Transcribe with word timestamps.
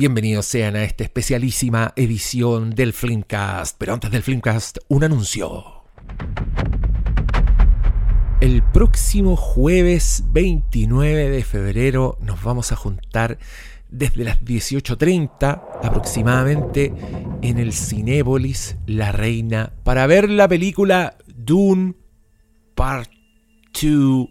Bienvenidos 0.00 0.46
sean 0.46 0.76
a 0.76 0.82
esta 0.82 1.04
especialísima 1.04 1.92
edición 1.94 2.70
del 2.70 2.94
Filmcast. 2.94 3.76
Pero 3.76 3.92
antes 3.92 4.10
del 4.10 4.22
Filmcast, 4.22 4.78
un 4.88 5.04
anuncio. 5.04 5.82
El 8.40 8.62
próximo 8.62 9.36
jueves 9.36 10.24
29 10.32 11.28
de 11.28 11.44
febrero 11.44 12.16
nos 12.22 12.42
vamos 12.42 12.72
a 12.72 12.76
juntar 12.76 13.36
desde 13.90 14.24
las 14.24 14.40
18.30 14.40 15.62
aproximadamente 15.84 16.94
en 17.42 17.58
el 17.58 17.74
Cinépolis 17.74 18.78
La 18.86 19.12
Reina 19.12 19.74
para 19.84 20.06
ver 20.06 20.30
la 20.30 20.48
película 20.48 21.18
Dune 21.26 21.92
Part 22.74 23.10
2 23.74 24.28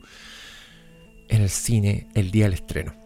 en 1.29 1.41
el 1.43 1.49
cine 1.51 2.09
el 2.15 2.31
día 2.31 2.45
del 2.45 2.53
estreno. 2.53 2.98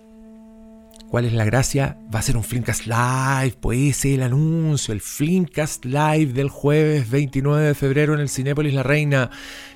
¿Cuál 1.13 1.25
es 1.25 1.33
la 1.33 1.45
gracia? 1.45 1.95
Va 2.11 2.17
a 2.17 2.23
ser 2.23 2.35
un 2.37 2.43
Flimcast 2.43 2.87
Live, 2.87 3.57
pues 3.61 3.77
ese 3.77 4.09
es 4.09 4.15
el 4.15 4.23
anuncio, 4.23 4.95
el 4.95 4.99
Flimcast 4.99 5.85
Live 5.85 6.33
del 6.33 6.49
jueves 6.49 7.07
29 7.07 7.67
de 7.67 7.75
febrero 7.75 8.15
en 8.15 8.19
el 8.19 8.29
Cinépolis 8.29 8.73
La 8.73 8.81
Reina, 8.81 9.29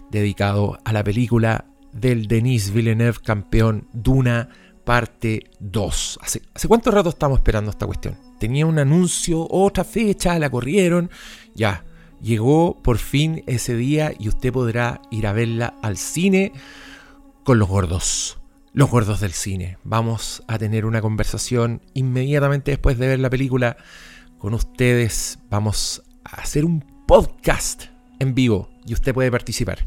dedicado 0.10 0.80
a 0.84 0.92
la 0.92 1.04
película 1.04 1.66
del 1.94 2.28
Denis 2.28 2.74
Villeneuve 2.74 3.20
campeón 3.24 3.88
Duna 3.94 4.50
parte 4.84 5.52
2. 5.60 6.20
¿Hace, 6.24 6.42
¿Hace 6.56 6.68
cuánto 6.68 6.90
rato 6.90 7.10
estamos 7.10 7.38
esperando 7.38 7.70
esta 7.70 7.86
cuestión? 7.86 8.18
Tenía 8.40 8.66
un 8.66 8.80
anuncio, 8.80 9.46
otra 9.48 9.84
fecha, 9.84 10.40
la 10.40 10.50
corrieron, 10.50 11.12
ya, 11.54 11.86
llegó 12.20 12.82
por 12.82 12.98
fin 12.98 13.44
ese 13.46 13.76
día 13.76 14.12
y 14.18 14.28
usted 14.28 14.52
podrá 14.52 15.04
ir 15.12 15.28
a 15.28 15.34
verla 15.34 15.76
al 15.84 15.98
cine 15.98 16.52
con 17.44 17.60
los 17.60 17.68
gordos 17.68 18.40
los 18.78 18.92
gordos 18.92 19.20
del 19.20 19.32
cine. 19.32 19.80
Vamos 19.84 20.44
a 20.48 20.60
tener 20.60 20.86
una 20.86 21.02
conversación 21.02 21.82
inmediatamente 21.96 22.70
después 22.70 23.00
de 23.00 23.08
ver 23.08 23.20
la 23.20 23.32
película 23.32 23.76
con 24.38 24.54
ustedes. 24.54 25.40
Vamos 25.50 26.04
a 26.24 26.42
hacer 26.42 26.64
un 26.64 26.86
podcast 27.08 27.86
en 28.20 28.36
vivo 28.36 28.70
y 28.86 28.94
usted 28.94 29.16
puede 29.16 29.32
participar. 29.32 29.80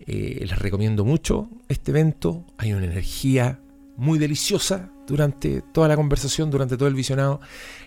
Eh, 0.00 0.44
les 0.44 0.58
recomiendo 0.58 1.04
mucho 1.04 1.50
este 1.68 1.92
evento. 1.92 2.44
Hay 2.58 2.72
una 2.72 2.86
energía 2.86 3.60
muy 3.96 4.18
deliciosa 4.18 4.90
durante 5.06 5.62
toda 5.62 5.86
la 5.86 5.94
conversación, 5.94 6.50
durante 6.50 6.76
todo 6.76 6.88
el 6.88 6.96
visionado. 6.96 7.40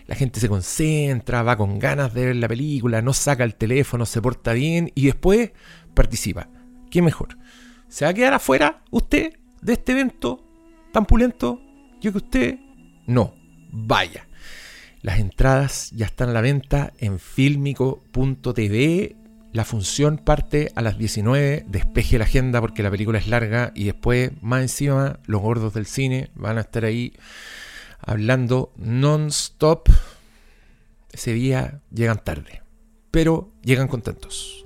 La 0.06 0.14
gente 0.14 0.40
se 0.40 0.48
concentra, 0.48 1.42
va 1.42 1.58
con 1.58 1.78
ganas 1.78 2.14
de 2.14 2.24
ver 2.24 2.36
la 2.36 2.48
película, 2.48 3.02
no 3.02 3.12
saca 3.12 3.44
el 3.44 3.56
teléfono, 3.56 4.06
se 4.06 4.22
porta 4.22 4.54
bien 4.54 4.90
y 4.94 5.04
después 5.04 5.52
participa. 5.92 6.48
¿Qué 6.90 7.02
mejor? 7.02 7.36
¿Se 7.88 8.06
va 8.06 8.12
a 8.12 8.14
quedar 8.14 8.32
afuera 8.32 8.82
usted 8.90 9.34
de 9.60 9.72
este 9.74 9.92
evento 9.92 10.45
tan 10.96 11.04
pulento, 11.04 11.60
yo 12.00 12.10
que 12.10 12.16
usted, 12.16 12.58
no, 13.06 13.34
vaya. 13.70 14.26
Las 15.02 15.18
entradas 15.18 15.90
ya 15.90 16.06
están 16.06 16.30
a 16.30 16.32
la 16.32 16.40
venta 16.40 16.94
en 16.96 17.18
filmico.tv. 17.18 19.14
La 19.52 19.66
función 19.66 20.16
parte 20.16 20.72
a 20.74 20.80
las 20.80 20.96
19. 20.96 21.66
Despeje 21.68 22.16
la 22.16 22.24
agenda 22.24 22.62
porque 22.62 22.82
la 22.82 22.90
película 22.90 23.18
es 23.18 23.28
larga. 23.28 23.72
Y 23.74 23.84
después, 23.84 24.30
más 24.40 24.62
encima, 24.62 25.20
los 25.26 25.42
gordos 25.42 25.74
del 25.74 25.84
cine 25.84 26.30
van 26.34 26.56
a 26.56 26.62
estar 26.62 26.86
ahí 26.86 27.12
hablando 28.00 28.72
non-stop. 28.78 29.90
Ese 31.12 31.34
día 31.34 31.82
llegan 31.92 32.24
tarde. 32.24 32.62
Pero 33.10 33.52
llegan 33.62 33.88
contentos. 33.88 34.64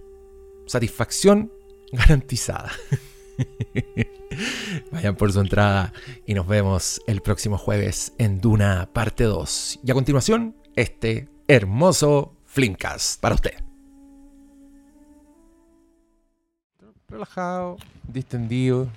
Satisfacción 0.69 1.50
garantizada. 1.92 2.70
Vayan 4.92 5.16
por 5.16 5.33
su 5.33 5.41
entrada 5.41 5.92
y 6.27 6.34
nos 6.34 6.46
vemos 6.46 7.00
el 7.06 7.20
próximo 7.20 7.58
jueves 7.58 8.12
en 8.19 8.41
Duna 8.41 8.88
parte 8.92 9.24
2. 9.24 9.80
Y 9.84 9.91
a 9.91 9.94
continuación, 9.94 10.55
este 10.77 11.28
hermoso 11.48 12.34
Flimcast 12.47 13.20
para 13.20 13.34
usted. 13.34 13.55
Relajado, 17.08 17.76
distendido. 18.06 18.88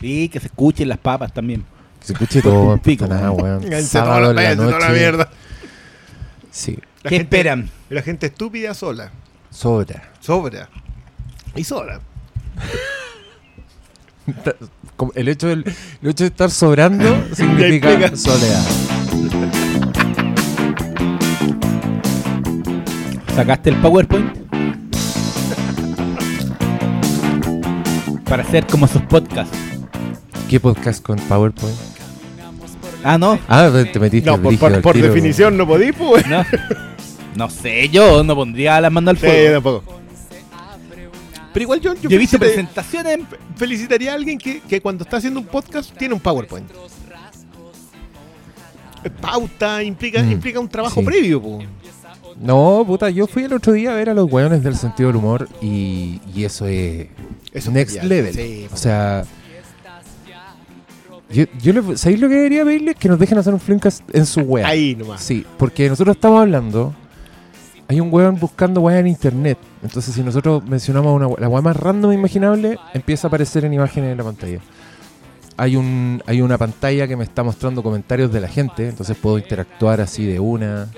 Sí, 0.00 0.28
que 0.28 0.40
se 0.40 0.46
escuchen 0.46 0.88
las 0.88 0.98
papas 0.98 1.32
también. 1.32 1.64
Que 2.00 2.06
se 2.06 2.12
escuche 2.12 2.42
todo. 2.42 2.76
Pico. 2.82 3.06
nada, 3.06 3.30
weón. 3.30 3.62
Sábado 3.82 4.32
la 4.32 4.42
la, 4.42 4.56
toda 4.56 4.78
la 4.78 4.88
noche. 4.88 4.98
mierda. 4.98 5.30
Sí, 6.50 6.78
La 7.02 7.08
¿Qué 7.10 7.16
gente- 7.16 7.36
esperan? 7.36 7.70
La 7.88 8.02
gente 8.02 8.26
estúpida 8.26 8.74
sola. 8.74 9.10
sobra. 9.50 10.12
Sobra. 10.20 10.68
Y 11.56 11.64
sobra. 11.64 12.00
El 15.14 15.28
hecho, 15.28 15.48
del- 15.48 15.64
el 16.02 16.08
hecho 16.10 16.24
de 16.24 16.28
estar 16.28 16.50
sobrando 16.50 17.24
significa 17.34 18.14
soledad. 18.16 18.62
¿Sacaste 23.34 23.70
el 23.70 23.76
PowerPoint? 23.76 24.30
Para 28.28 28.42
hacer 28.42 28.66
como 28.66 28.86
sus 28.86 29.02
podcasts. 29.02 29.56
¿Qué 30.48 30.60
podcast 30.60 31.02
con 31.02 31.18
PowerPoint? 31.18 31.76
Ah, 33.04 33.18
no. 33.18 33.38
Ah, 33.48 33.70
te 33.92 33.98
metiste 33.98 34.28
No, 34.30 34.36
el 34.36 34.42
por, 34.42 34.58
por- 34.58 34.80
por 34.82 34.94
tiro. 34.94 35.08
definición 35.08 35.56
no 35.56 35.66
podí, 35.66 35.92
pues. 35.92 36.26
No. 36.28 36.44
No 37.34 37.48
sé, 37.50 37.88
yo 37.88 38.22
no 38.22 38.34
pondría 38.36 38.80
las 38.80 38.92
manos 38.92 39.12
al 39.12 39.18
Sí, 39.18 39.26
fuego. 39.26 39.52
tampoco. 39.54 40.01
Pero 41.52 41.62
igual 41.64 41.80
yo, 41.80 41.94
yo, 41.94 42.08
Yo 42.08 42.16
he 42.16 42.18
visto 42.18 42.38
presentaciones. 42.38 43.18
felicitaría 43.56 44.12
a 44.12 44.14
alguien 44.14 44.38
que, 44.38 44.60
que 44.60 44.80
cuando 44.80 45.04
está 45.04 45.18
haciendo 45.18 45.40
un 45.40 45.46
podcast 45.46 45.94
tiene 45.96 46.14
un 46.14 46.20
PowerPoint. 46.20 46.66
Pauta, 49.20 49.82
implica, 49.82 50.22
Mm, 50.22 50.32
implica 50.32 50.60
un 50.60 50.68
trabajo 50.68 51.00
sí. 51.00 51.06
previo, 51.06 51.42
po. 51.42 51.58
No, 52.40 52.84
puta, 52.86 53.10
yo 53.10 53.26
fui 53.26 53.44
el 53.44 53.52
otro 53.52 53.72
día 53.72 53.92
a 53.92 53.94
ver 53.94 54.08
a 54.10 54.14
los 54.14 54.30
weones 54.30 54.62
del 54.62 54.76
sentido 54.76 55.08
del 55.08 55.16
humor 55.16 55.48
y, 55.60 56.20
y 56.34 56.44
eso 56.44 56.66
es 56.66 57.08
Eso 57.52 57.70
next 57.70 58.02
level. 58.02 58.32
Sí, 58.34 58.66
o 58.72 58.76
sea, 58.76 59.24
yo, 61.30 61.44
yo 61.62 61.72
le, 61.72 61.96
¿sabéis 61.96 62.20
lo 62.20 62.28
que 62.28 62.34
debería 62.36 62.64
pedirles? 62.64 62.96
Que 62.96 63.08
nos 63.08 63.18
dejen 63.18 63.38
hacer 63.38 63.52
un 63.54 63.60
Flimcast 63.60 64.02
en 64.14 64.26
su 64.26 64.40
web. 64.40 64.64
ahí 64.64 64.94
nomás. 64.96 65.22
Sí, 65.22 65.44
porque 65.58 65.88
nosotros 65.88 66.16
estamos 66.16 66.40
hablando. 66.40 66.94
Hay 67.92 68.00
un 68.00 68.08
weón 68.10 68.38
buscando 68.40 68.80
weá 68.80 68.98
en 69.00 69.06
internet. 69.06 69.58
Entonces, 69.82 70.14
si 70.14 70.22
nosotros 70.22 70.64
mencionamos 70.64 71.14
una, 71.14 71.28
la 71.38 71.46
weá 71.48 71.60
más 71.60 71.76
random 71.76 72.10
imaginable, 72.14 72.78
empieza 72.94 73.26
a 73.26 73.28
aparecer 73.28 73.66
en 73.66 73.74
imágenes 73.74 74.12
en 74.12 74.16
la 74.18 74.24
pantalla. 74.24 74.60
Hay, 75.58 75.76
un, 75.76 76.22
hay 76.26 76.40
una 76.40 76.56
pantalla 76.56 77.06
que 77.06 77.16
me 77.16 77.24
está 77.24 77.42
mostrando 77.42 77.82
comentarios 77.82 78.32
de 78.32 78.40
la 78.40 78.48
gente, 78.48 78.88
entonces 78.88 79.14
puedo 79.20 79.36
interactuar 79.36 80.00
así 80.00 80.24
de 80.24 80.40
una. 80.40 80.88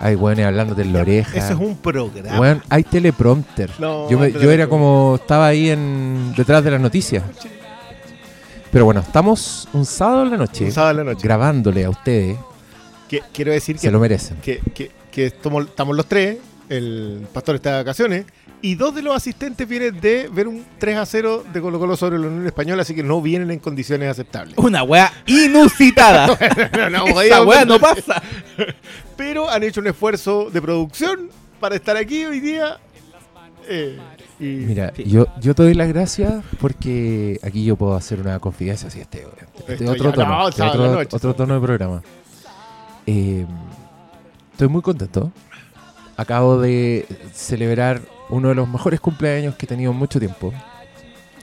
Hay 0.00 0.14
weones 0.16 0.46
hablándote 0.46 0.80
en 0.80 0.94
la 0.94 1.00
oreja. 1.02 1.36
Eso 1.36 1.52
es 1.52 1.60
un 1.60 1.76
programa. 1.76 2.40
Weón, 2.40 2.62
hay 2.70 2.82
teleprompter. 2.84 3.70
No, 3.78 4.08
yo, 4.08 4.18
me- 4.18 4.32
yo 4.32 4.50
era 4.50 4.66
como. 4.68 5.16
Estaba 5.20 5.48
ahí 5.48 5.68
en 5.68 6.32
detrás 6.34 6.64
de 6.64 6.70
las 6.70 6.80
noticias. 6.80 7.22
Pero 8.70 8.86
bueno, 8.86 9.00
estamos 9.00 9.68
un 9.74 9.84
sábado 9.84 10.22
en 10.24 10.30
la 10.30 10.36
noche 10.38 10.64
Un 10.64 10.72
sábado 10.72 10.92
en 10.92 11.06
la 11.06 11.12
noche. 11.12 11.22
grabándole 11.22 11.84
a 11.84 11.90
ustedes. 11.90 12.38
Que- 13.06 13.20
quiero 13.34 13.52
decir 13.52 13.76
Se 13.78 13.88
que, 13.88 13.90
lo 13.92 14.00
merecen. 14.00 14.38
que, 14.38 14.60
que, 14.74 14.90
que 15.12 15.26
estamos, 15.26 15.66
estamos 15.66 15.94
los 15.96 16.06
tres, 16.06 16.38
el 16.68 17.26
pastor 17.32 17.54
está 17.54 17.70
de 17.72 17.76
vacaciones, 17.76 18.24
y 18.62 18.76
dos 18.76 18.94
de 18.94 19.02
los 19.02 19.14
asistentes 19.14 19.68
vienen 19.68 20.00
de 20.00 20.28
ver 20.32 20.46
un 20.48 20.64
3 20.78 20.96
a 20.96 21.04
0 21.06 21.44
de 21.52 21.60
Colo 21.60 21.78
Colo 21.80 21.96
sobre 21.96 22.18
la 22.18 22.28
Unión 22.28 22.46
Española, 22.46 22.82
así 22.82 22.94
que 22.94 23.02
no 23.02 23.20
vienen 23.20 23.50
en 23.50 23.58
condiciones 23.58 24.08
aceptables. 24.08 24.56
Una 24.56 24.82
weá 24.84 25.12
inusitada. 25.26 26.26
No, 26.72 26.90
no, 26.90 27.04
Esa 27.06 27.12
podíamos- 27.14 27.46
weá 27.46 27.64
no 27.64 27.78
pasa. 27.78 28.22
Pero 29.16 29.50
han 29.50 29.62
hecho 29.64 29.80
un 29.80 29.88
esfuerzo 29.88 30.48
de 30.50 30.62
producción 30.62 31.28
para 31.60 31.74
estar 31.76 31.96
aquí 31.96 32.24
hoy 32.24 32.40
día. 32.40 32.78
eh, 33.68 33.98
y 34.40 34.44
Mira, 34.44 34.92
Sí. 34.96 35.04
yo, 35.06 35.26
yo 35.40 35.54
te 35.54 35.62
doy 35.64 35.74
las 35.74 35.88
gracias 35.88 36.42
porque 36.60 37.38
aquí 37.42 37.64
yo 37.64 37.76
puedo 37.76 37.94
hacer 37.94 38.20
una 38.20 38.38
confidencia. 38.38 38.88
Sí, 38.90 39.00
este, 39.00 39.26
este 39.68 39.88
otro 39.88 40.10
ya 40.10 40.14
tono. 40.14 40.28
no, 40.38 40.48
este 40.48 40.62
otro, 40.62 40.92
noche. 40.92 41.16
otro 41.16 41.34
tono 41.34 41.54
de 41.54 41.60
programa. 41.60 42.02
Eh, 43.06 43.44
estoy 44.52 44.68
muy 44.68 44.82
contento. 44.82 45.32
Acabo 46.16 46.60
de 46.60 47.06
celebrar 47.32 48.02
uno 48.28 48.48
de 48.48 48.54
los 48.54 48.68
mejores 48.68 49.00
cumpleaños 49.00 49.54
que 49.56 49.66
he 49.66 49.68
tenido 49.68 49.92
en 49.92 49.98
mucho 49.98 50.18
tiempo. 50.18 50.52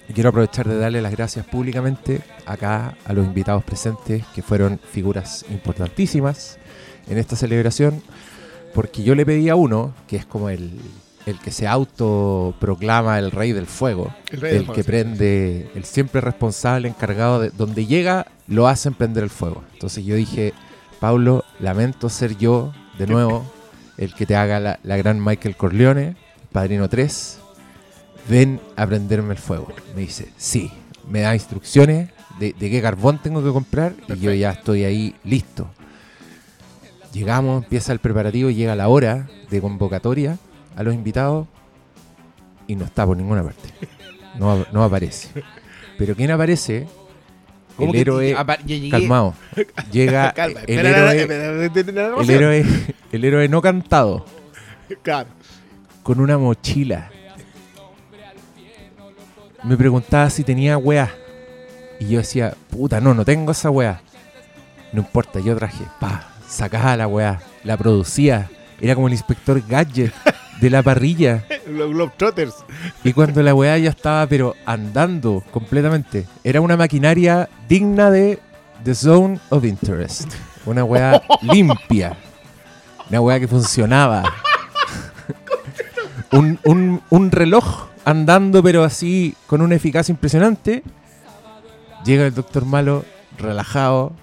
Y 0.08 0.14
quiero 0.14 0.30
aprovechar 0.30 0.68
de 0.68 0.78
darle 0.78 1.02
las 1.02 1.12
gracias 1.12 1.46
públicamente 1.46 2.22
acá 2.46 2.96
a 3.06 3.14
los 3.14 3.26
invitados 3.26 3.64
presentes, 3.64 4.26
que 4.34 4.42
fueron 4.42 4.80
figuras 4.92 5.46
importantísimas 5.52 6.58
en 7.08 7.18
esta 7.18 7.36
celebración, 7.36 8.02
porque 8.74 9.04
yo 9.04 9.14
le 9.14 9.26
pedí 9.26 9.50
a 9.50 9.56
uno, 9.56 9.94
que 10.08 10.16
es 10.16 10.26
como 10.26 10.50
el, 10.50 10.80
el 11.28 11.40
que 11.40 11.52
se 11.52 11.68
autoproclama 11.68 13.20
el 13.20 13.30
rey 13.32 13.52
del 13.52 13.68
fuego, 13.68 14.14
el 14.32 14.42
rey 14.42 14.52
del 14.52 14.60
el 14.62 14.66
fuego, 14.66 14.76
que 14.76 14.84
sí. 14.84 14.88
prende, 14.88 15.72
el 15.76 15.86
siempre 15.86 16.22
responsable, 16.22 16.88
encargado 16.88 17.40
de 17.40 17.50
donde 17.52 17.86
llega, 17.86 18.26
lo 18.48 18.68
hacen 18.68 18.96
prender 18.96 19.24
el 19.24 19.30
fuego. 19.30 19.64
Entonces 19.74 20.06
yo 20.06 20.16
dije, 20.16 20.54
Pablo, 21.00 21.44
lamento 21.60 22.10
ser 22.10 22.36
yo 22.38 22.74
de 23.00 23.08
nuevo 23.08 23.46
el 23.98 24.14
que 24.14 24.26
te 24.26 24.36
haga 24.36 24.60
la, 24.60 24.80
la 24.84 24.98
gran 24.98 25.24
Michael 25.24 25.56
Corleone, 25.56 26.16
Padrino 26.52 26.88
3, 26.88 27.40
ven 28.30 28.60
a 28.76 28.86
prenderme 28.86 29.34
el 29.34 29.40
fuego. 29.40 29.68
Me 29.96 30.02
dice, 30.02 30.30
sí, 30.38 30.72
me 31.10 31.22
da 31.22 31.34
instrucciones 31.34 32.10
de, 32.40 32.54
de 32.54 32.70
qué 32.70 32.82
carbón 32.82 33.20
tengo 33.22 33.44
que 33.44 33.52
comprar 33.52 33.94
y 34.08 34.20
yo 34.20 34.34
ya 34.34 34.52
estoy 34.52 34.84
ahí 34.84 35.16
listo. 35.24 35.70
Llegamos, 37.14 37.64
empieza 37.64 37.92
el 37.92 38.00
preparativo, 38.00 38.50
llega 38.52 38.76
la 38.76 38.88
hora 38.88 39.28
de 39.50 39.62
convocatoria 39.62 40.38
a 40.76 40.84
los 40.84 40.94
invitados 40.94 41.48
y 42.68 42.76
no 42.76 42.86
está 42.86 43.06
por 43.06 43.18
ninguna 43.18 43.44
parte. 43.44 43.70
No, 44.38 44.66
no 44.72 44.84
aparece. 44.84 45.44
Pero 45.98 46.16
¿quién 46.16 46.32
aparece? 46.32 46.88
¿Cómo 47.80 47.94
El 47.94 48.00
héroe... 48.00 48.36
Calmado. 48.92 49.34
Llega 49.92 50.34
el 50.68 50.78
héroe, 52.30 52.66
el 53.12 53.24
héroe 53.26 53.48
no 53.48 53.62
cantado 53.62 54.26
Claro. 55.02 55.30
con 56.04 56.20
una 56.20 56.38
mochila. 56.38 57.10
Me 59.64 59.76
preguntaba 59.78 60.30
si 60.30 60.44
tenía 60.44 60.78
weá. 60.78 61.10
Y 62.00 62.08
yo 62.10 62.20
decía, 62.20 62.54
puta, 62.70 63.02
no, 63.02 63.14
no 63.14 63.26
tengo 63.26 63.52
esa 63.52 63.70
weá. 63.70 64.02
No 64.94 65.02
importa, 65.02 65.40
yo 65.40 65.56
traje, 65.56 65.84
pa, 66.00 66.30
sacaba 66.48 66.96
la 66.98 67.08
weá, 67.08 67.42
la 67.64 67.78
producía. 67.78 68.50
Era 68.82 68.96
como 68.96 69.08
el 69.08 69.14
inspector 69.14 69.62
Gadget 69.68 70.14
de 70.60 70.70
la 70.70 70.84
parrilla. 70.84 71.44
Los 71.70 71.90
Globetrotters. 71.90 72.54
Y 73.04 73.14
cuando 73.14 73.42
la 73.44 73.54
weá 73.56 73.78
ya 73.78 73.90
estaba, 73.90 74.26
pero 74.28 74.56
andando 74.66 75.44
completamente, 75.52 76.26
era 76.44 76.62
una 76.62 76.76
maquinaria 76.78 77.50
digna 77.68 78.10
de 78.12 78.40
The 78.84 78.96
Zone 78.96 79.40
of 79.50 79.64
Interest. 79.66 80.32
Una 80.66 80.84
weá 80.84 81.22
limpia. 81.42 82.18
Una 83.10 83.22
weá 83.22 83.40
que 83.40 83.48
funcionaba. 83.48 84.24
un, 86.32 86.60
un- 86.66 87.02
un 87.10 87.32
reloj 87.32 87.88
andando, 88.06 88.62
pero 88.64 88.84
así, 88.84 89.36
con 89.48 89.62
una 89.62 89.76
eficacia 89.76 90.12
impresionante. 90.12 90.84
Llega 92.06 92.26
el 92.26 92.34
doctor 92.34 92.66
Malo, 92.66 93.06
relajado. 93.38 94.14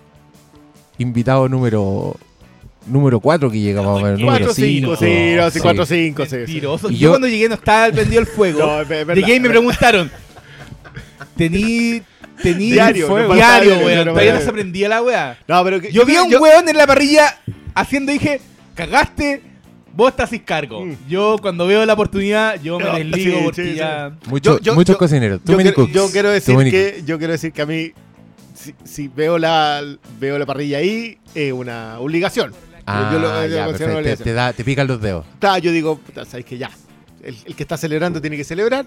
Invitado 0.98 1.48
número 1.48 2.16
número 2.86 3.20
4 3.20 3.50
que 3.50 3.60
llega 3.60 3.82
más 3.82 3.90
o 3.90 4.00
menos. 4.00 4.20
Número 4.20 4.46
4-5, 4.46 4.54
5. 4.54 4.96
sí, 4.96 5.34
no, 5.36 5.50
sí, 5.50 5.58
4-5, 5.60 6.26
sí. 6.26 6.36
Mentiroso. 6.36 6.90
Y 6.90 6.94
Yo, 6.94 6.98
yo- 7.00 7.08
cuando 7.10 7.28
llegué 7.28 7.48
no 7.48 7.54
estaba 7.56 7.92
prendido 7.92 8.20
el 8.20 8.26
fuego. 8.26 8.60
No, 8.60 8.80
es 8.80 8.88
verdad, 8.88 9.14
llegué 9.14 9.34
y 9.36 9.40
me 9.40 9.48
preguntaron. 9.48 10.10
Tení. 11.36 12.02
Tení. 12.42 12.72
Diario, 12.72 13.06
fuego. 13.08 13.28
no 13.28 13.34
diario, 13.34 13.78
weón. 13.78 14.04
no 14.06 14.12
Todavía 14.12 14.32
no 14.32 14.38
faltaba. 14.38 14.40
se 14.40 14.52
prendía 14.52 14.88
la 14.88 15.02
weá. 15.02 15.38
No, 15.48 15.64
pero 15.64 15.80
que- 15.80 15.90
Yo 15.90 16.04
vi 16.04 16.16
a 16.16 16.22
un 16.22 16.30
yo- 16.30 16.40
weón 16.40 16.68
en 16.68 16.76
la 16.76 16.86
parrilla 16.86 17.38
haciendo, 17.74 18.12
dije, 18.12 18.40
cagaste, 18.74 19.40
vos 19.94 20.10
estás 20.10 20.28
sin 20.30 20.40
cargo. 20.40 20.84
Mm. 20.84 20.96
Yo 21.08 21.36
cuando 21.40 21.66
veo 21.66 21.84
la 21.86 21.94
oportunidad, 21.94 22.60
yo 22.62 22.78
me 22.78 22.84
No, 22.84 22.94
desligo 22.94 23.38
sí, 23.38 23.44
porque 23.44 23.64
sí, 23.64 23.70
sí. 23.72 23.76
ya... 23.76 24.12
Mucho- 24.26 24.56
Yo- 24.58 24.60
yo- 24.60 24.74
muchos 24.74 24.94
yo- 24.94 24.98
cocineros. 24.98 25.40
Many 25.46 25.62
quiero, 25.62 25.74
cooks. 25.74 25.92
yo 25.94 26.10
quiero 26.10 26.30
decir 26.30 26.56
que 26.70 27.02
yo 27.06 27.16
quiero 27.18 27.32
decir 27.32 27.52
que 27.52 27.62
a 27.62 27.66
mí 27.66 27.92
si, 28.54 28.74
si 28.84 29.08
veo 29.08 29.38
la 29.38 29.82
veo 30.20 30.38
la 30.38 30.44
parrilla 30.46 30.78
ahí 30.78 31.16
es 31.34 31.52
una 31.54 31.98
obligación. 32.00 32.52
Ah, 32.86 33.10
yo 33.12 33.18
lo- 33.18 33.46
ya. 33.46 33.72
Te, 34.02 34.16
te 34.16 34.32
da, 34.32 34.52
te 34.52 34.64
pican 34.64 34.86
los 34.86 35.00
dedos. 35.00 35.26
Ta, 35.38 35.58
yo 35.58 35.72
digo, 35.72 36.00
sabes 36.28 36.44
que 36.44 36.56
ya. 36.58 36.70
El, 37.22 37.36
el 37.44 37.56
que 37.56 37.62
está 37.64 37.76
celebrando 37.76 38.20
tiene 38.20 38.36
que 38.36 38.44
celebrar. 38.44 38.86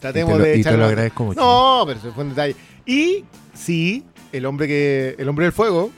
Tratemos 0.00 0.30
Y 0.30 0.32
te 0.34 0.38
lo- 0.38 0.44
de 0.44 0.50
y 0.50 0.54
te 0.54 0.60
echarle 0.60 0.78
lo 0.78 0.84
una- 0.84 0.88
agradezco 0.90 1.24
mucho. 1.24 1.40
No, 1.40 1.84
pero 1.86 1.98
eso 1.98 2.12
fue 2.12 2.24
un 2.24 2.30
detalle. 2.30 2.56
Y 2.86 3.24
sí, 3.54 4.04
el 4.32 4.46
hombre 4.46 4.66
que 4.66 5.16
el 5.18 5.28
hombre 5.28 5.44
del 5.46 5.52
fuego 5.52 5.90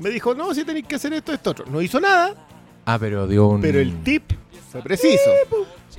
me 0.00 0.10
dijo, 0.10 0.34
"No, 0.34 0.54
si 0.54 0.64
tenéis 0.64 0.86
que 0.86 0.96
hacer 0.96 1.12
esto, 1.12 1.32
esto 1.32 1.50
otro." 1.50 1.66
No 1.66 1.80
hizo 1.82 2.00
nada, 2.00 2.34
Ah, 2.84 2.98
pero 2.98 3.26
dio 3.26 3.46
un. 3.48 3.60
pero 3.60 3.78
el 3.80 4.02
tip 4.02 4.24
fue 4.72 4.82
preciso. 4.82 5.30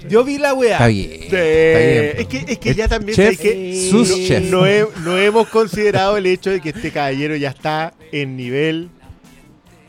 Yo 0.09 0.23
vi 0.23 0.37
la 0.37 0.53
weá. 0.53 0.73
Está 0.73 0.87
bien. 0.87 1.09
Sí, 1.09 1.15
está 1.25 1.37
bien. 1.37 2.11
es 2.17 2.27
que 2.27 2.45
es 2.53 2.57
que 2.59 2.75
ya 2.75 2.87
también 2.87 3.15
chef, 3.15 3.39
que 3.39 3.87
sus 3.89 4.09
no, 4.09 4.15
chef. 4.27 4.43
no 4.51 4.65
he- 4.67 4.87
no 5.03 5.17
hemos 5.17 5.47
considerado 5.49 6.17
el 6.17 6.25
hecho 6.27 6.49
de 6.51 6.61
que 6.61 6.69
este 6.69 6.91
caballero 6.91 7.35
ya 7.35 7.49
está 7.49 7.93
en 8.11 8.35
nivel 8.37 8.89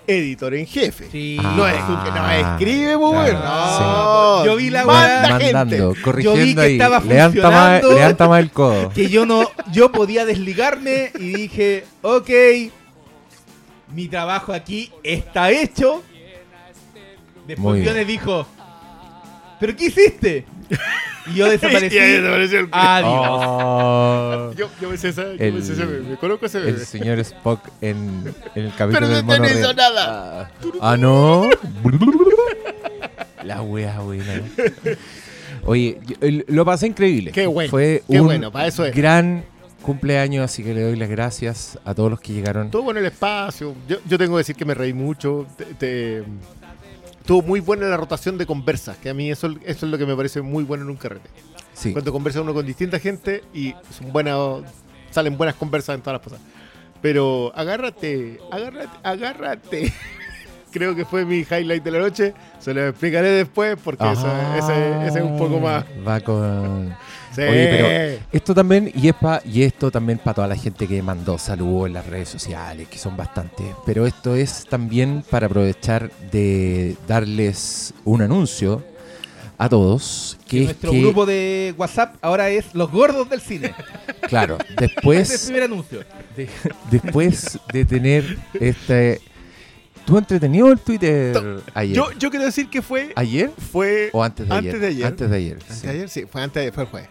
editor 0.09 0.55
en 0.55 0.67
jefe. 0.67 1.07
Sí. 1.13 1.37
No 1.41 1.69
es 1.69 1.75
que 1.77 2.11
no 2.11 2.31
escribe, 2.31 2.97
muy 2.97 3.13
Claro. 3.13 3.39
No, 3.45 4.39
sí. 4.41 4.47
Yo 4.47 4.57
vi 4.57 4.71
la 4.71 4.85
manda 4.85 5.29
gente. 5.39 5.53
Mandando, 5.53 5.95
Yo 5.95 6.03
corrigiendo 6.03 6.41
vi 6.45 6.55
que 6.55 6.61
ahí. 6.63 6.73
estaba 6.73 7.01
levanta, 7.01 7.51
más, 7.51 7.81
funcionando. 7.81 7.93
levanta 7.95 8.29
más 8.29 8.41
el 8.41 8.51
codo. 8.51 8.89
que 8.91 9.09
yo 9.09 9.27
no, 9.27 9.51
yo 9.71 9.93
podía 9.93 10.25
desligarme 10.25 11.13
y 11.19 11.33
dije, 11.35 11.85
ok, 12.03 12.31
mi 13.95 14.09
trabajo 14.09 14.53
aquí 14.53 14.91
está 15.03 15.51
hecho. 15.51 16.03
Después. 17.47 17.81
Viones 17.83 18.07
dijo, 18.07 18.47
¿pero 19.61 19.75
qué 19.77 19.87
hiciste? 19.87 20.47
Y 21.27 21.35
yo 21.35 21.47
desaparecí. 21.51 21.95
Y 21.97 21.99
ahí 21.99 22.13
desapareció 22.13 22.61
el- 22.61 22.69
Adiós. 22.73 23.11
Oh, 23.11 24.53
Yo, 24.57 24.69
yo 24.81 24.89
me 24.91 24.97
sé 24.97 25.09
esa, 25.11 25.23
yo 25.25 25.31
El- 25.39 25.53
me 25.55 25.63
sé 25.63 25.73
ese 25.75 25.85
meme, 25.87 26.09
me 26.11 26.17
conozco 26.17 26.47
ese 26.47 26.59
el 26.69 26.79
señor 26.87 27.19
Spock 27.21 27.61
en, 27.81 28.35
en 28.55 28.65
el 28.65 28.73
capítulo 28.75 28.93
Pero 28.93 29.09
del 29.09 29.27
no 29.27 29.41
te 29.43 29.53
hizo 29.53 29.73
real. 29.73 29.77
nada. 29.77 30.51
Ah, 30.81 30.97
no. 30.97 31.49
La 33.45 33.63
wea 33.63 33.99
buena. 34.01 34.43
Oye, 35.65 35.99
yo- 36.07 36.17
el- 36.21 36.45
lo 36.49 36.65
pasé 36.65 36.87
increíble. 36.87 37.31
Qué 37.33 37.47
bueno, 37.47 37.71
Fue 37.71 38.03
qué 38.09 38.21
un 38.21 38.27
bueno, 38.27 38.51
para 38.53 38.67
eso 38.67 38.85
es. 38.85 38.95
gran 38.95 39.45
cumpleaños, 39.83 40.45
así 40.45 40.63
que 40.63 40.75
le 40.75 40.83
doy 40.83 40.97
las 40.97 41.09
gracias 41.09 41.79
a 41.85 41.95
todos 41.95 42.11
los 42.11 42.21
que 42.21 42.33
llegaron. 42.33 42.71
Todo 42.71 42.83
bueno 42.83 43.01
el 43.01 43.07
espacio. 43.07 43.75
Yo, 43.89 43.97
yo 44.09 44.19
tengo 44.19 44.35
que 44.35 44.39
decir 44.39 44.57
que 44.57 44.65
me 44.65 44.75
reí 44.75 44.93
mucho. 44.93 45.47
Te- 45.57 45.65
te- 45.65 46.23
Estuvo 47.29 47.43
muy 47.43 47.61
buena 47.61 47.87
la 47.89 47.99
rotación 47.99 48.39
de 48.39 48.47
conversas, 48.47 48.97
que 48.97 49.11
a 49.11 49.13
mí 49.13 49.31
eso, 49.31 49.49
eso 49.67 49.85
es 49.85 49.93
lo 49.93 49.99
que 49.99 50.07
me 50.07 50.17
parece 50.17 50.41
muy 50.41 50.65
bueno 50.65 50.85
en 50.85 50.89
un 50.89 50.97
carrete. 50.97 51.29
Sí. 51.75 51.93
Cuando 51.93 52.11
conversa 52.11 52.41
uno 52.41 52.55
con 52.55 52.65
distinta 52.65 52.99
gente 52.99 53.45
y 53.53 53.75
son 53.91 54.15
buenas, 54.15 54.63
salen 55.11 55.37
buenas 55.37 55.55
conversas 55.55 55.97
en 55.97 56.01
todas 56.01 56.15
las 56.15 56.23
cosas. 56.23 56.41
Pero 57.03 57.53
agárrate, 57.55 58.41
agárrate, 58.51 58.89
agárrate. 59.03 59.93
Creo 60.73 60.97
que 60.97 61.05
fue 61.05 61.27
mi 61.27 61.41
highlight 61.41 61.85
de 61.85 61.91
la 61.91 61.99
noche. 61.99 62.33
Se 62.61 62.73
lo 62.73 62.89
explicaré 62.89 63.29
después 63.29 63.77
porque 63.85 64.11
ese 64.11 65.07
es 65.07 65.23
un 65.23 65.37
poco 65.37 65.61
más. 65.61 65.85
Va 66.09 66.21
con. 66.21 66.97
Sí. 67.45 67.49
Oye, 67.51 67.69
pero 67.69 68.25
esto 68.33 68.55
también, 68.55 68.91
y, 68.95 69.09
es 69.09 69.15
pa- 69.15 69.43
y 69.45 69.63
esto 69.63 69.91
también 69.91 70.19
para 70.19 70.35
toda 70.35 70.49
la 70.49 70.57
gente 70.57 70.87
que 70.87 71.03
mandó 71.03 71.39
saludos 71.39 71.87
en 71.89 71.93
las 71.95 72.07
redes 72.07 72.29
sociales, 72.29 72.89
que 72.89 72.99
son 72.99 73.17
bastantes. 73.17 73.67
Pero 73.87 74.07
esto 74.07 74.35
es 74.35 74.65
también 74.69 75.23
para 75.31 75.47
aprovechar 75.47 76.11
de 76.31 76.97
darles 77.07 77.95
un 78.05 78.23
anuncio 78.23 78.83
a 79.57 79.69
todos. 79.69 80.39
Que 80.47 80.59
es 80.61 80.65
Nuestro 80.67 80.93
que, 80.93 81.01
grupo 81.01 81.27
de 81.27 81.75
WhatsApp 81.77 82.15
ahora 82.21 82.49
es 82.51 82.75
Los 82.75 82.91
Gordos 82.91 83.29
del 83.29 83.41
Cine. 83.41 83.75
claro, 84.29 84.57
Ese 84.59 84.67
es 84.75 84.81
el 84.81 84.87
después, 84.95 85.43
primer 85.47 85.63
anuncio. 85.65 86.01
de- 86.37 86.49
después 86.91 87.59
de 87.73 87.85
tener 87.85 88.39
este. 88.61 89.21
¿Tú 90.07 90.17
entretenido 90.17 90.73
el 90.73 90.79
Twitter 90.79 91.61
ayer? 91.75 91.95
Yo, 91.95 92.11
yo 92.19 92.31
quiero 92.31 92.47
decir 92.47 92.71
que 92.71 92.81
fue. 92.81 93.13
¿Ayer 93.15 93.51
fue 93.71 94.09
o 94.15 94.23
antes 94.25 94.49
de 94.49 94.55
ayer? 94.55 94.71
Antes 94.75 94.81
de 94.81 94.87
ayer. 94.89 95.07
Antes 95.07 95.31
de 95.31 95.37
ayer. 95.37 95.53
¿Antes 95.61 95.77
sí. 95.77 95.87
de 95.87 95.93
ayer? 95.93 96.09
Sí, 96.09 96.25
fue 96.31 96.41
antes 96.43 96.65
de, 96.65 96.73
fue 96.73 96.85
el 96.85 96.89
jueves. 96.89 97.11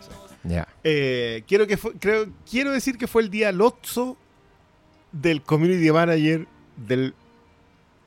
Eh, 0.83 1.43
quiero, 1.47 1.67
que 1.67 1.77
fue- 1.77 1.93
creo, 1.99 2.27
quiero 2.49 2.71
decir 2.71 2.97
que 2.97 3.07
fue 3.07 3.21
el 3.23 3.29
día 3.29 3.51
Lotso 3.51 4.17
del 5.11 5.41
community 5.41 5.91
manager 5.91 6.47
del 6.75 7.13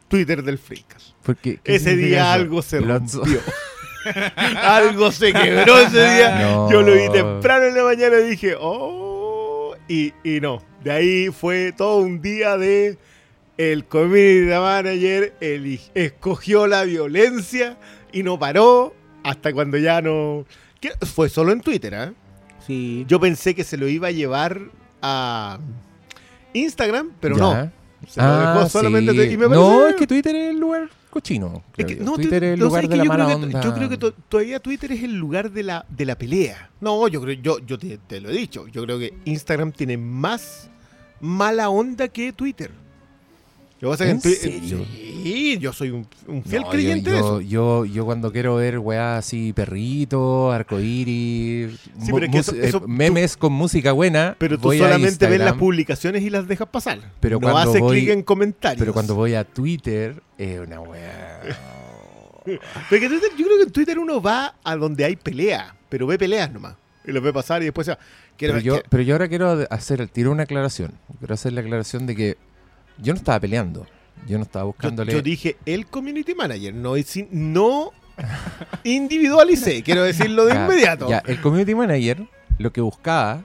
Twitter 0.08 0.42
del 0.42 0.58
Freecast. 0.58 1.10
Porque, 1.22 1.58
¿qué 1.62 1.76
Ese 1.76 1.96
día 1.96 2.20
eso? 2.22 2.30
algo 2.30 2.62
se 2.62 2.80
rompió. 2.80 3.40
algo 4.62 5.12
se 5.12 5.32
quebró 5.32 5.78
ese 5.80 6.00
día. 6.14 6.38
No. 6.40 6.70
Yo 6.70 6.82
lo 6.82 6.94
vi 6.94 7.10
temprano 7.10 7.66
en 7.66 7.75
la 7.75 7.84
mañana 7.84 8.18
y 8.20 8.30
dije, 8.30 8.54
oh, 8.58 9.75
y, 9.88 10.12
y 10.25 10.40
no. 10.40 10.62
De 10.82 10.90
ahí 10.92 11.28
fue 11.30 11.72
todo 11.72 11.99
un 11.99 12.22
día 12.22 12.56
de 12.56 12.96
el 13.58 13.84
community 13.84 14.46
manager 14.49 15.34
eli- 15.40 15.80
escogió 15.94 16.66
la 16.66 16.84
violencia 16.84 17.76
y 18.12 18.22
no 18.22 18.38
paró 18.38 18.94
hasta 19.22 19.52
cuando 19.52 19.76
ya 19.76 20.00
no... 20.00 20.46
Fue 21.14 21.28
solo 21.28 21.52
en 21.52 21.60
Twitter, 21.60 21.94
¿ah? 21.94 22.12
Sí. 22.66 23.04
Yo 23.08 23.20
pensé 23.20 23.54
que 23.54 23.64
se 23.64 23.76
lo 23.76 23.88
iba 23.88 24.08
a 24.08 24.10
llevar 24.10 24.60
a 25.02 25.58
Instagram, 26.52 27.10
pero 27.20 27.37
Ya. 27.37 27.42
no. 27.42 27.72
Se 28.08 28.20
lo 28.22 28.38
dejó 28.38 28.68
solamente. 28.68 29.12
sí. 29.12 29.34
y 29.34 29.37
me 29.37 29.49
No, 29.49 29.87
es 29.87 29.94
que 29.96 30.06
Twitter 30.06 30.34
es 30.34 30.50
el 30.50 30.58
lugar 30.60 30.88
cochino. 31.10 31.62
es 31.76 31.84
que- 31.84 31.96
no, 31.96 32.14
Twitter 32.14 32.40
te- 32.40 32.46
es 32.49 32.54
el 32.54 32.60
lugar 32.60 32.82
¿sabes 32.84 32.90
de 32.90 32.96
la 32.96 33.04
mala 33.04 33.26
onda. 33.37 33.60
Yo 33.60 33.75
creo 33.75 33.88
que 33.88 33.96
to- 33.99 34.12
todavía 34.12 34.60
Twitter 34.60 34.92
es 34.92 35.02
el 35.02 35.16
lugar 35.16 35.50
de 35.50 35.62
la, 35.64 35.84
de 35.88 36.04
la 36.06 36.16
pelea. 36.16 36.70
No, 36.80 37.06
yo 37.08 37.20
creo, 37.20 37.34
yo, 37.42 37.58
yo 37.58 37.78
te, 37.78 37.99
te 37.99 38.20
lo 38.20 38.30
he 38.30 38.32
dicho. 38.32 38.66
Yo 38.68 38.84
creo 38.84 38.99
que 38.99 39.12
Instagram 39.26 39.72
tiene 39.72 39.96
más 39.99 40.70
mala 41.20 41.68
onda 41.68 42.08
que 42.08 42.32
Twitter. 42.32 42.70
Lo 43.80 43.88
que 43.88 43.92
pasa 43.94 44.04
es 44.04 44.10
¿En 44.10 44.20
que 44.20 44.28
en 44.28 44.34
Twi- 44.34 44.60
serio? 44.60 44.87
Sí, 45.22 45.58
yo 45.58 45.72
soy 45.72 45.90
un, 45.90 46.06
un 46.26 46.42
fiel 46.42 46.62
No, 46.62 46.70
creyente 46.70 47.10
yo, 47.10 47.12
de 47.12 47.18
eso. 47.18 47.40
Yo, 47.40 47.84
yo 47.84 48.04
cuando 48.06 48.30
quiero 48.32 48.54
ver 48.56 48.78
weá 48.78 49.18
así, 49.18 49.52
perrito, 49.52 50.50
arcoíris, 50.52 51.78
Sí, 52.02 52.10
mu- 52.12 52.14
pero 52.20 52.26
es 52.26 52.30
que 52.32 52.37
mus- 52.38 52.49
eso- 52.49 52.78
eh, 52.78 52.80
tú- 52.80 52.88
memes 52.88 53.37
con 53.37 53.52
música 53.52 53.92
buena. 53.92 54.37
Pero 54.38 54.58
tú 54.58 54.72
solamente 54.72 55.26
ves 55.26 55.38
las 55.40 55.54
publicaciones 55.54 56.22
y 56.22 56.30
las 56.30 56.46
dejas 56.49 56.68
pasar. 56.68 57.00
Pero 57.20 57.38
no 57.40 57.56
haces 57.56 57.82
clic 57.82 58.08
en 58.10 58.22
comentarios. 58.22 58.78
Pero 58.80 58.92
cuando 58.92 59.14
voy 59.14 59.34
a 59.34 59.44
Twitter, 59.44 60.22
es 60.38 60.58
una 60.60 60.80
weá. 60.80 61.40
Porque 62.88 63.08
Twitter- 63.08 63.30
yo 63.37 63.44
creo 63.46 63.56
que 63.58 63.62
en 63.64 63.70
Twitter 63.72 63.99
uno 63.99 64.20
va 64.20 64.54
a 64.64 64.76
donde 64.76 65.04
hay 65.04 65.16
pelea, 65.16 65.75
pero 65.88 66.06
ve 66.06 66.18
peleas 66.18 66.50
nomás. 66.52 66.75
Y 67.04 67.12
los 67.12 67.22
ve 67.22 67.32
pasar 67.32 67.62
y 67.62 67.66
después 67.66 67.87
se 67.87 67.92
va. 67.92 67.99
Quiero 68.37 68.54
Pero 68.54 68.64
yo, 68.76 68.82
pero 68.88 69.02
yo 69.02 69.14
ahora 69.14 69.28
quiero 69.28 69.66
hacer 69.70 70.06
tiro 70.08 70.32
una 70.32 70.44
aclaración. 70.44 70.92
Quiero 71.18 71.34
hacer 71.34 71.52
la 71.52 71.60
aclaración 71.60 72.06
de 72.06 72.16
que 72.16 72.37
yo 72.99 73.12
no 73.12 73.18
estaba 73.18 73.40
peleando. 73.40 73.87
Yo 74.26 74.37
no 74.37 74.44
estaba 74.44 74.64
Yo, 74.64 74.66
buscándole. 74.68 75.12
yo 75.12 75.23
dije 75.23 75.56
el 75.64 75.87
community 75.87 76.35
manager, 76.35 76.75
no, 76.75 76.94
no 77.30 77.90
individualicé, 78.85 79.82
quiero 79.82 80.02
decirlo 80.02 80.44
de 80.44 80.54
Ya, 80.54 80.64
inmediato. 80.64 81.09
ya, 81.09 81.18
el 81.26 81.40
community 81.40 81.75
manager 81.75 82.26
lo 82.59 82.73
que 82.73 82.80
buscaba 82.80 83.42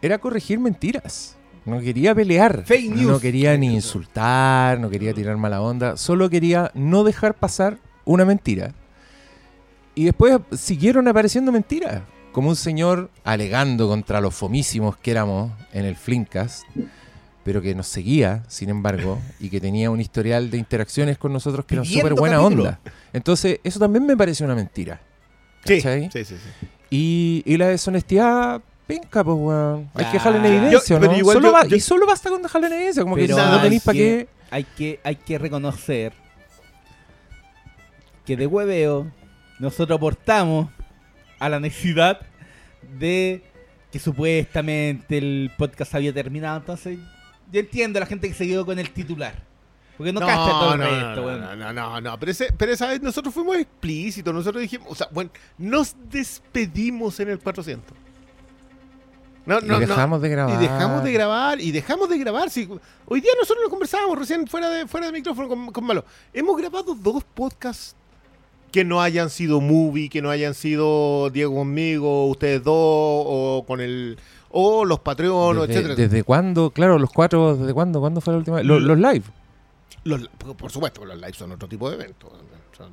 era 0.00 0.18
corregir 0.18 0.58
mentiras. 0.58 1.36
No 1.64 1.78
quería 1.78 2.12
pelear. 2.12 2.64
Fake 2.64 2.90
news. 2.90 3.06
No 3.12 3.20
quería 3.20 3.56
ni 3.56 3.72
insultar, 3.72 4.80
no 4.80 4.90
quería 4.90 5.14
tirar 5.14 5.36
mala 5.36 5.60
onda. 5.60 5.96
Solo 5.96 6.28
quería 6.28 6.72
no 6.74 7.04
dejar 7.04 7.34
pasar 7.34 7.78
una 8.04 8.24
mentira. 8.24 8.74
Y 9.94 10.06
después 10.06 10.40
siguieron 10.50 11.06
apareciendo 11.06 11.52
mentiras. 11.52 12.02
Como 12.32 12.48
un 12.48 12.56
señor 12.56 13.10
alegando 13.22 13.86
contra 13.86 14.20
los 14.20 14.34
fomísimos 14.34 14.96
que 14.96 15.12
éramos 15.12 15.52
en 15.72 15.84
el 15.84 15.94
Flinkas, 15.94 16.64
pero 17.44 17.60
que 17.62 17.74
nos 17.74 17.86
seguía, 17.88 18.44
sin 18.48 18.68
embargo, 18.68 19.18
y 19.40 19.48
que 19.50 19.60
tenía 19.60 19.90
un 19.90 20.00
historial 20.00 20.50
de 20.50 20.58
interacciones 20.58 21.18
con 21.18 21.32
nosotros 21.32 21.64
que 21.66 21.74
era 21.74 21.84
súper 21.84 22.14
buena 22.14 22.36
capítulo. 22.36 22.62
onda. 22.64 22.80
Entonces, 23.12 23.58
eso 23.64 23.78
también 23.80 24.06
me 24.06 24.16
pareció 24.16 24.46
una 24.46 24.54
mentira. 24.54 25.00
sí, 25.64 25.76
¿cachai? 25.76 26.10
sí, 26.12 26.24
sí, 26.24 26.36
sí. 26.36 26.66
Y, 26.90 27.42
y 27.46 27.56
la 27.56 27.68
deshonestidad, 27.68 28.60
penca, 28.86 29.24
pues, 29.24 29.36
weón. 29.38 29.90
Hay 29.94 30.04
que 30.06 30.12
dejarla 30.12 30.38
en 30.38 30.44
Yo- 30.44 30.50
evidencia, 30.66 30.98
¿no? 30.98 31.16
igual 31.16 31.34
Solo 31.36 31.48
yo- 31.48 31.52
ba- 31.52 31.66
yo- 31.66 31.76
Y 31.76 31.80
solo 31.80 32.06
basta 32.06 32.28
con 32.30 32.42
dejarla 32.42 32.66
en 32.68 32.72
evidencia. 32.74 33.02
Como 33.02 33.16
que 33.16 33.28
no 33.28 33.60
tenéis 33.62 33.82
para 33.82 33.96
qué. 33.98 34.28
Hay 34.50 34.64
que, 34.64 35.00
hay 35.02 35.16
que 35.16 35.38
reconocer 35.38 36.12
que 38.26 38.36
de 38.36 38.46
hueveo 38.46 39.10
nosotros 39.58 39.96
aportamos 39.96 40.68
a 41.38 41.48
la 41.48 41.58
necesidad 41.58 42.20
de 42.98 43.42
que 43.90 43.98
supuestamente 43.98 45.18
el 45.18 45.50
podcast 45.56 45.94
había 45.94 46.12
terminado. 46.12 46.58
Entonces, 46.58 46.98
yo 47.52 47.60
entiendo 47.60 47.98
a 47.98 48.00
la 48.00 48.06
gente 48.06 48.28
que 48.28 48.34
se 48.34 48.46
quedó 48.46 48.64
con 48.66 48.78
el 48.78 48.90
titular. 48.90 49.34
Porque 49.96 50.12
no, 50.12 50.20
cacha 50.20 50.34
todo 50.50 50.72
el 50.74 50.80
no, 50.80 50.84
resto, 50.86 51.20
no, 51.20 51.26
weón. 51.26 51.40
no, 51.40 51.56
no, 51.56 51.72
no, 51.72 52.00
no, 52.00 52.18
pero, 52.18 52.32
ese- 52.32 52.52
pero 52.56 52.72
esa 52.72 52.88
vez 52.88 53.00
nosotros 53.02 53.32
fuimos 53.32 53.56
explícitos, 53.56 54.32
nosotros 54.34 54.62
dijimos, 54.62 54.88
o 54.90 54.94
sea, 54.94 55.06
bueno, 55.12 55.30
nos 55.58 55.94
despedimos 56.10 57.20
en 57.20 57.28
el 57.28 57.38
400. 57.38 57.96
No, 59.44 59.58
Y 59.58 59.62
no, 59.66 59.74
no. 59.74 59.80
dejamos 59.80 60.22
de 60.22 60.28
grabar. 60.28 60.54
Y 60.54 60.66
dejamos 60.66 61.04
de 61.04 61.12
grabar, 61.12 61.60
y 61.60 61.70
dejamos 61.72 62.08
de 62.08 62.18
grabar. 62.18 62.48
sí. 62.50 62.68
Hoy 63.06 63.20
día 63.20 63.32
nosotros 63.38 63.64
lo 63.64 63.70
conversábamos 63.70 64.18
recién 64.18 64.46
fuera 64.46 64.70
de, 64.70 64.86
fuera 64.86 65.06
de 65.06 65.12
micrófono 65.12 65.48
con, 65.48 65.72
con 65.72 65.84
Malo. 65.84 66.04
Hemos 66.32 66.56
grabado 66.56 66.94
dos 66.94 67.24
podcasts 67.24 67.94
que 68.70 68.84
no 68.84 69.02
hayan 69.02 69.28
sido 69.30 69.60
movie, 69.60 70.08
que 70.08 70.22
no 70.22 70.30
hayan 70.30 70.54
sido 70.54 71.28
Diego 71.30 71.54
conmigo, 71.56 72.28
ustedes 72.28 72.62
dos, 72.62 72.74
o 72.74 73.64
con 73.66 73.80
el. 73.80 74.16
O 74.52 74.84
los 74.84 75.00
Patreon, 75.00 75.58
o 75.58 75.66
Desde, 75.66 75.80
etcétera. 75.80 75.94
¿Desde 75.94 76.22
cuándo? 76.24 76.70
Claro, 76.70 76.98
los 76.98 77.10
cuatro, 77.10 77.56
¿desde 77.56 77.72
cuándo? 77.74 78.00
¿Cuándo 78.00 78.20
fue 78.20 78.32
la 78.34 78.38
última 78.38 78.58
vez? 78.58 78.66
Los, 78.66 78.80
los 78.82 78.98
live. 78.98 79.24
Los- 80.04 80.28
por 80.56 80.70
supuesto, 80.70 81.04
los 81.04 81.16
lives 81.16 81.36
son 81.36 81.52
otro 81.52 81.68
tipo 81.68 81.88
de 81.90 81.96
evento. 81.96 82.30
Son 82.76 82.90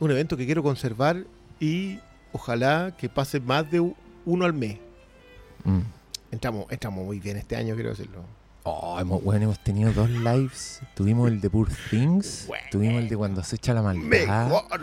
un 0.00 0.10
evento 0.10 0.36
que 0.36 0.46
quiero 0.46 0.62
conservar 0.62 1.24
y 1.60 1.98
ojalá 2.32 2.94
que 2.96 3.08
pase 3.08 3.40
más 3.40 3.70
de 3.70 3.92
uno 4.24 4.44
al 4.44 4.52
mes. 4.52 4.78
Mm. 5.64 5.80
Entramos, 6.30 6.66
entramos 6.70 7.04
muy 7.04 7.20
bien 7.20 7.36
este 7.36 7.56
año, 7.56 7.74
quiero 7.74 7.90
decirlo. 7.90 8.24
Oh, 8.64 8.98
hemos, 9.00 9.22
bueno, 9.22 9.44
hemos 9.44 9.58
tenido 9.58 9.92
dos 9.92 10.08
lives. 10.08 10.80
Tuvimos 10.94 11.28
el 11.28 11.40
de 11.40 11.50
Poor 11.50 11.68
Things. 11.90 12.44
Bueno. 12.46 12.64
Tuvimos 12.70 13.02
el 13.02 13.08
de 13.08 13.16
Cuando 13.16 13.42
se 13.42 13.56
echa 13.56 13.74
la 13.74 13.82
maldad. 13.82 14.04
Mejor. 14.04 14.80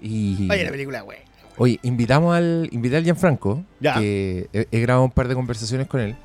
Y, 0.00 0.48
Vaya 0.48 0.64
la 0.64 0.70
película, 0.70 1.00
güey. 1.02 1.18
Oye, 1.58 1.78
invitamos 1.82 2.34
al, 2.34 2.68
invité 2.72 2.96
al 2.96 3.04
Gianfranco, 3.04 3.62
Ya. 3.80 3.94
que 3.94 4.48
he, 4.52 4.66
he 4.70 4.80
grabado 4.80 5.04
un 5.04 5.10
par 5.10 5.28
de 5.28 5.34
conversaciones 5.34 5.86
con 5.86 6.00
él. 6.00 6.16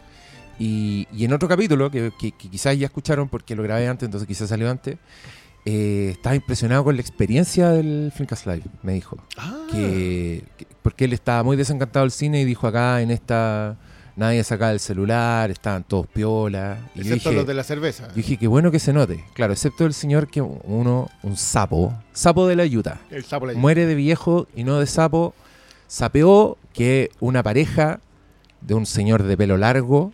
Y, 0.60 1.08
y 1.14 1.26
en 1.26 1.34
otro 1.34 1.48
capítulo, 1.48 1.92
que, 1.92 2.12
que- 2.20 2.32
que 2.32 2.50
quizás 2.50 2.78
ya 2.78 2.86
escucharon 2.88 3.30
porque 3.30 3.56
lo 3.56 3.62
grabé 3.64 3.88
antes, 3.88 4.06
entonces 4.08 4.28
quizás 4.28 4.50
salió 4.50 4.70
antes, 4.72 4.98
eh, 5.66 6.10
estaba 6.14 6.36
impresionado 6.36 6.84
con 6.84 6.96
la 6.96 7.02
experiencia 7.02 7.70
del 7.70 8.12
Flinkas 8.16 8.46
Live, 8.46 8.64
me 8.84 8.94
dijo. 8.94 9.18
Ah, 9.38 9.68
Que, 9.70 10.44
que- 10.58 10.66
porque 10.82 11.06
él 11.06 11.14
estaba 11.14 11.44
muy 11.44 11.58
desencantado 11.58 12.06
del 12.06 12.12
cine 12.12 12.42
y 12.42 12.46
dijo 12.46 12.66
acá 12.68 13.02
en 13.02 13.12
esta 13.12 13.78
nadie 14.18 14.44
sacaba 14.44 14.72
el 14.72 14.80
celular, 14.82 15.50
estaban 15.52 15.84
todos 15.84 16.08
piola. 16.08 16.78
Y 16.96 17.00
excepto 17.02 17.30
dije, 17.30 17.36
los 17.40 17.48
de 17.48 17.54
la 17.54 17.64
cerveza. 17.64 18.08
yo 18.10 18.14
dije, 18.16 18.36
qué 18.38 18.48
bueno 18.48 18.70
que 18.72 18.80
se 18.80 18.92
note. 18.92 19.24
Claro, 19.34 19.54
excepto 19.54 19.86
el 19.86 19.94
señor 19.94 20.28
que 20.28 20.42
uno, 20.42 21.10
un 21.24 21.38
sapo, 21.38 21.94
sapo 22.12 22.46
de 22.48 22.56
la 22.58 22.66
Utah 22.66 23.00
El 23.12 23.24
sapo 23.24 23.46
la 23.46 23.54
muere 23.54 23.86
de 23.86 23.96
viejo 23.96 24.48
y 24.56 24.64
no 24.66 24.80
de 24.80 24.88
sapo, 24.88 25.34
sapeó 25.88 26.58
que 26.74 27.12
una 27.22 27.42
pareja 27.44 28.00
de 28.62 28.74
un 28.74 28.86
señor 28.86 29.24
de 29.24 29.38
pelo 29.38 29.56
largo, 29.58 30.12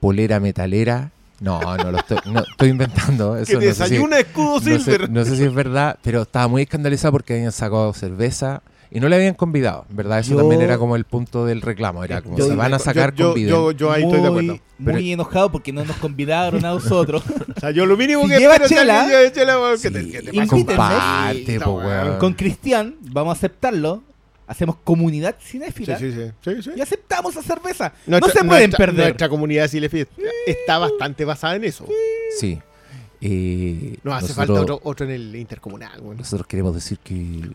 polera 0.00 0.40
metalera, 0.40 1.10
no, 1.40 1.58
no 1.76 1.90
lo 1.90 1.98
estoy, 1.98 2.18
no, 2.26 2.40
estoy 2.40 2.68
inventando. 2.68 3.36
Eso 3.38 3.58
Que 3.58 3.66
no 3.66 3.72
sé 3.72 3.74
si- 3.74 3.80
desayuna 3.82 4.18
escudo 4.18 4.54
no 4.54 4.60
sé, 4.60 4.78
silver. 4.80 5.10
no 5.10 5.24
sé 5.24 5.36
si 5.36 5.44
es 5.44 5.54
verdad, 5.54 5.98
pero 6.02 6.22
estaba 6.22 6.48
muy 6.48 6.62
escandalizado 6.62 7.12
porque 7.12 7.34
habían 7.34 7.52
sacado 7.52 7.92
cerveza 7.94 8.62
y 8.90 9.00
no 9.00 9.08
le 9.08 9.16
habían 9.16 9.34
convidado. 9.34 9.86
En 9.90 9.96
verdad, 9.96 10.18
eso 10.18 10.32
Yo- 10.32 10.38
también 10.38 10.60
era 10.62 10.76
como 10.78 10.96
el 10.96 11.04
punto 11.04 11.44
del 11.46 11.60
reclamo. 11.62 12.02
Era 12.04 12.22
como, 12.22 12.36
Yo- 12.36 12.46
se 12.46 12.54
van 12.56 12.74
a 12.74 12.78
sacar, 12.78 13.14
yo, 13.14 13.18
yo, 13.24 13.28
conviden. 13.28 13.50
yo, 13.50 13.70
yo 13.72 13.92
ahí 13.92 14.02
estoy 14.02 14.20
de 14.20 14.26
acuerdo. 14.26 14.58
Muy, 14.78 14.92
muy 14.94 15.12
enojado 15.12 15.52
porque 15.52 15.72
no 15.72 15.84
nos 15.84 15.96
convidaron 15.96 16.64
a 16.64 16.70
nosotros. 16.70 17.22
O 17.56 17.60
sea, 17.60 17.70
yo 17.72 17.84
lo 17.86 17.96
mínimo 17.96 18.22
Si 18.24 18.30
que 18.30 18.38
lleva 18.38 18.58
que 18.58 18.64
chela- 18.66 19.06
chela, 19.32 19.58
que 19.72 19.78
Sí, 19.78 19.90
te- 19.92 20.10
que 20.10 20.22
te 20.22 20.46
comparte, 20.46 21.60
po. 21.60 21.80
Con 22.18 22.32
Cristian 22.34 22.96
vamos 23.00 23.34
a 23.34 23.38
aceptarlo. 23.38 24.02
Hacemos 24.46 24.76
comunidad 24.82 25.36
cinéfila. 25.40 25.96
sí, 25.96 26.10
sí. 26.12 26.30
sí, 26.44 26.62
sí. 26.62 26.70
Y 26.74 26.80
aceptamos 26.80 27.36
la 27.36 27.42
cerveza. 27.42 27.92
Nuestra- 28.06 28.18
no 28.18 28.26
se 28.26 28.44
pueden 28.44 28.70
nuestra- 28.70 28.78
perder. 28.86 29.04
Nuestra 29.04 29.28
comunidad 29.28 29.68
Silefit 29.68 30.08
está 30.44 30.78
bastante 30.78 31.24
basada 31.24 31.54
en 31.54 31.62
eso. 31.64 31.86
Sí. 32.36 32.58
Eh, 33.22 33.98
No 34.02 34.14
hace 34.14 34.28
nosotros- 34.28 34.36
falta 34.46 34.62
otro, 34.62 34.80
otro 34.82 35.06
en 35.06 35.12
el 35.12 35.36
intercomunal. 35.36 36.00
Nosotros 36.16 36.46
queremos 36.46 36.74
decir 36.74 36.98
que 37.04 37.50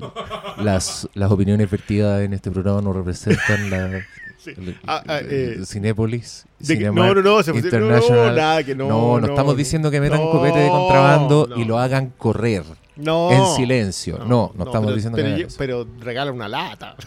las, 0.57 1.07
las 1.15 1.31
opiniones 1.31 1.69
vertidas 1.72 2.22
en 2.22 2.34
este 2.34 2.51
programa 2.51 2.81
no 2.81 2.93
representan 2.93 3.69
la 3.69 4.01
Sí. 4.38 4.53
Ah, 4.86 5.01
ah, 5.07 5.19
eh, 5.24 5.62
Cinépolis. 5.65 6.45
Que- 6.67 6.77
no, 6.91 7.15
no, 7.15 7.22
no, 7.24 7.41
se 7.41 7.50
International. 7.51 8.27
no, 8.27 8.36
nada, 8.36 8.63
que 8.63 8.75
no. 8.75 8.88
No, 8.88 9.19
no, 9.19 9.25
estamos 9.25 9.57
diciendo 9.57 9.89
que 9.89 10.00
metan 10.00 10.19
no, 10.22 10.29
copete 10.29 10.60
de 10.60 10.69
contrabando 10.69 11.50
y 11.55 11.65
lo 11.65 11.79
hagan 11.79 12.13
correr 12.15 12.62
No. 12.95 13.31
en 13.31 13.43
silencio. 13.55 14.19
No, 14.19 14.51
no, 14.55 14.65
estamos 14.65 14.86
pero- 14.86 14.95
diciendo 14.95 15.15
pero, 15.15 15.36
que 15.36 15.48
pero 15.57 15.88
regala 16.00 16.31
una 16.31 16.48
lata. 16.48 16.95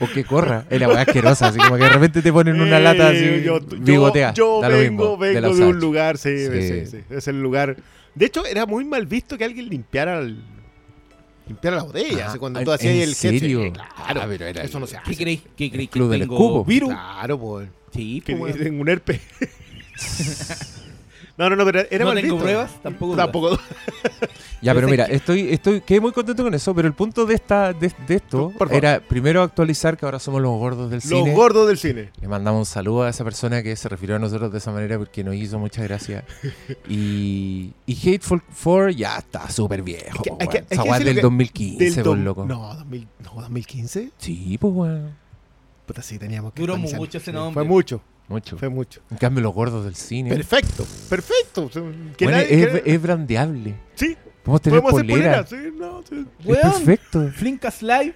O 0.00 0.06
que 0.08 0.24
corra. 0.24 0.64
Es 0.70 0.80
la 0.80 0.88
weá 0.88 1.02
asquerosa, 1.02 1.48
así 1.48 1.58
como 1.58 1.76
que 1.76 1.84
de 1.84 1.88
repente 1.90 2.22
te 2.22 2.32
ponen 2.32 2.60
una 2.60 2.78
lata 2.80 3.08
así 3.10 3.18
Eh, 3.24 3.42
yo, 3.44 3.60
bigotea. 3.60 4.32
Yo, 4.34 4.60
lo 4.62 4.68
vengo, 4.68 4.80
mismo, 4.80 5.16
de 5.24 5.34
vengo 5.34 5.48
la 5.48 5.54
de, 5.54 5.64
un 5.66 5.78
lugar, 5.80 6.18
sí, 6.18 6.36
Sí. 6.86 6.98
Es 7.10 7.28
el 7.28 7.40
lugar. 7.42 7.76
De 8.14 8.26
hecho, 8.26 8.44
era 8.44 8.66
muy 8.66 8.84
mal 8.84 9.06
visto 9.06 9.38
que 9.38 9.44
alguien 9.44 9.68
limpiara 9.68 10.18
el- 10.18 10.42
limpiara 11.46 11.76
la 11.78 11.82
botella. 11.84 12.32
Ah, 12.32 12.38
cuando 12.38 12.58
¿en- 12.60 12.64
tú 12.64 12.72
hacías 12.72 12.94
el 12.94 13.08
headset. 13.10 13.38
serio? 13.38 13.62
Eh, 13.62 13.72
Claro, 13.72 14.20
Ah, 14.22 14.26
pero 14.28 14.46
era 14.46 14.62
eso 14.62 14.78
el- 14.78 14.80
no 14.82 14.86
se 14.86 14.96
hace. 14.96 15.10
¿Qué 15.10 15.16
creéis? 15.16 15.42
¿Qué 15.56 15.70
creéis? 15.70 15.90
Club 15.90 16.08
que 16.10 16.18
del 16.18 16.28
tengo 16.28 16.64
virus? 16.64 16.90
Claro, 16.90 17.38
pues. 17.38 17.68
Sí, 17.94 18.22
Que 18.24 18.36
pues, 18.36 18.54
weón. 18.54 18.64
tengo 18.64 18.80
un 18.82 18.88
herpes. 18.88 19.20
no, 21.42 21.50
no, 21.50 21.56
no, 21.56 21.64
pero 21.64 21.80
era 21.90 22.04
No 22.04 22.12
mal 22.12 22.20
tengo 22.20 22.34
visto. 22.34 22.42
pruebas, 22.44 22.82
tampoco. 22.82 23.16
Tampoco. 23.16 23.58
Ya, 24.60 24.74
pero 24.74 24.86
mira, 24.88 25.04
estoy, 25.06 25.48
estoy, 25.52 25.80
quedé 25.80 26.00
muy 26.00 26.12
contento 26.12 26.42
con 26.44 26.54
eso, 26.54 26.72
pero 26.74 26.86
el 26.86 26.94
punto 26.94 27.26
de 27.26 27.34
esta, 27.34 27.72
de, 27.72 27.92
de 28.06 28.14
esto 28.14 28.52
era 28.70 29.00
primero 29.00 29.42
actualizar 29.42 29.96
que 29.96 30.04
ahora 30.04 30.18
somos 30.20 30.40
los 30.40 30.52
gordos 30.56 30.88
del 30.90 30.98
Los 30.98 31.08
cine. 31.08 31.34
gordos 31.34 31.66
del 31.66 31.78
cine. 31.78 32.10
Le 32.20 32.28
mandamos 32.28 32.60
un 32.60 32.66
saludo 32.66 33.02
a 33.02 33.08
esa 33.10 33.24
persona 33.24 33.62
que 33.62 33.74
se 33.74 33.88
refirió 33.88 34.16
a 34.16 34.18
nosotros 34.20 34.52
de 34.52 34.58
esa 34.58 34.70
manera 34.70 34.98
porque 34.98 35.24
nos 35.24 35.34
hizo 35.34 35.58
muchas 35.58 35.84
gracias. 35.84 36.24
Y, 36.88 37.72
y 37.86 37.94
Hateful 38.14 38.42
Four 38.50 38.90
ya 38.94 39.18
está 39.18 39.48
súper 39.50 39.82
viejo. 39.82 40.22
Es 40.38 40.48
que- 40.48 40.64
Esa 40.70 40.82
decirle 40.84 41.04
del 41.06 41.14
que- 41.16 41.22
2015, 41.22 41.84
Del 41.96 42.04
por 42.04 42.18
loco. 42.18 42.44
No, 42.46 42.74
2000, 42.74 43.08
no, 43.24 43.40
2015. 43.40 44.10
Sí, 44.18 44.58
pues 44.60 44.72
weón. 44.74 45.10
Puta, 45.86 46.02
sí, 46.02 46.18
teníamos 46.18 46.52
que. 46.52 46.60
Duró 46.60 46.76
mucho 46.76 47.18
ese 47.18 47.32
nombre. 47.32 47.54
Fue 47.54 47.64
mucho, 47.64 48.00
Mucho. 48.28 48.56
fue 48.56 48.68
mucho. 48.68 49.00
En 49.10 49.16
cambio, 49.18 49.42
los 49.42 49.52
gordos 49.52 49.84
del 49.84 49.94
cine. 49.94 50.30
Perfecto, 50.30 50.86
perfecto. 51.10 51.68
Que 52.16 52.24
Bueno, 52.24 52.38
nadie- 52.38 52.62
es, 52.76 52.82
que- 52.82 52.94
es 52.94 53.02
brandeable. 53.02 53.74
sí, 53.94 54.16
Podemos 54.42 54.62
tener 54.62 54.80
podemos 54.82 55.00
hacer 55.02 55.10
polera. 55.10 55.44
polera. 55.44 55.46
Sí, 55.70 55.76
no, 55.78 56.02
sí. 56.08 56.26
Es 56.40 56.46
Weón, 56.46 56.72
perfecto. 56.72 57.28
Flinkas 57.34 57.82
Live 57.82 58.14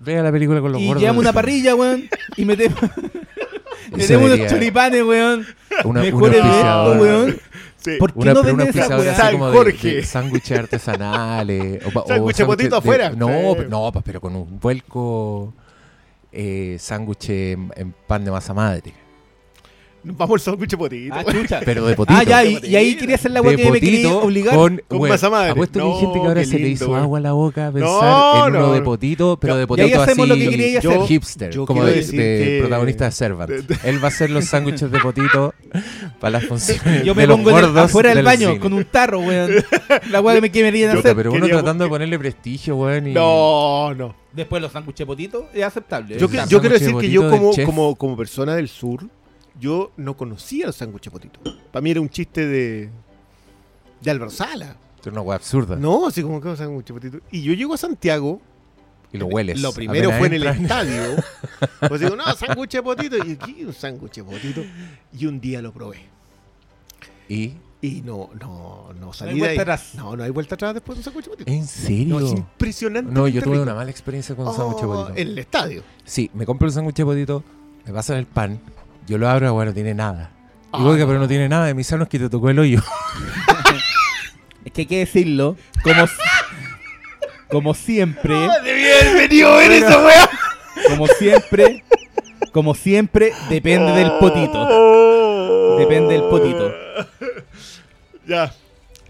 Vea 0.00 0.22
la 0.22 0.30
película 0.30 0.60
con 0.60 0.70
los 0.72 0.80
y 0.80 0.86
gordos. 0.86 1.00
llevamos 1.02 1.24
del 1.24 1.24
una 1.24 1.30
cine. 1.32 1.42
parrilla, 1.42 1.74
weón. 1.74 2.08
Y 2.36 2.44
metemos, 2.44 2.78
metemos 3.92 4.30
unos 4.32 4.48
choripanes, 4.50 5.02
weón. 5.02 5.46
Una, 5.84 6.00
Mejor 6.02 6.22
una 6.22 6.36
evento, 6.36 6.92
weón. 7.02 7.40
Sí. 7.78 7.92
¿Por 7.98 8.12
qué 8.12 8.18
Una, 8.20 8.32
no 8.34 8.40
una 8.40 8.64
esa 8.64 8.88
San 9.16 9.32
de, 9.32 9.38
Jorge. 9.38 10.02
sándwiches 10.04 10.58
artesanales. 10.58 11.84
O, 11.86 11.90
pa- 11.90 12.00
o 12.02 12.06
Sándwich 12.08 12.36
de 12.36 12.44
potito 12.46 12.76
afuera. 12.76 13.10
No, 13.10 13.26
Sí. 13.54 13.66
no, 13.68 13.90
pues, 13.92 14.04
pero 14.04 14.20
con 14.20 14.34
un 14.36 14.58
vuelco 14.60 15.52
eh, 16.38 16.78
sándwich 16.78 17.30
en, 17.30 17.72
en 17.74 17.92
pan 18.06 18.24
de 18.24 18.30
masa 18.30 18.54
madre. 18.54 18.92
Nos 20.04 20.16
vamos 20.18 20.34
al 20.34 20.40
sándwich 20.40 20.70
de 20.70 20.76
potito. 20.76 21.14
Ah, 21.14 21.24
chucha. 21.24 21.60
Pero 21.64 21.86
de 21.86 21.94
potito. 21.96 22.18
Ah, 22.18 22.22
ya, 22.24 22.44
y, 22.44 22.58
y 22.62 22.76
ahí 22.76 22.96
quería 22.96 23.16
hacer 23.16 23.30
la 23.32 23.40
de 23.40 23.46
weá 23.48 23.56
que 23.56 23.70
me 23.70 23.80
quería 23.80 24.02
potito 24.08 24.22
obligar. 24.26 24.54
con, 24.54 24.82
Con 24.88 24.98
weón, 25.00 25.10
masa 25.10 25.30
madre. 25.30 25.50
Apuesto 25.50 25.78
que 25.80 25.84
hay 25.84 25.90
No, 25.90 25.98
gente 26.00 26.20
que 26.20 26.26
ahora 26.26 26.40
qué 26.40 26.46
se 26.46 26.52
le 26.58 26.64
lindo, 26.68 26.84
hizo 26.84 26.96
agua 26.96 27.18
a 27.18 27.22
la 27.22 27.32
boca 27.32 27.70
pensar 27.72 27.80
No, 27.82 28.46
en 28.48 28.56
uno 28.56 28.66
no, 28.68 28.72
de 28.72 28.82
potito, 28.82 29.38
pero 29.40 29.54
de 29.56 29.60
y 29.60 29.62
ahí 29.62 29.66
potito 29.66 30.02
hacemos 30.02 30.30
así 30.30 30.38
lo 30.44 30.50
que 30.50 30.50
quería 30.56 30.78
hacer. 30.78 30.90
Yo- 30.92 31.06
hipster, 31.06 31.50
yo 31.50 31.66
como 31.66 31.84
de, 31.84 31.94
decir 31.94 32.20
de 32.20 32.38
que- 32.44 32.58
protagonista 32.60 33.04
de 33.06 33.10
Servant. 33.12 33.50
de- 33.50 33.62
de- 33.62 33.76
Él 33.84 34.00
va 34.02 34.04
a 34.06 34.08
hacer 34.08 34.30
los 34.30 34.44
sándwiches 34.46 34.90
de 34.90 34.98
potito 35.00 35.54
para 36.20 36.30
las 36.32 36.44
funciones 36.46 37.04
Yo 37.04 37.14
de 37.14 37.20
me 37.20 37.26
los 37.26 37.36
pongo 37.36 37.50
en 37.50 37.56
el- 37.56 37.62
gordos 37.66 37.84
afuera 37.84 38.14
del 38.14 38.24
baño 38.24 38.48
cine. 38.48 38.60
con 38.60 38.72
un 38.72 38.84
tarro, 38.84 39.20
weón. 39.20 39.50
La 40.10 40.20
weá 40.20 40.34
que 40.36 40.40
me 40.40 40.50
querían 40.50 40.96
hacer. 40.96 41.14
Pero 41.16 41.32
uno 41.32 41.46
tratando 41.46 41.84
de 41.84 41.90
ponerle 41.90 42.18
prestigio, 42.18 42.76
weón. 42.76 43.08
Y... 43.08 43.12
No, 43.14 43.94
no. 43.94 44.14
Después 44.32 44.62
los 44.62 44.70
sándwiches 44.70 45.00
de 45.00 45.06
potito 45.06 45.48
es 45.52 45.64
aceptable. 45.64 46.16
Yo, 46.18 46.28
quiero 46.28 46.46
de 46.60 46.68
decir 46.68 46.94
que 46.96 47.10
yo 47.10 47.22
del 47.22 47.30
como 47.96 48.16
persona 48.16 48.54
del 48.54 48.68
sur, 48.68 49.04
yo 49.60 49.92
no 49.96 50.16
conocía 50.16 50.66
los 50.66 50.76
sándwiches 50.76 51.12
de 51.12 51.18
potito. 51.18 51.40
Para 51.72 51.82
mí 51.82 51.90
era 51.90 52.00
un 52.00 52.08
chiste 52.08 52.46
de, 52.46 52.90
de 54.00 54.10
Álvaro 54.10 54.30
Sala. 54.30 54.76
Es 55.00 55.06
una 55.06 55.20
weá 55.20 55.36
absurda. 55.36 55.76
No, 55.76 56.06
así 56.08 56.22
como 56.22 56.40
que 56.40 56.48
un 56.48 56.56
sándwich 56.56 56.86
de 56.86 56.94
potito. 56.94 57.18
Y 57.30 57.42
yo 57.42 57.52
llego 57.54 57.74
a 57.74 57.76
Santiago, 57.78 58.40
Y 59.12 59.18
lo 59.18 59.26
hueles. 59.26 59.60
lo 59.60 59.72
primero 59.72 60.10
fue 60.12 60.26
en 60.28 60.34
el 60.34 60.46
estadio. 60.46 61.02
Pues 61.88 62.00
digo, 62.00 62.14
no, 62.16 62.24
sándwich 62.34 62.72
de 62.72 62.82
potito. 62.82 63.16
Y 63.24 63.32
aquí 63.32 63.64
un 63.64 63.72
sándwich 63.72 64.22
potito. 64.22 64.62
Y 65.16 65.26
un 65.26 65.40
día 65.40 65.62
lo 65.62 65.72
probé. 65.72 65.98
Y... 67.28 67.54
Y 67.80 68.02
no, 68.02 68.28
no, 68.40 68.92
no 68.98 69.12
salí 69.12 69.34
hay 69.34 69.36
de 69.38 69.46
ahí. 69.50 69.56
vuelta 69.56 69.62
atrás. 69.62 69.92
No, 69.94 70.16
no 70.16 70.24
hay 70.24 70.30
vuelta 70.30 70.56
atrás 70.56 70.74
después 70.74 70.96
de 70.96 71.00
un 71.00 71.04
sándwich 71.04 71.28
potito. 71.28 71.48
¿En 71.50 71.64
serio? 71.64 72.18
No, 72.18 72.26
es 72.26 72.32
impresionante. 72.32 73.12
No, 73.12 73.28
yo 73.28 73.40
tuve 73.40 73.60
una 73.60 73.72
mala 73.72 73.88
experiencia 73.92 74.34
con 74.34 74.48
un 74.48 74.52
sándwich 74.56 74.82
Oh, 74.82 74.88
potito. 75.04 75.10
En 75.16 75.28
el 75.28 75.38
estadio. 75.38 75.84
Sí, 76.04 76.28
me 76.34 76.44
compro 76.44 76.66
el 76.66 76.74
sándwich 76.74 77.04
potito, 77.04 77.44
me 77.86 77.92
pasan 77.92 78.16
el 78.18 78.26
pan, 78.26 78.58
yo 79.08 79.18
lo 79.18 79.28
abro, 79.28 79.52
bueno, 79.54 79.70
no 79.70 79.74
tiene 79.74 79.94
nada. 79.94 80.30
Ah, 80.72 80.78
Y 80.80 80.84
oiga, 80.84 81.04
no. 81.04 81.06
pero 81.08 81.18
no 81.18 81.28
tiene 81.28 81.48
nada, 81.48 81.66
de 81.66 81.74
mis 81.74 81.86
sanos 81.86 82.08
que 82.08 82.18
te 82.18 82.28
tocó 82.28 82.50
el 82.50 82.58
hoyo. 82.58 82.80
Es 84.64 84.72
que 84.72 84.82
hay 84.82 84.86
que 84.86 84.98
decirlo. 84.98 85.56
Como, 85.82 86.04
como 87.48 87.74
siempre. 87.74 88.34
Debía 88.62 89.00
haber 89.00 89.28
venido 89.28 89.52
a 89.52 89.56
ver 89.56 89.70
esa 89.72 90.04
weá. 90.04 90.28
Como 90.88 91.06
siempre. 91.06 91.84
Como 92.52 92.74
siempre, 92.74 93.32
depende 93.48 93.92
del 93.92 94.12
potito. 94.20 95.78
Depende 95.78 96.14
del 96.14 96.22
potito. 96.24 96.70
Ya. 98.26 98.52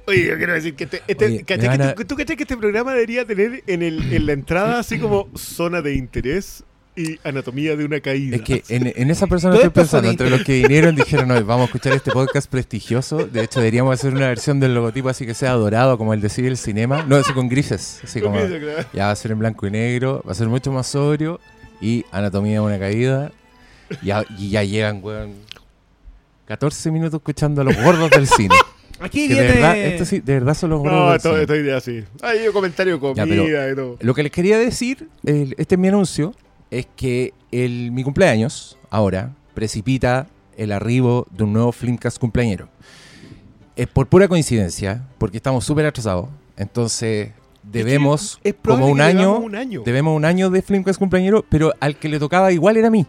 Oye, 0.07 0.27
yo 0.29 0.37
quiero 0.37 0.53
decir 0.55 0.75
que 0.77 0.85
este, 0.85 1.03
este- 1.09 1.25
Oye, 1.27 1.45
¿cachai 1.45 1.57
me 1.57 1.63
que 1.63 1.79
van 1.79 1.89
a- 1.91 1.95
tú, 1.95 2.05
tú 2.05 2.17
que 2.17 2.23
este 2.23 2.57
programa 2.57 2.93
debería 2.93 3.25
tener 3.27 3.63
en, 3.67 3.83
el, 3.83 4.13
en 4.13 4.27
la 4.27 4.33
entrada 4.33 4.79
así 4.79 4.99
como 4.99 5.29
zona 5.35 5.83
de 5.83 5.95
interés 5.97 6.63
y 6.99 7.19
anatomía 7.23 7.77
de 7.77 7.85
una 7.85 8.01
caída. 8.01 8.37
Es 8.37 8.43
que 8.43 8.63
en, 8.69 8.93
en 8.97 9.11
esa 9.11 9.27
persona 9.27 9.55
estoy 9.55 9.71
pensando, 9.71 10.11
entre 10.11 10.29
los 10.31 10.43
que 10.43 10.61
vinieron 10.63 10.95
dijeron, 10.97 11.29
no, 11.29 11.35
vamos 11.45 11.63
a 11.63 11.65
escuchar 11.67 11.93
este 11.93 12.11
podcast 12.11 12.51
prestigioso. 12.51 13.27
De 13.27 13.45
hecho, 13.45 13.61
deberíamos 13.61 13.95
hacer 13.95 14.13
una 14.15 14.27
versión 14.29 14.59
del 14.61 14.75
logotipo 14.75 15.09
así 15.09 15.25
que 15.27 15.35
sea 15.35 15.53
dorado, 15.53 15.97
como 15.97 16.13
el 16.15 16.21
de 16.21 16.29
Civil 16.29 16.57
Cinema. 16.57 17.05
No, 17.05 17.17
así 17.17 17.33
con 17.33 17.49
grises. 17.49 18.01
Así 18.03 18.21
como, 18.21 18.39
Comienza, 18.41 18.59
claro. 18.59 18.89
ya 18.93 19.07
va 19.07 19.11
a 19.13 19.17
ser 19.17 19.31
en 19.31 19.39
blanco 19.39 19.67
y 19.67 19.71
negro, 19.71 20.23
va 20.27 20.33
a 20.33 20.35
ser 20.35 20.49
mucho 20.49 20.73
más 20.73 20.87
sobrio. 20.89 21.41
Y 21.81 22.05
anatomía 22.11 22.55
de 22.55 22.61
una 22.61 22.79
caída. 22.79 23.31
Ya, 24.03 24.25
y 24.37 24.51
ya 24.51 24.65
llegan, 24.65 25.01
weón, 25.03 25.33
14 26.47 26.91
minutos 26.91 27.19
escuchando 27.21 27.61
a 27.61 27.65
los 27.65 27.77
gordos 27.83 28.11
del 28.11 28.27
cine. 28.27 28.55
Aquí 29.01 29.29
Que 29.29 29.35
de 29.35 29.41
verdad, 29.49 29.79
esto 29.79 30.05
sí, 30.05 30.19
de 30.21 30.35
verdad 30.35 30.55
son 30.55 30.71
los 30.71 30.81
gordos 30.81 30.99
No, 30.99 31.15
esto, 31.15 31.39
esta 31.39 31.55
idea 31.57 31.81
sí. 31.81 32.03
Hay 32.21 32.47
un 32.49 32.53
comentario 32.53 32.97
Ya, 32.97 33.01
comida 33.01 33.25
pero- 33.29 33.73
y 33.73 33.77
todo. 33.77 33.97
Lo 34.01 34.13
que 34.15 34.23
les 34.25 34.33
quería 34.33 34.59
decir, 34.59 35.09
el- 35.25 35.55
este 35.57 35.77
es 35.77 35.79
mi 35.79 35.87
anuncio, 35.89 36.35
es 36.71 36.87
que 36.97 37.33
el, 37.51 37.93
mi 37.93 38.03
cumpleaños, 38.03 38.79
ahora, 38.91 39.35
precipita 39.55 40.27
el 40.57 40.73
arribo 40.73 41.27
de 41.31 41.45
un 41.45 41.53
nuevo 41.53 41.73
Flimcast 41.73 42.19
cumpleañero. 42.19 42.69
Es 43.77 43.87
por 43.87 44.09
pura 44.09 44.29
coincidencia, 44.29 45.07
porque 45.19 45.37
estamos 45.37 45.65
súper 45.65 45.87
atrasados. 45.87 46.29
Entonces, 46.57 47.31
debemos 47.63 48.41
Es 48.43 48.55
como 48.63 48.89
un 48.89 49.01
año, 49.01 49.19
llevamos 49.19 49.45
un 49.45 49.55
año. 49.57 49.83
debemos 49.85 50.17
un 50.17 50.25
año 50.25 50.51
de 50.51 50.63
Flimcast 50.63 50.99
cumpleañero, 50.99 51.45
pero 51.49 51.73
al 51.81 51.97
que 51.97 52.09
le 52.09 52.19
tocaba 52.19 52.53
igual 52.53 52.77
era 52.77 52.89
a 52.89 52.91
mí. 52.91 53.07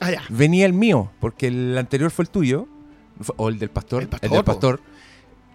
Ah, 0.00 0.10
ya. 0.10 0.22
Venía 0.28 0.66
el 0.66 0.72
mío, 0.72 1.10
porque 1.20 1.48
el 1.48 1.76
anterior 1.78 2.10
fue 2.10 2.24
el 2.24 2.30
tuyo, 2.30 2.68
o 3.36 3.48
el 3.48 3.58
del 3.58 3.70
pastor, 3.70 4.02
El 4.02 4.04
el, 4.04 4.08
pastor, 4.10 4.30
del 4.30 4.40
po. 4.40 4.44
pastor, 4.44 4.80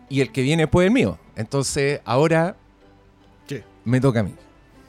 y 0.10 0.22
el 0.22 0.32
que 0.32 0.42
viene 0.42 0.64
después 0.64 0.86
el 0.86 0.94
mío. 0.94 1.20
Entonces, 1.36 2.02
ahora 2.06 2.56
me 3.86 4.02
toca 4.02 4.20
a 4.20 4.24
mí. 4.24 4.34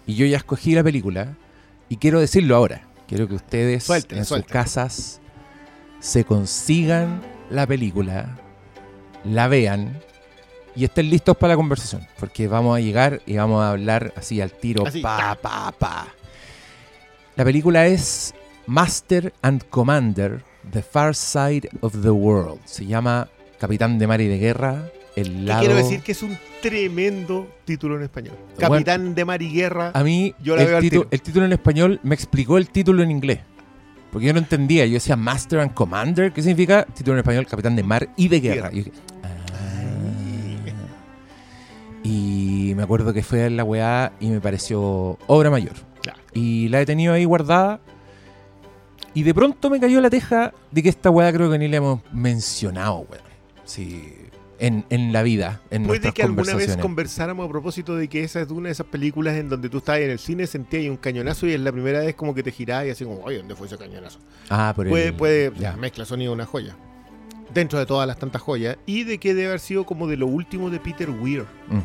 Y 0.07 0.15
yo 0.15 0.27
ya 0.27 0.39
escogí 0.39 0.75
la 0.75 0.83
película, 0.83 1.37
y 1.89 1.97
quiero 1.97 2.21
decirlo 2.21 2.57
ahora. 2.57 2.83
Quiero 3.07 3.27
que 3.27 3.35
ustedes 3.35 3.85
Suelten, 3.85 4.19
en 4.19 4.25
suelten. 4.25 4.47
sus 4.49 4.53
casas 4.53 5.21
se 6.01 6.25
consigan 6.25 7.23
la 7.51 7.67
película, 7.67 8.39
la 9.25 9.49
vean 9.49 10.01
y 10.77 10.85
estén 10.85 11.09
listos 11.11 11.37
para 11.37 11.55
la 11.55 11.57
conversación. 11.57 12.07
Porque 12.21 12.49
vamos 12.49 12.77
a 12.77 12.81
llegar 12.81 13.23
y 13.27 13.37
vamos 13.37 13.63
a 13.65 13.71
hablar 13.71 14.13
así 14.17 14.41
al 14.41 14.53
tiro. 14.53 14.87
Así, 14.87 15.01
pa, 15.01 15.37
pa, 15.41 15.73
pa. 15.73 16.09
La 17.37 17.45
película 17.45 17.87
es 17.87 18.35
Master 18.67 19.33
and 19.43 19.65
Commander, 19.71 20.45
The 20.71 20.83
Far 20.83 21.15
Side 21.15 21.71
of 21.81 22.03
the 22.03 22.11
World. 22.11 22.61
Se 22.67 22.85
llama 22.85 23.29
Capitán 23.59 23.99
de 23.99 24.07
Mar 24.07 24.21
y 24.21 24.29
de 24.29 24.39
Guerra, 24.39 24.91
el 25.21 25.47
lado... 25.47 25.61
quiero 25.61 25.77
decir 25.77 26.01
que 26.01 26.13
es 26.13 26.23
un 26.23 26.37
tremendo 26.63 27.49
título 27.65 27.97
en 27.97 28.03
español. 28.03 28.35
Capitán 28.59 29.15
de 29.15 29.25
Mar 29.25 29.43
y 29.43 29.53
Guerra. 29.53 29.93
A 29.95 30.03
mí 30.03 30.35
Yo 30.43 30.57
la 30.57 30.65
veo 30.65 30.79
el, 30.79 31.21
título 31.23 31.45
en 31.45 31.53
español 31.53 32.01
me 32.03 32.15
explicó 32.15 32.59
el 32.59 32.69
título 32.71 33.03
en 33.03 33.11
inglés. 33.11 33.41
Porque 34.11 34.27
yo 34.27 34.33
no 34.33 34.39
entendía. 34.39 34.87
Yo 34.87 34.95
decía 34.95 35.17
Master 35.17 35.61
and 35.61 35.75
Commander. 35.75 36.33
¿Qué 36.33 36.43
significa? 36.43 36.85
Título 36.85 37.15
en 37.15 37.19
español, 37.21 37.47
Capitán 37.47 37.77
de 37.77 37.83
Mar 37.83 38.09
y 38.17 38.29
de 38.29 38.41
Guerra. 38.41 38.71
Y, 38.73 38.85
yo 38.85 38.93
"Ah". 39.23 39.29
Y 42.03 42.73
me 42.75 42.83
acuerdo 42.83 43.13
que 43.13 43.23
fue 43.23 43.45
a 43.45 43.51
la 43.51 43.65
weá 43.65 44.13
y 44.21 44.29
me 44.29 44.41
pareció 44.41 45.19
obra 45.27 45.51
mayor. 45.51 45.75
Claro. 46.01 46.19
Y 46.33 46.69
la 46.69 46.81
he 46.81 46.87
tenido 46.87 47.13
ahí 47.13 47.25
guardada. 47.25 47.81
Y 49.15 49.25
de 49.25 49.35
pronto 49.35 49.69
me 49.69 49.81
cayó 49.81 50.01
la 50.01 50.11
teja 50.11 50.55
de 50.71 50.83
que 50.83 50.89
esta 50.89 51.11
weá 51.11 51.33
creo 51.33 51.51
que 51.51 51.59
ni 51.59 51.69
la 51.69 51.79
hemos 51.79 52.01
mencionado, 52.13 53.07
weón. 53.11 53.25
Sí. 53.65 54.15
En, 54.61 54.85
en 54.91 55.13
la 55.13 55.23
vida, 55.23 55.61
en 55.71 55.85
Puede 55.85 56.13
que 56.13 56.23
alguna 56.25 56.55
vez 56.55 56.77
conversáramos 56.79 57.47
a 57.47 57.49
propósito 57.49 57.95
de 57.95 58.09
que 58.09 58.25
esa 58.25 58.41
es 58.41 58.51
una 58.51 58.69
de 58.69 58.73
esas 58.73 58.87
películas 58.87 59.37
en 59.37 59.49
donde 59.49 59.69
tú 59.69 59.79
estás 59.79 59.99
en 60.01 60.11
el 60.11 60.19
cine, 60.19 60.49
sentías 60.49 60.91
un 60.91 60.97
cañonazo 60.97 61.47
y 61.47 61.53
es 61.53 61.61
la 61.61 61.71
primera 61.71 62.01
vez 62.01 62.17
como 62.17 62.35
que 62.35 62.43
te 62.43 62.51
girás 62.51 62.85
y 62.87 62.91
así 62.91 63.05
como, 63.05 63.21
oye, 63.23 63.39
¿dónde 63.39 63.55
fue 63.55 63.69
ese 63.69 63.79
cañonazo? 63.79 64.19
Ah, 64.51 64.73
por 64.75 64.87
el- 64.87 64.91
Puede, 64.91 65.13
puede, 65.13 65.53
ya. 65.59 65.77
mezcla 65.77 66.05
sonido 66.05 66.33
una 66.33 66.45
joya. 66.45 66.77
Dentro 67.55 67.79
de 67.79 67.87
todas 67.87 68.07
las 68.09 68.19
tantas 68.19 68.43
joyas. 68.43 68.77
Y 68.85 69.05
de 69.05 69.19
que 69.19 69.33
debe 69.33 69.47
haber 69.49 69.61
sido 69.61 69.87
como 69.87 70.07
de 70.09 70.17
lo 70.17 70.27
último 70.27 70.71
de 70.71 70.81
Peter 70.81 71.09
Weir. 71.09 71.45
Mm. 71.69 71.79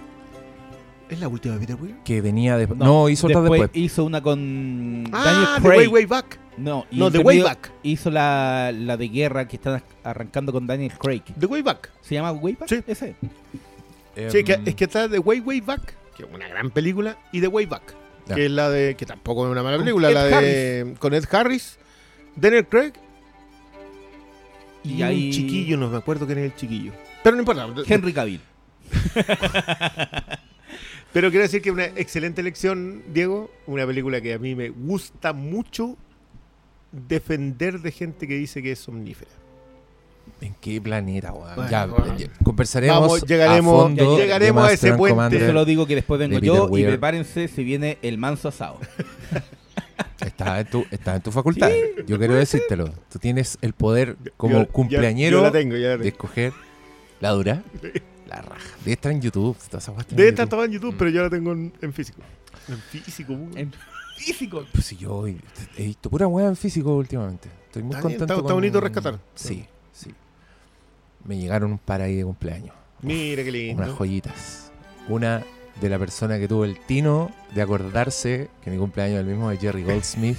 ¿Es 1.14 1.20
la 1.20 1.28
última 1.28 1.54
de 1.56 1.60
Peter 1.62 1.76
Weir? 1.82 1.96
que 2.04 2.22
venía 2.22 2.58
de... 2.58 2.68
No, 2.68 3.08
hizo 3.10 3.28
otra 3.28 3.42
después, 3.42 3.62
después. 3.62 3.82
hizo 3.84 4.04
una 4.04 4.22
con 4.22 5.04
Ah, 5.12 5.24
Daniel 5.26 5.48
The 5.56 5.62
Craig. 5.62 5.78
Way 5.78 5.88
Way 5.88 6.06
Back. 6.06 6.40
No, 6.58 6.86
No, 6.92 7.12
The 7.12 7.20
Way 7.20 7.42
Back. 7.42 7.72
Hizo 7.84 8.10
la, 8.12 8.72
la 8.76 8.98
de 8.98 9.08
guerra 9.10 9.48
que 9.48 9.56
están 9.58 9.82
arrancando 10.04 10.52
con 10.52 10.68
Daniel 10.68 10.92
Craig. 11.00 11.22
The 11.40 11.46
Way 11.46 11.62
Back. 11.62 11.92
¿Se 12.02 12.16
llama 12.16 12.32
Wayback? 12.32 12.68
Sí. 12.70 12.80
Ese. 12.88 13.16
Sí, 14.30 14.44
que, 14.44 14.54
Em, 14.54 14.62
es 14.68 14.76
que 14.76 14.84
está 14.84 15.10
The 15.10 15.18
Way 15.20 15.40
Way 15.40 15.62
Back, 15.62 15.96
que 16.16 16.24
es 16.24 16.30
una 16.32 16.48
gran 16.48 16.70
película, 16.70 17.18
y 17.32 17.42
The 17.42 17.48
Way 17.48 17.66
Back, 17.66 17.96
Ya. 18.28 18.36
que 18.36 18.46
es 18.46 18.52
la 18.52 18.70
de, 18.70 18.96
que 18.96 19.06
tampoco 19.08 19.46
es 19.46 19.52
una 19.52 19.64
mala 19.64 19.78
película, 19.80 20.10
Ed 20.10 20.14
la 20.14 20.24
de 20.42 20.94
con 21.00 21.14
Ed 21.16 21.26
Harris, 21.32 21.80
Daniel 22.36 22.68
Craig 22.68 22.94
y, 24.84 24.94
Y 24.98 25.02
ahí- 25.04 25.26
un 25.28 25.32
chiquillo, 25.32 25.78
no 25.78 25.90
me 25.90 25.98
acuerdo 25.98 26.26
quién 26.28 26.38
es 26.40 26.46
el 26.46 26.56
chiquillo. 26.56 26.92
Pero 27.24 27.36
no 27.36 27.42
importa. 27.42 27.68
Henry 27.88 28.14
Cavill. 28.14 28.42
Pero 31.14 31.30
quiero 31.30 31.44
decir 31.44 31.62
que 31.62 31.72
una 31.72 31.86
excelente 31.86 32.42
elección, 32.42 33.04
Diego, 33.14 33.52
una 33.68 33.86
película 33.86 34.20
que 34.20 34.34
a 34.34 34.40
mí 34.40 34.56
me 34.56 34.70
gusta 34.70 35.32
mucho 35.32 35.96
defender 36.92 37.80
de 37.82 37.92
gente 37.92 38.28
que 38.28 38.36
dice 38.36 38.62
que 38.64 38.72
es 38.72 38.80
somnífera. 38.80 39.32
¿En 40.42 40.56
qué 40.60 40.80
planeta, 40.82 41.32
weón? 41.34 41.56
Bueno, 41.56 41.70
ya, 41.70 41.86
bueno. 41.86 42.18
ya, 42.18 42.28
conversaremos 42.44 43.00
Vamos, 43.02 43.24
llegaremos- 43.26 43.80
a 43.80 43.84
fondo 43.84 44.18
ya 44.18 44.24
llegaremos 44.24 44.68
a 44.68 44.74
ese 44.74 44.94
puente. 44.94 45.40
Yo 45.40 45.46
solo 45.48 45.66
digo 45.66 45.86
que 45.86 45.96
después 45.96 46.20
vengo 46.20 46.40
de 46.40 46.46
yo 46.48 46.70
y 46.78 46.84
prepárense, 46.84 47.48
se 47.48 47.64
viene 47.64 47.98
el 48.02 48.18
manso 48.18 48.48
asado. 48.50 48.80
Está 50.26 50.62
en 50.62 50.68
tu, 50.68 50.86
está 50.90 51.16
en 51.18 51.22
tu 51.22 51.32
facultad. 51.32 51.70
Yo 52.08 52.18
quiero 52.18 52.34
decírtelo. 52.36 52.90
Tú 53.12 53.20
tienes 53.20 53.58
el 53.62 53.74
poder 53.74 54.16
como 54.38 54.60
Yo- 54.62 54.68
cumpleañero 54.70 55.38
Yo 55.40 55.44
la 55.44 55.52
tengo, 55.52 55.76
ya 55.76 55.90
la 55.90 55.98
de 55.98 56.08
escoger 56.08 56.54
la 57.20 57.32
dura, 57.32 57.62
la 58.38 58.42
raja. 58.42 58.68
Debe 58.80 58.92
estar 58.94 59.12
en 59.12 59.22
YouTube. 59.22 59.58
Debe 59.58 60.24
en 60.24 60.30
estar 60.30 60.46
YouTube. 60.46 60.50
todo 60.50 60.64
en 60.66 60.72
YouTube, 60.72 60.94
Mm. 60.94 60.98
pero 60.98 61.10
yo 61.12 61.22
la 61.24 61.30
tengo 61.30 61.52
en, 61.52 61.74
en 61.82 61.94
físico. 61.94 62.22
En 62.68 62.78
físico. 62.80 63.34
En 63.56 63.72
físico. 64.18 64.66
Pues 64.72 64.86
si 64.86 64.96
yo 64.98 65.28
he 65.28 65.36
visto 65.78 66.10
pura 66.10 66.28
weá 66.28 66.48
en 66.48 66.56
físico 66.56 66.96
últimamente. 66.96 67.50
Estoy 67.66 67.84
muy 67.84 67.96
Está 67.96 68.08
bien, 68.08 68.20
contento. 68.20 68.24
está- 68.26 68.34
está 68.36 68.44
con- 68.44 68.54
bonito 68.56 68.80
rescatar. 68.82 69.20
Sí, 69.36 69.66
sí. 69.92 70.14
Me 71.26 71.38
llegaron 71.38 71.72
un 71.72 71.78
par 71.78 72.02
ahí 72.02 72.16
de 72.16 72.24
cumpleaños. 72.24 72.76
Mira 73.02 73.44
qué 73.44 73.52
lindo. 73.52 73.84
unas 73.84 73.96
joyitas. 73.98 74.72
Una 75.10 75.44
de 75.82 75.90
la 75.90 75.98
persona 76.00 76.38
que 76.40 76.48
tuvo 76.48 76.66
el 76.66 76.80
tino 76.86 77.32
de 77.56 77.62
acordarse 77.62 78.50
que 78.64 78.70
mi 78.72 78.78
cumpleaños 78.78 79.16
es 79.16 79.22
el 79.22 79.26
mismo 79.28 79.50
de 79.50 79.58
Jerry 79.58 79.84
Goldsmith. 79.84 80.38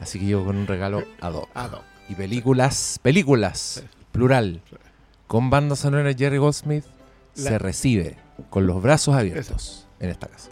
Así 0.00 0.18
que 0.18 0.26
yo 0.26 0.44
con 0.44 0.56
un 0.56 0.66
regalo 0.66 1.04
ad 1.20 1.34
hoc. 1.34 1.48
Ah, 1.54 1.68
no. 1.70 1.80
y 2.08 2.14
películas, 2.14 2.98
películas, 3.02 3.82
plural, 4.12 4.60
con 5.26 5.48
banda 5.50 5.74
sonora 5.74 6.04
de 6.04 6.14
Jerry 6.14 6.36
Goldsmith, 6.38 6.84
La- 7.36 7.50
se 7.50 7.58
recibe 7.58 8.16
con 8.50 8.66
los 8.66 8.82
brazos 8.82 9.14
abiertos 9.14 9.86
en 10.00 10.10
esta 10.10 10.26
casa. 10.28 10.50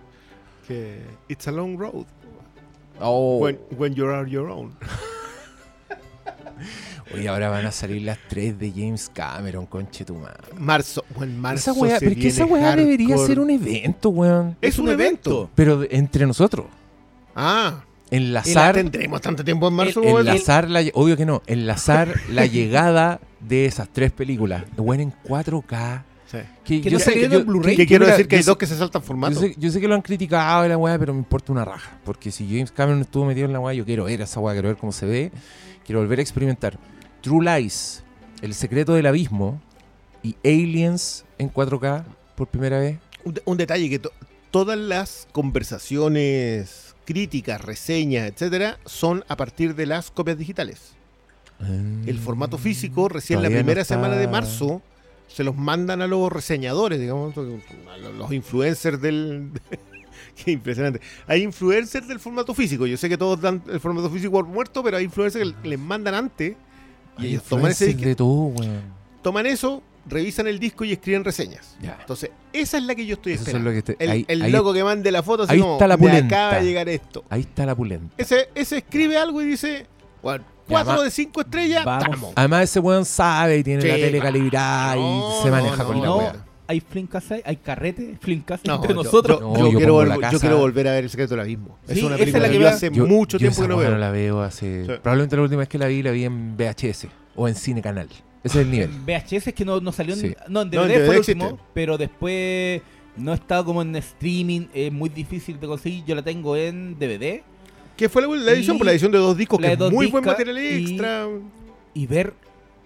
Que 0.67 1.01
It's 1.29 1.47
a 1.49 1.53
long 1.53 1.77
road. 1.79 2.07
Oh, 3.01 3.39
When, 3.39 3.59
when 3.77 3.95
you 3.95 4.07
are 4.07 4.29
your 4.31 4.49
own. 4.49 4.75
oye, 7.15 7.29
ahora 7.29 7.49
van 7.49 7.67
a 7.67 7.73
salir 7.73 8.03
las 8.03 8.19
tres 8.29 8.59
de 8.59 8.71
James 8.71 9.11
Cameron, 9.13 9.67
conche 9.67 10.05
tu 10.05 10.15
madre. 10.15 10.49
Marzo. 10.59 11.05
Buen 11.17 11.39
marzo. 11.39 11.71
Esa 11.73 11.81
weá, 11.81 11.99
pero 11.99 12.13
es 12.13 12.17
que 12.19 12.29
esa 12.29 12.45
weá 12.45 12.77
debería 12.77 13.17
ser 13.19 13.41
un 13.41 13.51
evento, 13.51 14.11
weón. 14.11 14.57
Es 14.61 14.79
un 14.79 14.89
evento. 14.89 15.51
Pero 15.55 15.83
entre 15.91 16.27
nosotros. 16.27 16.67
Ah. 17.35 17.85
Enlazar, 18.11 18.75
¿Tendremos 18.75 19.23
tanto 19.23 19.43
tiempo 19.43 19.69
en 19.69 19.75
marzo? 19.75 20.03
El- 20.03 20.29
enlazar 20.29 20.69
la, 20.69 20.83
obvio 20.93 21.17
que 21.17 21.25
no, 21.25 21.43
enlazar 21.47 22.21
la 22.29 22.45
llegada 22.55 23.21
de 23.41 23.65
esas 23.65 23.89
tres 23.89 24.13
películas. 24.13 24.65
Weón, 24.77 25.01
en 25.01 25.13
4K. 25.25 26.03
Sí. 26.33 26.39
Que, 26.65 26.81
Que 26.81 26.91
yo 26.91 26.99
no 26.99 27.05
sé 27.05 27.13
que 27.13 27.29
yo- 27.29 27.39
en 27.41 27.47
Blu-ray. 27.47 27.77
Que 27.77 27.87
quiero 27.87 28.05
mira, 28.07 28.17
decir 28.17 28.27
que 28.27 28.37
hay 28.37 28.43
sé- 28.43 28.49
dos 28.51 28.57
que 28.57 28.67
se 28.67 28.77
saltan 28.77 29.03
formato. 29.03 29.35
Yo 29.35 29.41
sé, 29.41 29.55
yo 29.59 29.71
sé 29.71 29.81
que 29.81 29.87
lo 29.87 29.95
han 29.95 30.01
criticado 30.03 30.65
y 30.65 30.69
la 30.71 30.79
weá, 30.79 30.99
pero 30.99 31.13
me 31.13 31.19
importa 31.19 31.53
una 31.53 31.65
raja. 31.65 31.99
Porque 32.05 32.31
si 32.33 32.47
James 32.49 32.73
Cameron 32.73 33.03
estuvo 33.03 33.27
metido 33.27 33.47
en 33.47 33.53
la 33.53 33.61
weá, 33.61 33.75
yo 33.75 33.85
quiero 33.85 34.05
ver 34.05 34.23
esa 34.23 34.41
weá, 34.41 34.55
quiero 34.55 34.69
ver 34.69 34.79
cómo 34.79 34.93
se 34.93 35.05
ve. 35.07 35.31
Quiero 35.85 36.01
volver 36.01 36.19
a 36.19 36.23
experimentar. 36.23 36.79
True 37.21 37.45
Lies, 37.61 38.03
El 38.41 38.55
secreto 38.55 38.95
del 38.95 39.07
abismo 39.07 39.61
y 40.23 40.35
Aliens 40.45 41.25
en 41.39 41.49
4K 41.51 42.05
por 42.35 42.49
primera 42.49 42.79
vez. 42.81 42.99
Un, 43.25 43.35
de- 43.35 43.43
un 43.45 43.57
detalle 43.59 43.89
que 43.91 43.99
to- 44.01 44.11
todas 44.51 44.77
las 44.79 45.29
conversaciones, 45.33 46.95
críticas, 47.05 47.61
reseñas, 47.61 48.29
etcétera, 48.31 48.79
son 48.87 49.25
a 49.29 49.37
partir 49.37 49.75
de 49.75 49.87
las 49.87 50.11
copias 50.11 50.39
digitales. 50.39 50.95
El 52.07 52.19
formato 52.19 52.59
físico, 52.59 53.09
recién 53.09 53.39
la 53.41 53.43
Todavía 53.49 53.59
primera 53.63 53.85
semana 53.85 54.17
de 54.17 54.27
marzo, 54.27 54.83
se 55.29 55.45
los 55.45 55.57
mandan 55.57 56.03
a 56.03 56.07
los 56.07 56.31
reseñadores, 56.33 57.01
digamos, 57.01 57.37
a 57.37 57.41
los- 57.41 58.33
influencers 58.33 59.01
del. 59.01 59.51
Qué 60.45 60.53
impresionante. 60.53 61.01
Hay 61.27 61.43
influencers 61.43 62.09
del 62.09 62.19
formato 62.19 62.55
físico. 62.55 62.87
Yo 62.87 62.97
sé 62.97 63.09
que 63.09 63.19
todos 63.19 63.41
dan 63.41 63.63
el 63.71 63.81
formato 63.81 64.09
físico 64.09 64.33
por 64.33 64.47
muerto, 64.47 64.83
pero 64.83 64.97
hay 64.97 65.05
influencers 65.05 65.53
que 65.63 65.69
les 65.69 65.79
mandan 65.79 66.15
antes. 66.15 66.57
Y 67.19 67.23
Hay 67.23 67.29
ellos 67.31 67.43
toman 67.45 67.71
ese 67.73 67.87
disco, 67.89 68.03
de 68.03 68.15
todo, 68.15 68.53
toman 69.21 69.45
eso, 69.47 69.83
revisan 70.07 70.47
el 70.47 70.59
disco 70.59 70.85
y 70.85 70.93
escriben 70.93 71.23
reseñas. 71.25 71.77
Ya. 71.83 71.99
Entonces, 72.01 72.31
esa 72.55 72.79
es 72.79 72.85
la 72.85 72.95
que 72.95 73.05
yo 73.05 73.15
estoy 73.17 73.35
Eso 73.35 73.51
es 73.51 73.63
lo 73.63 73.71
que 73.71 73.83
te- 73.83 73.97
el 73.99 74.11
ahí- 74.11 74.25
el 74.29 74.43
ahí- 74.43 74.51
loco 74.53 74.73
que 74.73 74.83
mande 74.83 75.13
la 75.13 75.23
foto 75.23 75.43
así 75.43 75.53
ahí 75.53 75.61
como, 75.61 75.75
está 75.75 75.87
la 75.87 75.97
"Me 75.99 76.07
pulenta". 76.09 76.47
acaba 76.49 76.61
de 76.61 76.65
llegar 76.67 76.89
esto. 76.89 77.25
Ahí 77.29 77.43
está 77.43 77.67
la 77.67 77.75
pulenta. 77.75 78.15
Ese, 78.17 78.49
ese 78.55 78.79
escribe 78.79 79.19
algo 79.19 79.43
y 79.43 79.45
dice, 79.47 79.87
bueno, 80.23 80.45
cuatro 80.73 80.93
además- 80.93 81.05
de 81.05 81.11
cinco 81.11 81.41
estrellas, 81.43 81.85
Vamos. 81.85 82.05
estamos. 82.05 82.33
Además, 82.37 82.63
ese 82.65 82.81
weón 82.81 83.05
sabe 83.05 83.59
y 83.59 83.63
tiene 83.65 83.83
Sí, 83.83 83.89
la 83.89 83.95
tele 83.95 84.19
calibrada 84.21 84.95
no, 84.97 85.39
y 85.41 85.43
se 85.43 85.51
maneja 85.51 85.77
no, 85.77 85.85
con 85.87 86.01
la 86.01 86.07
no, 86.07 86.17
weá. 86.19 86.45
hay 86.67 86.81
flincas, 86.81 87.31
ahí, 87.31 87.43
hay 87.45 87.57
carrete, 87.57 88.19
flincas 88.21 88.61
No, 88.65 88.75
entre 88.77 88.89
yo- 88.95 88.95
nosotros. 89.03 89.41
Yo, 89.41 89.49
No, 89.53 89.59
yo 89.59 89.71
yo 89.73 89.79
quiero, 89.79 90.05
la 90.05 90.17
volver- 90.17 90.31
yo 90.33 90.41
quiero 90.41 90.59
volver 90.59 90.89
a 90.89 90.93
ver 90.93 91.05
El 91.05 91.11
secreto 91.11 91.35
del 91.35 91.41
abismo. 91.41 91.79
Es 91.87 91.99
Sí, 91.99 92.05
una 92.05 92.15
esa 92.15 92.25
es 92.25 92.31
película 92.33 92.41
la 92.43 92.49
que 92.49 92.59
que 92.59 92.63
yo 92.63 92.69
hace 92.69 92.91
Yo- 92.91 93.07
mucho 93.07 93.37
yo 93.37 93.49
tiempo 93.49 93.63
que 93.63 93.69
no 93.69 93.77
veo. 93.77 93.91
no 93.91 93.99
la 93.99 94.11
veo 94.11 94.43
hace. 94.43 94.85
Sí. 94.87 94.93
Probablemente 95.03 95.37
la 95.37 95.43
última 95.43 95.59
vez 95.61 95.69
que 95.69 95.79
la 95.79 95.87
vi 95.87 96.03
la 96.03 96.11
vi 96.11 96.25
en 96.25 96.57
VHS 96.57 97.09
o 97.37 97.49
en 97.49 97.55
Cine 97.55 97.83
Canal. 97.83 98.09
Ese 98.45 98.59
es 98.61 98.65
el 98.65 98.71
nivel. 98.73 98.91
VHS 99.07 99.47
es 99.51 99.55
que 99.55 99.65
no, 99.65 99.81
no 99.81 99.93
salió 99.93 100.15
en, 100.15 100.21
Sí. 100.21 100.35
no, 100.49 100.63
en 100.63 100.71
DVD 100.71 100.77
No, 100.79 100.83
en 100.85 100.89
fue 100.89 100.95
el 100.97 101.07
DVD 101.07 101.19
último, 101.19 101.45
existe. 101.45 101.65
pero 101.75 101.97
después 101.99 102.83
no 103.17 103.35
está 103.35 103.63
como 103.63 103.83
en 103.83 103.95
streaming, 103.97 104.63
es 104.75 104.91
muy 104.91 105.09
difícil 105.11 105.61
de 105.61 105.67
conseguir. 105.67 106.05
Yo 106.07 106.15
la 106.15 106.23
tengo 106.23 106.57
en 106.57 106.99
DVD 106.99 107.45
¿Qué 108.03 108.09
fue 108.09 108.21
la, 108.23 108.29
la 108.29 108.51
edición? 108.51 108.75
Y- 108.75 108.79
Por 108.79 108.87
la 108.87 108.91
edición 108.93 109.13
de 109.13 109.19
dos 109.19 109.37
discos, 109.37 109.61
que 109.61 109.73
es 109.73 109.79
muy 109.79 110.09
buen 110.09 110.25
material 110.25 110.59
y- 110.59 110.91
extra. 110.91 111.29
y 111.95 112.07
ver, 112.09 112.35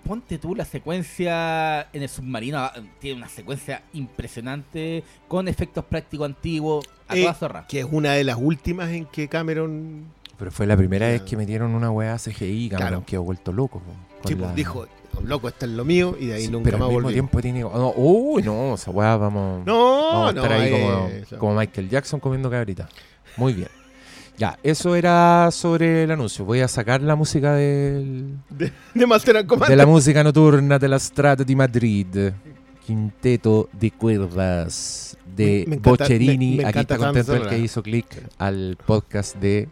ponte 0.05 0.37
tú 0.37 0.55
la 0.55 0.67
secuencia 0.67 1.89
en 1.95 2.03
el 2.03 2.09
submarino, 2.11 2.59
ah, 2.59 2.75
tiene 2.99 3.17
una 3.17 3.29
secuencia 3.31 3.83
impresionante 3.95 5.03
con 5.27 5.49
efectos 5.49 5.87
prácticos 5.87 6.27
antiguos, 6.27 6.85
a 7.09 7.17
Eh, 7.17 7.23
toda 7.23 7.33
zorra. 7.35 7.67
Que 7.67 7.81
es 7.81 7.87
una 7.91 8.13
de 8.13 8.25
las 8.25 8.37
últimas 8.39 8.91
en 8.91 9.07
que 9.07 9.27
Cameron 9.29 10.05
Pero 10.39 10.51
fue 10.51 10.67
la 10.67 10.77
primera 10.77 11.09
vez 11.09 11.23
que 11.23 11.35
metieron 11.35 11.75
una 11.75 11.91
weá 11.91 12.19
CGI, 12.19 12.69
Cameron 12.69 12.89
Claro. 12.91 13.05
quedó 13.07 13.23
vuelto 13.23 13.53
loco. 13.53 13.81
sí, 14.27 14.35
pues, 14.35 14.49
la- 14.51 14.55
dijo, 14.55 14.87
loco, 15.25 15.49
está 15.49 15.65
en 15.65 15.79
lo 15.79 15.85
mío, 15.87 16.15
y 16.21 16.27
de 16.27 16.35
ahí 16.35 16.43
Sí, 16.47 16.51
nunca 16.51 16.65
pero 16.65 16.77
más 16.79 16.85
al 16.89 16.91
mismo 16.91 17.03
volvió. 17.05 17.15
tiempo 17.15 17.41
tiene. 17.41 17.61
no, 17.61 17.93
uy, 17.97 18.43
no, 18.43 18.75
esa 18.75 18.91
weá 18.91 19.17
vamos. 19.17 19.65
No, 19.65 20.09
vamos 20.13 20.31
a 20.31 20.33
no, 20.35 20.43
estar 20.43 20.53
ahí 20.61 20.69
eh, 20.75 21.25
como, 21.31 21.39
como 21.41 21.55
Michael 21.59 21.89
Jackson 21.89 22.21
comiendo 22.21 22.51
cabrita. 22.51 22.87
Muy 23.39 23.55
bien. 23.55 23.69
Ya, 24.39 24.59
eso 24.63 24.95
era 24.95 25.49
sobre 25.51 26.03
el 26.05 26.11
anuncio. 26.11 26.45
Voy 26.45 26.61
a 26.61 26.69
sacar 26.69 27.01
la 27.01 27.17
música 27.17 27.55
del, 27.55 28.37
de, 28.51 28.71
de 28.95 29.07
Master 29.07 29.39
and 29.39 29.47
Commander. 29.47 29.71
de 29.71 29.77
la 29.77 29.87
música 29.87 30.23
nocturna 30.23 30.79
de 30.79 30.89
la 30.89 30.99
Strada 30.99 31.43
di 31.45 31.57
Madrid. 31.57 32.07
Quinteto 32.87 33.69
de 33.73 33.91
cuerdas 33.91 35.17
de 35.35 35.65
Me- 35.67 35.71
me 35.71 35.77
encanta- 35.77 35.91
Boccherini. 36.05 36.57
me- 36.59 36.63
me 36.63 36.69
Aquí 36.69 36.79
está 36.81 36.97
contento 36.99 37.35
el 37.35 37.49
que 37.49 37.59
hizo 37.59 37.83
clic 37.83 38.07
al 38.39 38.77
podcast 38.85 39.37
de. 39.37 39.69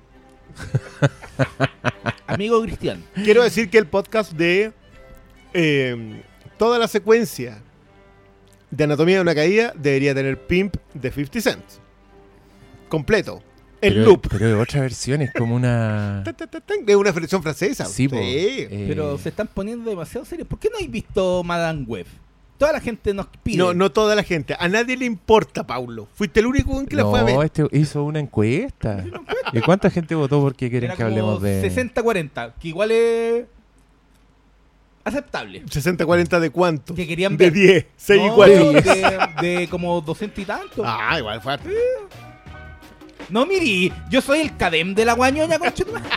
Amigo 2.26 2.62
Cristian, 2.62 3.04
Quiero 3.14 3.42
decir 3.42 3.68
que 3.70 3.78
el 3.78 3.86
podcast 3.86 4.32
de 4.32 4.72
eh, 5.52 6.22
toda 6.58 6.78
la 6.78 6.88
secuencia 6.88 7.58
de 8.70 8.84
Anatomía 8.84 9.16
de 9.16 9.22
una 9.22 9.34
Caída 9.34 9.72
debería 9.76 10.14
tener 10.14 10.38
Pimp 10.46 10.76
de 10.94 11.10
50 11.12 11.40
Cent. 11.40 11.64
Completo. 12.88 13.42
El 13.86 13.92
pero, 13.94 14.04
loop. 14.06 14.26
Pero 14.30 14.46
de 14.48 14.54
otra 14.54 14.80
versión 14.80 15.22
es 15.22 15.32
como 15.32 15.54
una. 15.54 16.22
Es 16.86 16.96
una 16.96 17.12
versión 17.12 17.42
francesa. 17.42 17.84
Sí, 17.86 18.08
po. 18.08 18.16
Eh, 18.18 18.86
pero 18.88 19.18
se 19.18 19.28
están 19.28 19.46
poniendo 19.48 19.88
demasiado 19.90 20.24
serios. 20.24 20.48
¿Por 20.48 20.58
qué 20.58 20.68
no 20.70 20.76
habéis 20.76 20.90
visto 20.90 21.42
Madame 21.44 21.82
Web? 21.86 22.06
Toda 22.58 22.72
la 22.72 22.80
gente 22.80 23.12
nos 23.12 23.26
pide. 23.42 23.58
No, 23.58 23.74
no 23.74 23.90
toda 23.90 24.14
la 24.14 24.22
gente. 24.22 24.54
A 24.58 24.68
nadie 24.68 24.96
le 24.96 25.04
importa, 25.04 25.66
Paulo. 25.66 26.08
Fuiste 26.14 26.40
el 26.40 26.46
único 26.46 26.78
en 26.80 26.86
que 26.86 26.96
la 26.96 27.04
fue 27.04 27.18
a 27.18 27.22
No, 27.22 27.38
ver. 27.38 27.46
este 27.46 27.66
hizo 27.72 28.04
una 28.04 28.20
encuesta. 28.20 29.04
¿Y 29.52 29.60
cuánta 29.60 29.90
gente 29.90 30.14
votó 30.14 30.40
porque 30.40 30.70
quieren 30.70 30.90
Era 30.90 30.96
que 30.96 31.02
como 31.02 31.08
hablemos 31.14 31.42
de. 31.42 31.68
60-40, 31.68 32.52
que 32.60 32.68
igual 32.68 32.90
es 32.92 33.44
aceptable. 35.04 35.64
60-40 35.66 36.40
de 36.40 36.50
cuánto? 36.50 36.94
Que 36.94 37.06
querían 37.06 37.36
de 37.36 37.50
ver. 37.50 37.52
10, 37.52 37.86
6 37.96 38.20
y 38.22 38.26
No, 38.26 38.34
4. 38.36 38.72
de, 38.72 39.28
de 39.58 39.68
como 39.68 40.00
200 40.00 40.38
y 40.38 40.44
tanto. 40.44 40.82
Ah, 40.86 41.16
igual 41.18 41.40
fue. 41.40 41.52
harto. 41.54 41.68
No, 43.30 43.46
miri, 43.46 43.92
yo 44.10 44.20
soy 44.20 44.40
el 44.40 44.56
cadem 44.56 44.94
de 44.94 45.04
la 45.04 45.14
guañoña, 45.14 45.58
concha 45.58 45.84
tu 45.84 45.92
madre. 45.92 46.08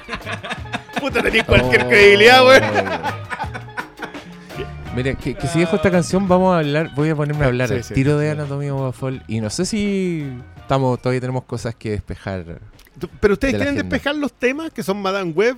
Puta, 1.01 1.21
tenías 1.21 1.45
cualquier 1.45 1.83
Oh. 1.85 1.89
credibilidad, 1.89 2.43
güey. 2.43 2.61
Mira, 4.95 5.13
que, 5.13 5.35
que 5.35 5.47
si 5.47 5.59
dejo 5.59 5.75
esta 5.75 5.91
canción, 5.91 6.27
vamos 6.27 6.55
a 6.55 6.59
hablar, 6.59 6.89
voy 6.95 7.09
a 7.09 7.15
ponerme 7.15 7.43
a 7.45 7.49
hablar 7.49 7.67
Sí, 7.69 7.75
al 7.75 7.83
sí, 7.83 7.93
tiro 7.93 8.17
sí. 8.17 8.25
de 8.25 8.31
Anatomía 8.31 8.73
Fall 8.91 9.23
y 9.27 9.39
no 9.41 9.49
sé 9.51 9.65
si 9.67 10.27
estamos, 10.57 10.99
todavía 10.99 11.21
tenemos 11.21 11.43
cosas 11.43 11.75
que 11.75 11.91
despejar. 11.91 12.59
Pero 13.19 13.33
ustedes 13.35 13.53
quieren 13.55 13.75
despejar 13.75 14.15
los 14.15 14.33
temas 14.33 14.71
que 14.71 14.81
son 14.81 14.99
Madame 14.99 15.31
Web. 15.33 15.57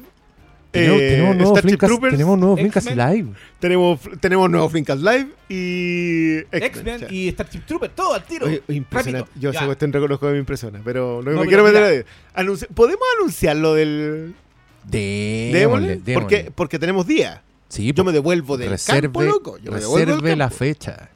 Tenemos, 0.71 1.01
eh, 1.01 1.09
tenemos 1.09 1.35
nuevos 1.35 1.51
Starship 1.57 1.67
Flinkas, 1.69 1.87
Troopers, 1.89 2.13
tenemos 2.13 2.59
Flinkas 2.59 2.85
X-Men. 2.85 3.11
live. 3.13 3.29
tenemos, 3.59 3.99
tenemos 4.19 4.49
nuevos 4.51 4.71
Flinkas 4.71 4.99
Live 4.99 5.27
y 5.49 6.37
X-Men 6.51 7.07
y 7.09 7.29
Starship 7.31 7.61
Trooper, 7.65 7.89
todo 7.89 8.13
al 8.13 8.23
tiro. 8.23 8.45
Oye, 8.45 8.61
impresionante. 8.67 9.27
Rápido. 9.29 9.41
Yo 9.41 9.49
esa 9.49 9.65
cuestión 9.65 9.91
reconozco 9.91 10.27
que 10.27 10.33
me 10.33 10.39
impresiona, 10.39 10.79
pero 10.85 11.21
no, 11.23 11.31
No, 11.31 11.37
me 11.41 11.47
pero 11.47 11.47
quiero 11.47 11.63
meter 11.63 11.83
ahí. 11.83 12.45
Anunci- 12.45 12.67
¿Podemos 12.67 13.03
anunciar 13.19 13.55
lo 13.57 13.73
del 13.73 14.35
Démosle. 14.83 16.01
Porque, 16.13 16.51
porque 16.53 16.77
tenemos 16.79 17.07
día. 17.07 17.41
Sí, 17.67 17.91
Yo 17.93 18.03
me 18.03 18.11
devuelvo 18.11 18.57
del 18.57 18.69
reserve, 18.69 19.01
campo, 19.03 19.21
loco. 19.23 19.57
Yo 19.57 19.71
me 19.71 19.79
devuelvo 19.79 20.25
la 20.35 20.49
fecha. 20.49 21.09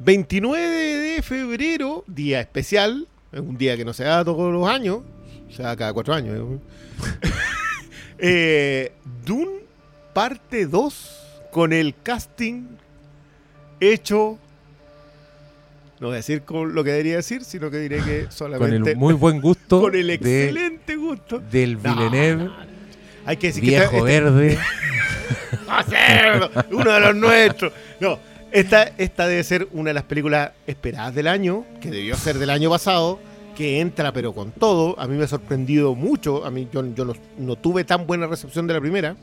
29 0.00 0.60
de 0.60 1.22
febrero, 1.22 2.04
día 2.06 2.40
especial. 2.40 3.06
Es 3.32 3.40
un 3.40 3.58
día 3.58 3.76
que 3.76 3.84
no 3.84 3.92
se 3.92 4.04
da 4.04 4.24
todos 4.24 4.52
los 4.52 4.68
años. 4.68 5.00
Se 5.50 5.62
da 5.62 5.76
cada 5.76 5.92
cuatro 5.92 6.14
años. 6.14 6.36
¿eh? 8.18 8.92
Dune 9.24 9.60
parte 10.12 10.66
2 10.66 11.16
con 11.52 11.72
el 11.72 11.94
casting 12.02 12.64
hecho. 13.80 14.38
No 16.00 16.08
voy 16.08 16.14
a 16.14 16.16
decir 16.18 16.42
con 16.42 16.74
lo 16.74 16.84
que 16.84 16.90
debería 16.90 17.16
decir, 17.16 17.44
sino 17.44 17.70
que 17.70 17.78
diré 17.78 17.98
que 18.02 18.22
Con 18.24 18.32
solamente 18.32 18.92
el 18.92 18.96
muy 18.96 19.14
buen 19.14 19.40
gusto 19.40 19.80
con 19.80 19.94
el 19.94 20.06
de- 20.06 20.14
excelente 20.14 20.96
gusto. 20.96 21.38
del 21.40 21.82
No, 21.82 21.94
Villeneuve, 21.94 22.50
Hay 23.24 23.36
que 23.36 23.48
decir 23.48 23.62
viejo 23.64 23.90
que 23.90 23.96
esta- 23.96 24.04
verde. 24.04 24.58
¡Ah, 25.70 26.64
uno 26.70 26.92
de 26.92 27.00
los 27.00 27.14
nuestros. 27.16 27.72
No, 28.00 28.18
esta, 28.50 28.84
esta 28.96 29.26
debe 29.26 29.44
ser 29.44 29.68
una 29.72 29.90
de 29.90 29.94
las 29.94 30.04
películas 30.04 30.52
esperadas 30.66 31.14
del 31.14 31.26
año, 31.26 31.64
que 31.82 31.90
debió 31.90 32.16
ser 32.16 32.38
del 32.38 32.48
año 32.50 32.70
pasado, 32.70 33.20
que 33.58 33.80
entra 33.80 34.12
pero 34.12 34.32
con 34.32 34.52
todo. 34.52 34.98
A 35.00 35.08
mí 35.08 35.16
me 35.16 35.24
ha 35.24 35.28
sorprendido 35.28 35.96
mucho. 35.96 36.46
A 36.46 36.50
mí 36.52 36.68
yo, 36.72 36.86
yo 36.94 37.04
no, 37.04 37.14
no 37.38 37.56
tuve 37.56 37.82
tan 37.82 38.06
buena 38.06 38.28
recepción 38.28 38.68
de 38.68 38.74
la 38.74 38.80
primera, 38.80 39.16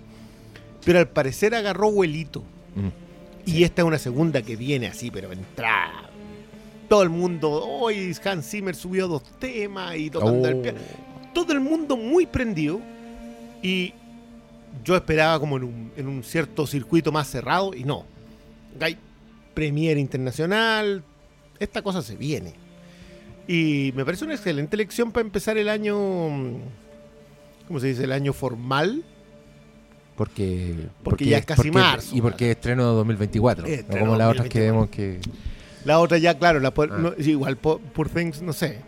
pero 0.84 1.00
al 1.00 1.08
parecer 1.08 1.56
agarró 1.56 1.90
vuelito. 1.90 2.42
Mm. 2.76 3.50
Y 3.50 3.64
esta 3.64 3.82
es 3.82 3.88
una 3.88 3.98
segunda 3.98 4.42
que 4.42 4.58
viene 4.58 4.88
así, 4.88 5.10
pero 5.10 5.32
entra. 5.32 6.10
Todo 6.90 7.02
el 7.02 7.10
mundo, 7.10 7.50
hoy 7.50 8.14
Hans 8.26 8.50
Zimmer 8.50 8.76
subió 8.76 9.08
dos 9.08 9.24
temas 9.40 9.96
y 9.96 10.10
tocando 10.10 10.50
el 10.50 10.56
Oh. 10.56 10.62
piano 10.62 10.80
todo 11.34 11.52
el 11.52 11.60
mundo 11.60 11.98
muy 11.98 12.26
prendido 12.26 12.80
y 13.62 13.94
yo 14.84 14.96
esperaba 14.96 15.38
como 15.40 15.58
en 15.58 15.64
un, 15.66 15.92
en 15.98 16.08
un 16.08 16.24
cierto 16.24 16.66
circuito 16.66 17.12
más 17.12 17.30
cerrado 17.30 17.74
y 17.74 17.84
no. 17.84 18.06
Hay 18.80 18.98
Premier 19.54 19.98
Internacional, 19.98 21.04
esta 21.60 21.82
cosa 21.82 22.02
se 22.02 22.16
viene. 22.16 22.65
Y 23.48 23.94
me 23.96 24.04
parece 24.06 24.26
una 24.26 24.34
excelente 24.34 24.76
elección 24.76 25.12
para 25.12 25.26
empezar 25.26 25.58
el 25.58 25.70
año, 25.70 25.96
¿cómo 27.68 27.80
se 27.80 27.88
dice? 27.88 28.04
El 28.04 28.12
año 28.12 28.34
formal. 28.34 29.04
Porque, 30.16 30.74
Porque 31.04 31.26
ya 31.26 31.40
es 31.40 31.46
casi 31.46 31.64
porque- 31.64 31.72
marzo, 31.72 32.16
Y 32.16 32.22
porque 32.22 32.52
es 32.52 32.56
estreno 32.56 32.86
2024. 32.94 33.66
Eh, 33.66 33.70
no 33.70 33.76
estreno 33.76 34.00
como 34.06 34.18
las 34.18 34.32
otras 34.32 34.48
que 34.50 34.66
2024. 34.68 34.74
vemos 34.74 34.90
que. 34.90 35.86
La 35.86 36.00
otra 36.00 36.18
ya, 36.18 36.38
claro, 36.40 36.60
la, 36.62 36.70
Ah. 36.76 36.86
no, 36.98 37.14
igual 37.18 37.58
po- 37.58 37.80
Poor 37.94 38.10
Things, 38.10 38.42
no 38.42 38.54
sé. 38.54 38.80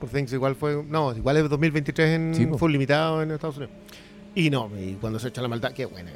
Poor 0.00 0.10
Things 0.10 0.32
igual 0.32 0.56
fue, 0.56 0.82
no, 0.88 1.14
igual 1.14 1.36
es 1.36 1.48
2023 1.50 2.08
en, 2.10 2.34
Sí, 2.34 2.48
fue 2.58 2.70
limitado 2.72 3.22
en 3.22 3.30
Estados 3.30 3.58
Unidos. 3.58 3.74
Y 4.34 4.50
no, 4.50 4.70
y 4.80 4.94
cuando 4.94 5.18
se 5.18 5.28
echa 5.28 5.42
la 5.42 5.48
maldad, 5.48 5.72
qué 5.72 5.84
buena 5.84 6.10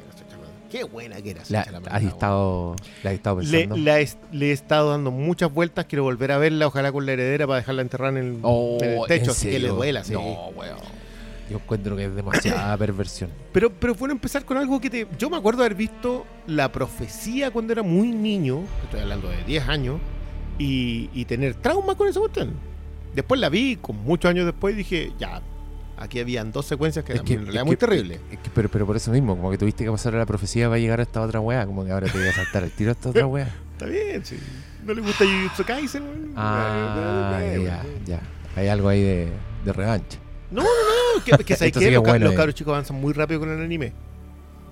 la. 0.71 0.79
Qué 0.79 0.83
buena 0.85 1.21
que 1.21 1.31
era 1.31 1.43
La, 1.49 1.65
la 1.71 1.81
has 1.89 2.03
estado, 2.03 2.75
la 3.03 3.09
has 3.09 3.15
estado 3.15 3.41
Le, 3.41 3.47
pensando. 3.51 3.77
la 3.77 3.99
es- 3.99 4.17
le 4.31 4.49
he 4.49 4.51
estado 4.51 4.91
dando 4.91 5.11
muchas 5.11 5.53
vueltas, 5.53 5.85
quiero 5.85 6.03
volver 6.03 6.31
a 6.31 6.37
verla, 6.37 6.67
ojalá 6.67 6.91
con 6.91 7.05
la 7.05 7.13
heredera 7.13 7.47
para 7.47 7.59
dejarla 7.59 7.81
enterrada 7.81 8.19
en 8.19 8.25
el, 8.25 8.39
Oh, 8.43 8.77
en 8.81 8.89
el 8.91 8.99
techo, 9.07 9.23
¿en 9.25 9.29
así 9.31 9.49
que 9.49 9.59
le 9.59 9.67
duela, 9.69 10.03
sí. 10.03 10.13
No, 10.13 10.49
weón. 10.55 10.77
Yo 11.49 11.57
encuentro 11.57 11.95
que 11.95 12.05
es 12.05 12.15
demasiada 12.15 12.77
perversión. 12.77 13.31
Pero, 13.51 13.71
pero 13.71 13.95
bueno 13.95 14.11
empezar 14.11 14.45
con 14.45 14.57
algo 14.57 14.79
que 14.79 14.89
te... 14.91 15.07
Yo 15.17 15.31
me 15.31 15.37
acuerdo 15.37 15.61
haber 15.63 15.73
visto 15.73 16.25
La 16.45 16.71
Profecía 16.71 17.49
cuando 17.49 17.73
era 17.73 17.81
muy 17.81 18.09
niño, 18.11 18.61
estoy 18.83 18.99
hablando 19.01 19.29
de 19.29 19.43
10 19.45 19.67
años, 19.67 19.99
y, 20.59 21.09
y 21.13 21.25
tener 21.25 21.55
trauma 21.55 21.95
con 21.95 22.07
esa 22.07 22.19
cuestión. 22.19 22.53
Después 23.15 23.41
la 23.41 23.49
vi, 23.49 23.77
con 23.77 23.95
muchos 24.03 24.29
años 24.29 24.45
después, 24.45 24.75
y 24.75 24.77
dije, 24.77 25.11
ya, 25.17 25.41
aquí 25.99 26.19
habían 26.19 26.51
dos 26.51 26.65
secuencias 26.65 27.03
que, 27.05 27.13
Es 27.13 27.19
eran 27.19 27.31
en 27.31 27.39
realidad 27.41 27.61
es 27.63 27.65
muy 27.67 27.75
que- 27.75 27.79
terribles. 27.85 28.19
Es 28.31 28.39
que- 28.39 28.49
pero, 28.53 28.69
pero 28.69 28.85
por 28.85 28.95
eso 28.95 29.11
mismo, 29.11 29.35
como 29.35 29.51
que 29.51 29.57
tuviste 29.57 29.83
que 29.83 29.91
pasar 29.91 30.15
a 30.15 30.17
la 30.17 30.25
profecía 30.25 30.67
para 30.67 30.79
llegar 30.79 30.99
a 30.99 31.03
esta 31.03 31.21
otra 31.21 31.39
weá. 31.39 31.65
Como 31.65 31.85
que 31.85 31.91
ahora 31.91 32.07
te 32.07 32.17
voy 32.17 32.27
a 32.27 32.33
saltar 32.33 32.63
el 32.63 32.71
tiro 32.71 32.89
a 32.91 32.93
esta 32.93 33.09
otra 33.09 33.25
weá. 33.27 33.47
Está 33.73 33.85
bien, 33.85 34.25
sí. 34.25 34.37
¿No 34.85 34.93
le 34.93 35.01
gusta 35.01 35.23
Jujutsu 35.25 35.63
Kaisen? 35.63 36.03
weón? 36.03 36.33
Ah, 36.35 37.39
ya, 37.41 37.49
bueno. 37.49 37.89
ya. 38.05 38.21
Hay 38.55 38.67
algo 38.67 38.89
ahí 38.89 39.01
de, 39.01 39.31
de 39.65 39.73
revancha. 39.73 40.17
No, 40.51 40.63
no, 40.63 40.67
no, 40.67 41.23
que, 41.23 41.31
que, 41.43 41.71
que 41.71 41.91
los, 41.91 42.01
bueno, 42.03 42.25
los 42.25 42.33
eh. 42.33 42.37
cabros 42.37 42.55
chicos 42.55 42.71
avanzan 42.73 42.99
muy 42.99 43.13
rápido 43.13 43.39
con 43.41 43.49
el 43.51 43.61
anime. 43.61 43.93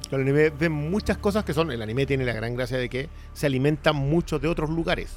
Con 0.09 0.21
el 0.21 0.27
anime 0.27 0.49
ven 0.49 0.71
muchas 0.71 1.17
cosas 1.17 1.43
que 1.45 1.53
son. 1.53 1.71
El 1.71 1.81
anime 1.81 2.05
tiene 2.05 2.25
la 2.25 2.33
gran 2.33 2.55
gracia 2.55 2.77
de 2.77 2.89
que 2.89 3.09
se 3.33 3.45
alimenta 3.45 3.93
mucho 3.93 4.39
de 4.39 4.47
otros 4.47 4.69
lugares. 4.69 5.09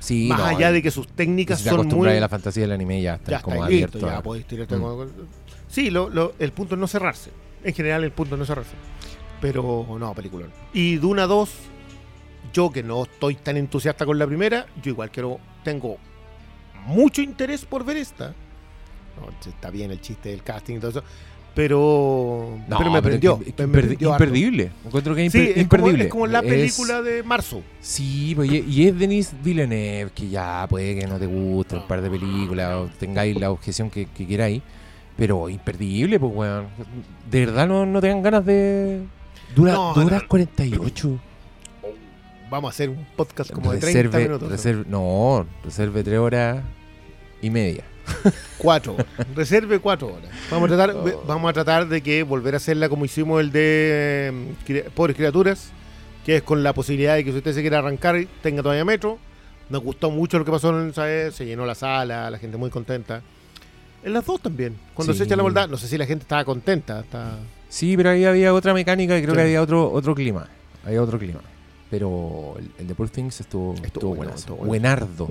Sí, 0.00 0.28
Más 0.28 0.38
no, 0.38 0.44
allá 0.46 0.70
de 0.72 0.80
que 0.80 0.90
sus 0.92 1.08
técnicas 1.08 1.58
si 1.60 1.68
son 1.68 1.86
muy. 1.88 2.08
a 2.08 2.20
la 2.20 2.28
fantasía 2.28 2.62
del 2.62 2.72
anime 2.72 3.02
ya 3.02 3.16
está 3.16 3.32
ya 3.32 3.40
como 3.42 3.56
está 3.56 3.68
listo, 3.68 3.98
abierto. 3.98 4.16
ya 4.16 4.22
podéis 4.22 4.46
tirarte 4.46 4.76
Mm. 4.76 4.82
Sí, 5.68 5.90
lo, 5.90 6.08
lo- 6.08 6.32
el 6.38 6.52
punto 6.52 6.74
es 6.74 6.80
no 6.80 6.86
cerrarse. 6.88 7.30
En 7.64 7.74
general, 7.74 8.04
el 8.04 8.10
punto 8.12 8.34
es 8.34 8.38
no 8.38 8.44
cerrarse. 8.46 8.72
Pero 9.40 9.86
no, 9.98 10.14
peliculón. 10.14 10.50
Y 10.72 10.96
Duna 10.96 11.26
2, 11.26 11.50
yo 12.52 12.70
que 12.72 12.82
no 12.82 13.02
estoy 13.04 13.34
tan 13.36 13.56
entusiasta 13.56 14.04
con 14.06 14.18
la 14.18 14.26
primera, 14.26 14.66
yo 14.82 14.90
igual 14.90 15.10
quiero. 15.10 15.38
Tengo 15.64 15.98
mucho 16.86 17.20
interés 17.22 17.64
por 17.64 17.84
ver 17.84 17.98
esta. 17.98 18.34
No, 19.20 19.28
está 19.50 19.70
bien 19.70 19.90
el 19.90 20.00
chiste 20.00 20.30
del 20.30 20.42
casting 20.42 20.76
y 20.76 20.78
todo 20.78 20.90
eso. 20.90 21.02
Pero, 21.54 22.56
No, 22.68 22.78
pero 22.78 22.90
me 22.92 23.02
prendió. 23.02 23.38
que- 23.40 23.50
es 23.50 23.54
que 23.56 23.66
me 23.66 23.72
imperdi- 23.72 23.86
prendió 23.88 24.12
harto. 24.12 24.24
imperdible. 24.24 24.70
Encuentro 24.86 25.14
que 25.16 25.26
es 25.26 25.32
Sí, 25.32 25.38
imper- 25.38 25.42
es 25.48 25.52
como, 25.54 25.62
imperdible. 25.62 26.04
es 26.04 26.10
como 26.10 26.26
la 26.28 26.38
Es- 26.38 26.44
película 26.44 27.02
de 27.02 27.22
marzo. 27.24 27.62
Sí, 27.80 28.32
pues, 28.36 28.50
y, 28.52 28.58
y 28.68 28.86
es 28.86 28.96
Denis 28.98 29.32
Villeneuve, 29.42 30.12
que 30.14 30.28
ya 30.28 30.66
puede 30.70 30.94
que 31.00 31.06
no 31.08 31.18
te 31.18 31.26
guste 31.26 31.74
un 31.76 31.86
par 31.88 32.00
de 32.00 32.10
películas 32.10 32.74
o 32.76 32.90
tengáis 32.98 33.36
la 33.40 33.50
objeción 33.50 33.90
que, 33.90 34.06
que 34.06 34.24
queráis, 34.26 34.62
pero 35.18 35.48
imperdible, 35.50 36.18
pues, 36.18 36.32
weón. 36.34 36.66
De 37.30 37.44
verdad 37.44 37.66
no, 37.68 37.84
no 37.84 38.00
tengan 38.00 38.22
ganas 38.22 38.46
de... 38.46 39.02
Dura, 39.54 39.72
No, 39.74 39.92
dura 39.94 40.18
no. 40.20 40.28
48. 40.28 41.18
Vamos 42.50 42.68
a 42.68 42.70
hacer 42.70 42.88
un 42.88 43.04
podcast 43.16 43.50
como 43.50 43.72
de 43.72 43.78
30 43.78 44.02
Reserve, 44.02 44.24
minutos. 44.24 44.50
reserve- 44.50 44.86
no, 44.88 45.46
reserve 45.64 46.02
3 46.02 46.18
horas 46.18 46.62
y 47.42 47.50
media. 47.50 47.84
Cuatro 48.56 48.94
horas. 48.94 49.06
Reserve 49.34 49.78
cuatro 49.80 50.06
horas. 50.08 50.30
Vamos 50.50 50.70
a 50.72 50.76
tratar, 50.76 50.96
Oh. 50.96 51.24
vamos 51.26 51.50
a 51.50 51.52
tratar 51.52 51.88
de 51.88 52.00
que 52.00 52.22
volver 52.22 52.54
a 52.54 52.56
hacerla 52.56 52.88
como 52.88 53.04
hicimos 53.04 53.40
el 53.42 53.52
de 53.52 54.32
cri- 54.66 54.84
Pobres 54.90 55.14
Criaturas, 55.14 55.72
que 56.24 56.36
es 56.36 56.42
con 56.42 56.62
la 56.62 56.72
posibilidad 56.72 57.16
de 57.16 57.24
que 57.24 57.32
si 57.32 57.36
usted 57.38 57.52
se 57.52 57.60
quiere 57.60 57.76
arrancar 57.76 58.16
tenga 58.42 58.62
todavía 58.62 58.84
metro. 58.86 59.18
Nos 59.68 59.82
gustó 59.82 60.10
mucho 60.10 60.38
lo 60.38 60.46
que 60.46 60.50
pasó 60.50 60.70
en 60.80 60.88
esa 60.88 61.04
vez, 61.04 61.34
se 61.34 61.44
llenó 61.44 61.66
la 61.66 61.74
sala, 61.74 62.30
la 62.30 62.38
gente 62.38 62.56
muy 62.56 62.70
contenta. 62.70 63.20
En 64.02 64.12
las 64.12 64.24
dos 64.24 64.40
también. 64.40 64.76
Cuando 64.94 65.12
Sí. 65.12 65.18
se 65.18 65.24
echa 65.24 65.36
la 65.36 65.42
maldad, 65.42 65.68
no 65.68 65.76
sé 65.76 65.88
si 65.88 65.98
la 65.98 66.06
gente 66.06 66.22
estaba 66.22 66.44
contenta. 66.44 67.00
Está... 67.00 67.38
Sí, 67.68 67.96
pero 67.96 68.10
ahí 68.10 68.24
había 68.24 68.54
otra 68.54 68.72
mecánica 68.74 69.16
y 69.18 69.22
creo 69.22 69.34
Sí. 69.34 69.36
que 69.38 69.42
había 69.42 69.60
otro, 69.62 69.90
otro 69.92 70.14
clima. 70.14 70.46
Había 70.84 71.02
otro 71.02 71.18
clima. 71.18 71.40
Pero 71.90 72.54
el, 72.58 72.70
el 72.78 72.86
de 72.86 72.94
Poor 72.94 73.08
Things 73.10 73.40
estuvo, 73.40 73.72
Estuvo 73.74 73.86
estuvo, 73.86 74.14
bueno, 74.14 74.34
estuvo 74.34 74.56
bueno. 74.58 74.68
Buenardo. 74.68 75.30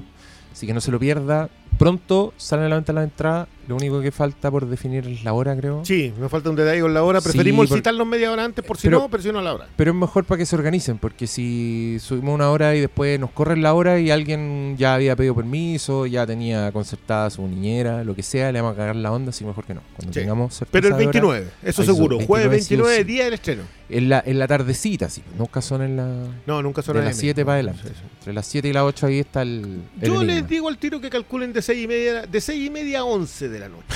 Así 0.52 0.66
que 0.68 0.74
no 0.74 0.82
se 0.82 0.92
lo 0.92 1.00
pierda. 1.00 1.50
Pronto 1.78 2.34
sale 2.38 2.63
a 2.66 2.70
la 2.70 2.76
venta 2.76 2.94
la 2.94 3.04
entrada. 3.04 3.48
Lo 3.68 3.76
único 3.76 4.00
que 4.00 4.12
falta 4.13 4.50
por 4.50 4.66
definir 4.66 5.06
es 5.08 5.26
la 5.26 5.34
hora, 5.34 5.54
creo. 5.58 5.84
Sí, 5.84 6.13
me 6.18 6.30
falta 6.30 6.50
un 6.50 6.56
detalle 6.56 6.80
con 6.80 6.94
la 6.94 7.04
hora. 7.04 7.20
Sí, 7.20 7.28
Preferimos 7.30 7.68
por- 7.68 7.78
citarlos 7.78 8.08
media 8.08 8.32
hora 8.32 8.46
antes 8.46 8.63
por 8.63 8.78
si 8.78 8.88
Pero- 8.88 9.00
no, 9.02 9.10
pero 9.10 9.22
si 9.22 9.30
no 9.34 9.40
a 9.40 9.42
la 9.42 9.54
hora. 9.54 9.68
Pero 9.76 9.92
es 9.92 9.98
mejor 9.98 10.24
para 10.24 10.38
que 10.40 10.46
se 10.46 10.56
organicen, 10.56 10.98
porque 11.00 11.28
si 11.28 11.98
subimos 12.00 12.34
una 12.34 12.50
hora 12.50 12.74
y 12.76 12.80
después 12.80 13.20
nos 13.20 13.32
corren 13.32 13.62
la 13.62 13.74
hora 13.74 14.00
y 14.00 14.10
alguien 14.10 14.76
ya 14.78 14.94
había 14.94 15.18
pedido 15.18 15.36
permiso, 15.36 16.06
ya 16.06 16.26
tenía 16.26 16.72
concertada 16.72 17.30
su 17.30 17.46
niñera, 17.46 18.06
lo 18.06 18.16
que 18.16 18.24
sea, 18.24 18.54
le 18.54 18.62
vamos 18.62 18.76
a 18.76 18.78
cagar 18.78 18.96
la 18.96 19.12
onda, 19.12 19.32
así 19.32 19.44
mejor 19.44 19.66
que 19.66 19.74
no. 19.74 19.82
Cuando 19.98 20.13
Sí. 20.13 20.20
tengamos 20.22 20.62
Pero 20.72 20.88
el 20.88 20.94
de 20.94 20.96
hora, 20.96 20.98
29, 21.12 21.48
eso 21.63 21.84
seguro. 21.84 22.20
Jueves 22.22 22.50
29 22.50 22.62
sí 22.63 22.76
29, 22.76 22.98
sí. 23.00 23.04
día 23.04 23.26
del 23.26 23.34
estreno. 23.34 23.63
en 23.90 24.10
la, 24.10 24.24
en 24.26 24.40
la 24.40 24.48
tardecita, 24.48 25.10
sí. 25.10 25.22
Nunca 25.38 25.62
son 25.62 25.82
en 25.82 25.98
la... 25.98 26.08
No, 26.46 26.62
nunca 26.62 26.82
son 26.82 26.96
De 26.98 27.04
las 27.04 27.18
7 27.18 27.44
para 27.44 27.56
adelante. 27.56 27.82
Sí, 27.84 27.90
sí. 27.94 28.02
Entre 28.20 28.34
las 28.34 28.46
7 28.48 28.68
y 28.70 28.74
las 28.74 28.84
8 28.84 29.08
ahí 29.08 29.20
está 29.20 29.42
el... 29.42 29.82
el 30.02 30.08
Yo 30.10 30.16
enigma. 30.16 30.24
les 30.26 30.48
digo 30.48 30.68
al 30.70 30.78
tiro 30.78 31.00
que 31.02 31.10
calculen 31.10 31.52
de 31.54 31.62
6 31.68 31.84
y 31.84 31.88
media, 31.88 32.26
de 32.26 32.40
6 32.42 32.66
y 32.66 32.70
media 32.70 33.00
a 33.00 33.04
11 33.04 33.50
de 33.50 33.60
la 33.60 33.68
noche. 33.68 33.84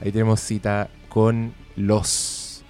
Ahí 0.00 0.12
tenemos 0.12 0.38
cita 0.40 0.88
con 1.08 1.52
los... 1.74 2.62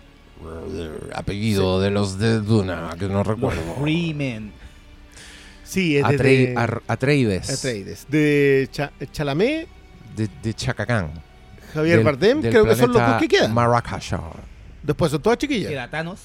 Apellido 1.15 1.81
de 1.83 1.91
los 1.91 2.19
de 2.19 2.41
Duna, 2.41 2.97
que 2.99 3.07
no 3.07 3.23
recuerdo. 3.23 3.61
Freeman. 3.81 4.53
Sí, 5.65 5.99
es 5.99 6.09
de, 6.19 6.55
Ar- 6.57 6.83
Atreides. 6.87 7.51
Atreides. 7.51 8.07
De 8.09 8.69
Cha- 8.73 8.93
Chalamet, 9.13 9.69
De, 10.17 10.29
de 10.43 10.55
Chacacán. 10.55 11.11
Javier 11.75 11.97
Del- 11.97 12.05
Bardem, 12.07 12.41
del 12.41 12.51
creo 12.53 12.65
que 12.65 12.75
son 12.75 12.91
los 12.93 13.07
dos 13.07 13.21
que 13.21 13.29
quedan. 13.29 13.53
Marrakech. 13.53 14.15
Después 14.83 15.11
son 15.13 15.21
todas 15.21 15.37
chiquillas. 15.39 15.71
Era 15.73 15.91
Thanos. 15.91 16.21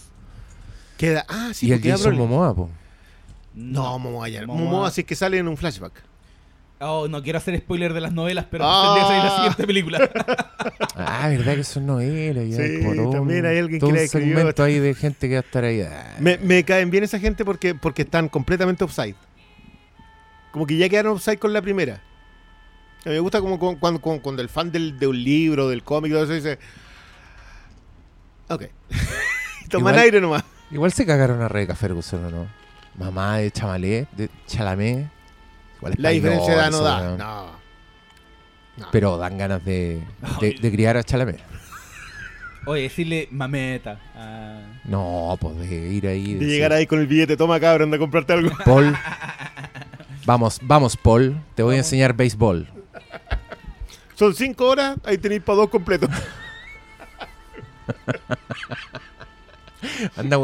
Queda, 0.97 1.25
ah, 1.27 1.49
sí, 1.53 1.67
y 1.67 1.71
el 1.73 1.81
queda 1.81 1.97
Jason. 1.97 2.15
Momoa, 2.17 2.55
po. 2.55 2.69
No, 3.53 3.99
Momoa 3.99 4.29
ya. 4.29 4.45
Momoa. 4.45 4.63
Momoa 4.69 4.91
sí 4.91 5.03
que 5.03 5.15
sale 5.15 5.39
en 5.39 5.47
un 5.49 5.57
flashback. 5.57 6.07
Oh, 6.81 7.07
no 7.09 7.21
quiero 7.21 7.37
hacer 7.39 7.57
spoiler 7.59 7.93
de 7.93 7.99
las 8.01 8.13
novelas, 8.13 8.45
pero 8.49 8.63
Ah. 8.65 8.93
tendría 8.95 9.03
que 9.03 9.07
salir 9.09 9.23
la 9.25 9.35
siguiente 9.35 9.67
película. 9.67 9.99
Ah, 11.01 11.29
verdad 11.29 11.55
que 11.55 11.63
son 11.63 11.85
novelas. 11.85 12.45
Ya, 12.49 12.57
Sí, 12.57 12.79
como 12.79 12.93
todo 12.95 13.09
también 13.11 13.39
un- 13.41 13.45
hay 13.51 13.57
alguien 13.59 13.79
todo 13.79 13.89
que 13.89 13.93
un 13.97 13.99
escribió. 14.03 14.35
segmento 14.37 14.63
ahí 14.63 14.79
de 14.79 14.93
gente 14.93 15.29
que 15.29 15.35
va 15.35 15.39
a 15.39 15.43
estar 15.43 15.63
ahí. 15.63 15.81
ah. 15.81 16.15
Me, 16.19 16.37
me 16.39 16.63
caen 16.65 16.89
bien 16.91 17.03
esa 17.05 17.19
gente 17.19 17.45
porque, 17.45 17.73
porque 17.73 18.01
están 18.01 18.27
completamente 18.27 18.83
offside. 18.83 19.15
Como 20.51 20.65
que 20.67 20.75
ya 20.77 20.89
quedaron 20.89 21.13
offside 21.13 21.39
con 21.39 21.53
la 21.53 21.61
primera. 21.61 22.01
A 23.05 23.09
mí 23.09 23.15
me 23.15 23.19
gusta 23.19 23.39
como 23.39 23.57
con- 23.59 23.75
cuando, 23.77 24.41
el 24.41 24.49
fan 24.49 24.71
del, 24.73 24.99
de 24.99 25.07
un 25.07 25.23
libro, 25.23 25.69
del 25.69 25.83
cómic, 25.83 26.11
todo 26.11 26.23
eso 26.23 26.33
dice. 26.33 26.59
Ok. 28.49 28.63
Toman 29.69 29.93
Igual- 29.93 29.99
aire 30.03 30.21
nomás. 30.21 30.43
Igual 30.71 30.91
se 30.91 31.05
cagaron 31.05 31.41
a 31.41 31.47
Rebeca 31.47 31.75
Ferguson, 31.75 32.25
¿o 32.25 32.29
no? 32.29 32.47
Mamá 32.97 33.37
de 33.37 33.51
Chamalé, 33.51 34.07
de 34.17 34.29
Chalamé. 34.47 35.09
Igual 35.79 35.93
es 35.93 35.99
La 35.99 36.09
diferencia 36.09 36.53
de 36.53 36.59
edad 36.59 36.71
no 36.71 36.81
da. 36.81 36.99
weón. 37.01 37.17
No. 37.17 37.45
No. 38.77 38.87
Pero 38.91 39.17
dan 39.17 39.37
ganas 39.37 39.63
de, 39.65 40.01
de, 40.39 40.53
de 40.53 40.71
criar 40.71 40.95
a 40.95 41.03
Chalamé. 41.03 41.35
Oye, 42.65 42.83
decirle 42.83 43.27
mameta. 43.31 43.99
Ah, 44.15 44.61
No, 44.85 45.37
pues 45.39 45.57
de 45.57 45.65
ir 45.93 46.07
ahí. 46.07 46.35
De 46.35 46.45
llegar 46.45 46.71
ahí 46.73 46.85
con 46.85 46.99
el 46.99 47.07
billete, 47.07 47.35
toma 47.35 47.59
cabrón, 47.59 47.87
anda 47.87 47.97
a 47.97 47.99
comprarte 47.99 48.33
algo. 48.33 48.51
Paul. 48.65 48.95
Vamos, 50.25 50.59
vamos, 50.61 50.95
Paul. 50.95 51.35
Te 51.55 51.63
voy 51.63 51.75
a 51.75 51.77
enseñar 51.79 52.13
béisbol. 52.13 52.67
Son 54.15 54.35
cinco 54.35 54.67
horas, 54.67 54.97
ahí 55.03 55.17
tenéis 55.17 55.41
para 55.41 55.57
dos 55.57 55.69
completos. 55.69 56.09
Anda, 60.15 60.39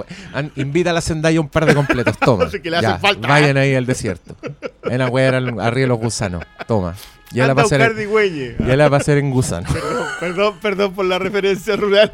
invita 0.56 0.92
a 0.92 0.94
la 0.94 1.02
Zendaya 1.02 1.40
un 1.40 1.50
par 1.50 1.66
de 1.66 1.76
completos, 1.76 2.18
toma. 2.18 2.46
Le 2.64 3.00
falta. 3.00 3.28
Vayan 3.28 3.58
ahí 3.58 3.76
al 3.76 3.86
desierto. 3.86 4.36
En 4.84 5.00
la 5.00 5.06
al- 5.38 5.60
arriba 5.60 5.82
de 5.82 5.88
los 5.88 6.00
gusanos. 6.00 6.44
Toma. 6.68 6.96
Ya 7.32 7.46
la 7.48 7.52
Anda 7.52 7.64
a 7.64 7.66
buscar 7.66 8.00
en, 8.00 8.58
ya 8.68 8.76
la 8.78 8.90
pasé 8.90 9.18
en 9.18 9.32
gusano. 9.32 9.68
Perdón, 9.74 10.08
perdón, 10.20 10.60
perdón 10.62 10.94
por 10.94 11.06
la 11.06 11.20
referencia 11.20 11.76
rural. 11.76 12.14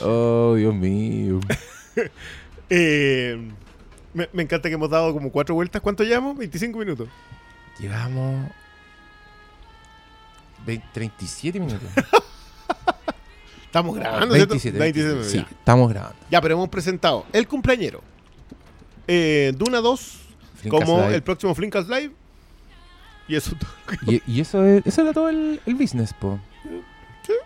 Oh, 0.00 0.54
Dios 0.56 0.74
mío. 0.74 1.40
Eh, 2.74 3.36
me, 4.14 4.30
me 4.32 4.44
encanta 4.44 4.70
que 4.70 4.76
hemos 4.76 4.88
dado 4.88 5.12
como 5.12 5.30
cuatro 5.30 5.54
vueltas. 5.54 5.82
¿Cuánto 5.82 6.04
llevamos? 6.04 6.38
25 6.38 6.78
minutos. 6.78 7.06
Llevamos 7.78 8.48
20 10.64 10.86
37 10.94 11.60
minutos. 11.60 11.88
Estamos 13.72 13.96
grabando, 13.96 14.34
¿cierto? 14.34 14.50
27, 14.50 14.78
27, 14.78 15.14
27, 15.14 15.38
ya. 15.38 15.48
Sí, 15.48 15.56
estamos 15.58 15.88
grabando. 15.88 16.18
Ya, 16.30 16.42
pero 16.42 16.54
hemos 16.56 16.68
presentado 16.68 17.24
El 17.32 17.48
Cumpleañero, 17.48 18.02
eh, 19.08 19.54
Duna 19.56 19.80
2, 19.80 20.18
Flinkas 20.56 20.80
como 20.84 21.00
Live. 21.00 21.14
el 21.14 21.22
próximo 21.22 21.54
Flinkas 21.54 21.88
Live. 21.88 22.12
Y 23.28 23.36
eso. 23.36 23.56
Y, 24.06 24.20
y 24.26 24.40
eso, 24.42 24.62
es, 24.62 24.86
eso 24.86 25.00
era 25.00 25.14
todo 25.14 25.30
el, 25.30 25.58
el 25.64 25.74
business, 25.74 26.12
po. 26.12 26.38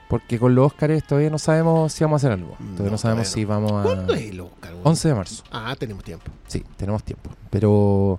Porque 0.09 0.37
con 0.41 0.53
los 0.57 0.67
Oscars 0.73 1.05
todavía 1.07 1.31
no 1.31 1.39
sabemos 1.39 1.93
si 1.93 2.03
vamos 2.03 2.25
a 2.25 2.27
hacer 2.27 2.33
algo. 2.41 2.57
Todavía 2.59 2.85
no, 2.87 2.91
No, 2.91 2.99
sabemos 2.99 3.31
todavía 3.31 3.33
si 3.33 3.45
vamos 3.45 3.73
a... 3.73 3.83
¿Cuándo 3.85 4.15
es 4.15 4.23
el 4.23 4.41
Oscar? 4.41 4.73
güey? 4.73 4.83
11 4.85 5.09
de 5.09 5.15
marzo. 5.15 5.45
Ah, 5.53 5.77
tenemos 5.79 6.03
tiempo. 6.03 6.25
Sí, 6.49 6.65
tenemos 6.77 7.05
tiempo. 7.05 7.31
Pero 7.51 8.19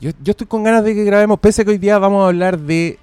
yo, 0.00 0.10
yo 0.22 0.30
estoy 0.30 0.46
con 0.46 0.62
ganas 0.62 0.84
de 0.84 0.94
que 0.94 1.02
grabemos, 1.04 1.40
pese 1.40 1.62
a 1.62 1.64
que 1.64 1.72
hoy 1.72 1.78
día 1.78 1.98
vamos 1.98 2.22
a 2.24 2.28
hablar 2.28 2.58
de 2.58 2.98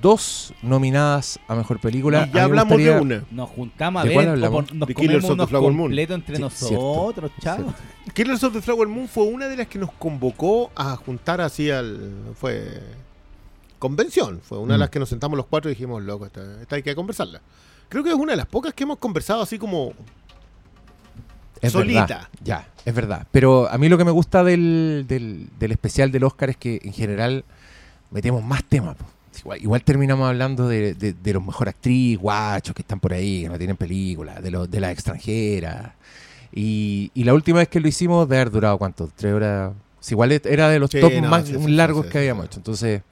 dos 0.00 0.52
nominadas 0.62 1.38
a 1.48 1.54
Mejor 1.54 1.80
Película. 1.80 2.28
Y 2.30 2.34
ya 2.34 2.44
hablamos 2.44 2.72
gustaría- 2.72 2.94
de 2.96 3.00
una. 3.00 3.24
Nos 3.30 3.50
juntamos 3.50 4.02
a 4.02 4.06
¿De 4.06 4.12
cuál 4.14 4.26
ver, 4.26 4.32
hablamos? 4.34 4.72
nos 4.74 4.88
De 4.88 4.94
Killers 4.94 5.24
comemos 5.24 5.24
of 5.24 5.28
the 5.28 5.34
unos 5.34 5.48
Flower 5.50 5.72
Moon. 5.72 5.98
entre 5.98 6.36
Sí, 6.36 6.42
nosotros, 6.42 7.30
chavos. 7.40 7.74
Killers 8.14 8.42
of 8.44 8.52
the 8.52 8.62
Flower 8.62 8.88
Moon 8.88 9.08
fue 9.08 9.24
una 9.24 9.48
de 9.48 9.56
las 9.56 9.66
que 9.68 9.78
nos 9.78 9.92
convocó 9.92 10.70
a 10.74 10.96
juntar 10.96 11.40
así 11.40 11.70
al. 11.70 12.10
Fue. 12.38 12.80
Convención. 13.78 14.40
Fue 14.42 14.58
una 14.58 14.74
de 14.74 14.78
Mm. 14.78 14.80
las 14.80 14.90
que 14.90 14.98
nos 14.98 15.08
sentamos 15.08 15.36
los 15.36 15.46
cuatro 15.46 15.70
y 15.70 15.74
dijimos, 15.74 16.02
loco, 16.02 16.26
esta, 16.26 16.60
esta 16.60 16.76
hay 16.76 16.82
que 16.82 16.94
conversarla. 16.94 17.40
Creo 17.88 18.04
que 18.04 18.10
es 18.10 18.14
una 18.16 18.32
de 18.32 18.36
las 18.36 18.46
pocas 18.46 18.74
que 18.74 18.84
hemos 18.84 18.98
conversado 18.98 19.42
así 19.42 19.58
como. 19.58 19.92
Es 21.60 21.72
Solita. 21.72 22.00
verdad, 22.06 22.28
ya, 22.42 22.68
es 22.86 22.94
verdad. 22.94 23.26
Pero 23.30 23.68
a 23.68 23.76
mí 23.76 23.88
lo 23.90 23.98
que 23.98 24.04
me 24.04 24.10
gusta 24.10 24.42
del, 24.44 25.04
del, 25.06 25.48
del 25.58 25.72
especial 25.72 26.10
del 26.10 26.24
Oscar 26.24 26.48
es 26.50 26.56
que 26.56 26.80
en 26.82 26.92
general 26.94 27.44
metemos 28.10 28.42
más 28.42 28.64
temas. 28.64 28.96
Igual, 29.38 29.62
igual 29.62 29.84
terminamos 29.84 30.28
hablando 30.28 30.66
de, 30.68 30.94
de, 30.94 31.12
de 31.12 31.32
los 31.32 31.44
mejor 31.44 31.68
actriz, 31.68 32.18
guachos 32.18 32.74
que 32.74 32.82
están 32.82 32.98
por 33.00 33.12
ahí, 33.12 33.42
que 33.42 33.48
no 33.48 33.56
tienen 33.58 33.76
película, 33.76 34.40
de, 34.40 34.50
los 34.50 34.70
de 34.70 34.80
las 34.80 34.92
extranjeras. 34.92 35.92
Y, 36.52 37.10
y 37.14 37.24
la 37.24 37.32
última 37.32 37.58
vez 37.60 37.68
que 37.68 37.78
lo 37.80 37.88
hicimos, 37.88 38.28
de 38.28 38.36
haber 38.36 38.50
durado 38.50 38.76
cuánto, 38.78 39.08
tres 39.14 39.32
horas. 39.32 39.72
Igual 40.10 40.32
era 40.32 40.68
de 40.68 40.78
los 40.78 40.90
Sí, 40.90 41.00
top 41.00 41.12
no, 41.22 41.28
más 41.28 41.46
sí, 41.46 41.54
sí, 41.54 41.62
sí, 41.64 41.70
largos 41.70 42.06
sí, 42.06 42.12
que 42.12 42.18
habíamos 42.18 42.44
sí. 42.44 42.48
hecho. 42.48 42.58
Entonces, 42.60 43.02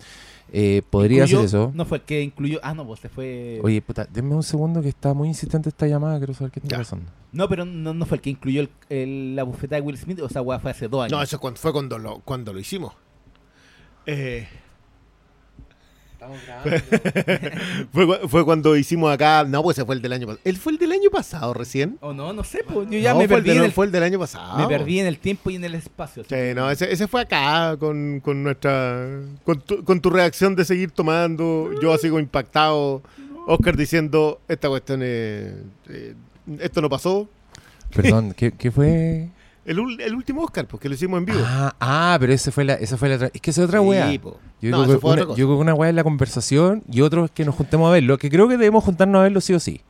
eh, 0.52 0.82
podría 0.90 1.24
Incluyó- 1.24 1.36
ser 1.38 1.44
eso. 1.46 1.70
No 1.74 1.84
fue 1.84 1.98
el 1.98 2.04
que 2.04 2.22
incluyó. 2.22 2.58
Ah, 2.62 2.74
no, 2.74 2.86
pues 2.86 3.00
se 3.00 3.08
fue. 3.08 3.60
Oye, 3.62 3.80
puta, 3.82 4.06
denme 4.10 4.34
un 4.34 4.42
segundo 4.42 4.82
que 4.82 4.88
está 4.88 5.14
muy 5.14 5.28
insistente 5.28 5.68
esta 5.68 5.86
llamada, 5.86 6.18
quiero 6.18 6.34
saber 6.34 6.50
qué 6.50 6.60
está 6.60 6.78
pasando. 6.78 7.10
No, 7.30 7.48
pero 7.48 7.64
no, 7.64 7.92
no 7.94 8.06
fue 8.06 8.16
el 8.16 8.22
que 8.22 8.30
incluyó 8.30 8.62
el- 8.62 8.70
el- 8.88 9.36
la 9.36 9.42
bufeta 9.44 9.76
de 9.76 9.82
Will 9.82 9.96
Smith. 9.98 10.18
O 10.20 10.28
sea, 10.28 10.42
fue 10.42 10.70
hace 10.70 10.88
dos 10.88 11.02
años. 11.04 11.12
No, 11.12 11.22
eso 11.22 11.38
fue 11.56 11.72
cuando 11.72 11.98
lo, 11.98 12.18
cuando 12.20 12.52
lo 12.52 12.58
hicimos. 12.58 12.94
Eh, 14.06 14.48
fue, 17.92 18.06
cu- 18.06 18.28
fue 18.28 18.44
cuando 18.44 18.76
hicimos 18.76 19.12
acá. 19.12 19.44
No, 19.44 19.62
pues 19.62 19.78
ese 19.78 19.84
fue 19.86 19.94
el 19.94 20.02
del 20.02 20.12
año 20.12 20.26
pasado. 20.26 20.40
¿Él 20.44 20.56
fue 20.56 20.72
el 20.72 20.78
del 20.78 20.92
año 20.92 21.10
pasado 21.10 21.54
recién? 21.54 21.98
O 22.00 22.12
no, 22.12 22.32
no 22.32 22.44
sé, 22.44 22.64
pues 22.66 22.88
yo 22.90 22.98
ya 22.98 23.12
No, 23.12 23.20
me 23.20 23.28
fue 23.28 23.38
el 23.38 23.42
perdí, 23.42 23.48
del- 23.50 23.58
en 23.58 23.64
el, 23.64 23.72
fue 23.72 23.86
el 23.86 23.92
del 23.92 24.02
año 24.02 24.18
pasado. 24.18 24.58
me 24.58 24.66
perdí 24.66 25.00
en 25.00 25.06
el 25.06 25.18
tiempo 25.18 25.50
y 25.50 25.56
en 25.56 25.64
el 25.64 25.74
espacio. 25.74 26.24
Sí, 26.28 26.36
no, 26.54 26.70
ese, 26.70 26.92
ese 26.92 27.06
fue 27.08 27.22
acá 27.22 27.76
con, 27.78 28.20
con 28.20 28.42
nuestra. 28.42 29.06
Con 29.44 29.60
tu, 29.60 29.84
con 29.84 30.00
tu 30.00 30.10
reacción 30.10 30.54
de 30.56 30.64
seguir 30.64 30.90
tomando. 30.90 31.70
Yo 31.80 31.92
así 31.92 32.08
como 32.08 32.20
impactado. 32.20 33.02
Oscar 33.46 33.76
diciendo: 33.76 34.40
Esta 34.48 34.68
cuestión 34.68 35.02
es. 35.02 35.54
eh, 35.88 36.14
esto 36.60 36.80
no 36.82 36.88
pasó. 36.90 37.28
Perdón, 37.94 38.34
¿qué, 38.36 38.52
qué 38.52 38.70
fue? 38.70 39.28
El, 39.68 39.78
ul- 39.78 40.00
el 40.00 40.14
último 40.14 40.42
Oscar, 40.42 40.66
porque 40.66 40.88
lo 40.88 40.94
hicimos 40.94 41.18
en 41.18 41.26
vivo. 41.26 41.40
Ah, 41.44 41.74
ah, 41.78 42.16
pero 42.18 42.32
ese 42.32 42.50
fue 42.50 42.64
la, 42.64 42.74
esa 42.74 42.96
fue 42.96 43.08
la 43.10 43.16
otra. 43.16 43.30
Es 43.34 43.40
que 43.40 43.50
esa 43.50 43.62
es 43.62 43.68
otra 43.68 43.80
Sí, 43.80 43.86
weá. 43.86 44.20
po. 44.20 44.38
Yo, 44.60 44.70
No, 44.70 44.84
creo 44.84 44.98
que 45.00 45.06
una, 45.06 45.20
yo 45.22 45.34
creo 45.34 45.48
que 45.48 45.54
una 45.54 45.74
weá 45.74 45.90
es 45.90 45.94
la 45.94 46.02
conversación 46.04 46.82
y 46.90 47.00
otro 47.02 47.26
es 47.26 47.30
que 47.30 47.44
nos 47.44 47.54
juntemos 47.54 47.88
a 47.88 47.92
verlo. 47.92 48.16
Que 48.18 48.30
creo 48.30 48.48
que 48.48 48.56
debemos 48.56 48.82
juntarnos 48.82 49.20
a 49.20 49.22
verlo 49.24 49.40
sí 49.40 49.52
o 49.54 49.60
sí. 49.60 49.80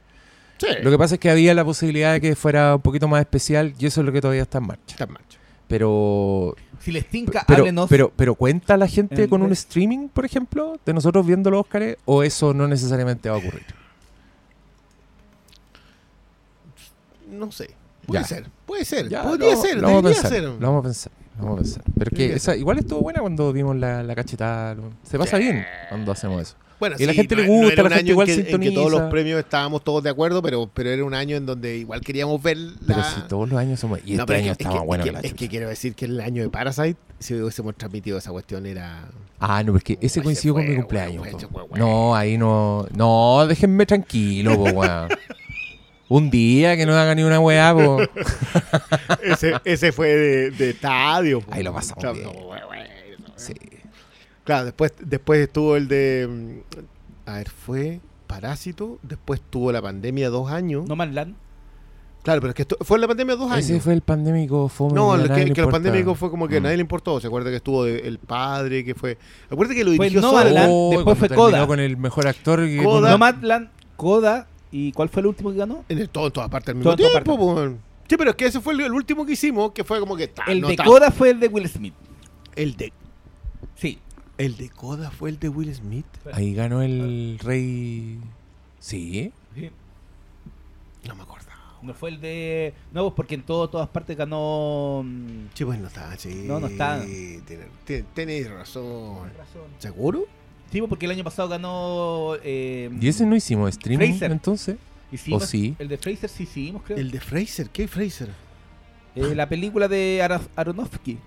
Sí. 0.58 0.66
Lo 0.82 0.90
que 0.90 0.98
pasa 0.98 1.14
es 1.14 1.20
que 1.20 1.30
había 1.30 1.54
la 1.54 1.64
posibilidad 1.64 2.12
de 2.12 2.20
que 2.20 2.34
fuera 2.34 2.74
un 2.74 2.82
poquito 2.82 3.06
más 3.08 3.20
especial 3.20 3.72
y 3.78 3.86
eso 3.86 4.00
es 4.00 4.06
lo 4.06 4.12
que 4.12 4.20
todavía 4.20 4.42
está 4.42 4.58
en 4.58 4.66
marcha. 4.66 4.82
Está 4.94 5.04
en 5.04 5.12
marcha. 5.12 5.38
Pero. 5.68 6.56
Si 6.80 6.90
les 6.92 7.06
tinca, 7.08 7.44
Pero, 7.46 7.60
háblenos. 7.60 7.88
pero, 7.88 8.12
pero 8.16 8.34
¿cuenta 8.34 8.76
la 8.76 8.88
gente 8.88 9.24
en 9.24 9.30
con 9.30 9.42
un 9.42 9.52
streaming, 9.52 10.08
por 10.08 10.24
ejemplo, 10.24 10.78
de 10.84 10.94
nosotros 10.94 11.26
viendo 11.26 11.50
los 11.50 11.60
Óscares? 11.60 11.96
¿O 12.04 12.22
eso 12.22 12.52
no 12.54 12.66
necesariamente 12.68 13.28
va 13.28 13.36
a 13.36 13.38
ocurrir? 13.38 13.62
No 17.30 17.52
sé. 17.52 17.70
Puede 18.08 18.22
Ya. 18.22 18.26
ser. 18.26 18.44
Puede 18.66 18.84
ser. 18.84 19.08
Ya, 19.08 19.22
Podría 19.22 19.54
lo- 19.54 19.62
ser. 19.62 19.76
lo 19.76 19.82
vamos 19.82 19.98
a 19.98 20.02
Debería 20.08 20.22
pensar, 20.22 20.30
ser. 20.32 20.42
Lo 20.42 20.66
vamos 20.66 20.80
a 20.80 20.82
pensar. 20.82 21.12
lo 21.38 21.44
vamos 21.44 21.58
a 21.58 21.62
pensar. 21.62 21.82
Pero 21.96 22.10
que 22.16 22.32
esa, 22.34 22.56
igual 22.56 22.78
estuvo 22.78 23.00
buena 23.02 23.20
cuando 23.20 23.52
vimos 23.52 23.76
la, 23.76 24.02
la 24.02 24.14
cachetada. 24.16 24.74
Se 25.04 25.16
pasa 25.18 25.36
Sí. 25.36 25.42
bien 25.44 25.64
cuando 25.90 26.10
hacemos 26.10 26.42
eso. 26.42 26.56
Bueno, 26.80 26.94
Y 26.96 27.02
a 27.02 27.06
la 27.08 27.12
gente 27.12 27.34
le 27.34 27.42
no- 27.42 27.48
no 27.48 27.54
gusta, 27.58 27.72
era 27.72 27.82
la 27.82 27.88
un 27.88 27.92
gente 27.94 28.00
año 28.04 28.10
igual 28.12 28.28
en 28.30 28.44
que, 28.44 28.50
en 28.52 28.60
que 28.60 28.70
todos 28.70 28.92
los 28.92 29.02
premios 29.10 29.40
estábamos 29.40 29.82
todos 29.82 30.00
de 30.04 30.10
acuerdo, 30.10 30.40
pero, 30.42 30.70
pero 30.72 30.90
era 30.90 31.04
un 31.04 31.12
año 31.12 31.36
en 31.36 31.44
donde 31.44 31.76
igual 31.76 32.00
queríamos 32.02 32.40
ver 32.40 32.56
la... 32.56 32.76
Pero 32.86 33.02
si 33.02 33.20
todos 33.28 33.48
los 33.48 33.58
años 33.58 33.80
somos. 33.80 33.98
Y 34.06 34.14
No, 34.14 34.22
este 34.22 34.36
año 34.36 34.52
es 34.52 34.58
que- 34.58 34.62
estaba 34.62 34.76
es 34.76 34.80
que, 34.82 34.86
bueno 34.86 35.02
es 35.02 35.08
que 35.08 35.12
la 35.12 35.20
que, 35.22 35.26
es 35.26 35.34
que 35.34 35.48
quiero 35.48 35.68
decir 35.68 35.94
que 35.96 36.04
el 36.04 36.20
año 36.20 36.42
de 36.44 36.50
Parasite, 36.50 36.96
si 37.18 37.34
hubiésemos 37.34 37.74
transmitido 37.76 38.16
esa 38.18 38.30
cuestión, 38.30 38.64
era... 38.64 39.08
Ah, 39.40 39.60
no, 39.64 39.72
porque 39.72 39.94
ese 39.94 40.06
Ese 40.06 40.22
coincidió 40.22 40.54
con 40.54 40.68
mi 40.68 40.76
cumpleaños. 40.76 41.26
No, 41.76 42.14
ahí 42.14 42.38
no. 42.38 42.86
No, 42.96 43.44
déjenme 43.48 43.84
tranquilo, 43.84 44.54
weón. 44.54 45.08
Un 46.08 46.30
día 46.30 46.76
que 46.76 46.86
no 46.86 46.94
haga 46.96 47.14
ni 47.14 47.22
una 47.22 47.38
weá, 47.40 47.74
po. 47.74 47.98
ese, 49.22 49.54
ese 49.64 49.92
fue 49.92 50.08
de, 50.08 50.50
de 50.52 50.70
estadio. 50.70 51.40
po. 51.40 51.52
Ahí 51.52 51.62
lo 51.62 51.72
pasamos 51.72 52.02
Claro, 52.02 52.14
bien. 52.16 52.26
no. 52.26 53.32
Sí. 53.36 53.52
Claro, 54.44 54.64
después, 54.64 54.92
después 55.00 55.40
estuvo 55.40 55.76
el 55.76 55.86
de... 55.88 56.62
A 57.26 57.34
ver, 57.34 57.50
fue 57.50 58.00
Parásito, 58.26 58.98
después 59.02 59.40
tuvo 59.50 59.70
la 59.72 59.82
pandemia 59.82 60.30
dos 60.30 60.50
años. 60.50 60.86
No 60.88 60.96
Land. 60.96 61.34
Claro, 62.22 62.40
pero 62.40 62.50
es 62.50 62.54
que 62.56 62.62
esto- 62.62 62.76
fue 62.80 62.98
la 62.98 63.06
pandemia 63.06 63.36
dos 63.36 63.50
años. 63.50 63.64
Ese 63.64 63.80
fue 63.80 63.92
el 63.94 64.00
pandémico. 64.02 64.70
No, 64.92 65.14
el 65.14 65.22
que, 65.28 65.34
que 65.34 65.40
los 65.40 65.48
importa. 65.58 65.70
pandémicos 65.72 66.18
fue 66.18 66.30
como 66.30 66.48
que 66.48 66.60
Mm. 66.60 66.62
nadie 66.62 66.76
le 66.76 66.80
importó. 66.82 67.20
Se 67.20 67.26
acuerda 67.26 67.48
que 67.50 67.56
estuvo 67.56 67.84
de- 67.84 68.00
el 68.00 68.18
padre, 68.18 68.84
que 68.84 68.94
fue. 68.94 69.16
Acuérdate 69.50 69.76
que 69.78 69.84
lo 69.84 69.94
Fue 69.94 70.06
dirigió 70.08 70.20
No 70.20 70.30
solo. 70.32 70.50
Land, 70.50 70.68
Oh, 70.70 70.90
después 70.92 71.18
fue 71.18 71.28
Coda. 71.28 71.66
con 71.66 71.80
el 71.80 71.96
mejor 71.96 72.26
actor. 72.26 72.60
que- 72.66 72.82
Coda. 72.82 73.16
Land, 73.42 73.68
Coda. 73.96 74.46
¿Y 74.70 74.92
cuál 74.92 75.08
fue 75.08 75.20
el 75.20 75.26
último 75.28 75.50
que 75.50 75.56
ganó? 75.58 75.84
En, 75.88 75.98
el- 75.98 76.08
todo, 76.08 76.26
en 76.26 76.32
todas 76.32 76.48
partes 76.50 76.74
al 76.74 76.82
Todo 76.82 76.96
mismo 76.96 77.08
todas 77.10 77.24
tiempo. 77.24 77.78
Sí, 78.08 78.16
pero 78.16 78.30
es 78.30 78.36
que 78.36 78.46
ese 78.46 78.60
fue 78.60 78.72
el, 78.74 78.80
el 78.80 78.92
último 78.92 79.24
que 79.26 79.32
hicimos, 79.32 79.72
que 79.72 79.84
fue 79.84 80.00
como 80.00 80.16
que. 80.16 80.28
ta, 80.28 80.44
el 80.48 80.60
no 80.60 80.68
de 80.68 80.76
ta- 80.76 80.84
Coda 80.84 81.10
fue 81.10 81.30
el 81.30 81.40
de 81.40 81.48
Will 81.48 81.68
Smith. 81.68 81.94
El 82.56 82.76
de, 82.76 82.92
Sí. 83.76 83.98
el 84.38 84.56
de 84.56 84.70
Coda 84.70 85.10
fue 85.10 85.30
el 85.30 85.38
de 85.38 85.48
Will 85.48 85.74
Smith. 85.74 86.06
Ahí 86.32 86.54
ganó 86.54 86.82
el 86.82 87.38
rey. 87.42 88.18
Sí. 88.78 89.32
No 91.06 91.14
me 91.14 91.22
acordaba. 91.22 91.48
No 91.82 91.94
fue 91.94 92.10
el 92.10 92.20
de. 92.20 92.74
No, 92.92 93.02
pues 93.04 93.14
porque 93.14 93.34
en 93.36 93.42
todo, 93.42 93.68
todas 93.70 93.88
partes 93.88 94.16
ganó. 94.16 95.02
mm, 95.04 95.48
Sí, 95.54 95.64
pues 95.64 95.78
no 95.78 95.86
está, 95.86 96.16
sí. 96.18 96.44
No, 96.46 96.58
no 96.60 96.66
está. 96.66 97.00
Tiene- 97.04 97.66
tiene- 97.86 98.04
Tenéis 98.14 98.50
razón. 98.50 99.30
¿Seguro? 99.78 100.24
Sí, 100.70 100.82
porque 100.82 101.06
el 101.06 101.12
año 101.12 101.24
pasado 101.24 101.48
ganó. 101.48 102.32
Eh, 102.44 102.90
¿Y 103.00 103.08
ese 103.08 103.24
no 103.24 103.34
hicimos 103.36 103.70
streaming 103.70 104.10
Fraser. 104.10 104.32
entonces? 104.32 104.76
hicimos- 105.10 105.42
¿o 105.42 105.46
sí? 105.46 105.74
El 105.78 105.88
de 105.88 105.96
Fraser 105.96 106.28
sí 106.28 106.42
hicimos, 106.42 106.82
creo. 106.84 106.98
El 106.98 107.10
de 107.10 107.20
Fraser. 107.20 107.70
¿Qué 107.70 107.88
Fraser? 107.88 108.28
Eh, 109.16 109.34
la 109.34 109.48
película 109.48 109.88
de 109.88 110.20
Ara- 110.22 110.40
Aronofsky. 110.54 111.18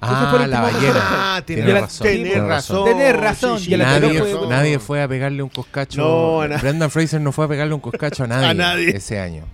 Ah, 0.00 0.46
la 0.48 0.60
ballena. 0.62 0.94
Ah, 1.36 1.42
Tiene 1.44 1.62
tenés 1.62 1.80
razón, 1.82 2.06
Tenés 2.06 2.22
tiene 2.32 2.48
razón. 2.48 2.84
Tenés 2.86 3.16
razón, 3.16 3.58
Sí, 3.58 3.64
sí, 3.66 3.70
y 3.72 3.74
a 3.74 3.76
la 3.78 3.94
tenés 4.00 4.14
Nadie, 4.14 4.34
fue- 4.36 4.48
nadie 4.48 4.78
fue 4.78 5.02
a 5.02 5.08
pegarle 5.08 5.42
un 5.42 5.48
coscacho. 5.50 6.00
No, 6.00 6.58
Brendan 6.58 6.90
Fraser 6.90 7.20
no 7.20 7.32
fue 7.32 7.44
a 7.44 7.48
pegarle 7.48 7.74
un 7.74 7.80
coscacho 7.80 8.24
a 8.24 8.26
nadie, 8.28 8.48
A 8.48 8.54
nadie. 8.54 8.96
ese 8.96 9.18
año. 9.20 9.44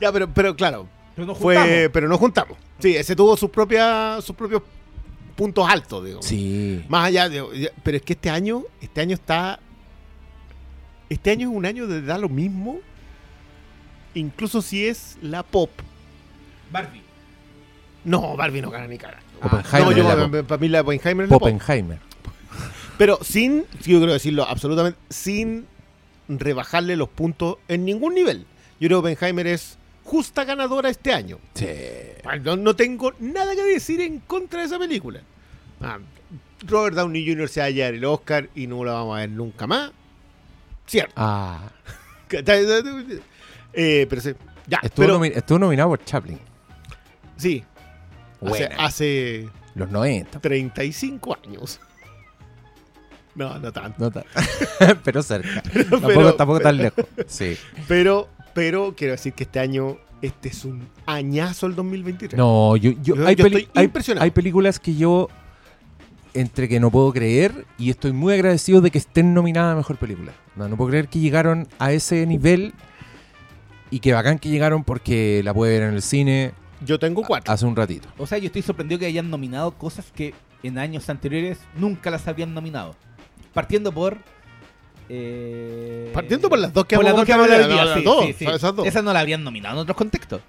Ya, 0.00 0.12
pero, 0.12 0.28
pero 0.32 0.54
claro, 0.54 0.86
Pero 1.16 1.26
nos 1.26 1.38
fue, 1.38 1.56
juntamos. 1.56 1.90
pero 1.92 2.08
no 2.08 2.18
juntamos. 2.18 2.58
Sí, 2.78 2.94
ese 2.94 3.16
tuvo 3.16 3.36
sus 3.36 3.50
propias, 3.50 4.22
sus 4.22 4.36
propios 4.36 4.62
puntos 5.36 5.68
altos, 5.68 6.04
digo. 6.04 6.22
Sí. 6.22 6.84
Más 6.88 7.06
allá 7.06 7.28
de, 7.28 7.70
pero 7.82 7.98
es 7.98 8.02
que 8.02 8.14
este 8.14 8.30
año, 8.30 8.64
este 8.80 9.02
año 9.02 9.14
está, 9.14 9.60
este 11.08 11.30
año 11.30 11.50
es 11.50 11.56
un 11.56 11.66
año 11.66 11.86
de 11.86 12.02
dar 12.02 12.18
lo 12.18 12.28
mismo, 12.28 12.80
incluso 14.14 14.62
si 14.62 14.86
es 14.86 15.18
la 15.22 15.42
pop. 15.42 15.70
Barbie. 16.72 17.02
No, 18.04 18.36
Barbie 18.36 18.62
no 18.62 18.70
gana 18.70 18.88
ni 18.88 18.98
cara. 18.98 19.20
Oppenheimer 19.42 19.96
no, 19.96 20.26
yo, 20.26 20.30
pop. 20.30 20.46
para 20.46 20.60
mí 20.60 20.68
la 20.68 20.80
Oppenheimer 20.80 21.24
es 21.24 21.30
la 21.30 21.38
pop. 21.38 21.48
Poppenheimer. 21.48 21.98
Pero 22.98 23.18
sin, 23.22 23.66
yo 23.84 23.98
quiero 23.98 24.12
decirlo 24.12 24.44
absolutamente, 24.44 24.98
sin 25.10 25.66
rebajarle 26.28 26.96
los 26.96 27.10
puntos 27.10 27.58
en 27.68 27.84
ningún 27.84 28.14
nivel. 28.14 28.46
Yo 28.80 28.88
creo 28.88 29.02
que 29.02 29.12
Oppenheimer 29.12 29.46
es 29.46 29.76
justa 30.02 30.44
ganadora 30.44 30.88
este 30.88 31.12
año. 31.12 31.38
Sí. 31.54 31.66
No, 32.42 32.56
no 32.56 32.74
tengo 32.76 33.12
nada 33.20 33.54
que 33.54 33.62
decir 33.64 34.00
en 34.00 34.20
contra 34.20 34.60
de 34.60 34.66
esa 34.66 34.78
película. 34.78 35.20
Ah, 35.80 35.98
Robert 36.66 36.96
Downey 36.96 37.26
Jr. 37.26 37.48
se 37.48 37.60
va 37.60 37.66
a 37.66 37.70
llevar 37.70 37.94
el 37.94 38.04
Oscar 38.04 38.48
y 38.54 38.66
no 38.66 38.82
lo 38.84 38.92
vamos 38.92 39.16
a 39.16 39.20
ver 39.20 39.30
nunca 39.30 39.66
más. 39.66 39.90
Cierto. 40.86 41.12
Ah. 41.16 41.70
Eh, 43.78 44.06
pero 44.08 44.22
sí, 44.22 44.34
ya, 44.66 44.78
Estuvo, 44.82 45.06
pero 45.06 45.18
nomi- 45.20 45.32
estuvo 45.36 45.58
nominado 45.58 45.90
por 45.90 46.02
Chaplin. 46.04 46.38
sí, 47.36 47.62
hace, 48.40 48.64
hace 48.78 49.48
Los 49.74 49.90
90. 49.90 50.40
35 50.40 51.36
años. 51.44 51.78
No, 53.34 53.58
no 53.58 53.70
tanto. 53.70 54.10
No 54.10 54.22
pero 55.04 55.22
cerca. 55.22 55.60
tampoco, 55.62 56.06
pero- 56.06 56.34
tampoco 56.34 56.60
tan 56.60 56.78
lejos. 56.78 57.04
Sí. 57.26 57.56
Pero, 57.86 58.28
pero 58.54 58.94
quiero 58.96 59.12
decir 59.12 59.34
que 59.34 59.42
este 59.44 59.60
año, 59.60 59.98
este 60.22 60.48
es 60.48 60.64
un 60.64 60.88
añazo 61.06 61.66
el 61.66 61.74
2023. 61.74 62.36
No, 62.38 62.76
yo, 62.76 62.90
yo- 63.02 63.16
Yo- 63.16 63.26
hay, 63.26 63.34
yo 63.36 63.44
peli- 63.44 63.56
estoy 63.62 63.70
hay- 63.74 63.84
impresionado. 63.86 64.24
hay 64.24 64.30
películas 64.30 64.78
que 64.80 64.94
yo 64.96 65.28
entre 66.34 66.68
que 66.68 66.80
no 66.80 66.90
puedo 66.90 67.12
creer 67.12 67.64
y 67.78 67.88
estoy 67.90 68.12
muy 68.12 68.34
agradecido 68.34 68.80
de 68.82 68.90
que 68.90 68.98
estén 68.98 69.32
nominadas 69.32 69.72
a 69.72 69.76
mejor 69.76 69.96
película. 69.96 70.32
No, 70.54 70.68
no 70.68 70.76
puedo 70.76 70.90
creer 70.90 71.08
que 71.08 71.18
llegaron 71.18 71.66
a 71.78 71.92
ese 71.92 72.26
nivel 72.26 72.74
y 73.90 74.00
que 74.00 74.12
bacán 74.12 74.38
que 74.38 74.48
llegaron 74.50 74.84
porque 74.84 75.40
la 75.44 75.54
puede 75.54 75.78
ver 75.78 75.88
en 75.88 75.94
el 75.94 76.02
cine 76.02 76.52
Yo 76.84 76.98
tengo 76.98 77.22
cuatro. 77.22 77.52
hace 77.52 77.64
un 77.64 77.74
ratito. 77.76 78.08
O 78.18 78.26
sea, 78.26 78.36
yo 78.38 78.46
estoy 78.46 78.62
sorprendido 78.62 78.98
que 78.98 79.06
hayan 79.06 79.30
nominado 79.30 79.70
cosas 79.72 80.12
que 80.14 80.34
en 80.62 80.78
años 80.78 81.08
anteriores 81.08 81.58
nunca 81.78 82.10
las 82.10 82.26
habían 82.28 82.52
nominado. 82.52 82.96
Partiendo 83.54 83.92
por. 83.92 84.18
Eh, 85.08 86.10
Partiendo 86.12 86.48
por 86.48 86.58
las 86.58 86.72
dos 86.72 86.84
que 86.86 86.96
por 86.96 87.04
las 87.04 87.12
vamos 87.14 87.22
dos 87.22 87.26
que 87.26 87.32
a 87.32 87.36
vamos 87.36 87.50
a 87.52 87.56
comentar 87.56 87.70
hablar 87.76 87.86
hoy 87.86 87.94
hoy 87.94 87.94
día, 87.94 87.94
día, 87.94 87.94
las 87.94 87.98
sí, 87.98 88.04
dos, 88.04 88.38
sí, 88.38 88.44
sí. 88.50 88.56
esas 88.56 88.76
dos. 88.76 88.86
Esas 88.86 89.04
no 89.04 89.12
la 89.12 89.20
habrían 89.20 89.44
nominado 89.44 89.76
en 89.76 89.80
otros 89.82 89.96
contextos. 89.96 90.40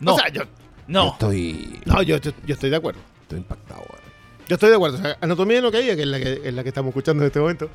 No, 0.00 0.14
O 0.14 0.18
sea, 0.18 0.28
yo, 0.28 0.42
Yo 0.42 0.48
no. 0.88 1.12
estoy, 1.12 1.80
no, 1.86 2.02
yo, 2.02 2.18
yo- 2.18 2.32
yo 2.46 2.54
estoy 2.54 2.70
de 2.70 2.76
acuerdo. 2.76 3.00
estoy 3.22 3.38
impactado. 3.38 3.80
weón. 3.80 4.04
Yo 4.48 4.54
estoy 4.54 4.68
de 4.70 4.74
acuerdo. 4.76 4.98
O 4.98 5.00
sea, 5.00 5.16
Anatomía 5.20 5.56
de 5.56 5.62
no 5.62 5.72
caía, 5.72 5.96
que 5.96 6.02
es 6.02 6.08
la 6.08 6.18
que, 6.20 6.40
es 6.44 6.52
la 6.54 6.62
que 6.62 6.68
estamos 6.68 6.90
escuchando 6.90 7.22
en 7.22 7.28
este 7.28 7.40
momento. 7.40 7.70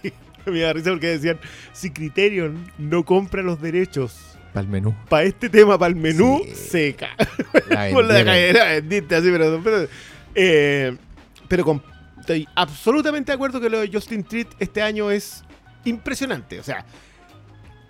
que 0.00 0.12
me 0.50 0.60
da 0.60 0.72
risa 0.72 0.90
porque 0.90 1.08
decían, 1.08 1.38
si 1.72 1.90
Criterion 1.90 2.70
no 2.78 3.04
compra 3.04 3.42
los 3.42 3.60
derechos 3.60 4.16
Para 4.52 4.62
el 4.64 4.68
menú. 4.68 4.94
para 5.08 5.24
este 5.24 5.48
tema, 5.48 5.78
para 5.78 5.88
el 5.90 5.96
menú, 5.96 6.40
Sí. 6.46 6.54
seca. 6.54 7.10
La 7.68 7.90
la 8.02 8.24
cadera, 8.24 8.64
vendiste 8.66 9.16
así, 9.16 9.28
pero... 9.32 9.60
Pero, 9.62 9.88
eh, 10.34 10.96
pero 11.48 11.64
con- 11.64 11.82
estoy 12.22 12.48
absolutamente 12.54 13.32
de 13.32 13.34
acuerdo 13.34 13.60
que 13.60 13.68
lo 13.68 13.80
de 13.80 13.90
Justin 13.92 14.24
Treat 14.24 14.48
este 14.58 14.80
año 14.82 15.10
es 15.10 15.44
impresionante. 15.84 16.58
O 16.60 16.62
sea, 16.62 16.84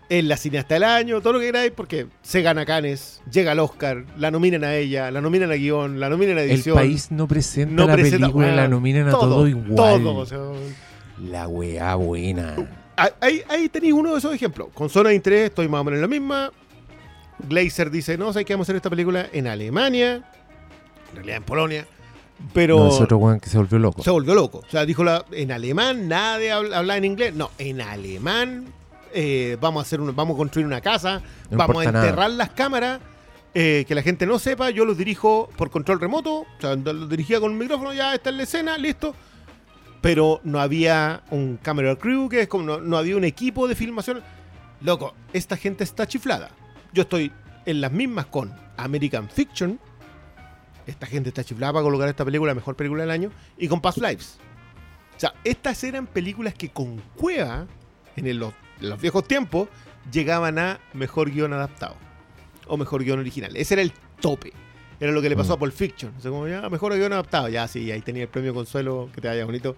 es 0.08 0.24
la 0.24 0.36
cineasta 0.36 0.74
del 0.74 0.84
año, 0.84 1.20
todo 1.20 1.34
lo 1.34 1.38
que 1.38 1.46
queráis, 1.46 1.72
porque 1.74 2.06
se 2.22 2.42
gana 2.42 2.66
Canes, 2.66 3.22
llega 3.30 3.52
al 3.52 3.60
Oscar, 3.60 4.04
la 4.18 4.30
nominan 4.30 4.64
a 4.64 4.74
ella, 4.74 5.10
la 5.10 5.20
nominan 5.22 5.50
a 5.50 5.54
guion, 5.54 6.00
la 6.00 6.08
nominan 6.10 6.36
a 6.38 6.42
El 6.42 6.50
edición. 6.50 6.76
país 6.76 7.10
no 7.10 7.26
presenta 7.28 7.74
no 7.74 7.86
la 7.86 7.94
presenta- 7.94 8.18
película, 8.26 8.54
la 8.54 8.68
nominan 8.68 9.08
a 9.08 9.12
todo, 9.12 9.46
igual. 9.48 9.76
Todo, 10.02 10.16
o 10.16 10.26
sea, 10.26 10.38
La 11.22 11.46
weá 11.48 11.94
buena. 11.94 12.56
Ah, 12.96 13.10
Ahí, 13.20 13.42
ahí 13.48 13.68
tenéis 13.68 13.94
uno 13.94 14.12
de 14.12 14.18
esos 14.18 14.34
ejemplos. 14.34 14.68
Con 14.74 14.90
zona 14.90 15.10
de 15.10 15.14
interés 15.14 15.46
estoy 15.48 15.66
más 15.68 15.80
o 15.80 15.84
menos 15.84 15.96
en 15.98 16.02
la 16.02 16.08
misma. 16.08 16.52
Glazer 17.48 17.90
dice, 17.90 18.18
no, 18.18 18.32
sé 18.32 18.44
que 18.44 18.52
vamos 18.54 18.64
a 18.64 18.66
hacer 18.66 18.76
esta 18.76 18.90
película 18.90 19.26
en 19.32 19.46
Alemania. 19.46 20.22
En 21.10 21.14
realidad 21.16 21.36
en 21.38 21.42
Polonia. 21.44 21.86
Pero 22.52 22.78
No, 22.78 22.88
es 22.88 23.00
otro 23.00 23.16
weón 23.18 23.40
que 23.40 23.48
se 23.48 23.56
volvió 23.58 23.78
loco. 23.78 24.02
se 24.02 24.10
volvió 24.10 24.34
loco. 24.34 24.58
O 24.66 24.70
sea, 24.70 24.84
dijo 24.84 25.04
la, 25.04 25.24
en 25.32 25.52
alemán, 25.52 26.08
nada 26.08 26.38
de 26.38 26.52
habl- 26.52 26.74
hablar 26.74 26.98
en 26.98 27.04
inglés. 27.04 27.34
No, 27.34 27.50
en 27.58 27.80
alemán 27.80 28.66
eh, 29.14 29.56
vamos 29.60 29.80
a 29.80 29.86
hacer 29.86 30.00
una- 30.00 30.12
vamos 30.12 30.34
a 30.34 30.38
construir 30.38 30.66
una 30.66 30.80
casa, 30.80 31.22
No 31.50 31.58
vamos 31.58 31.86
a 31.86 31.92
nada. 31.92 32.04
enterrar 32.06 32.30
las 32.30 32.50
cámaras. 32.50 33.00
eh, 33.54 33.84
que 33.86 33.94
la 33.94 34.00
gente 34.00 34.24
no 34.24 34.38
sepa, 34.38 34.70
yo 34.70 34.86
los 34.86 34.96
dirijo 34.96 35.50
por 35.58 35.68
control 35.70 36.00
remoto, 36.00 36.36
o 36.40 36.46
sea, 36.58 36.74
los 36.74 37.06
dirigía 37.10 37.38
con 37.38 37.52
el 37.52 37.58
micrófono, 37.58 37.92
ya 37.92 38.14
está 38.14 38.30
en 38.30 38.38
la 38.38 38.44
escena, 38.44 38.78
listo. 38.78 39.14
Pero 40.00 40.40
no 40.42 40.58
había 40.58 41.22
un 41.30 41.58
camera 41.62 41.94
crew, 41.96 42.30
que 42.30 42.40
es 42.40 42.48
como 42.48 42.64
no, 42.64 42.80
no 42.80 42.96
había 42.96 43.14
un 43.14 43.24
equipo 43.24 43.68
de 43.68 43.74
filmación. 43.74 44.22
Loco, 44.80 45.12
esta 45.34 45.58
gente 45.58 45.84
está 45.84 46.06
chiflada. 46.06 46.48
Yo 46.94 47.02
estoy 47.02 47.30
en 47.66 47.82
las 47.82 47.92
mismas 47.92 48.24
con 48.26 48.52
American 48.78 49.28
Fiction. 49.28 49.78
Esta 50.86 51.06
gente 51.06 51.28
está 51.28 51.44
chiflada 51.44 51.72
para 51.74 51.82
colocar 51.84 52.08
esta 52.08 52.24
película, 52.24 52.50
la 52.50 52.54
mejor 52.56 52.74
película 52.76 53.02
del 53.02 53.10
año. 53.10 53.30
Y 53.58 53.68
con 53.68 53.80
Past 53.80 53.98
Lives. 53.98 54.38
O 55.16 55.20
sea, 55.20 55.34
estas 55.44 55.82
eran 55.84 56.06
películas 56.06 56.54
que 56.54 56.70
con 56.70 56.98
Cueva, 57.16 57.66
en 58.16 58.26
el- 58.26 58.38
los, 58.38 58.52
en 58.80 58.90
los 58.90 59.00
viejos 59.00 59.26
tiempos, 59.28 59.68
llegaban 60.10 60.58
a 60.58 60.80
mejor 60.94 61.30
guion 61.30 61.52
adaptado. 61.52 61.94
O 62.66 62.76
mejor 62.76 63.04
guion 63.04 63.18
original. 63.20 63.54
Ese 63.56 63.74
era 63.74 63.82
el 63.82 63.92
tope. 64.20 64.52
Era 64.98 65.12
lo 65.12 65.20
que 65.22 65.28
le 65.28 65.36
pasó 65.36 65.52
Mm. 65.52 65.56
a 65.56 65.58
Pulp 65.58 65.74
Fiction. 65.74 66.12
O 66.16 66.20
sea, 66.20 66.30
como 66.30 66.46
ya, 66.48 66.68
mejor 66.68 66.94
guion 66.96 67.12
adaptado. 67.12 67.48
Ya, 67.48 67.66
sí, 67.68 67.90
ahí 67.90 68.00
tenía 68.02 68.22
el 68.24 68.28
premio 68.28 68.54
Consuelo, 68.54 69.08
que 69.14 69.20
te 69.20 69.28
vaya 69.28 69.44
bonito. 69.44 69.76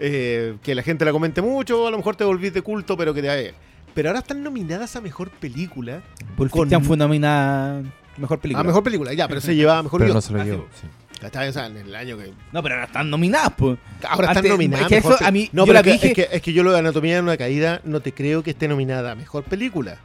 Eh, 0.00 0.56
que 0.62 0.74
la 0.74 0.82
gente 0.82 1.04
la 1.04 1.12
comente 1.12 1.42
mucho, 1.42 1.86
a 1.86 1.90
lo 1.90 1.96
mejor 1.96 2.14
te 2.16 2.22
volvís 2.24 2.52
de 2.52 2.62
culto, 2.62 2.96
pero 2.96 3.12
que 3.14 3.22
te 3.22 3.28
vaya. 3.28 3.52
Pero 3.94 4.10
ahora 4.10 4.20
están 4.20 4.42
nominadas 4.42 4.94
a 4.96 5.00
mejor 5.00 5.30
película. 5.30 6.02
Pulp 6.36 6.50
con- 6.50 6.68
Fiction 6.68 6.84
fue 6.84 6.96
nominada 6.96 7.82
mejor 8.18 8.38
película. 8.40 8.60
A 8.60 8.64
mejor 8.64 8.82
película, 8.82 9.12
ya, 9.14 9.28
pero 9.28 9.40
se 9.40 9.54
llevaba 9.54 9.82
mejor 9.82 10.00
Pero 10.00 10.08
guion. 10.08 10.16
no 10.16 10.20
se 10.20 10.32
lo 10.32 10.40
Ah, 10.40 10.44
llevó. 10.44 10.66
sí. 10.80 10.86
Está 11.24 11.40
bien, 11.40 11.50
o 11.50 11.52
sea, 11.52 11.66
en 11.66 11.76
el 11.76 11.94
año 11.96 12.16
que. 12.16 12.32
No, 12.52 12.62
pero 12.62 12.76
ahora 12.76 12.86
están 12.86 13.10
nominadas, 13.10 13.52
pues. 13.56 13.76
Ahora 14.08 14.26
están 14.28 14.36
Antes- 14.38 14.52
nominadas. 14.52 14.82
es 14.84 14.88
que 14.88 14.94
mejor 14.96 15.12
eso 15.14 15.18
pe- 15.18 15.24
a 15.24 15.30
mí- 15.32 15.48
no, 15.52 15.62
yo 15.62 15.66
pero 15.66 15.74
la 15.74 15.80
es 15.80 15.84
que, 15.84 15.92
dije- 15.92 16.06
es, 16.22 16.28
que, 16.28 16.36
es 16.36 16.42
que 16.42 16.52
yo 16.52 16.62
lo 16.62 16.72
de 16.72 16.78
Anatomía 16.78 17.14
de 17.16 17.22
una 17.22 17.36
caída 17.36 17.80
no 17.84 18.00
te 18.00 18.12
creo 18.12 18.42
que 18.44 18.50
esté 18.50 18.68
nominada 18.68 19.12
a 19.12 19.14
mejor 19.16 19.42
película, 19.44 19.98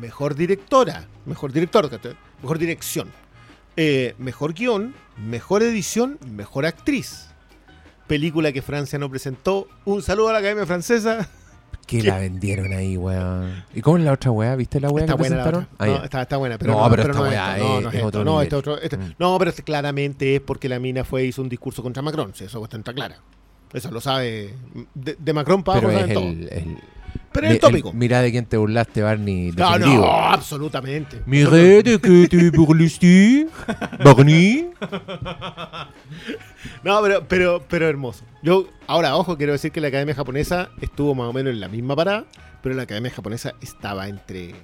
mejor 0.00 0.34
directora, 0.34 1.04
mejor 1.26 1.52
director, 1.52 1.90
¿cachai? 1.90 2.16
mejor 2.42 2.58
dirección, 2.58 3.10
eh, 3.76 4.14
mejor 4.18 4.54
guion, 4.54 4.94
mejor 5.18 5.62
edición, 5.62 6.18
mejor 6.30 6.64
actriz. 6.64 7.26
Película 8.06 8.50
que 8.52 8.62
Francia 8.62 8.98
no 8.98 9.10
presentó. 9.10 9.68
Un 9.84 10.00
saludo 10.02 10.30
a 10.30 10.32
la 10.32 10.38
Academia 10.38 10.64
Francesa. 10.64 11.28
Que 11.88 12.02
la 12.02 12.18
vendieron 12.18 12.72
ahí, 12.72 12.96
weón. 12.96 13.64
¿Y 13.74 13.80
cómo 13.80 13.96
es 13.98 14.04
la 14.04 14.12
otra 14.12 14.30
weá? 14.30 14.54
¿Viste 14.56 14.78
la 14.78 14.90
weá 14.90 15.04
Está 15.06 15.14
que 15.14 15.18
buena 15.18 15.36
la 15.36 15.42
presentaron? 15.44 15.68
otra. 15.74 15.86
Ah, 15.94 15.98
No, 15.98 16.04
está, 16.04 16.22
está 16.22 16.36
buena, 16.36 16.58
pero 16.58 16.72
No, 16.72 16.78
no, 16.84 16.90
pero 16.90 17.02
pero 17.02 17.12
esta 17.14 17.22
no, 17.24 17.28
weá 17.30 17.56
esto, 17.56 17.76
es- 17.78 17.82
no 17.82 17.88
es 17.88 17.94
es 17.94 18.02
otro 18.04 18.24
no, 18.24 18.42
este 18.42 18.56
otro- 18.56 18.80
este- 18.80 18.96
Mm. 18.98 19.14
no, 19.18 19.38
pero 19.38 19.52
claramente 19.64 20.34
es 20.36 20.40
porque 20.42 20.68
la 20.68 20.78
mina 20.78 21.02
fue 21.04 21.24
hizo 21.24 21.40
un 21.42 21.48
discurso 21.48 21.82
contra 21.82 22.02
Macron, 22.02 22.32
si 22.34 22.44
eso 22.44 22.62
está 22.64 22.92
clara. 22.92 23.16
Eso 23.72 23.90
lo 23.90 24.00
sabe. 24.00 24.54
De, 24.94 25.16
de 25.18 25.32
Macron 25.32 25.62
para 25.62 25.80
Pero 25.80 25.90
es 25.92 26.12
todo. 26.14 26.22
el, 26.24 26.78
Pero 27.32 27.46
es 27.46 27.52
el 27.54 27.60
tópico. 27.60 27.92
Mira 27.92 28.22
de 28.22 28.30
quién 28.30 28.46
te 28.46 28.56
burlaste, 28.56 29.02
Barney. 29.02 29.52
No, 29.52 29.78
no, 29.78 30.04
absolutamente. 30.06 31.22
Miré 31.26 31.82
de 31.82 32.00
que 32.00 32.28
te 32.28 32.50
burlaste, 32.58 33.46
Barney. 34.04 34.70
No, 36.82 37.00
pero, 37.02 37.26
pero, 37.28 37.64
pero 37.68 37.88
hermoso. 37.88 38.24
Yo, 38.42 38.66
ahora, 38.86 39.16
ojo, 39.16 39.36
quiero 39.36 39.52
decir 39.52 39.72
que 39.72 39.80
la 39.80 39.88
Academia 39.88 40.14
Japonesa 40.14 40.70
estuvo 40.80 41.14
más 41.14 41.28
o 41.28 41.32
menos 41.32 41.52
en 41.52 41.60
la 41.60 41.68
misma 41.68 41.96
parada, 41.96 42.24
pero 42.62 42.74
la 42.74 42.82
Academia 42.82 43.10
Japonesa 43.10 43.54
estaba 43.60 44.08
entre 44.08 44.54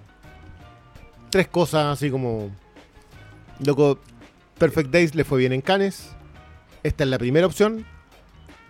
tres 1.30 1.48
cosas, 1.48 1.86
así 1.86 2.10
como. 2.10 2.50
Loco, 3.64 3.98
Perfect 4.58 4.90
Days 4.90 5.14
le 5.14 5.24
fue 5.24 5.38
bien 5.38 5.52
en 5.52 5.60
Cannes. 5.60 6.10
Esta 6.82 7.04
es 7.04 7.10
la 7.10 7.18
primera 7.18 7.46
opción. 7.46 7.86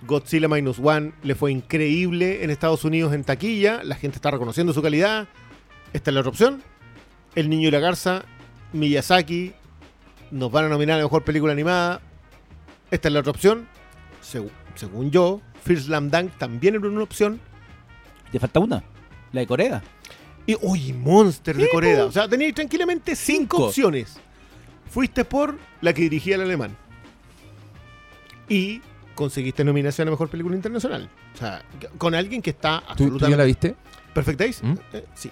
Godzilla 0.06 0.48
Minus 0.48 0.78
One 0.78 1.12
le 1.22 1.34
fue 1.34 1.52
increíble 1.52 2.44
en 2.44 2.50
Estados 2.50 2.84
Unidos 2.84 3.12
en 3.14 3.24
taquilla. 3.24 3.82
La 3.84 3.94
gente 3.96 4.16
está 4.16 4.30
reconociendo 4.30 4.72
su 4.72 4.82
calidad. 4.82 5.28
Esta 5.92 6.10
es 6.10 6.14
la 6.14 6.20
otra 6.20 6.30
opción. 6.30 6.62
El 7.34 7.48
Niño 7.48 7.68
y 7.68 7.70
la 7.70 7.78
Garza, 7.80 8.24
Miyazaki, 8.72 9.52
nos 10.30 10.50
van 10.50 10.66
a 10.66 10.68
nominar 10.68 10.94
a 10.94 10.98
la 10.98 11.04
mejor 11.04 11.24
película 11.24 11.52
animada. 11.52 12.00
Esta 12.90 13.08
es 13.08 13.14
la 13.14 13.20
otra 13.20 13.30
opción. 13.30 13.66
Segu- 14.22 14.50
según 14.74 15.10
yo, 15.10 15.40
First 15.62 15.86
Slam 15.86 16.10
Dunk 16.10 16.32
también 16.38 16.74
era 16.74 16.86
una 16.86 17.02
opción. 17.02 17.40
Te 18.30 18.38
falta 18.40 18.60
una. 18.60 18.84
La 19.32 19.40
de 19.40 19.46
Corea. 19.46 19.82
Y, 20.46 20.56
uy, 20.60 20.92
Monster 20.92 21.56
de 21.56 21.68
Corea. 21.70 22.04
O 22.04 22.12
sea, 22.12 22.28
teníais 22.28 22.54
tranquilamente 22.54 23.16
cinco, 23.16 23.56
Cinco. 23.56 23.68
opciones. 23.68 24.16
Fuiste 24.90 25.24
por 25.24 25.58
la 25.80 25.92
que 25.92 26.02
dirigía 26.02 26.34
el 26.36 26.42
alemán. 26.42 26.76
Y 28.48 28.82
conseguiste 29.14 29.64
nominación 29.64 30.08
a 30.08 30.10
Mejor 30.12 30.28
Película 30.28 30.54
Internacional. 30.56 31.08
O 31.34 31.38
sea, 31.38 31.62
con 31.98 32.14
alguien 32.14 32.42
que 32.42 32.50
está 32.50 32.80
¿Tú, 32.80 32.84
tú 32.84 33.18
ya 33.18 33.26
absolutamente... 33.26 33.36
la 33.38 33.44
viste? 33.44 33.74
¿Perfect 34.14 34.38
Days? 34.38 34.62
¿Mm? 34.62 34.74
Eh, 34.92 35.04
sí. 35.14 35.30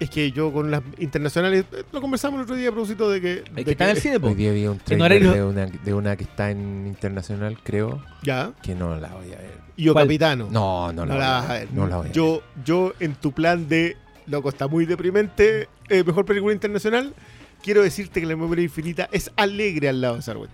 Es 0.00 0.10
que 0.10 0.30
yo 0.30 0.52
con 0.52 0.70
las 0.70 0.80
internacionales... 0.98 1.64
eh, 1.72 1.82
Lo 1.92 2.00
conversamos 2.00 2.38
el 2.38 2.44
otro 2.44 2.54
día 2.54 2.68
a 2.68 2.72
propósito 2.72 3.10
de 3.10 3.20
que... 3.20 3.42
De 3.52 3.64
que 3.64 3.72
está 3.72 3.84
en 3.84 3.90
el 3.90 3.96
cine. 4.00 4.18
Hoy 4.22 4.34
día 4.34 4.52
vi 4.52 4.66
un 4.68 4.74
En 4.74 4.98
trailer 4.98 5.32
de 5.34 5.42
una, 5.42 5.66
de 5.66 5.94
una 5.94 6.16
que 6.16 6.22
está 6.22 6.52
en 6.52 6.86
internacional, 6.86 7.58
creo, 7.64 8.00
Ya. 8.22 8.52
que 8.62 8.76
no 8.76 8.96
la 8.96 9.08
voy 9.08 9.32
a 9.32 9.36
ver. 9.38 9.58
Y 9.76 9.84
yo 9.84 9.92
¿Cuál? 9.94 10.04
Capitano. 10.06 10.46
No, 10.52 10.92
no 10.92 11.04
la, 11.04 11.06
No 11.06 11.14
voy 11.14 11.18
la 11.18 11.38
a 11.38 11.40
vas 11.40 11.50
a 11.50 11.52
ver. 11.54 11.66
ver. 11.66 11.74
No 11.76 11.86
la 11.88 11.96
voy 11.96 12.04
a 12.04 12.08
ver. 12.08 12.12
yo, 12.12 12.42
yo, 12.64 12.92
en 13.00 13.14
tu 13.16 13.32
plan 13.32 13.68
de, 13.68 13.96
loco, 14.26 14.48
está 14.50 14.68
muy 14.68 14.86
deprimente, 14.86 15.68
eh, 15.88 16.04
mejor 16.04 16.24
película 16.24 16.54
internacional, 16.54 17.12
quiero 17.60 17.82
decirte 17.82 18.20
que 18.20 18.26
La 18.26 18.36
Memoria 18.36 18.62
Infinita 18.62 19.08
es 19.10 19.32
alegre 19.34 19.88
al 19.88 20.00
lado 20.00 20.14
de 20.16 20.22
Sarwet. 20.22 20.50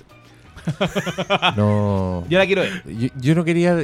No. 1.56 2.24
Yo 2.30 2.38
la 2.38 2.46
quiero 2.46 2.62
ver. 2.62 2.82
Yo, 2.86 3.08
yo 3.16 3.34
no 3.34 3.44
quería 3.44 3.74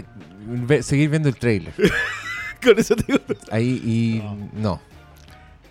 ve- 0.47 0.83
seguir 0.83 1.11
viendo 1.11 1.29
el 1.29 1.37
trailer. 1.37 1.73
Con 2.63 2.79
eso 2.79 2.95
te 2.97 3.05
digo. 3.13 3.21
Ahí 3.51 3.81
y 3.85 4.23
no. 4.61 4.81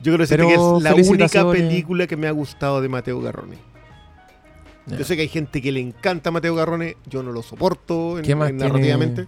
Yo 0.01 0.13
Pero 0.17 0.47
que 0.47 0.53
es 0.53 0.59
la 0.59 0.93
única 0.93 0.93
felicitaciones. 0.95 1.61
película 1.61 2.07
que 2.07 2.15
me 2.17 2.27
ha 2.27 2.31
gustado 2.31 2.81
de 2.81 2.87
Mateo 2.89 3.19
Garrone. 3.21 3.57
Ya. 4.85 4.97
Yo 4.97 5.03
sé 5.03 5.15
que 5.15 5.23
hay 5.23 5.27
gente 5.27 5.61
que 5.61 5.71
le 5.71 5.81
encanta 5.81 6.31
Mateo 6.31 6.55
Garrone, 6.55 6.95
yo 7.05 7.21
no 7.21 7.31
lo 7.31 7.43
soporto 7.43 8.17
en, 8.17 8.25
¿Qué 8.25 8.33
más 8.33 8.49
en 8.49 8.57
tiene? 8.57 8.71
narrativamente. 8.71 9.27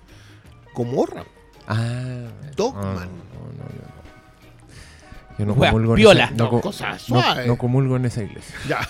Comorra. 0.74 1.24
Ah. 1.68 2.28
Dogman. 2.56 2.84
no, 2.84 2.96
no, 2.96 3.04
no, 3.04 3.70
yo 3.70 3.82
no. 3.86 4.02
Yo 5.38 5.46
no 5.46 5.54
Wea, 5.54 5.72
comulgo 5.72 5.94
en 5.94 5.98
piola. 5.98 6.24
esa, 6.26 6.34
no, 6.36 6.46
No, 6.52 6.62
co- 6.62 6.74
no 7.46 7.58
comulgo 7.58 7.96
en 7.98 8.06
esa 8.06 8.24
iglesia. 8.24 8.56
Ya. 8.68 8.80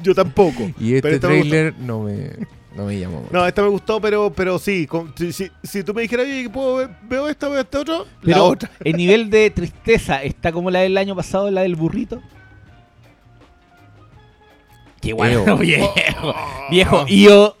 Yo 0.00 0.14
tampoco. 0.14 0.70
Y 0.78 1.00
Pero 1.00 1.14
este 1.14 1.20
trailer 1.26 1.74
no 1.78 2.00
me. 2.00 2.30
No 2.76 2.86
me 2.86 2.98
llamó 2.98 3.20
mucho. 3.20 3.32
No, 3.32 3.46
esta 3.46 3.62
me 3.62 3.68
gustó, 3.68 4.00
pero, 4.00 4.32
pero 4.34 4.58
sí. 4.58 4.86
con- 4.88 5.12
si, 5.16 5.32
si- 5.32 5.50
si 5.62 5.84
tú 5.84 5.94
me 5.94 6.02
dijeras, 6.02 6.26
oye, 6.26 6.50
¿puedo 6.50 6.76
ver- 6.76 6.90
veo 7.08 7.28
esta, 7.28 7.48
veo 7.48 7.60
esta 7.60 7.78
otra, 7.80 7.98
la 8.22 8.42
otra. 8.42 8.68
el 8.82 8.96
nivel 8.96 9.30
de 9.30 9.48
tristeza 9.50 10.20
está 10.24 10.50
como 10.50 10.72
la 10.72 10.80
del 10.80 10.96
año 10.98 11.14
pasado, 11.14 11.48
la 11.52 11.60
del 11.62 11.76
burrito. 11.76 12.20
Qué 15.00 15.12
bueno, 15.12 15.44
Eo. 15.46 15.56
viejo. 15.58 15.94
Oh. 16.22 16.34
Viejo, 16.70 17.04
y 17.08 17.24
yo. 17.24 17.56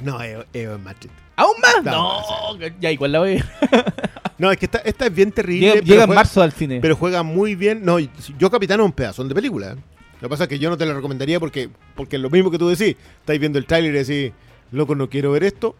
No, 0.00 0.20
Eo, 0.22 0.44
Eo 0.52 0.74
es 0.76 0.80
más 0.82 0.94
triste. 0.96 1.16
¿Aún 1.36 1.54
más? 1.60 1.84
No, 1.84 2.56
No, 2.58 2.66
ya 2.80 2.90
igual 2.90 3.12
la 3.12 3.18
voy 3.20 3.28
a 3.28 3.34
ver. 3.70 3.94
No, 4.38 4.50
es 4.50 4.56
que 4.58 4.64
esta, 4.66 4.78
esta 4.78 5.06
es 5.06 5.14
bien 5.14 5.30
terrible. 5.30 5.66
Llega, 5.66 5.78
en 5.80 5.86
juega- 5.86 6.06
marzo 6.06 6.42
al 6.42 6.52
cine. 6.52 6.78
Pero 6.80 6.96
juega 6.96 7.22
muy 7.22 7.54
bien. 7.54 7.84
No, 7.84 7.98
yo 8.00 8.50
Capitán 8.50 8.80
es 8.80 8.86
un 8.86 8.92
pedazón 8.92 9.28
de 9.28 9.34
película. 9.34 9.76
Lo 10.20 10.28
que 10.28 10.30
pasa 10.30 10.44
es 10.44 10.48
que 10.48 10.58
yo 10.58 10.70
no 10.70 10.76
te 10.78 10.86
la 10.86 10.94
recomendaría 10.94 11.38
porque, 11.40 11.68
porque 11.94 12.18
lo 12.18 12.30
mismo 12.30 12.50
que 12.50 12.58
tú 12.58 12.68
decís. 12.68 12.96
Estáis 13.20 13.38
viendo 13.40 13.58
el 13.58 13.66
tráiler 13.66 13.94
y 13.94 13.98
decís, 14.04 14.32
loco, 14.72 14.94
no 14.94 15.08
quiero 15.10 15.32
ver 15.32 15.44
esto. 15.44 15.76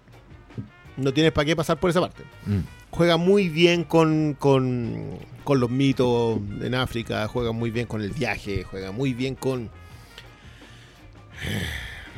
No 0.97 1.13
tienes 1.13 1.33
para 1.33 1.45
qué 1.47 1.57
pasar 1.57 1.79
por 1.79 1.91
esa 1.91 2.01
parte. 2.01 2.23
Mm. 2.47 2.61
Juega 2.91 3.17
muy 3.17 3.49
bien 3.49 3.85
con, 3.85 4.35
con, 4.39 5.19
con 5.45 5.61
los 5.61 5.71
mitos 5.71 6.39
en 6.61 6.75
África, 6.75 7.27
juega 7.29 7.53
muy 7.53 7.71
bien 7.71 7.87
con 7.87 8.01
el 8.03 8.11
viaje, 8.13 8.65
juega 8.65 8.93
muy 8.93 9.13
bien 9.15 9.35
con... 9.35 9.65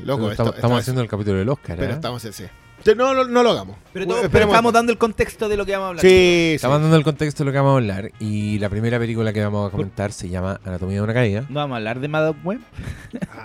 Loco, 0.05 0.29
Pero 0.29 0.31
esto- 0.31 0.31
estamos, 0.31 0.55
estamos 0.55 0.81
haciendo 0.81 1.03
el 1.03 1.09
capítulo 1.09 1.39
del 1.39 1.49
Oscar, 1.49 1.77
Pero 1.77 1.91
¿eh? 1.93 1.95
estamos 1.95 2.25
ese. 2.25 2.51
No, 2.97 3.12
no, 3.14 3.24
no 3.24 3.43
lo 3.43 3.51
hagamos. 3.51 3.76
Pero, 3.93 4.07
Bueno, 4.07 4.07
todo- 4.07 4.14
pero 4.14 4.26
esperemos 4.26 4.55
estamos 4.55 4.72
dando 4.72 4.93
el 4.93 4.99
contexto 4.99 5.49
de 5.49 5.57
lo 5.57 5.66
que 5.66 5.72
vamos 5.72 5.87
a 5.87 5.89
hablar. 5.91 6.03
Sí, 6.03 6.09
sí. 6.09 6.53
Estamos 6.55 6.81
dando 6.81 6.97
el 6.97 7.05
contexto 7.05 7.43
de 7.43 7.47
lo 7.47 7.53
que 7.53 7.59
vamos 7.59 7.72
a 7.72 7.76
hablar. 7.76 8.12
Y 8.20 8.59
la 8.61 8.68
primera 8.70 8.99
película 8.99 9.33
que 9.33 9.43
vamos 9.43 9.68
a 9.68 9.70
comentar 9.70 10.12
se 10.12 10.29
llama 10.29 10.61
Anatomía 10.64 10.97
de 10.97 11.03
una 11.03 11.14
caída. 11.14 11.45
No 11.49 11.57
vamos 11.57 11.74
a 11.74 11.76
hablar 11.79 12.01
de 12.01 12.09
Madame 12.09 12.39
Web. 12.45 12.61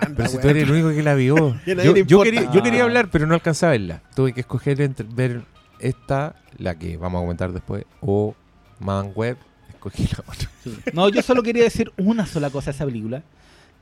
Anda, 0.00 0.14
Pero 0.16 0.28
si 0.28 0.38
tú 0.38 0.48
eres 0.48 0.62
el 0.62 0.70
único 0.70 0.88
que 0.90 1.02
la 1.02 1.14
vio. 1.14 1.36
A 1.66 1.82
Yo, 2.06 2.22
quería, 2.22 2.50
yo 2.52 2.62
quería 2.62 2.82
Ah. 2.82 2.84
hablar, 2.84 3.08
pero 3.10 3.26
no 3.26 3.34
alcanzé 3.34 3.66
a 3.66 3.70
verla. 3.70 4.02
Tuve 4.14 4.32
que 4.32 4.40
escoger 4.40 4.80
entre 4.80 5.06
ver 5.08 5.42
esta, 5.78 6.36
la 6.56 6.78
que 6.78 6.96
vamos 6.96 7.18
a 7.18 7.22
comentar 7.22 7.52
después, 7.52 7.84
o 8.00 8.34
Man 8.80 9.12
Web. 9.14 9.36
Escogí 9.68 10.04
la 10.04 10.24
otra. 10.32 10.48
No, 10.94 11.08
yo 11.10 11.20
solo 11.22 11.42
quería 11.42 11.64
decir 11.64 11.92
una 11.98 12.24
sola 12.24 12.48
cosa 12.50 12.70
de 12.70 12.76
esa 12.76 12.84
película. 12.86 13.22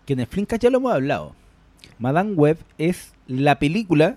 Que 0.06 0.14
en 0.14 0.20
el 0.20 0.26
Flimcast 0.26 0.62
ya 0.62 0.70
lo 0.70 0.78
hemos 0.78 0.92
hablado. 0.92 1.36
Madame 1.98 2.32
Web 2.32 2.58
es 2.78 3.12
la 3.28 3.58
película 3.60 4.16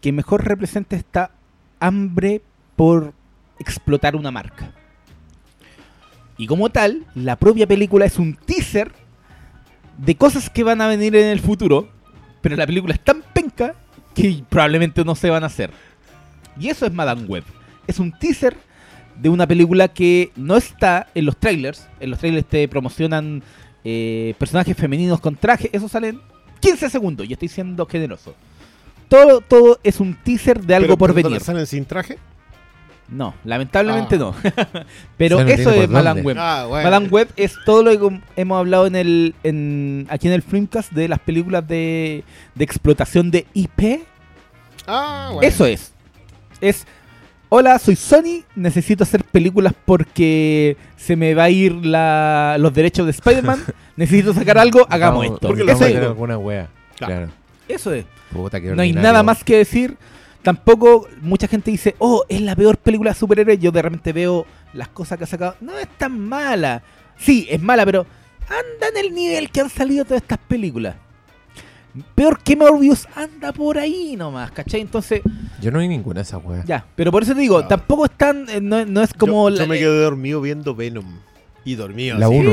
que 0.00 0.12
mejor 0.12 0.46
representa 0.46 0.96
esta 0.96 1.30
hambre 1.78 2.42
por 2.76 3.12
explotar 3.58 4.16
una 4.16 4.30
marca. 4.30 4.72
Y 6.38 6.46
como 6.46 6.70
tal, 6.70 7.04
la 7.14 7.36
propia 7.36 7.66
película 7.66 8.06
es 8.06 8.18
un 8.18 8.34
teaser 8.34 8.92
de 9.98 10.14
cosas 10.14 10.48
que 10.48 10.64
van 10.64 10.80
a 10.80 10.88
venir 10.88 11.14
en 11.14 11.26
el 11.26 11.40
futuro. 11.40 11.88
Pero 12.40 12.56
la 12.56 12.66
película 12.66 12.94
es 12.94 13.00
tan 13.00 13.22
penca 13.34 13.74
que 14.14 14.42
probablemente 14.48 15.04
no 15.04 15.14
se 15.14 15.28
van 15.28 15.42
a 15.42 15.48
hacer. 15.48 15.70
Y 16.58 16.68
eso 16.68 16.86
es 16.86 16.92
Madame 16.92 17.24
Web. 17.24 17.44
Es 17.86 17.98
un 17.98 18.12
teaser 18.12 18.56
de 19.20 19.28
una 19.28 19.46
película 19.46 19.88
que 19.88 20.32
no 20.36 20.56
está 20.56 21.08
en 21.14 21.26
los 21.26 21.36
trailers. 21.36 21.86
En 22.00 22.10
los 22.10 22.18
trailers 22.18 22.46
te 22.46 22.66
promocionan 22.68 23.42
eh, 23.84 24.34
personajes 24.38 24.76
femeninos 24.76 25.20
con 25.20 25.36
traje. 25.36 25.68
Eso 25.72 25.88
sale 25.88 26.08
en 26.08 26.20
15 26.60 26.88
segundos. 26.88 27.28
Y 27.28 27.34
estoy 27.34 27.48
siendo 27.48 27.84
generoso. 27.84 28.34
Todo, 29.10 29.40
todo 29.42 29.78
es 29.82 30.00
un 30.00 30.14
teaser 30.14 30.62
de 30.62 30.74
algo 30.76 30.86
Pero, 30.86 30.96
por 30.96 31.14
pero, 31.14 31.28
venir. 31.28 31.42
¿Salen 31.42 31.66
sin 31.66 31.84
traje? 31.84 32.16
No, 33.08 33.34
lamentablemente 33.44 34.14
Ah. 34.14 34.18
no. 34.18 34.34
Pero 35.18 35.36
O 35.36 35.38
sea, 35.40 35.46
no 35.48 35.52
eso 35.60 35.70
es 35.72 35.88
Madame. 35.90 36.22
Web. 36.22 36.36
Ah, 36.38 36.64
bueno. 36.68 36.84
Madame 36.84 37.08
Web 37.08 37.28
es 37.36 37.54
todo 37.66 37.82
lo 37.82 37.90
que 38.08 38.20
hemos 38.36 38.58
hablado 38.58 38.86
en 38.86 38.94
el 38.94 39.34
en, 39.42 40.06
aquí 40.10 40.28
en 40.28 40.34
el 40.34 40.42
Filmcast 40.42 40.92
de 40.92 41.08
las 41.08 41.18
películas 41.18 41.66
de, 41.66 42.22
de 42.54 42.64
explotación 42.64 43.30
de 43.32 43.46
IP. 43.52 44.02
Ah, 44.86 45.30
bueno. 45.34 45.46
Eso 45.48 45.66
es. 45.66 45.92
Es, 46.60 46.86
hola, 47.48 47.80
soy 47.80 47.96
Sony, 47.96 48.44
necesito 48.54 49.02
hacer 49.02 49.24
películas 49.24 49.74
porque 49.84 50.76
se 50.96 51.16
me 51.16 51.34
va 51.34 51.44
a 51.44 51.50
ir 51.50 51.72
la- 51.84 52.56
los 52.60 52.72
derechos 52.72 53.06
de 53.06 53.10
Spider-Man, 53.10 53.60
necesito 53.96 54.32
sacar 54.34 54.56
algo, 54.56 54.86
hagamos 54.88 55.24
Vamos- 55.24 55.34
esto. 55.34 55.48
Porque 55.48 55.64
lo 55.64 55.72
hacer 55.72 55.96
alguna 56.04 56.38
wea. 56.38 56.68
Claro. 56.96 57.14
Claro. 57.14 57.32
Eso 57.74 57.92
es. 57.92 58.04
Puta, 58.32 58.60
qué 58.60 58.74
No 58.74 58.82
hay 58.82 58.92
nada 58.92 59.22
más 59.22 59.42
que 59.44 59.56
decir. 59.58 59.96
Tampoco 60.42 61.06
mucha 61.20 61.46
gente 61.48 61.70
dice, 61.70 61.94
oh, 61.98 62.24
es 62.28 62.40
la 62.40 62.56
peor 62.56 62.78
película 62.78 63.10
de 63.10 63.18
superhéroes. 63.18 63.60
Yo 63.60 63.70
de 63.70 63.82
repente 63.82 64.12
veo 64.12 64.46
las 64.72 64.88
cosas 64.88 65.18
que 65.18 65.24
ha 65.24 65.26
sacado. 65.26 65.54
No 65.60 65.78
es 65.78 65.88
tan 65.98 66.18
mala. 66.18 66.82
Sí, 67.18 67.46
es 67.50 67.60
mala, 67.60 67.84
pero 67.84 68.06
anda 68.44 68.88
en 68.88 69.06
el 69.06 69.14
nivel 69.14 69.50
que 69.50 69.60
han 69.60 69.68
salido 69.68 70.04
todas 70.06 70.22
estas 70.22 70.38
películas. 70.38 70.96
Peor 72.14 72.40
que 72.42 72.54
Morbius 72.56 73.06
anda 73.16 73.52
por 73.52 73.76
ahí 73.76 74.14
nomás, 74.16 74.52
¿cachai? 74.52 74.80
Entonces, 74.80 75.22
Yo 75.60 75.70
no 75.72 75.80
vi 75.80 75.88
ninguna 75.88 76.20
de 76.20 76.22
esas 76.22 76.40
weas. 76.42 76.64
ya. 76.64 76.86
Pero 76.94 77.10
por 77.10 77.24
eso 77.24 77.34
te 77.34 77.40
digo, 77.40 77.60
No. 77.60 77.66
tampoco 77.68 78.04
es 78.04 78.12
tan. 78.12 78.48
eh, 78.48 78.60
No, 78.62 78.86
no 78.86 79.02
es 79.02 79.12
como. 79.12 79.50
yo, 79.50 79.56
la- 79.56 79.62
yo 79.64 79.68
me 79.68 79.78
quedé 79.78 80.00
dormido 80.02 80.40
viendo 80.40 80.74
Venom. 80.74 81.18
Y 81.64 81.74
dormido. 81.74 82.18
La 82.18 82.26
así. 82.26 82.36
1. 82.36 82.52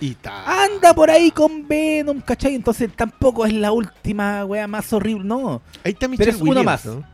Y 0.00 0.14
ta. 0.16 0.64
Anda 0.64 0.92
por 0.94 1.10
ahí 1.10 1.30
con 1.30 1.66
Venom, 1.66 2.20
¿cachai? 2.20 2.54
Entonces 2.54 2.90
tampoco 2.94 3.46
es 3.46 3.52
la 3.54 3.72
última 3.72 4.44
wea 4.44 4.66
más 4.66 4.92
horrible. 4.92 5.24
No. 5.24 5.62
Ahí 5.84 5.92
está 5.92 6.00
Pero 6.00 6.10
Michelle 6.10 6.30
es 6.30 6.36
una 6.40 6.50
Williams, 6.50 6.64
más. 6.66 6.84
¿no? 6.86 7.04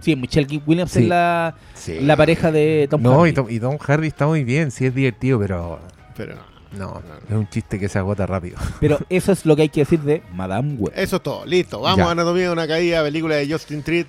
Sí, 0.00 0.16
Michelle 0.16 0.62
Williams 0.66 0.90
Sí. 0.92 1.02
es 1.02 1.08
la, 1.08 1.54
Sí. 1.74 2.00
la 2.00 2.16
pareja 2.16 2.50
de 2.50 2.88
Tom 2.90 3.02
No, 3.02 3.18
Hardy. 3.20 3.30
y 3.30 3.32
Tom, 3.34 3.46
y 3.50 3.60
Tom 3.60 3.78
Hardy 3.78 4.06
está 4.08 4.26
muy 4.26 4.44
bien, 4.44 4.70
sí 4.70 4.86
es 4.86 4.94
divertido, 4.94 5.38
pero 5.38 5.78
Pero 6.16 6.36
no, 6.76 7.02
es 7.28 7.34
un 7.36 7.48
chiste 7.50 7.78
que 7.78 7.88
se 7.88 7.98
agota 7.98 8.26
rápido. 8.26 8.56
Pero 8.80 8.98
eso 9.10 9.30
es 9.32 9.44
lo 9.44 9.54
que 9.54 9.62
hay 9.62 9.68
que 9.68 9.80
decir 9.82 10.00
de 10.00 10.22
Madame 10.34 10.74
Web. 10.76 10.92
eso 10.96 11.16
es 11.16 11.22
todo. 11.22 11.44
Listo. 11.44 11.80
Vamos 11.80 11.98
Ya. 11.98 12.06
a 12.08 12.10
Anatomía 12.12 12.44
de 12.44 12.52
una 12.52 12.66
caída, 12.66 13.02
película 13.02 13.36
de 13.36 13.50
Justin 13.52 13.82
Treat. 13.82 14.06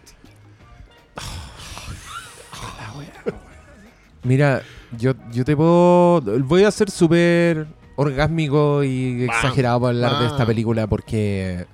Mira, 4.23 4.61
yo, 4.97 5.13
yo 5.31 5.45
te 5.45 5.55
puedo. 5.55 6.21
Voy 6.43 6.63
a 6.63 6.71
ser 6.71 6.89
súper 6.89 7.67
orgásmico 7.95 8.83
y 8.83 9.23
exagerado 9.23 9.81
para 9.81 9.89
hablar 9.89 10.19
de 10.19 10.27
esta 10.27 10.45
película 10.45 10.87
porque 10.87 11.65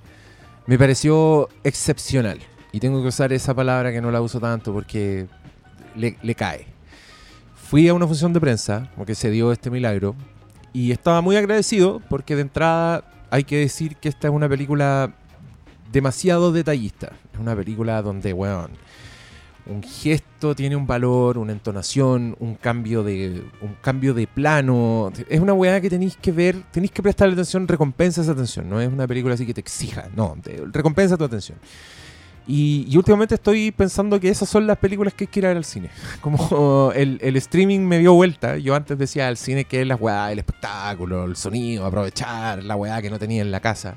me 0.66 0.78
pareció 0.78 1.48
excepcional. 1.64 2.38
Y 2.72 2.80
tengo 2.80 3.02
que 3.02 3.08
usar 3.08 3.32
esa 3.32 3.54
palabra 3.54 3.92
que 3.92 4.00
no 4.00 4.10
la 4.10 4.20
uso 4.20 4.38
tanto 4.38 4.72
porque 4.72 5.26
le, 5.96 6.16
le 6.22 6.34
cae. 6.34 6.66
Fui 7.54 7.88
a 7.88 7.94
una 7.94 8.06
función 8.06 8.32
de 8.32 8.40
prensa, 8.40 8.90
porque 8.96 9.14
se 9.14 9.30
dio 9.30 9.52
este 9.52 9.70
milagro, 9.70 10.14
y 10.72 10.92
estaba 10.92 11.20
muy 11.20 11.36
agradecido 11.36 12.00
porque 12.08 12.36
de 12.36 12.42
entrada 12.42 13.04
hay 13.30 13.44
que 13.44 13.56
decir 13.56 13.96
que 13.96 14.08
esta 14.08 14.28
es 14.28 14.34
una 14.34 14.48
película 14.48 15.14
demasiado 15.92 16.52
detallista. 16.52 17.12
Es 17.32 17.40
una 17.40 17.56
película 17.56 18.02
donde, 18.02 18.32
weón, 18.32 18.70
un 19.66 19.82
gesto 19.82 20.54
tiene 20.54 20.76
un 20.76 20.86
valor, 20.86 21.38
una 21.38 21.52
entonación, 21.52 22.36
un 22.40 22.54
cambio 22.54 23.02
de 23.02 23.42
un 23.60 23.74
cambio 23.80 24.14
de 24.14 24.26
plano. 24.26 25.12
Es 25.28 25.40
una 25.40 25.52
weá 25.52 25.80
que 25.80 25.90
tenéis 25.90 26.16
que 26.16 26.32
ver, 26.32 26.62
tenéis 26.70 26.92
que 26.92 27.02
prestarle 27.02 27.34
atención, 27.34 27.68
recompensa 27.68 28.22
esa 28.22 28.32
atención. 28.32 28.68
No 28.68 28.80
es 28.80 28.88
una 28.88 29.06
película 29.06 29.34
así 29.34 29.46
que 29.46 29.54
te 29.54 29.60
exija, 29.60 30.08
no, 30.14 30.36
recompensa 30.72 31.16
tu 31.16 31.24
atención. 31.24 31.58
Y, 32.46 32.86
y 32.88 32.96
últimamente 32.96 33.36
estoy 33.36 33.70
pensando 33.70 34.18
que 34.18 34.28
esas 34.28 34.48
son 34.48 34.66
las 34.66 34.78
películas 34.78 35.14
que 35.14 35.24
hay 35.24 35.28
que 35.28 35.38
ir 35.38 35.46
a 35.46 35.48
ver 35.48 35.58
al 35.58 35.64
cine. 35.64 35.90
Como 36.20 36.92
el, 36.94 37.18
el 37.22 37.36
streaming 37.36 37.80
me 37.80 37.98
dio 37.98 38.14
vuelta. 38.14 38.56
Yo 38.56 38.74
antes 38.74 38.98
decía 38.98 39.28
al 39.28 39.36
cine 39.36 39.64
que 39.66 39.82
es 39.82 39.86
la 39.86 39.94
weá, 39.94 40.32
el 40.32 40.38
espectáculo, 40.38 41.24
el 41.24 41.36
sonido, 41.36 41.86
aprovechar 41.86 42.64
la 42.64 42.76
weá 42.76 43.00
que 43.02 43.10
no 43.10 43.18
tenía 43.18 43.42
en 43.42 43.50
la 43.50 43.60
casa. 43.60 43.96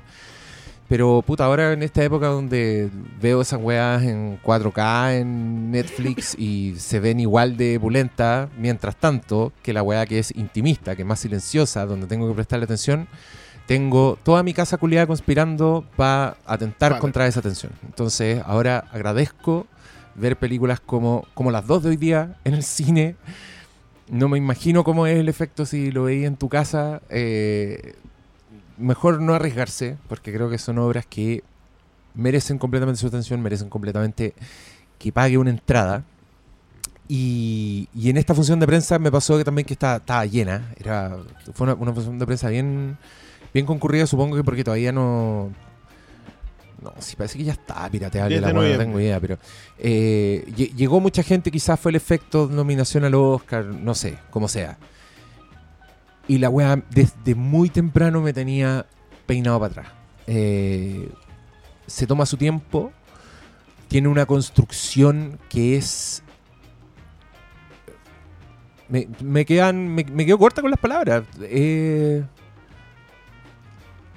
Pero 0.93 1.23
puta, 1.23 1.45
ahora 1.45 1.73
en 1.73 1.81
esta 1.81 2.03
época 2.03 2.27
donde 2.27 2.87
veo 3.19 3.41
esas 3.41 3.59
weas 3.59 4.03
en 4.03 4.39
4K 4.43 5.21
en 5.21 5.71
Netflix 5.71 6.35
y 6.37 6.75
se 6.77 6.99
ven 6.99 7.19
igual 7.19 7.57
de 7.57 7.79
pulenta, 7.79 8.47
mientras 8.59 8.95
tanto, 8.97 9.51
que 9.63 9.73
la 9.73 9.81
wea 9.81 10.05
que 10.05 10.19
es 10.19 10.29
intimista, 10.35 10.95
que 10.95 11.01
es 11.01 11.07
más 11.07 11.19
silenciosa, 11.19 11.87
donde 11.87 12.05
tengo 12.05 12.27
que 12.27 12.35
prestarle 12.35 12.65
atención, 12.65 13.07
tengo 13.65 14.19
toda 14.21 14.43
mi 14.43 14.53
casa 14.53 14.77
culiada 14.77 15.07
conspirando 15.07 15.83
para 15.95 16.37
atentar 16.45 16.91
Vale. 16.91 17.01
contra 17.01 17.25
esa 17.25 17.39
atención. 17.39 17.71
Entonces, 17.83 18.43
ahora 18.45 18.85
agradezco 18.91 19.65
ver 20.13 20.37
películas 20.37 20.79
como, 20.79 21.25
como 21.33 21.49
las 21.49 21.65
dos 21.65 21.81
de 21.81 21.89
hoy 21.89 21.97
día 21.97 22.35
en 22.43 22.53
el 22.53 22.61
cine. 22.61 23.15
No 24.09 24.29
me 24.29 24.37
imagino 24.37 24.83
cómo 24.83 25.07
es 25.07 25.17
el 25.17 25.27
efecto 25.27 25.65
si 25.65 25.89
lo 25.89 26.03
veis 26.03 26.27
en 26.27 26.35
tu 26.35 26.49
casa. 26.49 27.01
eh, 27.09 27.95
mejor 28.77 29.21
no 29.21 29.33
arriesgarse, 29.33 29.97
porque 30.07 30.33
creo 30.33 30.49
que 30.49 30.57
son 30.57 30.77
obras 30.79 31.05
que 31.05 31.43
merecen 32.15 32.57
completamente 32.57 32.99
su 32.99 33.07
atención, 33.07 33.41
merecen 33.41 33.69
completamente 33.69 34.33
que 34.99 35.11
pague 35.11 35.37
una 35.37 35.49
entrada. 35.49 36.03
Y, 37.07 37.89
y 37.93 38.09
en 38.09 38.17
esta 38.17 38.33
función 38.33 38.59
de 38.59 38.65
prensa 38.67 38.97
me 38.97 39.11
pasó 39.11 39.37
que 39.37 39.43
también 39.43 39.65
que 39.65 39.73
estaba, 39.73 39.97
estaba 39.97 40.25
llena. 40.25 40.73
Era, 40.79 41.17
fue 41.53 41.65
una, 41.65 41.73
una 41.75 41.93
función 41.93 42.17
de 42.17 42.25
prensa 42.25 42.49
bien, 42.49 42.97
bien 43.53 43.65
concurrida, 43.65 44.07
supongo 44.07 44.35
que 44.37 44.43
porque 44.43 44.63
todavía 44.63 44.91
no. 44.91 45.51
No, 46.81 46.93
sí, 46.99 47.15
parece 47.15 47.37
que 47.37 47.45
ya 47.45 47.53
está 47.53 47.89
pirateable 47.89 48.35
10 48.35 48.41
la 48.41 48.47
weá, 48.59 48.69
no 48.73 48.83
tengo 48.83 48.99
idea, 48.99 49.19
pero 49.19 49.37
eh, 49.79 50.43
lle- 50.55 50.73
llegó 50.75 50.99
mucha 50.99 51.23
gente, 51.23 51.49
quizás 51.49 51.79
fue 51.79 51.91
el 51.91 51.95
efecto 51.95 52.47
de 52.47 52.55
nominación 52.55 53.05
al 53.05 53.15
Oscar, 53.15 53.63
no 53.65 53.95
sé, 53.95 54.17
como 54.31 54.49
sea. 54.49 54.77
Y 56.27 56.37
la 56.37 56.49
weá 56.49 56.81
desde 56.89 57.35
muy 57.35 57.69
temprano 57.69 58.21
me 58.21 58.33
tenía 58.33 58.85
peinado 59.25 59.59
para 59.59 59.71
atrás. 59.71 59.87
Eh, 60.27 61.09
se 61.85 62.07
toma 62.07 62.25
su 62.25 62.37
tiempo, 62.37 62.91
tiene 63.87 64.07
una 64.07 64.25
construcción 64.25 65.37
que 65.49 65.75
es... 65.77 66.23
Me, 68.89 69.07
me 69.21 69.45
quedan, 69.45 69.87
me, 69.87 70.03
me 70.05 70.25
quedo 70.25 70.37
corta 70.37 70.61
con 70.61 70.69
las 70.71 70.79
palabras. 70.79 71.23
Eh, 71.41 72.23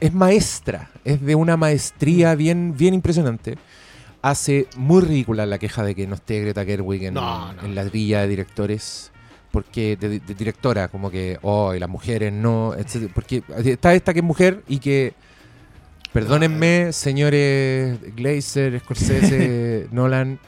es 0.01 0.13
maestra, 0.13 0.91
es 1.05 1.21
de 1.23 1.35
una 1.35 1.57
maestría 1.57 2.35
bien, 2.35 2.75
bien 2.77 2.95
impresionante. 2.95 3.57
Hace 4.23 4.67
muy 4.77 5.03
ridícula 5.03 5.47
la 5.47 5.59
queja 5.59 5.83
de 5.83 5.95
que 5.95 6.07
no 6.07 6.17
esté 6.17 6.41
Greta 6.41 6.65
Gerwig 6.65 7.05
en, 7.05 7.15
No, 7.15 7.53
no. 7.53 7.63
en 7.63 7.75
la 7.75 7.85
grilla 7.85 8.21
de 8.23 8.29
directores. 8.29 9.13
Porque 9.51 9.97
de, 9.97 10.21
de 10.21 10.35
directora, 10.35 10.89
como 10.89 11.11
que, 11.11 11.39
oh, 11.43 11.75
y 11.75 11.79
las 11.79 11.89
mujeres 11.89 12.33
no, 12.33 12.75
etcétera. 12.75 13.13
Porque 13.15 13.43
está 13.65 13.95
esta 13.95 14.13
que 14.13 14.21
es 14.21 14.25
mujer 14.25 14.63
y 14.69 14.79
que, 14.79 15.15
perdónenme, 16.13 16.93
señores 16.93 17.99
Glazer, 18.15 18.79
Scorsese, 18.81 19.87
Nolan, 19.93 20.39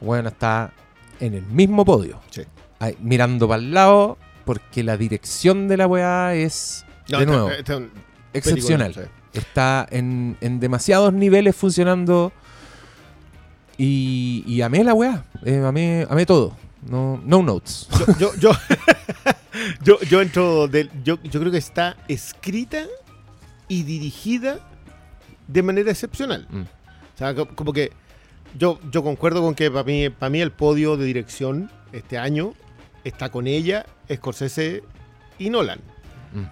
bueno, 0.00 0.28
está 0.28 0.72
en 1.20 1.34
el 1.34 1.42
mismo 1.46 1.84
podio. 1.84 2.20
Sí. 2.30 2.42
Ahí, 2.78 2.96
mirando 3.00 3.48
para 3.48 3.60
el 3.62 3.72
lado, 3.72 4.18
porque 4.44 4.84
la 4.84 4.96
dirección 4.96 5.66
de 5.66 5.76
la 5.78 5.86
weá 5.86 6.34
es, 6.34 6.84
No, 7.08 7.18
de 7.18 7.24
está- 7.24 7.32
nuevo, 7.36 7.50
está 7.50 7.76
un 7.78 7.90
excepcional. 8.32 8.92
película, 8.92 9.16
Está 9.32 9.86
en, 9.90 10.36
en 10.40 10.60
demasiados 10.60 11.12
niveles 11.12 11.54
funcionando. 11.56 12.32
Y, 13.78 14.42
y 14.46 14.62
amé 14.62 14.82
la 14.84 14.94
weá. 14.94 15.24
Eh, 15.44 15.62
amé, 15.66 16.06
amé 16.08 16.24
todo. 16.24 16.56
No, 16.88 17.20
no 17.24 17.42
notes. 17.42 17.88
Yo, 18.18 18.34
yo, 18.36 18.50
yo, 19.82 20.00
yo 20.00 20.20
entro 20.22 20.68
del. 20.68 20.90
Yo, 21.04 21.20
yo 21.22 21.40
creo 21.40 21.50
que 21.52 21.58
está 21.58 21.96
escrita 22.08 22.84
y 23.68 23.82
dirigida 23.82 24.60
de 25.48 25.62
manera 25.62 25.90
excepcional. 25.90 26.46
Mm. 26.50 26.60
O 26.62 27.18
sea, 27.18 27.34
co- 27.34 27.48
como 27.48 27.72
que 27.72 27.92
yo, 28.58 28.78
yo 28.90 29.02
concuerdo 29.02 29.42
con 29.42 29.54
que 29.54 29.70
para 29.70 29.84
mí, 29.84 30.08
para 30.10 30.30
mí 30.30 30.40
el 30.40 30.52
podio 30.52 30.96
de 30.96 31.04
dirección 31.06 31.70
este 31.92 32.18
año 32.18 32.54
está 33.04 33.30
con 33.30 33.46
ella, 33.46 33.86
Scorsese 34.12 34.82
y 35.38 35.50
Nolan. 35.50 35.80
Mm. 36.32 36.44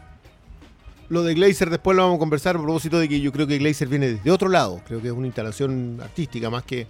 Lo 1.10 1.22
de 1.22 1.34
Glazer 1.34 1.70
después 1.70 1.96
lo 1.96 2.02
vamos 2.04 2.16
a 2.16 2.18
conversar 2.18 2.56
a 2.56 2.58
propósito 2.62 2.98
de 2.98 3.08
que 3.08 3.20
yo 3.20 3.30
creo 3.30 3.46
que 3.46 3.58
Glazer 3.58 3.88
viene 3.88 4.08
desde 4.08 4.30
otro 4.30 4.48
lado. 4.48 4.80
Creo 4.86 5.00
que 5.02 5.08
es 5.08 5.12
una 5.12 5.26
instalación 5.26 6.00
artística 6.02 6.48
más 6.50 6.64
que, 6.64 6.86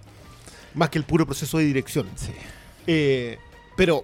más 0.73 0.89
que 0.89 0.97
el 0.97 1.03
puro 1.03 1.25
proceso 1.25 1.57
de 1.57 1.65
dirección. 1.65 2.07
Sí. 2.15 2.31
Eh, 2.87 3.37
pero, 3.75 4.03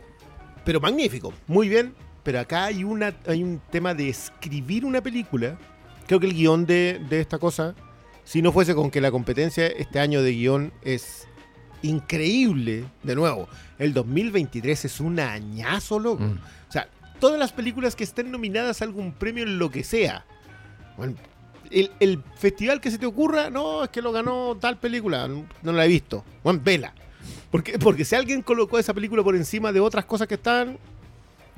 pero 0.65 0.79
magnífico, 0.79 1.33
muy 1.47 1.69
bien. 1.69 1.93
Pero 2.23 2.39
acá 2.39 2.65
hay, 2.65 2.83
una, 2.83 3.15
hay 3.25 3.43
un 3.43 3.59
tema 3.71 3.93
de 3.93 4.09
escribir 4.09 4.85
una 4.85 5.01
película. 5.01 5.57
Creo 6.07 6.19
que 6.19 6.27
el 6.27 6.33
guion 6.33 6.65
de, 6.65 7.01
de 7.09 7.19
esta 7.19 7.39
cosa, 7.39 7.73
si 8.23 8.41
no 8.41 8.51
fuese 8.51 8.75
con 8.75 8.91
que 8.91 9.01
la 9.01 9.09
competencia 9.09 9.65
este 9.67 9.99
año 9.99 10.21
de 10.21 10.31
guion 10.33 10.71
es 10.83 11.27
increíble, 11.81 12.85
de 13.03 13.15
nuevo, 13.15 13.47
el 13.79 13.93
2023 13.93 14.85
es 14.85 14.99
un 14.99 15.19
añazo, 15.19 15.99
loco. 15.99 16.23
Mm. 16.23 16.39
O 16.69 16.71
sea, 16.71 16.87
todas 17.19 17.39
las 17.39 17.51
películas 17.51 17.95
que 17.95 18.03
estén 18.03 18.31
nominadas 18.31 18.81
a 18.81 18.85
algún 18.85 19.13
premio 19.13 19.43
en 19.43 19.57
lo 19.57 19.71
que 19.71 19.83
sea. 19.83 20.25
Bueno, 20.97 21.15
el, 21.71 21.91
el 21.99 22.21
festival 22.35 22.81
que 22.81 22.91
se 22.91 22.97
te 22.97 23.05
ocurra, 23.05 23.49
no, 23.49 23.85
es 23.85 23.89
que 23.89 24.01
lo 24.01 24.11
ganó 24.11 24.57
tal 24.59 24.77
película, 24.77 25.27
no, 25.27 25.45
no 25.63 25.71
la 25.71 25.85
he 25.85 25.87
visto. 25.87 26.23
Bueno, 26.43 26.61
vela. 26.63 26.93
Porque, 27.51 27.77
porque 27.77 28.05
si 28.05 28.15
alguien 28.15 28.41
colocó 28.41 28.79
esa 28.79 28.93
película 28.93 29.23
por 29.23 29.35
encima 29.35 29.71
de 29.71 29.79
otras 29.81 30.05
cosas 30.05 30.27
que 30.27 30.35
están... 30.35 30.77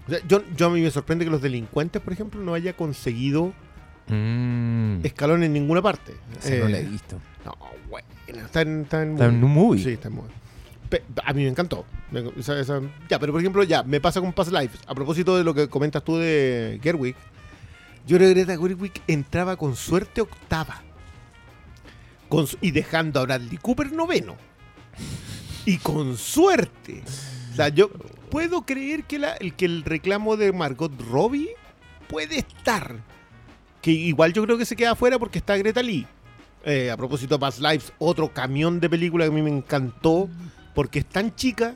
o 0.07 0.09
sea, 0.09 0.19
yo, 0.27 0.43
yo 0.55 0.67
a 0.67 0.69
mí 0.71 0.81
me 0.81 0.89
sorprende 0.91 1.23
que 1.25 1.31
los 1.31 1.41
delincuentes, 1.41 2.01
por 2.01 2.11
ejemplo, 2.13 2.41
no 2.41 2.53
haya 2.53 2.73
conseguido 2.75 3.53
Mm. 4.09 4.99
escalón 5.05 5.43
en 5.43 5.53
ninguna 5.53 5.81
parte. 5.81 6.13
Esa 6.37 6.55
no 6.57 6.67
la 6.67 6.77
he 6.79 6.81
Eh, 6.81 6.89
visto. 6.89 7.21
no, 7.45 7.55
bueno, 7.89 8.05
está 8.45 8.61
en, 8.61 8.81
está 8.81 9.01
en 9.01 9.13
Está 9.13 9.25
en 9.27 9.41
un 9.41 9.53
movie. 9.53 9.81
Sí, 9.81 9.91
está 9.91 10.09
en 10.09 10.15
movie. 10.15 10.31
Pe- 10.89 11.03
a 11.23 11.31
mí 11.31 11.43
me 11.43 11.47
encantó. 11.49 11.85
Me- 12.11 12.29
esa- 12.37 12.59
esa- 12.59 12.81
ya, 13.07 13.17
pero 13.17 13.31
por 13.31 13.39
ejemplo, 13.39 13.63
ya, 13.63 13.81
me 13.83 14.01
pasa 14.01 14.19
con 14.19 14.33
Past 14.33 14.51
Life. 14.51 14.77
A 14.87 14.93
propósito 14.93 15.37
de 15.37 15.45
lo 15.45 15.53
que 15.53 15.69
comentas 15.69 16.03
tú 16.03 16.17
de 16.17 16.81
Gerwig, 16.83 17.15
yo 18.05 18.17
creo 18.17 18.27
que 18.33 18.41
Greta 18.43 18.57
Gerwig 18.61 18.91
entraba 19.07 19.55
con 19.55 19.73
suerte 19.77 20.19
octava. 20.19 20.81
Con 22.27 22.45
su- 22.45 22.57
y 22.59 22.71
dejando 22.71 23.21
a 23.21 23.23
Bradley 23.23 23.55
Cooper 23.57 23.93
noveno. 23.93 24.35
Y 25.65 25.77
con 25.77 26.17
suerte. 26.17 27.03
O 27.51 27.55
sea, 27.55 27.69
yo 27.69 27.89
puedo 28.29 28.63
creer 28.63 29.03
que, 29.03 29.17
el, 29.17 29.53
que 29.55 29.65
el 29.65 29.83
reclamo 29.83 30.37
de 30.37 30.51
Margot 30.51 30.91
Robbie 31.09 31.49
puede 32.07 32.39
estar. 32.39 32.97
Que 33.81 33.91
igual 33.91 34.33
yo 34.33 34.43
creo 34.43 34.57
que 34.57 34.65
se 34.65 34.75
queda 34.75 34.91
afuera 34.91 35.19
porque 35.19 35.39
está 35.39 35.55
Greta 35.57 35.81
Lee. 35.83 36.07
Eh, 36.65 36.89
a 36.89 36.97
propósito 36.97 37.35
de 37.35 37.39
Past 37.39 37.59
Lives, 37.59 37.91
otro 37.99 38.33
camión 38.33 38.79
de 38.79 38.89
película 38.89 39.25
que 39.25 39.31
a 39.31 39.33
mí 39.33 39.41
me 39.41 39.49
encantó 39.49 40.29
porque 40.73 40.99
es 40.99 41.05
tan 41.05 41.35
chica 41.35 41.75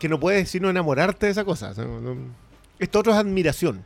que 0.00 0.08
no 0.08 0.18
puedes 0.18 0.50
sino 0.50 0.68
enamorarte 0.68 1.26
de 1.26 1.32
esa 1.32 1.44
cosa. 1.44 1.72
Esto 2.78 2.98
otro 2.98 3.12
es 3.12 3.18
admiración. 3.18 3.84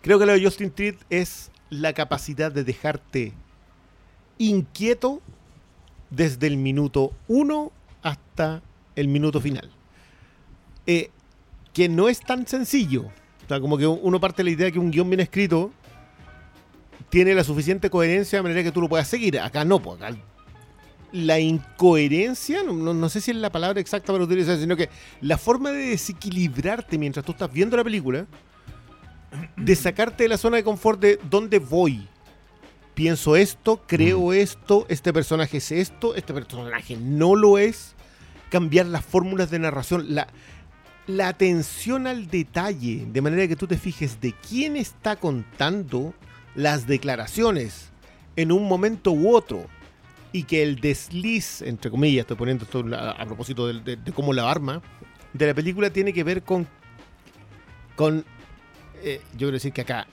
Creo 0.00 0.18
que 0.18 0.26
lo 0.26 0.32
de 0.32 0.42
Justin 0.42 0.70
Treat 0.70 0.96
es 1.10 1.50
la 1.68 1.92
capacidad 1.92 2.50
de 2.50 2.64
dejarte 2.64 3.32
inquieto 4.38 5.20
desde 6.10 6.46
el 6.46 6.56
minuto 6.56 7.12
1 7.28 7.72
hasta 8.10 8.62
el 8.94 9.08
minuto 9.08 9.40
final. 9.40 9.70
Eh, 10.86 11.10
que 11.72 11.88
no 11.88 12.08
es 12.08 12.20
tan 12.20 12.46
sencillo. 12.46 13.02
O 13.44 13.48
sea, 13.48 13.60
como 13.60 13.76
que 13.76 13.86
uno 13.86 14.20
parte 14.20 14.38
de 14.42 14.44
la 14.44 14.50
idea 14.50 14.70
que 14.70 14.78
un 14.78 14.90
guion 14.90 15.08
bien 15.10 15.20
escrito 15.20 15.72
tiene 17.10 17.34
la 17.34 17.44
suficiente 17.44 17.90
coherencia 17.90 18.38
de 18.38 18.42
manera 18.42 18.62
que 18.62 18.72
tú 18.72 18.80
lo 18.80 18.88
puedas 18.88 19.08
seguir. 19.08 19.38
Acá 19.40 19.64
no, 19.64 19.80
pues 19.80 20.00
acá 20.00 20.16
la 21.12 21.38
incoherencia, 21.38 22.62
no, 22.62 22.72
no- 22.72 22.92
no 22.92 23.08
sé 23.08 23.20
si 23.20 23.30
es 23.30 23.36
la 23.36 23.50
palabra 23.50 23.80
exacta 23.80 24.12
para 24.12 24.24
utilizar, 24.24 24.58
sino 24.58 24.76
que 24.76 24.88
la 25.20 25.38
forma 25.38 25.70
de 25.70 25.86
desequilibrarte 25.90 26.98
mientras 26.98 27.24
tú 27.24 27.32
estás 27.32 27.50
viendo 27.52 27.76
la 27.76 27.84
película, 27.84 28.26
de 29.56 29.76
sacarte 29.76 30.24
de 30.24 30.28
la 30.28 30.36
zona 30.38 30.56
de 30.58 30.64
confort 30.64 31.00
de 31.00 31.18
dónde 31.30 31.58
voy. 31.58 32.06
Pienso 32.94 33.36
esto, 33.36 33.82
creo 33.86 34.32
esto, 34.32 34.84
este 34.88 35.12
personaje 35.12 35.58
es 35.58 35.70
esto, 35.72 36.14
este 36.14 36.32
personaje 36.34 36.96
no 36.96 37.34
lo 37.34 37.56
es. 37.58 37.94
Cambiar 38.50 38.86
las 38.86 39.04
fórmulas 39.04 39.50
de 39.50 39.58
narración, 39.58 40.14
la, 40.14 40.28
la 41.06 41.28
atención 41.28 42.06
al 42.06 42.28
detalle, 42.28 43.06
de 43.10 43.20
manera 43.20 43.46
que 43.48 43.56
tú 43.56 43.66
te 43.66 43.76
fijes 43.78 44.20
de 44.20 44.32
quién 44.48 44.76
está 44.76 45.16
contando 45.16 46.14
las 46.54 46.86
declaraciones 46.86 47.90
en 48.36 48.52
un 48.52 48.68
momento 48.68 49.12
u 49.12 49.34
otro 49.34 49.66
y 50.32 50.42
que 50.44 50.62
el 50.62 50.76
desliz, 50.80 51.62
entre 51.62 51.90
comillas, 51.90 52.20
estoy 52.22 52.36
poniendo 52.36 52.64
esto 52.64 52.84
a, 52.94 53.10
a 53.12 53.24
propósito 53.26 53.66
de, 53.66 53.80
de- 53.80 53.96
de 53.96 54.12
cómo 54.12 54.32
la 54.32 54.50
arma, 54.50 54.82
de 55.32 55.46
la 55.46 55.54
película 55.54 55.90
tiene 55.90 56.12
que 56.12 56.22
ver 56.24 56.42
con, 56.42 56.66
con 57.94 58.24
eh, 59.02 59.20
yo 59.32 59.38
quiero 59.38 59.52
decir 59.52 59.72
que 59.72 59.82
acá 59.82 60.06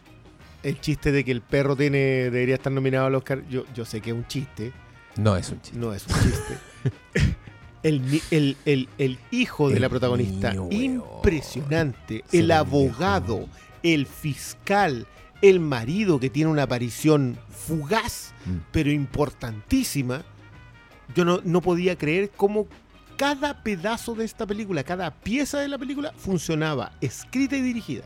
el 0.63 0.79
chiste 0.79 1.11
de 1.11 1.23
que 1.25 1.31
el 1.31 1.41
perro 1.41 1.75
tiene 1.75 1.97
debería 1.97 2.55
estar 2.55 2.71
nominado 2.71 3.07
al 3.07 3.15
Oscar, 3.15 3.43
yo, 3.49 3.65
yo 3.73 3.83
sé 3.85 3.99
que 4.01 4.11
es 4.11 4.15
un 4.15 4.25
chiste, 4.27 4.71
No 5.17 5.35
es 5.35 5.49
un 5.49 5.61
chiste. 5.61 5.77
no 5.79 5.93
es 5.93 6.05
un 6.07 6.13
chiste. 6.15 6.57
El, 7.83 8.21
el- 8.31 8.57
el- 8.65 8.89
el 8.97 9.19
hijo 9.31 9.69
de 9.69 9.79
la 9.79 9.89
protagonista, 9.89 10.53
niño, 10.53 10.69
impresionante. 10.71 12.23
Se 12.29 12.39
El 12.39 12.51
abogado, 12.51 13.37
viejo. 13.39 13.49
el 13.83 14.05
fiscal, 14.07 15.05
el 15.41 15.59
marido 15.59 16.19
que 16.19 16.29
tiene 16.29 16.49
una 16.49 16.63
aparición 16.63 17.37
fugaz, 17.49 18.33
Mm. 18.45 18.57
pero 18.71 18.91
importantísima. 18.91 20.23
Yo 21.15 21.25
no, 21.25 21.41
no 21.43 21.61
podía 21.61 21.97
creer 21.97 22.31
cómo 22.35 22.67
cada 23.17 23.61
pedazo 23.63 24.15
de 24.15 24.25
esta 24.25 24.45
película, 24.47 24.83
cada 24.83 25.11
pieza 25.11 25.59
de 25.59 25.67
la 25.67 25.77
película 25.77 26.13
funcionaba, 26.17 26.93
escrita 27.01 27.55
y 27.57 27.61
dirigida. 27.61 28.03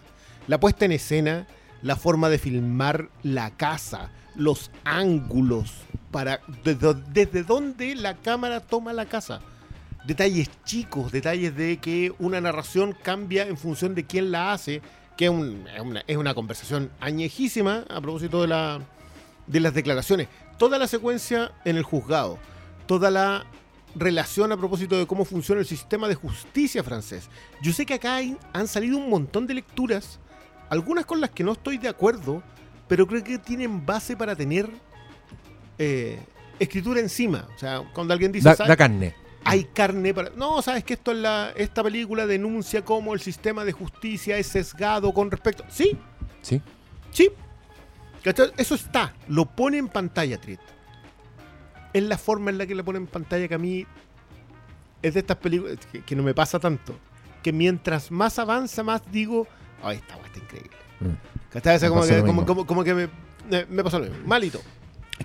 La 0.48 0.60
puesta 0.60 0.86
en 0.86 0.92
escena, 0.94 1.48
la 1.82 1.96
forma 1.96 2.30
de 2.30 2.40
filmar 2.40 3.10
la 3.24 3.52
casa, 3.52 4.10
los 4.36 4.72
ángulos, 4.84 5.72
para 6.12 6.40
desde, 6.64 6.94
desde 7.14 7.44
dónde 7.44 7.96
la 7.96 8.16
cámara 8.16 8.60
toma 8.60 8.94
la 8.94 9.06
casa. 9.06 9.42
Detalles 10.08 10.50
chicos, 10.64 11.12
detalles 11.12 11.56
de 11.56 11.78
que 11.78 12.14
una 12.18 12.40
narración 12.42 12.96
cambia 13.04 13.46
en 13.46 13.58
función 13.58 13.94
de 13.94 14.06
quién 14.06 14.32
la 14.32 14.54
hace, 14.54 14.82
que 15.18 15.26
es, 15.26 15.32
un- 15.32 15.68
es 15.68 15.82
una, 15.82 16.04
es 16.08 16.16
una 16.18 16.34
conversación 16.34 16.90
añejísima 17.02 17.84
a 17.90 18.00
propósito 18.00 18.42
de, 18.42 18.48
la, 18.48 18.80
de 19.48 19.60
las 19.60 19.74
declaraciones. 19.74 20.30
Toda 20.58 20.78
la 20.80 20.88
secuencia 20.88 21.52
en 21.66 21.76
el 21.76 21.84
juzgado, 21.84 22.40
toda 22.86 23.12
la 23.12 23.46
relación 23.96 24.52
a 24.54 24.58
propósito 24.58 24.98
de 24.98 25.06
cómo 25.08 25.26
funciona 25.26 25.60
el 25.60 25.68
sistema 25.68 26.08
de 26.08 26.16
justicia 26.16 26.84
francés. 26.84 27.28
Yo 27.62 27.74
sé 27.74 27.86
que 27.86 27.96
acá 27.96 28.16
hay- 28.16 28.38
han 28.54 28.68
salido 28.68 28.98
un 28.98 29.10
montón 29.10 29.46
de 29.46 29.56
lecturas, 29.56 30.20
algunas 30.70 31.06
con 31.06 31.20
las 31.20 31.32
que 31.32 31.44
no 31.44 31.52
estoy 31.52 31.78
de 31.80 31.90
acuerdo, 31.90 32.42
pero 32.88 33.06
creo 33.08 33.24
que 33.24 33.40
tienen 33.40 33.86
base 33.86 34.16
para 34.16 34.36
tener 34.38 34.70
eh, 35.80 36.20
escritura 36.60 37.00
encima. 37.02 37.48
O 37.56 37.60
sea, 37.60 37.84
cuando 37.94 38.14
alguien 38.14 38.32
dice, 38.32 38.48
Da, 38.50 38.56
"¿Sabes? 38.56 38.70
da 38.70 38.76
carne. 38.78 39.14
Hay 39.50 39.64
carne 39.66 40.14
para... 40.14 40.30
No, 40.32 40.62
sabes 40.62 40.84
que 40.84 40.94
esto 40.94 41.12
es 41.12 41.18
la, 41.18 41.52
esta 41.56 41.84
película 41.84 42.26
denuncia 42.26 42.84
cómo 42.84 43.14
el 43.14 43.20
sistema 43.20 43.64
de 43.66 43.72
justicia 43.72 44.38
es 44.38 44.48
sesgado 44.48 45.14
con 45.14 45.32
respecto... 45.32 45.64
Sí, 45.70 45.98
Sí. 46.42 46.62
Sí. 47.12 47.30
Eso 48.58 48.76
está. 48.76 49.14
Lo 49.28 49.46
pone 49.46 49.78
en 49.78 49.88
pantalla, 49.88 50.38
Trit. 50.40 50.60
es 51.94 52.04
la 52.04 52.18
forma 52.18 52.50
en 52.52 52.58
la 52.58 52.66
que 52.68 52.76
le 52.76 52.84
ponen 52.84 53.04
en 53.04 53.08
pantalla 53.08 53.48
que 53.48 53.56
a 53.56 53.58
mí 53.58 53.86
es 55.02 55.14
de 55.14 55.20
estas 55.22 55.38
películas 55.38 55.78
que, 55.92 56.02
que 56.02 56.16
no 56.16 56.24
me 56.24 56.34
pasa 56.34 56.60
tanto. 56.60 56.98
Que 57.44 57.52
mientras 57.54 58.12
más 58.12 58.40
avanza, 58.40 58.84
más 58.84 59.02
digo, 59.12 59.48
ay, 59.84 59.98
esta 59.98 60.16
weá 60.18 60.26
está 60.28 60.40
increíble. 60.40 60.78
Mm. 61.00 61.60
Sea, 61.62 61.80
Me 61.80 61.90
como, 61.90 62.02
que, 62.06 62.22
como, 62.22 62.46
como- 62.46 62.66
como 62.66 62.84
que 62.84 62.94
me, 62.94 63.10
me 63.70 63.84
pasó 63.84 64.00
lo 64.00 64.06
mismo. 64.06 64.28
Malito. 64.28 64.62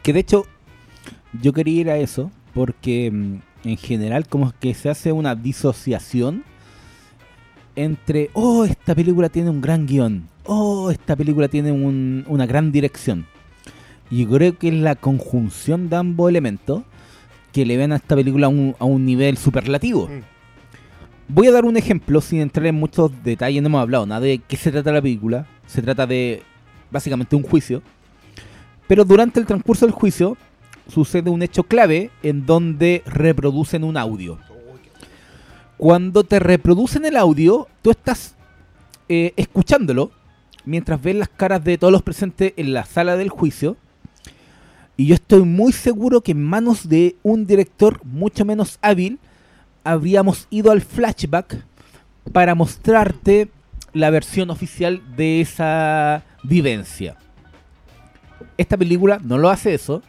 Que 0.02 0.12
de 0.12 0.20
hecho, 0.20 0.46
yo 1.40 1.52
quería 1.52 1.80
ir 1.80 1.90
a 1.90 1.96
eso 1.96 2.30
porque 2.54 3.10
mm, 3.10 3.38
en 3.64 3.76
general 3.76 4.26
como 4.28 4.52
que 4.60 4.74
se 4.74 4.88
hace 4.90 5.12
una 5.12 5.34
disociación 5.34 6.44
entre, 7.76 8.30
oh, 8.34 8.64
esta 8.64 8.94
película 8.94 9.28
tiene 9.28 9.50
un 9.50 9.60
gran 9.60 9.86
guion, 9.86 10.28
oh, 10.44 10.90
esta 10.90 11.16
película 11.16 11.48
tiene 11.48 11.72
un- 11.72 12.24
una 12.28 12.46
gran 12.46 12.70
dirección. 12.72 13.26
Y 14.10 14.26
creo 14.26 14.58
que 14.58 14.68
es 14.68 14.74
la 14.74 14.94
conjunción 14.94 15.88
de 15.88 15.96
ambos 15.96 16.28
elementos 16.28 16.82
que 17.52 17.64
le 17.64 17.76
ven 17.78 17.92
a 17.92 17.96
esta 17.96 18.14
película 18.14 18.46
a 18.46 18.50
un, 18.50 18.74
a 18.78 18.84
un 18.84 19.06
nivel 19.06 19.38
superlativo. 19.38 20.08
Mm. 20.08 20.22
Voy 21.28 21.46
a 21.46 21.52
dar 21.52 21.64
un 21.64 21.78
ejemplo 21.78 22.20
sin 22.20 22.40
entrar 22.40 22.66
en 22.66 22.74
muchos 22.74 23.10
detalles, 23.24 23.62
no 23.62 23.68
hemos 23.68 23.80
hablado 23.80 24.04
nada 24.04 24.20
de 24.20 24.38
qué 24.46 24.56
se 24.56 24.70
trata 24.70 24.92
la 24.92 25.00
película. 25.00 25.46
Se 25.66 25.80
trata 25.80 26.06
de 26.06 26.42
básicamente 26.90 27.36
un 27.36 27.42
juicio. 27.42 27.82
Pero 28.86 29.04
durante 29.06 29.40
el 29.40 29.46
transcurso 29.46 29.86
del 29.86 29.94
juicio 29.94 30.36
sucede 30.88 31.30
un 31.30 31.42
hecho 31.42 31.64
clave 31.64 32.10
en 32.22 32.46
donde 32.46 33.02
reproducen 33.06 33.84
un 33.84 33.96
audio. 33.96 34.38
Cuando 35.76 36.24
te 36.24 36.38
reproducen 36.38 37.04
el 37.04 37.16
audio, 37.16 37.66
tú 37.82 37.90
estás 37.90 38.34
eh, 39.08 39.32
escuchándolo 39.36 40.12
mientras 40.64 41.02
ves 41.02 41.16
las 41.16 41.28
caras 41.28 41.64
de 41.64 41.78
todos 41.78 41.92
los 41.92 42.02
presentes 42.02 42.52
en 42.56 42.72
la 42.72 42.84
sala 42.84 43.16
del 43.16 43.30
juicio. 43.30 43.76
Y 44.96 45.06
yo 45.06 45.14
estoy 45.14 45.42
muy 45.42 45.72
seguro 45.72 46.20
que 46.20 46.32
en 46.32 46.42
manos 46.42 46.88
de 46.88 47.16
un 47.22 47.46
director 47.46 48.00
mucho 48.04 48.44
menos 48.44 48.78
hábil 48.82 49.18
habríamos 49.84 50.46
ido 50.50 50.70
al 50.70 50.82
flashback 50.82 51.64
para 52.32 52.54
mostrarte 52.54 53.48
la 53.92 54.10
versión 54.10 54.50
oficial 54.50 55.02
de 55.16 55.40
esa 55.40 56.22
vivencia. 56.44 57.16
Esta 58.56 58.76
película 58.76 59.20
no 59.22 59.38
lo 59.38 59.50
hace 59.50 59.74
eso 59.74 60.02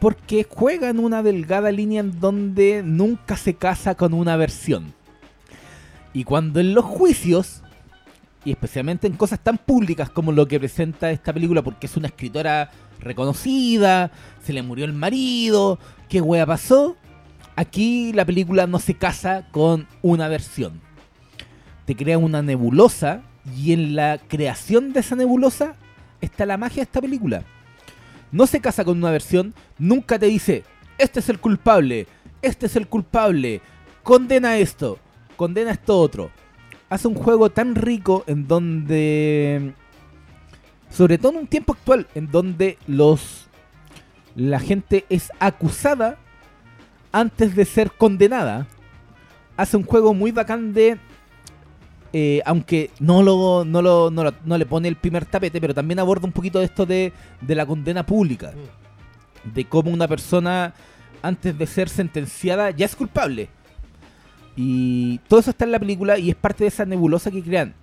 porque 0.00 0.46
juega 0.48 0.88
en 0.88 0.98
una 0.98 1.22
delgada 1.22 1.70
línea 1.72 2.00
en 2.00 2.20
donde 2.20 2.82
nunca 2.84 3.36
se 3.36 3.54
casa 3.54 3.94
con 3.94 4.14
una 4.14 4.36
versión. 4.36 4.94
Y 6.12 6.24
cuando 6.24 6.60
en 6.60 6.74
los 6.74 6.84
juicios, 6.84 7.62
y 8.44 8.50
especialmente 8.52 9.06
en 9.06 9.14
cosas 9.14 9.40
tan 9.40 9.58
públicas 9.58 10.10
como 10.10 10.32
lo 10.32 10.46
que 10.46 10.58
presenta 10.58 11.10
esta 11.10 11.32
película, 11.32 11.62
porque 11.62 11.86
es 11.86 11.96
una 11.96 12.08
escritora 12.08 12.70
reconocida, 13.00 14.10
se 14.42 14.52
le 14.52 14.62
murió 14.62 14.84
el 14.84 14.92
marido, 14.92 15.78
qué 16.08 16.20
wea 16.20 16.46
pasó, 16.46 16.96
aquí 17.54 18.12
la 18.12 18.24
película 18.24 18.66
no 18.66 18.78
se 18.78 18.94
casa 18.94 19.48
con 19.50 19.86
una 20.02 20.28
versión. 20.28 20.80
Te 21.84 21.96
crea 21.96 22.18
una 22.18 22.42
nebulosa 22.42 23.22
y 23.56 23.72
en 23.72 23.94
la 23.94 24.18
creación 24.18 24.92
de 24.92 25.00
esa 25.00 25.16
nebulosa 25.16 25.76
está 26.20 26.46
la 26.46 26.56
magia 26.56 26.76
de 26.76 26.82
esta 26.82 27.00
película. 27.00 27.44
No 28.32 28.46
se 28.46 28.60
casa 28.60 28.84
con 28.84 28.98
una 28.98 29.10
versión, 29.10 29.54
nunca 29.78 30.18
te 30.18 30.26
dice, 30.26 30.64
este 30.98 31.20
es 31.20 31.28
el 31.28 31.38
culpable, 31.38 32.06
este 32.42 32.66
es 32.66 32.76
el 32.76 32.88
culpable, 32.88 33.60
condena 34.02 34.58
esto, 34.58 34.98
condena 35.36 35.70
esto 35.72 35.98
otro. 35.98 36.30
Hace 36.88 37.08
un 37.08 37.14
juego 37.14 37.50
tan 37.50 37.74
rico 37.74 38.24
en 38.26 38.46
donde, 38.46 39.74
sobre 40.90 41.18
todo 41.18 41.32
en 41.32 41.38
un 41.38 41.46
tiempo 41.46 41.72
actual, 41.72 42.06
en 42.14 42.30
donde 42.30 42.78
los 42.86 43.46
la 44.36 44.60
gente 44.60 45.06
es 45.08 45.32
acusada 45.40 46.18
antes 47.10 47.56
de 47.56 47.64
ser 47.64 47.90
condenada. 47.92 48.66
Hace 49.56 49.78
un 49.78 49.82
juego 49.82 50.12
muy 50.12 50.30
bacán 50.30 50.74
de 50.74 50.98
eh, 52.12 52.40
aunque 52.46 52.90
no 53.00 53.22
lo, 53.22 53.64
no, 53.64 53.82
lo, 53.82 54.10
no, 54.10 54.24
lo- 54.24 54.34
no 54.44 54.58
le 54.58 54.66
pone 54.66 54.88
el 54.88 54.96
primer 54.96 55.24
tapete, 55.24 55.60
pero 55.60 55.74
también 55.74 55.98
aborda 55.98 56.26
un 56.26 56.32
poquito 56.32 56.58
de 56.58 56.64
esto 56.66 56.86
de, 56.86 57.12
de 57.40 57.54
la 57.54 57.66
condena 57.66 58.04
pública. 58.06 58.52
De 59.44 59.64
cómo 59.64 59.90
una 59.90 60.08
persona, 60.08 60.74
antes 61.22 61.56
de 61.56 61.66
ser 61.66 61.88
sentenciada, 61.88 62.70
ya 62.70 62.86
es 62.86 62.96
culpable. 62.96 63.48
Y 64.56 65.18
todo 65.28 65.40
eso 65.40 65.50
está 65.50 65.64
en 65.64 65.72
la 65.72 65.78
película 65.78 66.18
y 66.18 66.30
es 66.30 66.36
parte 66.36 66.64
de 66.64 66.68
esa 66.68 66.84
nebulosa 66.86 67.30
que 67.30 67.42
crean 67.42 67.74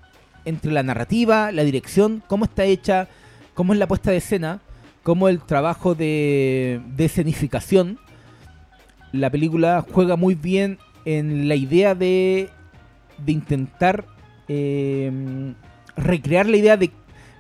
entre 0.46 0.72
la 0.72 0.84
narrativa, 0.84 1.52
la 1.52 1.64
dirección, 1.64 2.22
cómo 2.28 2.46
está 2.46 2.66
hecha, 2.66 3.08
cómo 3.54 3.74
es 3.74 3.80
la 3.80 3.88
puesta 3.88 4.12
de 4.12 4.18
escena, 4.18 4.60
cómo 5.04 5.30
el 5.30 5.40
trabajo 5.40 5.96
de, 5.96 6.82
de 6.96 7.06
escenificación. 7.06 8.00
La 9.12 9.30
película 9.30 9.86
juega 9.90 10.16
muy 10.16 10.34
bien 10.36 10.80
en 11.06 11.48
la 11.48 11.56
idea 11.56 11.94
de, 11.96 12.50
de 13.24 13.32
intentar 13.32 14.06
eh, 14.48 15.54
recrear 15.96 16.48
la 16.48 16.58
idea 16.58 16.78
de 16.78 16.92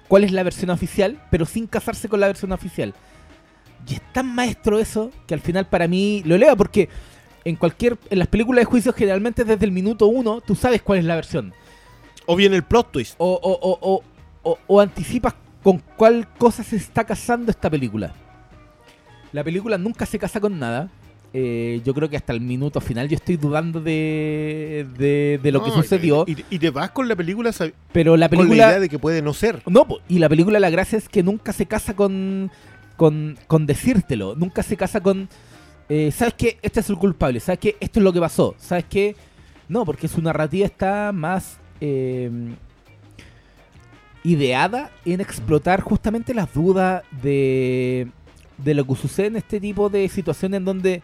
cuál 0.07 0.23
es 0.23 0.31
la 0.31 0.43
versión 0.43 0.69
oficial, 0.69 1.19
pero 1.31 1.45
sin 1.45 1.67
casarse 1.67 2.07
con 2.09 2.19
la 2.19 2.27
versión 2.27 2.51
oficial. 2.51 2.93
Y 3.87 3.95
es 3.95 4.01
tan 4.13 4.33
maestro 4.33 4.79
eso 4.79 5.11
que 5.27 5.33
al 5.33 5.41
final 5.41 5.67
para 5.67 5.87
mí 5.87 6.21
lo 6.25 6.35
eleva 6.35 6.55
porque 6.55 6.87
en 7.45 7.55
cualquier 7.57 7.97
en 8.09 8.19
las 8.19 8.27
películas 8.29 8.61
de 8.61 8.65
juicio 8.65 8.93
generalmente 8.93 9.43
desde 9.43 9.65
el 9.65 9.71
minuto 9.73 10.07
uno 10.07 10.39
tú 10.39 10.55
sabes 10.55 10.81
cuál 10.81 10.99
es 10.99 11.03
la 11.05 11.15
versión 11.15 11.53
O 12.25 12.37
bien 12.37 12.53
el 12.53 12.63
plot 12.63 12.93
twist. 12.93 13.15
o, 13.17 13.33
o, 13.43 14.01
o- 14.43 14.59
o 14.67 14.79
anticipas 14.79 15.33
con 15.61 15.79
cuál 15.97 16.27
cosa 16.37 16.63
se 16.63 16.77
está 16.77 17.03
casando 17.05 17.51
esta 17.51 17.69
película. 17.69 18.13
La 19.33 19.43
película 19.43 19.77
nunca 19.77 20.05
se 20.05 20.19
casa 20.19 20.39
con 20.39 20.59
nada. 20.59 20.89
Eh, 21.35 21.81
yo 21.83 21.95
creo 21.95 22.09
que 22.09 22.15
hasta 22.15 22.31
el 22.31 22.41
minuto 22.41 22.79
final 22.79 23.09
yo 23.09 23.15
estoy 23.15 23.37
dudando 23.37 23.81
de, 23.81 24.85
de, 24.99 25.39
de 25.41 25.51
lo 25.51 25.63
que 25.63 25.71
sucedió. 25.71 26.25
Y, 26.27 26.37
y 26.51 26.59
te 26.59 26.69
vas 26.69 26.91
con 26.91 27.07
la 27.07 27.15
película 27.15 27.51
pero 27.91 28.15
la 28.15 28.29
con 28.29 28.37
la 28.37 28.43
película... 28.43 28.67
idea 28.69 28.79
de 28.79 28.87
que 28.87 28.99
puede 28.99 29.23
no 29.23 29.33
ser. 29.33 29.63
No, 29.65 29.87
y 30.07 30.19
la 30.19 30.29
película 30.29 30.59
la 30.59 30.69
gracia 30.69 30.95
es 30.95 31.09
que 31.09 31.23
nunca 31.23 31.51
se 31.51 31.65
casa 31.65 31.95
con, 31.95 32.51
con, 32.97 33.35
con 33.47 33.65
decírtelo, 33.65 34.35
nunca 34.35 34.61
se 34.61 34.77
casa 34.77 35.01
con, 35.01 35.27
eh, 35.89 36.11
¿sabes 36.11 36.35
qué? 36.35 36.59
Este 36.61 36.81
es 36.81 36.89
el 36.91 36.97
culpable, 36.97 37.39
¿sabes 37.39 37.59
qué? 37.59 37.77
Esto 37.79 37.99
es 37.99 38.03
lo 38.03 38.13
que 38.13 38.19
pasó, 38.19 38.53
¿sabes 38.59 38.85
qué? 38.87 39.15
No, 39.67 39.85
porque 39.85 40.07
su 40.07 40.21
narrativa 40.21 40.67
está 40.67 41.11
más 41.11 41.57
eh, 41.81 42.29
ideada 44.23 44.91
en 45.03 45.19
explotar 45.19 45.81
justamente 45.81 46.35
las 46.35 46.53
dudas 46.53 47.01
de, 47.23 48.07
de 48.59 48.73
lo 48.75 48.85
que 48.85 48.95
sucede 48.95 49.27
en 49.27 49.37
este 49.37 49.59
tipo 49.59 49.89
de 49.89 50.07
situaciones 50.09 50.59
en 50.59 50.65
donde 50.65 51.01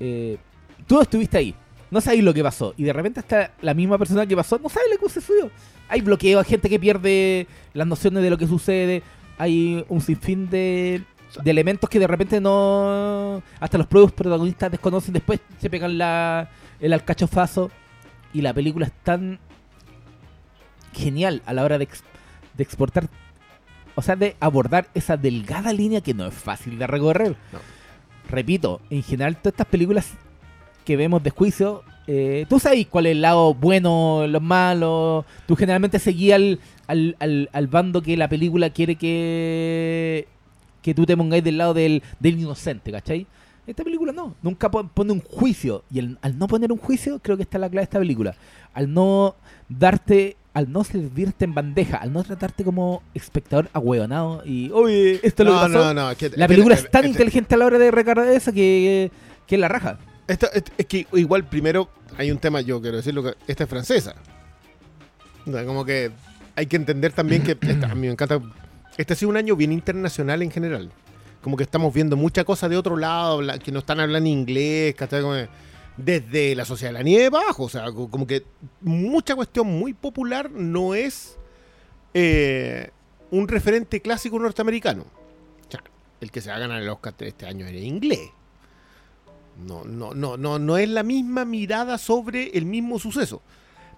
eh, 0.00 0.38
tú 0.86 1.00
estuviste 1.00 1.38
ahí, 1.38 1.54
no 1.90 2.00
sabes 2.00 2.22
lo 2.22 2.32
que 2.32 2.42
pasó, 2.42 2.74
y 2.76 2.84
de 2.84 2.92
repente 2.92 3.20
hasta 3.20 3.52
la 3.60 3.74
misma 3.74 3.98
persona 3.98 4.26
que 4.26 4.36
pasó 4.36 4.58
no 4.58 4.68
sabe 4.68 4.86
lo 4.90 4.98
que 4.98 5.12
sucedió. 5.12 5.50
Hay 5.88 6.00
bloqueo, 6.00 6.38
hay 6.38 6.44
gente 6.44 6.68
que 6.70 6.80
pierde 6.80 7.46
las 7.74 7.86
nociones 7.86 8.22
de 8.22 8.30
lo 8.30 8.38
que 8.38 8.46
sucede, 8.46 9.02
hay 9.36 9.84
un 9.88 10.00
sinfín 10.00 10.48
de, 10.48 11.02
de 11.42 11.50
elementos 11.50 11.90
que 11.90 11.98
de 11.98 12.06
repente 12.06 12.40
no... 12.40 13.42
Hasta 13.60 13.76
los 13.76 13.86
propios 13.86 14.12
protagonistas 14.12 14.70
desconocen, 14.70 15.12
después 15.12 15.40
se 15.58 15.68
pegan 15.68 15.98
la, 15.98 16.48
el 16.80 16.92
alcachofazo, 16.92 17.70
y 18.32 18.40
la 18.40 18.54
película 18.54 18.86
es 18.86 18.92
tan 19.02 19.38
genial 20.94 21.42
a 21.44 21.52
la 21.52 21.64
hora 21.64 21.76
de, 21.76 21.86
de 22.56 22.62
exportar, 22.62 23.08
o 23.94 24.00
sea, 24.00 24.16
de 24.16 24.36
abordar 24.40 24.88
esa 24.94 25.18
delgada 25.18 25.72
línea 25.74 26.00
que 26.00 26.14
no 26.14 26.26
es 26.26 26.34
fácil 26.34 26.78
de 26.78 26.86
recorrer. 26.86 27.36
Repito, 28.28 28.80
en 28.90 29.02
general 29.02 29.36
todas 29.36 29.52
estas 29.52 29.66
películas 29.66 30.10
que 30.84 30.96
vemos 30.96 31.22
de 31.22 31.30
juicio, 31.30 31.82
eh, 32.06 32.46
tú 32.48 32.58
sabes 32.58 32.86
cuál 32.88 33.06
es 33.06 33.12
el 33.12 33.22
lado 33.22 33.54
bueno, 33.54 34.26
los 34.26 34.42
malos, 34.42 35.24
tú 35.46 35.54
generalmente 35.54 35.98
seguías 35.98 36.36
al, 36.86 37.16
al, 37.20 37.48
al, 37.52 37.66
bando 37.68 38.02
que 38.02 38.16
la 38.16 38.28
película 38.28 38.70
quiere 38.70 38.96
que, 38.96 40.26
que 40.82 40.94
tú 40.94 41.06
te 41.06 41.16
pongáis 41.16 41.44
del 41.44 41.58
lado 41.58 41.74
del, 41.74 42.02
del 42.18 42.40
inocente, 42.40 42.90
¿cachai? 42.90 43.26
Esta 43.64 43.84
película 43.84 44.12
no, 44.12 44.34
nunca 44.42 44.68
pon- 44.68 44.88
pone 44.88 45.12
un 45.12 45.20
juicio. 45.20 45.84
Y 45.92 46.00
al 46.00 46.36
no 46.36 46.48
poner 46.48 46.72
un 46.72 46.78
juicio, 46.78 47.20
creo 47.22 47.36
que 47.36 47.44
está 47.44 47.58
la 47.58 47.68
clave 47.68 47.82
de 47.82 47.84
esta 47.84 48.00
película. 48.00 48.34
Al 48.74 48.92
no 48.92 49.36
darte, 49.78 50.36
al 50.54 50.70
no 50.70 50.84
servirte 50.84 51.44
en 51.44 51.54
bandeja, 51.54 51.96
al 51.96 52.12
no 52.12 52.22
tratarte 52.24 52.62
como 52.64 53.02
espectador 53.14 53.68
ahueonado 53.72 54.42
y, 54.44 54.70
oye, 54.72 55.20
esto 55.22 55.42
es 55.42 55.48
lo 55.48 55.52
que 55.54 55.68
No, 55.68 55.74
pasó. 55.74 55.94
no, 55.94 56.08
no. 56.10 56.16
que- 56.16 56.30
La 56.30 56.46
que- 56.46 56.48
película 56.54 56.74
es 56.74 56.90
tan 56.90 57.04
este- 57.04 57.08
inteligente 57.12 57.54
a 57.54 57.58
la 57.58 57.66
hora 57.66 57.78
de 57.78 57.90
recargar 57.90 58.28
eso 58.28 58.52
que, 58.52 59.10
que 59.46 59.54
es 59.54 59.60
la 59.60 59.68
raja. 59.68 59.98
Esta- 60.28 60.48
es, 60.48 60.64
es 60.76 60.86
que 60.86 61.06
igual 61.14 61.44
primero 61.44 61.88
hay 62.18 62.30
un 62.30 62.38
tema, 62.38 62.60
yo 62.60 62.80
quiero 62.80 62.98
decirlo, 62.98 63.22
que 63.22 63.34
esta 63.46 63.64
es 63.64 63.70
francesa. 63.70 64.14
O 65.46 65.50
sea, 65.52 65.64
como 65.64 65.84
que 65.84 66.10
hay 66.54 66.66
que 66.66 66.76
entender 66.76 67.12
también 67.12 67.42
que 67.42 67.56
esta- 67.60 67.90
a 67.90 67.94
mí 67.94 68.02
me 68.02 68.12
encanta. 68.12 68.40
Este 68.96 69.14
ha 69.14 69.16
sido 69.16 69.30
un 69.30 69.36
año 69.36 69.56
bien 69.56 69.72
internacional 69.72 70.42
en 70.42 70.50
general. 70.50 70.90
Como 71.40 71.56
que 71.56 71.64
estamos 71.64 71.92
viendo 71.92 72.16
mucha 72.16 72.44
cosa 72.44 72.68
de 72.68 72.76
otro 72.76 72.96
lado, 72.96 73.40
que 73.64 73.72
no 73.72 73.80
están 73.80 73.98
hablando 74.00 74.28
inglés, 74.28 74.94
que 74.94 75.04
desde 75.96 76.54
la 76.54 76.64
sociedad 76.64 76.90
de 76.92 76.98
la 76.98 77.02
nieve 77.02 77.30
para 77.30 77.44
abajo. 77.44 77.64
O 77.64 77.68
sea, 77.68 77.84
co- 77.92 78.10
como 78.10 78.26
que 78.26 78.44
mucha 78.80 79.34
cuestión 79.34 79.66
muy 79.66 79.92
popular 79.94 80.50
no 80.50 80.94
es 80.94 81.36
eh, 82.14 82.90
un 83.30 83.48
referente 83.48 84.00
clásico 84.00 84.38
norteamericano. 84.38 85.02
O 85.02 85.70
sea, 85.70 85.82
el 86.20 86.30
que 86.30 86.40
se 86.40 86.50
va 86.50 86.56
a 86.56 86.60
ganar 86.60 86.82
el 86.82 86.88
Oscar 86.88 87.14
este 87.20 87.46
año 87.46 87.66
era 87.66 87.78
inglés. 87.78 88.30
No, 89.66 89.84
no, 89.84 90.14
no, 90.14 90.36
no, 90.36 90.58
no 90.58 90.78
es 90.78 90.88
la 90.88 91.02
misma 91.02 91.44
mirada 91.44 91.98
sobre 91.98 92.48
el 92.56 92.64
mismo 92.64 92.98
suceso. 92.98 93.42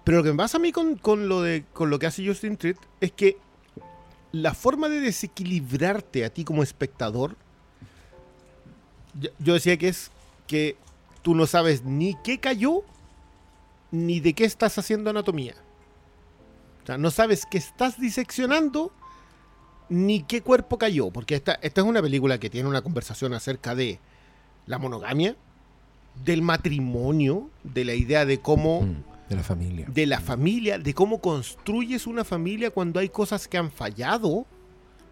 Pero 0.03 0.19
lo 0.19 0.25
que 0.25 0.31
me 0.33 0.37
pasa 0.39 0.59
a 0.59 0.61
mí 0.61 0.73
con, 0.73 0.97
con 0.97 1.29
lo, 1.29 1.43
de, 1.43 1.65
con 1.73 1.91
lo 1.91 1.99
que 1.99 2.07
hace 2.07 2.27
Justin 2.27 2.57
Tritt 2.57 2.77
es 3.01 3.13
que 3.13 3.39
la 4.33 4.53
forma 4.53 4.89
de 4.89 5.01
desequilibrarte 5.01 6.25
a 6.25 6.31
ti 6.31 6.45
como 6.45 6.63
espectador, 6.65 7.37
yo 9.39 9.55
decía 9.55 9.77
que 9.77 9.89
es 9.89 10.11
que 10.49 10.77
tú 11.25 11.35
no 11.35 11.47
sabes 11.49 11.83
ni 11.85 12.15
qué 12.23 12.39
cayó, 12.39 12.83
ni 13.91 14.21
de 14.21 14.35
qué 14.35 14.45
estás 14.45 14.79
haciendo 14.79 15.11
anatomía. 15.11 15.55
O 16.83 16.87
sea, 16.87 16.99
no 16.99 17.11
sabes 17.11 17.47
qué 17.51 17.59
estás 17.59 17.99
diseccionando, 17.99 18.93
ni 19.89 20.23
qué 20.23 20.43
cuerpo 20.43 20.77
cayó. 20.79 21.11
Porque 21.11 21.35
esta, 21.35 21.55
esta 21.63 21.81
es 21.81 21.87
una 21.87 22.03
película 22.03 22.39
que 22.39 22.51
tiene 22.51 22.69
una 22.69 22.83
conversación 22.83 23.33
acerca 23.33 23.75
de 23.75 23.99
la 24.67 24.79
monogamia, 24.79 25.35
del 26.25 26.43
matrimonio, 26.43 27.51
de 27.65 27.85
la 27.85 27.95
idea 27.95 28.25
de 28.27 28.39
cómo 28.41 28.83
Mm, 28.83 29.03
de 29.31 29.37
la 29.37 29.43
familia. 29.43 29.87
de 29.89 30.07
la 30.07 30.21
familia, 30.21 30.79
de 30.79 30.93
cómo 30.95 31.21
construyes 31.21 32.07
una 32.07 32.23
familia 32.25 32.71
cuando 32.71 33.01
hay 33.01 33.09
cosas 33.09 33.49
que 33.49 33.57
han 33.59 33.71
fallado. 33.71 34.45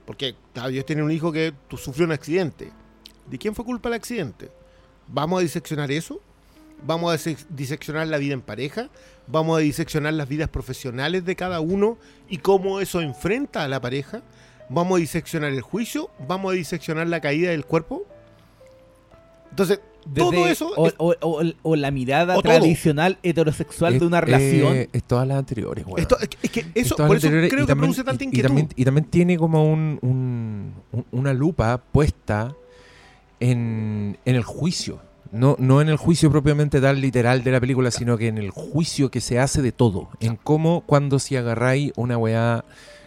Porque, 0.05 0.35
claro, 0.53 0.69
ellos 0.69 0.85
tienen 0.85 1.05
un 1.07 1.11
hijo 1.11 1.33
que 1.33 1.55
tu- 1.69 1.79
sufrió 1.79 2.05
un 2.05 2.13
accidente. 2.13 2.71
¿De 3.31 3.39
quién 3.39 3.55
fue 3.55 3.65
culpa 3.65 3.89
el 3.89 3.95
accidente? 3.95 4.51
¿Vamos 5.13 5.41
a 5.41 5.43
diseccionar 5.43 5.91
eso? 5.93 6.21
¿Vamos 6.87 7.13
a 7.13 7.15
dise- 7.17 7.47
diseccionar 7.51 8.09
la 8.09 8.19
vida 8.19 8.35
en 8.35 8.41
pareja? 8.41 8.89
¿Vamos 9.29 9.57
a 9.59 9.61
diseccionar 9.61 10.15
las 10.15 10.29
vidas 10.29 10.49
profesionales 10.49 11.25
de 11.25 11.37
cada 11.37 11.61
uno 11.61 11.97
y 12.29 12.39
cómo 12.39 12.81
eso 12.81 13.01
enfrenta 13.01 13.63
a 13.63 13.69
la 13.69 13.81
pareja? 13.81 14.23
¿Vamos 14.69 14.97
a 14.97 15.01
diseccionar 15.01 15.53
el 15.53 15.61
juicio? 15.61 16.11
¿Vamos 16.27 16.53
a 16.53 16.55
diseccionar 16.57 17.07
la 17.07 17.21
caída 17.21 17.51
del 17.51 17.65
cuerpo? 17.65 18.05
Entonces, 19.51 19.81
todo 20.17 20.49
eso... 20.49 20.73
O, 20.77 20.87
es- 20.89 20.95
o- 20.99 21.15
o- 21.21 21.43
o 21.63 21.77
la 21.77 21.91
mirada 21.91 22.37
o 22.37 22.43
todo. 22.43 22.53
tradicional 22.55 23.19
heterosexual 23.23 23.99
de 23.99 24.07
una 24.07 24.21
relación. 24.21 24.75
eh, 24.77 24.89
es 24.93 25.05
todas 25.05 25.29
las 25.29 25.39
anteriores, 25.39 25.85
weón. 25.87 26.01
esto- 26.01 26.19
es 26.19 26.29
que- 26.29 26.39
es 26.43 26.51
que 26.51 26.61
Es 26.75 26.87
eso, 26.87 26.97
por 26.97 27.21
creo 27.21 27.45
y 27.47 27.51
que 27.51 27.57
también- 27.59 27.77
produce 27.79 28.03
tanta 28.03 28.25
y- 28.25 28.27
y 28.27 28.29
inquietud. 28.31 28.49
también, 28.49 28.69
y 28.75 28.85
también 28.85 29.05
tiene 29.05 29.37
como 29.39 29.71
un, 29.71 29.99
un- 30.03 30.73
un- 30.91 31.07
una 31.13 31.33
lupa 31.33 31.79
puesta 31.93 32.55
en, 33.51 34.19
en 34.25 34.35
el 34.37 34.45
juicio. 34.45 35.01
No, 35.33 35.57
no 35.59 35.81
en 35.81 35.89
el 35.89 35.97
juicio 35.97 36.31
propiamente 36.31 36.81
tal 36.81 37.01
literal 37.01 37.43
de 37.43 37.51
la 37.51 37.61
película, 37.61 37.91
sino 37.91 38.19
que 38.19 38.29
en 38.29 38.37
el 38.39 38.51
juicio 38.51 39.11
que 39.11 39.21
se 39.23 39.39
hace 39.39 39.63
de 39.63 39.73
todo. 39.73 40.11
En 40.21 40.37
cómo 40.37 40.83
cuando 40.87 41.19
si 41.19 41.37
agarráis 41.37 41.93
una 41.97 42.19
weá... 42.19 42.65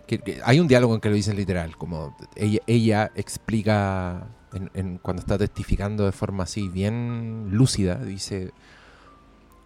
Que, 0.07 0.19
que 0.19 0.39
hay 0.43 0.59
un 0.59 0.67
diálogo 0.67 0.93
en 0.95 1.01
que 1.01 1.09
lo 1.09 1.15
dicen 1.15 1.36
literal, 1.36 1.77
como 1.77 2.15
ella, 2.36 2.59
ella 2.67 3.11
explica 3.15 4.27
en- 4.53 4.69
en- 4.75 4.97
cuando 4.99 5.19
está 5.21 5.38
testificando 5.38 6.05
de 6.05 6.11
forma 6.11 6.43
así 6.43 6.67
bien 6.69 7.47
lúcida, 7.51 7.95
dice, 7.95 8.51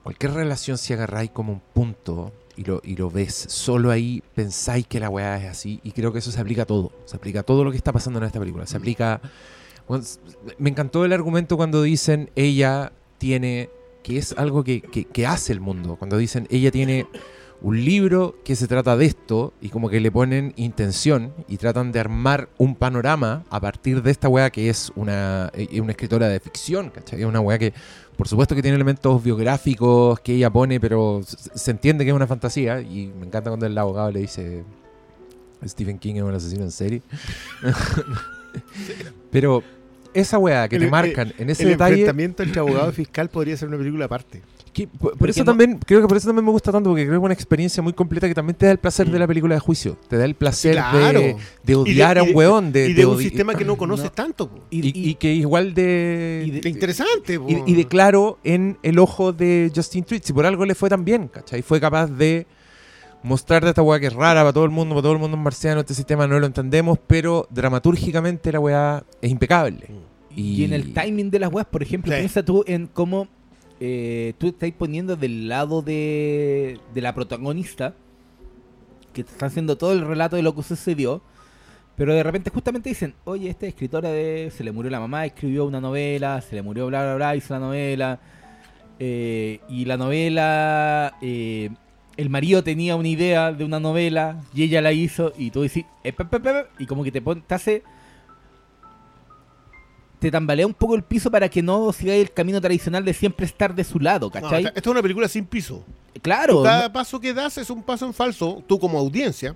cualquier 0.04 0.34
relación 0.34 0.78
si 0.78 0.94
agarráis 0.94 1.32
como 1.32 1.52
un 1.52 1.62
punto 1.74 2.32
y 2.56 2.64
lo, 2.64 2.80
y 2.86 2.96
lo 2.96 3.10
ves 3.12 3.36
solo 3.50 3.92
ahí, 3.92 4.24
pensáis 4.36 4.88
que 4.88 5.00
la 5.02 5.10
weá 5.10 5.38
es 5.38 5.50
así. 5.50 5.80
Y 5.84 5.92
creo 5.92 6.12
que 6.14 6.20
eso 6.20 6.32
se 6.32 6.40
aplica 6.40 6.62
a 6.64 6.66
todo. 6.66 6.92
Se 7.06 7.16
aplica 7.18 7.42
a 7.42 7.44
todo 7.44 7.64
lo 7.66 7.72
que 7.72 7.78
está 7.78 7.92
pasando 7.94 8.20
en 8.20 8.26
esta 8.26 8.40
película. 8.40 8.66
Se 8.66 8.76
aplica. 8.78 9.22
Me 10.58 10.70
encantó 10.70 11.04
el 11.06 11.14
argumento 11.14 11.58
cuando 11.58 11.82
dicen 11.82 12.30
ella 12.36 12.92
tiene. 13.18 13.70
que 14.04 14.18
es 14.18 14.34
algo 14.38 14.64
que, 14.64 14.82
que- 14.82 15.28
hace 15.28 15.52
el 15.54 15.60
mundo. 15.60 15.96
Cuando 15.98 16.18
dicen 16.18 16.48
ella 16.50 16.72
tiene 16.72 17.06
un 17.62 17.84
libro 17.84 18.36
que 18.46 18.56
se 18.56 18.68
trata 18.68 18.96
de 18.96 19.06
esto 19.06 19.52
y 19.60 19.68
como 19.68 19.90
que 19.90 20.00
le 20.00 20.12
ponen 20.12 20.54
intención 20.56 21.34
y 21.50 21.58
tratan 21.58 21.92
de 21.92 22.00
armar 22.00 22.48
un 22.58 22.76
panorama 22.76 23.44
a 23.50 23.60
partir 23.60 24.02
de 24.02 24.12
esta 24.12 24.30
weá 24.30 24.50
que 24.50 24.70
es 24.70 24.94
una, 24.96 25.52
eh, 25.54 25.82
una 25.82 25.92
escritora 25.92 26.30
de 26.30 26.40
ficción, 26.40 26.90
¿cachai? 26.90 27.26
Una 27.26 27.42
weá 27.42 27.60
que 27.60 27.74
por 28.16 28.28
supuesto 28.30 28.56
que 28.56 28.62
tiene 28.62 28.76
elementos 28.76 29.22
biográficos 29.24 30.20
que 30.22 30.36
ella 30.36 30.50
pone, 30.50 30.80
pero 30.80 31.22
se 31.26 31.72
entiende 31.72 32.04
que 32.06 32.12
es 32.12 32.16
una 32.16 32.28
fantasía. 32.28 32.82
Y 32.82 33.08
me 33.08 33.26
encanta 33.26 33.50
cuando 33.50 33.66
el 33.66 33.78
abogado 33.78 34.12
le 34.12 34.20
dice: 34.22 34.64
Stephen 35.66 36.00
King 36.00 36.16
es 36.16 36.24
un 36.24 36.34
asesino 36.34 36.64
en 36.64 36.72
serie. 36.72 37.02
pero 39.32 39.64
esa 40.14 40.38
weá 40.38 40.68
que 40.68 40.76
El- 40.76 40.82
te 40.82 40.86
el- 40.86 40.92
marcan 40.92 41.34
en 41.38 41.50
ese 41.50 41.64
el 41.64 41.70
detalle. 41.70 41.94
enfrentamiento 41.96 42.44
entre 42.44 42.60
abogado 42.60 42.90
y 42.92 42.94
fiscal 42.94 43.30
podría 43.30 43.56
ser 43.58 43.68
una 43.68 43.78
película 43.78 44.06
aparte. 44.06 44.42
que 44.74 44.88
por, 44.88 45.30
eso 45.30 45.40
no- 45.42 45.46
también, 45.46 45.80
creo 45.86 46.00
que 46.02 46.08
por 46.08 46.16
eso 46.16 46.28
también 46.28 46.46
me 46.46 46.52
gusta 46.52 46.72
tanto, 46.72 46.90
porque 46.92 47.04
creo 47.04 47.14
que 47.14 47.18
es 47.18 47.26
una 47.26 47.34
experiencia 47.34 47.82
muy 47.84 47.94
completa 47.94 48.28
que 48.28 48.36
también 48.36 48.56
te 48.56 48.66
da 48.68 48.72
el 48.72 48.78
placer 48.78 49.10
de 49.10 49.18
la 49.20 49.28
película 49.28 49.56
de 49.56 49.60
juicio. 49.60 49.98
Te 50.08 50.16
da 50.18 50.26
el 50.26 50.36
placer 50.36 50.74
Claro. 50.74 51.20
de, 51.20 51.36
de 51.64 51.76
odiar 51.76 52.18
a 52.18 52.22
y 52.22 52.24
un 52.24 52.30
de- 52.30 52.36
weón. 52.36 52.72
De, 52.72 52.90
y 52.90 52.94
de 52.94 53.06
un 53.06 53.18
sistema 53.20 53.56
que 53.56 53.66
no 53.66 53.76
conoces 53.78 54.06
No. 54.06 54.12
tanto. 54.12 54.50
y, 54.70 55.10
y 55.10 55.16
que 55.16 55.34
igual 55.34 55.74
de. 55.74 56.62
y 56.64 56.68
interesante. 56.70 57.40
y, 57.48 57.72
y 57.72 57.76
de 57.76 57.88
claro 57.88 58.38
en 58.44 58.78
el 58.84 59.00
ojo 59.00 59.34
de 59.34 59.72
Justin 59.76 60.04
Tweet. 60.04 60.22
Si 60.24 60.34
por 60.34 60.46
algo 60.46 60.66
le 60.66 60.76
fue 60.76 60.88
tan 60.90 61.04
bien, 61.04 61.28
¿cachai? 61.28 61.62
Fue 61.64 61.80
capaz 61.82 62.08
de 62.08 62.46
mostrar 63.24 63.64
de 63.64 63.70
esta 63.70 63.82
weá 63.82 64.00
que 64.00 64.08
es 64.08 64.14
rara 64.14 64.42
para 64.42 64.54
todo 64.54 64.66
el 64.66 64.72
mundo, 64.72 64.96
para 64.96 65.04
todo 65.04 65.14
el 65.14 65.20
mundo 65.20 65.38
es 65.38 65.44
marciano, 65.44 65.82
este 65.82 65.94
sistema 65.94 66.26
no 66.28 66.40
lo 66.40 66.46
entendemos, 66.46 66.98
pero 67.08 67.48
dramatúrgicamente 67.50 68.52
la 68.52 68.60
weá 68.60 69.04
es 69.22 69.30
impecable. 69.32 69.88
Y 70.36 70.64
en 70.64 70.74
el 70.74 70.94
timing 70.94 71.30
de 71.32 71.40
las 71.40 71.52
weas, 71.52 71.68
por 71.68 71.84
ejemplo, 71.84 72.12
Sí. 72.14 72.20
piensa 72.20 72.44
tú 72.44 72.64
en 72.68 72.88
cómo 72.88 73.28
eh, 73.82 74.34
tú 74.38 74.48
estás 74.48 74.72
poniendo 74.78 75.16
del 75.16 75.48
lado 75.50 75.82
de, 75.82 76.80
de 76.94 77.02
la 77.02 77.14
protagonista, 77.14 77.94
que 79.14 79.24
te 79.24 79.32
está 79.32 79.48
haciendo 79.48 79.78
todo 79.78 79.92
el 79.94 80.06
relato 80.06 80.36
de 80.36 80.42
lo 80.44 80.56
que 80.56 80.64
sucedió, 80.64 81.22
pero 81.98 82.14
de 82.14 82.24
repente 82.24 82.50
justamente 82.52 82.88
dicen, 82.90 83.16
oye, 83.26 83.50
esta 83.50 83.66
escritora 83.68 84.10
de... 84.12 84.52
se 84.56 84.64
le 84.64 84.72
murió 84.72 84.90
la 84.92 85.00
mamá, 85.02 85.26
escribió 85.26 85.66
una 85.66 85.82
novela, 85.82 86.40
se 86.42 86.56
le 86.56 86.62
murió 86.62 86.88
bla, 86.88 87.02
bla, 87.04 87.16
bla, 87.16 87.36
hizo 87.36 87.54
la 87.54 87.60
novela, 87.60 88.20
eh, 89.00 89.60
y 89.68 89.84
la 89.86 89.98
novela... 89.98 91.16
eh, 91.22 91.70
el 92.20 92.30
marido 92.30 92.64
tenía 92.64 92.96
una 92.96 93.08
idea 93.08 93.52
de 93.54 93.64
una 93.64 93.80
novela 93.80 94.42
y 94.54 94.64
ella 94.64 94.82
la 94.82 94.92
hizo 94.92 95.32
y 95.38 95.52
tú 95.52 95.62
decís, 95.62 95.86
"Eh, 96.04 96.12
pe, 96.14 96.26
pe, 96.26 96.40
pe", 96.40 96.66
y 96.78 96.86
como 96.86 97.04
que 97.04 97.12
te, 97.12 97.22
pon- 97.22 97.42
te 97.42 97.56
hace 97.56 97.84
te 100.20 100.30
tambalea 100.32 100.68
un 100.68 100.74
poco 100.74 100.96
el 100.96 101.04
piso 101.04 101.32
para 101.32 101.48
que 101.48 101.62
no 101.62 101.94
sigáis 101.94 102.22
el 102.22 102.34
camino 102.34 102.60
tradicional 102.60 103.06
de 103.06 103.14
siempre 103.14 103.46
estar 103.46 103.74
de 103.74 103.86
su 103.86 104.00
lado, 104.00 104.30
¿cachai? 104.30 104.66
esta, 104.66 104.70
esta 104.78 104.80
es 104.82 104.88
una 104.88 105.02
película 105.02 105.30
sin 105.30 105.46
piso. 105.46 105.86
claro. 106.22 106.62
Cada 106.64 106.88
no- 106.88 106.94
paso 106.94 107.20
que 107.22 107.34
das 107.34 107.58
es 107.58 107.70
un 107.70 107.82
paso 107.84 108.06
en 108.06 108.14
falso, 108.14 108.62
tú 108.68 108.78
como 108.80 109.00
audiencia, 109.00 109.56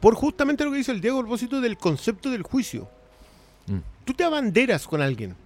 por 0.00 0.14
justamente 0.16 0.64
lo 0.64 0.72
que 0.72 0.78
dice 0.78 0.90
el 0.90 1.00
Diego 1.00 1.18
a 1.18 1.22
propósito 1.22 1.60
del 1.60 1.76
concepto 1.78 2.28
del 2.30 2.42
juicio. 2.42 2.88
Mm. 3.68 3.78
Tú 4.04 4.12
te 4.14 4.24
abanderas 4.24 4.86
con 4.86 5.00
alguien. 5.00 5.36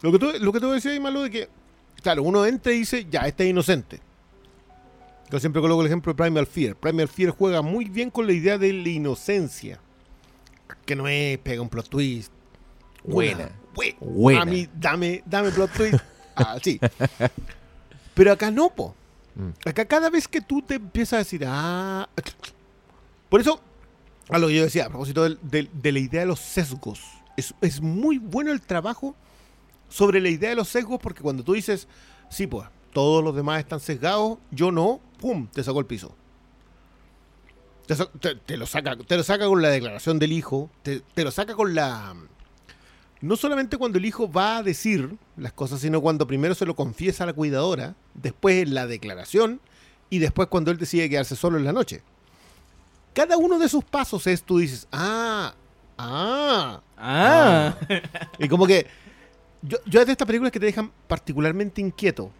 Lo 0.00 0.12
que 0.12 0.18
tú, 0.20 0.30
lo 0.40 0.52
que 0.52 0.60
tú 0.60 0.70
decías, 0.70 0.98
malo 1.00 1.22
de 1.22 1.30
que, 1.30 1.48
claro, 2.00 2.22
uno 2.22 2.46
entra 2.46 2.72
y 2.72 2.78
dice, 2.78 3.04
ya, 3.10 3.22
este 3.22 3.44
es 3.44 3.50
inocente. 3.50 4.00
Yo 5.30 5.38
siempre 5.40 5.60
coloco 5.60 5.80
el 5.82 5.86
ejemplo 5.86 6.12
de 6.12 6.16
Primal 6.22 6.46
Fear. 6.46 6.76
Primal 6.76 7.08
Fear 7.08 7.30
juega 7.30 7.60
muy 7.62 7.84
bien 7.86 8.10
con 8.10 8.26
la 8.26 8.32
idea 8.32 8.56
de 8.58 8.72
la 8.72 8.88
inocencia. 8.88 9.78
Que 10.86 10.96
no 10.96 11.06
es 11.08 11.38
pega 11.38 11.60
un 11.62 11.68
plot 11.68 11.88
twist. 11.88 12.32
Buena. 13.04 13.50
Buena. 14.00 14.42
A 14.42 14.44
mí, 14.44 14.68
dame, 14.74 15.22
dame 15.26 15.50
plot 15.50 15.70
twist. 15.72 15.96
Ah, 16.34 16.56
sí. 16.62 16.80
Pero 18.14 18.32
acá 18.32 18.50
no, 18.50 18.70
po. 18.70 18.94
Mm. 19.34 19.50
Acá 19.68 19.84
cada 19.84 20.10
vez 20.10 20.26
que 20.26 20.40
tú 20.40 20.62
te 20.62 20.74
empiezas 20.76 21.12
a 21.14 21.18
decir, 21.18 21.44
ah... 21.46 22.08
Por 23.28 23.40
eso, 23.40 23.60
a 24.30 24.38
lo 24.38 24.48
que 24.48 24.54
yo 24.56 24.62
decía, 24.64 24.86
a 24.86 24.88
propósito 24.88 25.22
del- 25.24 25.38
del- 25.42 25.70
de, 25.72 25.92
la 25.92 25.98
idea 25.98 26.20
de 26.22 26.26
los 26.26 26.40
sesgos, 26.40 27.02
es, 27.36 27.54
es 27.60 27.80
muy 27.80 28.18
bueno 28.18 28.50
el 28.50 28.62
trabajo 28.62 29.14
sobre 29.88 30.20
la 30.20 30.30
idea 30.30 30.50
de 30.50 30.56
los 30.56 30.68
sesgos 30.68 30.98
porque 31.00 31.22
cuando 31.22 31.44
tú 31.44 31.52
dices, 31.52 31.86
sí, 32.30 32.46
pues, 32.46 32.66
todos 32.92 33.22
los 33.22 33.36
demás 33.36 33.60
están 33.60 33.80
sesgados, 33.80 34.38
yo 34.50 34.72
no, 34.72 35.00
¡pum!, 35.18 35.46
te 35.52 35.62
sacó 35.62 35.80
el 35.80 35.86
piso. 35.86 36.14
Te, 37.86 37.94
te- 38.20 38.34
te 38.36 38.56
lo 38.56 38.66
saca, 38.66 38.96
te 38.96 39.16
lo 39.16 39.22
saca 39.22 39.46
con 39.46 39.62
la 39.62 39.70
declaración 39.70 40.18
del 40.18 40.32
hijo, 40.32 40.70
te, 40.82 41.00
te 41.00 41.24
lo 41.24 41.30
saca 41.30 41.54
con 41.54 41.74
la... 41.74 42.14
No 43.20 43.36
solamente 43.36 43.78
cuando 43.78 43.98
el 43.98 44.04
hijo 44.04 44.30
va 44.30 44.58
a 44.58 44.62
decir 44.62 45.16
las 45.36 45.52
cosas, 45.52 45.80
sino 45.80 46.00
cuando 46.00 46.26
primero 46.26 46.54
se 46.54 46.66
lo 46.66 46.76
confiesa 46.76 47.24
a 47.24 47.26
la 47.26 47.32
cuidadora, 47.32 47.96
después 48.14 48.62
en 48.62 48.74
la 48.74 48.86
declaración 48.86 49.60
y 50.10 50.18
después 50.18 50.48
cuando 50.48 50.70
él 50.70 50.78
decide 50.78 51.08
quedarse 51.10 51.34
solo 51.34 51.58
en 51.58 51.64
la 51.64 51.72
noche. 51.72 52.02
Cada 53.14 53.36
uno 53.36 53.58
de 53.58 53.68
sus 53.68 53.82
pasos 53.84 54.26
es, 54.28 54.42
tú 54.44 54.58
dices, 54.58 54.86
ah, 54.92 55.54
ah, 55.96 56.80
Ah. 56.96 57.76
y 58.38 58.48
como 58.48 58.66
que 58.66 58.86
yo, 59.62 59.78
yo 59.86 60.00
es 60.00 60.06
de 60.06 60.12
estas 60.12 60.26
películas 60.26 60.52
que 60.52 60.60
te 60.60 60.66
dejan 60.66 60.92
particularmente 61.08 61.80
inquieto. 61.80 62.30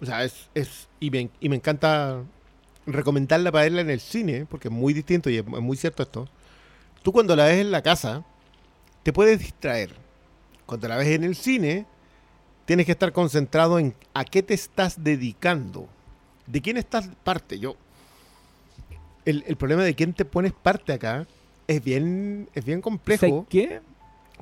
O 0.00 0.06
sea, 0.06 0.24
es, 0.24 0.48
es 0.54 0.88
y, 1.00 1.10
me, 1.10 1.30
y 1.40 1.48
me 1.48 1.56
encanta 1.56 2.22
recomendarla 2.86 3.50
para 3.50 3.64
verla 3.64 3.80
en 3.80 3.90
el 3.90 4.00
cine, 4.00 4.46
porque 4.46 4.68
es 4.68 4.74
muy 4.74 4.92
distinto 4.92 5.30
y 5.30 5.38
es, 5.38 5.46
muy 5.46 5.76
cierto 5.76 6.02
esto. 6.02 6.28
Tú 7.02 7.12
cuando 7.12 7.34
la 7.36 7.46
ves 7.46 7.58
en 7.60 7.70
la 7.70 7.82
casa, 7.82 8.24
te 9.02 9.12
puedes 9.12 9.38
distraer. 9.38 9.94
Cuando 10.66 10.88
la 10.88 10.96
ves 10.96 11.08
en 11.08 11.24
el 11.24 11.36
cine, 11.36 11.86
tienes 12.64 12.86
que 12.86 12.92
estar 12.92 13.12
concentrado 13.12 13.78
en 13.78 13.94
a 14.14 14.24
qué 14.24 14.42
te 14.42 14.54
estás 14.54 15.02
dedicando. 15.02 15.88
¿De 16.46 16.60
quién 16.60 16.76
estás 16.76 17.08
parte? 17.24 17.58
Yo. 17.58 17.76
El, 19.24 19.44
el 19.46 19.56
problema 19.56 19.82
de 19.82 19.94
quién 19.94 20.12
te 20.12 20.24
pones 20.24 20.52
parte 20.52 20.92
acá 20.92 21.26
es 21.66 21.82
bien, 21.82 22.48
es 22.54 22.64
bien 22.64 22.80
complejo 22.80 23.26
¿Sabes 23.26 23.44
qué? 23.48 23.80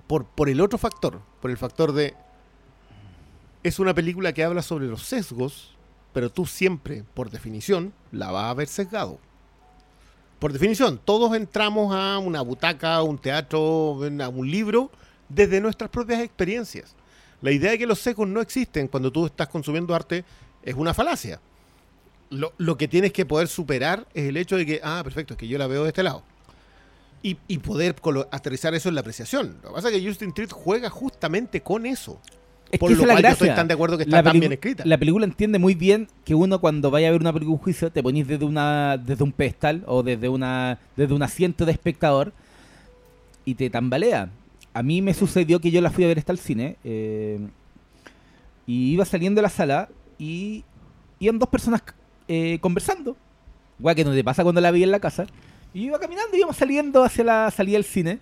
por, 0.06 0.26
por 0.26 0.48
el 0.48 0.60
otro 0.60 0.78
factor, 0.78 1.20
por 1.40 1.50
el 1.50 1.56
factor 1.56 1.92
de 1.92 2.14
es 3.64 3.78
una 3.78 3.94
película 3.94 4.32
que 4.32 4.44
habla 4.44 4.62
sobre 4.62 4.86
los 4.86 5.02
sesgos, 5.02 5.70
pero 6.12 6.30
tú 6.30 6.46
siempre, 6.46 7.02
por 7.14 7.30
definición, 7.30 7.92
la 8.12 8.30
vas 8.30 8.44
a 8.44 8.54
ver 8.54 8.68
sesgado. 8.68 9.18
Por 10.38 10.52
definición, 10.52 11.00
todos 11.02 11.34
entramos 11.34 11.94
a 11.94 12.18
una 12.18 12.42
butaca, 12.42 13.02
un 13.02 13.16
teatro, 13.18 13.98
a 14.20 14.28
un 14.28 14.50
libro, 14.50 14.90
desde 15.30 15.62
nuestras 15.62 15.88
propias 15.88 16.20
experiencias. 16.20 16.94
La 17.40 17.52
idea 17.52 17.70
de 17.70 17.78
que 17.78 17.86
los 17.86 17.98
sesgos 17.98 18.28
no 18.28 18.42
existen 18.42 18.86
cuando 18.86 19.10
tú 19.10 19.24
estás 19.24 19.48
consumiendo 19.48 19.94
arte 19.94 20.24
es 20.62 20.74
una 20.74 20.92
falacia. 20.92 21.40
Lo, 22.28 22.76
que 22.76 22.86
tienes 22.86 23.12
que 23.12 23.24
poder 23.24 23.48
superar 23.48 24.06
es 24.12 24.28
el 24.28 24.36
hecho 24.36 24.56
de 24.56 24.66
que, 24.66 24.80
ah, 24.82 25.00
perfecto, 25.02 25.34
es 25.34 25.38
que 25.38 25.48
yo 25.48 25.56
la 25.56 25.66
veo 25.66 25.84
de 25.84 25.88
este 25.88 26.02
lado. 26.02 26.22
Y, 27.22 27.34
poder 27.58 27.96
aterrizar 28.30 28.74
eso 28.74 28.90
en 28.90 28.96
la 28.96 29.00
apreciación. 29.00 29.56
Lo 29.62 29.70
que 29.70 29.74
pasa 29.76 29.88
es 29.88 29.94
que 29.94 30.06
Justin 30.06 30.34
Treat 30.34 30.52
juega 30.52 30.90
justamente 30.90 31.62
con 31.62 31.86
eso. 31.86 32.20
Es 32.74 32.80
Por 32.80 32.90
que 32.90 32.96
lo 32.96 33.04
cual 33.04 33.22
yo 33.22 33.28
estoy 33.28 33.48
tan 33.50 33.68
de 33.68 33.74
acuerdo 33.74 33.96
que 33.96 34.02
está 34.02 34.20
tan 34.20 34.40
bien 34.40 34.52
escrita. 34.52 34.82
La 34.84 34.98
película 34.98 35.24
entiende 35.24 35.60
muy 35.60 35.76
bien 35.76 36.08
que 36.24 36.34
uno 36.34 36.60
cuando 36.60 36.90
vaya 36.90 37.06
a 37.06 37.12
ver 37.12 37.20
una 37.20 37.32
película 37.32 37.54
un 37.56 37.62
juicio 37.62 37.92
te 37.92 38.02
ponís 38.02 38.26
desde 38.26 38.44
una 38.44 38.96
desde 38.96 39.22
un 39.22 39.30
pedestal 39.30 39.84
o 39.86 40.02
desde 40.02 40.28
una 40.28 40.80
desde 40.96 41.14
un 41.14 41.22
asiento 41.22 41.64
de 41.64 41.70
espectador 41.70 42.32
y 43.44 43.54
te 43.54 43.70
tambalea. 43.70 44.28
A 44.72 44.82
mí 44.82 45.02
me 45.02 45.14
sucedió 45.14 45.60
que 45.60 45.70
yo 45.70 45.80
la 45.80 45.90
fui 45.90 46.02
a 46.02 46.08
ver 46.08 46.18
hasta 46.18 46.32
el 46.32 46.38
cine 46.38 46.76
eh, 46.82 47.38
y 48.66 48.92
iba 48.92 49.04
saliendo 49.04 49.38
de 49.38 49.42
la 49.42 49.50
sala 49.50 49.88
y 50.18 50.64
iban 51.20 51.38
dos 51.38 51.48
personas 51.48 51.84
eh, 52.26 52.58
conversando. 52.60 53.16
Igual 53.78 53.94
que 53.94 54.04
no 54.04 54.12
te 54.12 54.24
pasa 54.24 54.42
cuando 54.42 54.60
la 54.60 54.72
vi 54.72 54.82
en 54.82 54.90
la 54.90 54.98
casa. 54.98 55.26
Y 55.72 55.84
iba 55.84 56.00
caminando, 56.00 56.36
íbamos 56.36 56.56
saliendo 56.56 57.04
hacia 57.04 57.22
la 57.22 57.50
salida 57.52 57.76
del 57.76 57.84
cine 57.84 58.18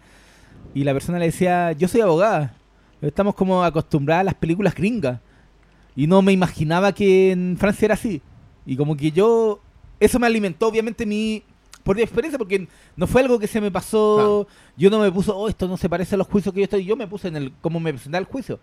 y 0.74 0.84
la 0.84 0.92
persona 0.92 1.18
le 1.18 1.26
decía, 1.26 1.72
yo 1.72 1.88
soy 1.88 2.00
abogada. 2.00 2.54
Estamos 3.02 3.34
como 3.34 3.62
acostumbradas 3.62 4.20
a 4.22 4.24
las 4.24 4.34
películas 4.34 4.74
gringas. 4.74 5.20
Y 5.94 6.06
no 6.06 6.22
me 6.22 6.32
imaginaba 6.32 6.92
que 6.92 7.32
en 7.32 7.56
Francia 7.58 7.84
era 7.84 7.94
así. 7.94 8.22
Y 8.64 8.76
como 8.76 8.96
que 8.96 9.12
yo... 9.12 9.60
Eso 10.00 10.18
me 10.18 10.26
alimentó 10.26 10.68
obviamente 10.68 11.04
mi... 11.04 11.42
Por 11.82 11.96
mi 11.96 12.02
experiencia, 12.02 12.38
porque 12.38 12.68
no 12.96 13.06
fue 13.06 13.20
algo 13.22 13.38
que 13.38 13.46
se 13.46 13.60
me 13.60 13.70
pasó... 13.70 14.46
Yo 14.76 14.88
no 14.88 15.00
me 15.00 15.10
puso, 15.12 15.36
oh, 15.36 15.48
esto 15.48 15.68
no 15.68 15.76
se 15.76 15.88
parece 15.88 16.14
a 16.14 16.18
los 16.18 16.28
juicios 16.28 16.54
que 16.54 16.60
yo 16.60 16.64
estoy... 16.64 16.84
Yo 16.84 16.96
me 16.96 17.06
puse 17.06 17.28
en 17.28 17.36
el... 17.36 17.52
cómo 17.60 17.80
me 17.80 17.92
presentaba 17.92 18.20
el 18.20 18.26
juicio. 18.26 18.58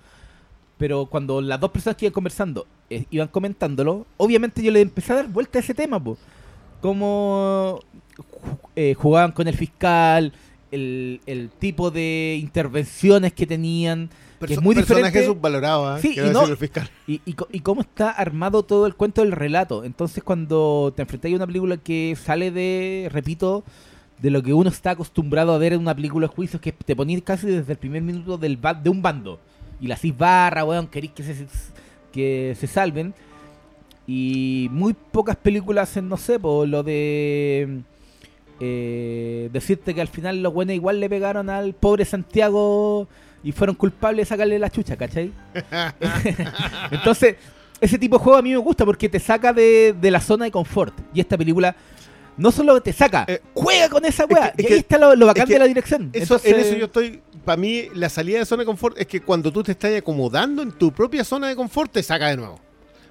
Pero 0.78 1.06
cuando 1.08 1.42
las 1.42 1.60
dos 1.60 1.72
personas 1.72 1.98
que 1.98 2.06
iban 2.06 2.14
conversando 2.14 2.66
eh, 2.90 3.06
iban 3.12 3.28
comentándolo, 3.28 4.08
obviamente 4.16 4.64
yo 4.64 4.72
le 4.72 4.80
empecé 4.80 5.12
a 5.12 5.18
dar 5.18 5.28
vuelta 5.28 5.60
a 5.60 5.62
ese 5.62 5.74
tema, 5.74 6.02
pues. 6.02 6.18
Cómo 6.82 7.82
ju- 8.18 8.58
eh, 8.78 8.94
jugaban 8.94 9.34
con 9.34 9.50
el 9.50 9.58
fiscal, 9.58 10.32
el, 10.72 11.22
el 11.26 11.50
tipo 11.50 11.92
de 11.92 12.38
intervenciones 12.42 13.34
que 13.34 13.46
tenían, 13.48 14.10
que 14.40 14.54
es 14.54 14.62
muy 14.62 14.76
diferente. 14.76 15.26
subvalorado, 15.26 15.98
¿eh? 15.98 16.02
Sí, 16.02 16.14
y 16.16 16.30
no-. 16.32 16.42
Y, 17.08 17.22
y, 17.26 17.34
co- 17.34 17.48
y 17.52 17.60
cómo 17.62 17.82
está 17.82 18.10
armado 18.12 18.64
todo 18.64 18.86
el 18.88 18.96
cuento 18.96 19.22
del 19.22 19.32
relato. 19.32 19.84
Entonces, 19.84 20.24
cuando 20.24 20.94
te 20.96 21.02
enfrentas 21.02 21.32
a 21.32 21.36
una 21.36 21.48
película 21.48 21.78
que 21.78 22.16
sale 22.22 22.52
de, 22.52 23.10
repito, 23.12 23.64
de 24.22 24.32
lo 24.32 24.44
que 24.44 24.54
uno 24.54 24.70
está 24.70 24.92
acostumbrado 24.92 25.54
a 25.54 25.58
ver 25.58 25.74
en 25.74 25.80
una 25.80 25.96
película 25.96 26.28
de 26.28 26.34
juicios, 26.34 26.62
que 26.62 26.72
te 26.72 26.96
ponís 26.96 27.22
casi 27.24 27.48
desde 27.48 27.72
el 27.74 27.78
primer 27.80 28.02
minuto 28.02 28.38
del 28.38 28.58
ba- 28.58 28.74
de 28.74 28.90
un 28.90 29.02
bando. 29.02 29.40
Y 29.82 29.88
la 29.88 29.96
hacís 29.96 30.18
barra, 30.18 30.64
weón, 30.66 30.88
queréis 30.88 31.14
que 31.14 31.24
se, 31.24 31.48
que 32.12 32.56
se 32.60 32.68
salven. 32.68 33.14
Y 34.08 34.68
muy 34.72 34.94
pocas 34.94 35.36
películas 35.36 35.90
hacen, 35.90 36.10
no 36.10 36.18
sé, 36.18 36.40
por 36.40 36.68
lo 36.68 36.82
de 36.84 37.82
eh, 38.60 39.50
decirte 39.54 39.94
que 39.96 40.02
al 40.02 40.08
final 40.08 40.42
los 40.44 40.54
buenos 40.54 40.76
igual 40.76 41.00
le 41.00 41.10
pegaron 41.10 41.50
al 41.50 41.74
pobre 41.74 42.06
Santiago 42.06 43.08
y 43.44 43.52
fueron 43.54 43.76
culpables 43.76 44.26
de 44.28 44.30
sacarle 44.30 44.60
la 44.60 44.70
chucha, 44.70 44.98
¿cachai? 44.98 45.32
Entonces, 46.92 47.36
ese 47.82 47.98
tipo 47.98 48.18
de 48.18 48.24
juego 48.24 48.38
a 48.38 48.42
mí 48.42 48.52
me 48.52 48.58
gusta 48.58 48.86
porque 48.86 49.10
te 49.10 49.20
saca 49.20 49.54
de, 49.54 49.96
de 50.00 50.12
la 50.12 50.20
zona 50.22 50.46
de 50.46 50.52
confort. 50.52 50.94
Y 51.14 51.20
esta 51.22 51.38
película 51.38 51.76
no 52.38 52.52
solo 52.52 52.82
te 52.82 52.94
saca, 52.94 53.26
Eh, 53.28 53.42
juega 53.54 53.90
con 53.90 54.04
esa 54.06 54.26
weá. 54.26 54.52
que- 54.52 54.64
y 54.64 54.74
ahí 54.74 54.80
está 54.80 54.98
lo, 54.98 55.16
lo 55.16 55.26
bacán 55.26 55.44
es 55.44 55.48
que 55.48 55.54
de 55.54 55.60
la 55.60 55.66
dirección. 55.68 56.10
Eso, 56.14 56.36
Entonces, 56.36 56.54
En 56.54 56.60
eso 56.60 56.76
yo 56.76 56.86
estoy. 56.86 57.22
Para 57.46 57.58
mí, 57.58 57.86
la 57.94 58.10
salida 58.10 58.40
de 58.40 58.46
zona 58.46 58.62
de 58.64 58.66
confort 58.66 58.98
es 59.00 59.08
que 59.08 59.22
cuando 59.22 59.52
tú 59.52 59.64
te 59.64 59.72
estás 59.72 59.96
acomodando 59.96 60.62
en 60.62 60.72
tu 60.72 60.92
propia 60.92 61.24
zona 61.24 61.48
de 61.48 61.56
confort, 61.56 61.92
te 61.92 62.04
saca 62.04 62.28
de 62.28 62.38
nuevo. 62.38 62.60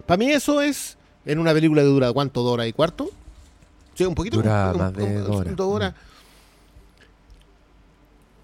Para 0.07 0.19
mí, 0.19 0.31
eso 0.31 0.61
es. 0.63 0.97
En 1.27 1.39
una 1.39 1.53
película 1.53 1.83
que 1.83 1.89
dura, 1.89 2.13
¿cuánto? 2.13 2.43
¿Dos 2.43 2.53
horas 2.55 2.69
y 2.69 2.73
cuarto? 2.73 3.11
Un 4.07 4.15
poquito. 4.15 4.37
Dura 4.37 4.73
un- 4.73 4.79
más 4.79 4.93
de 4.93 5.15
dos 5.21 5.37
horas. 5.37 5.57
dos 5.57 5.75
horas. 5.75 5.95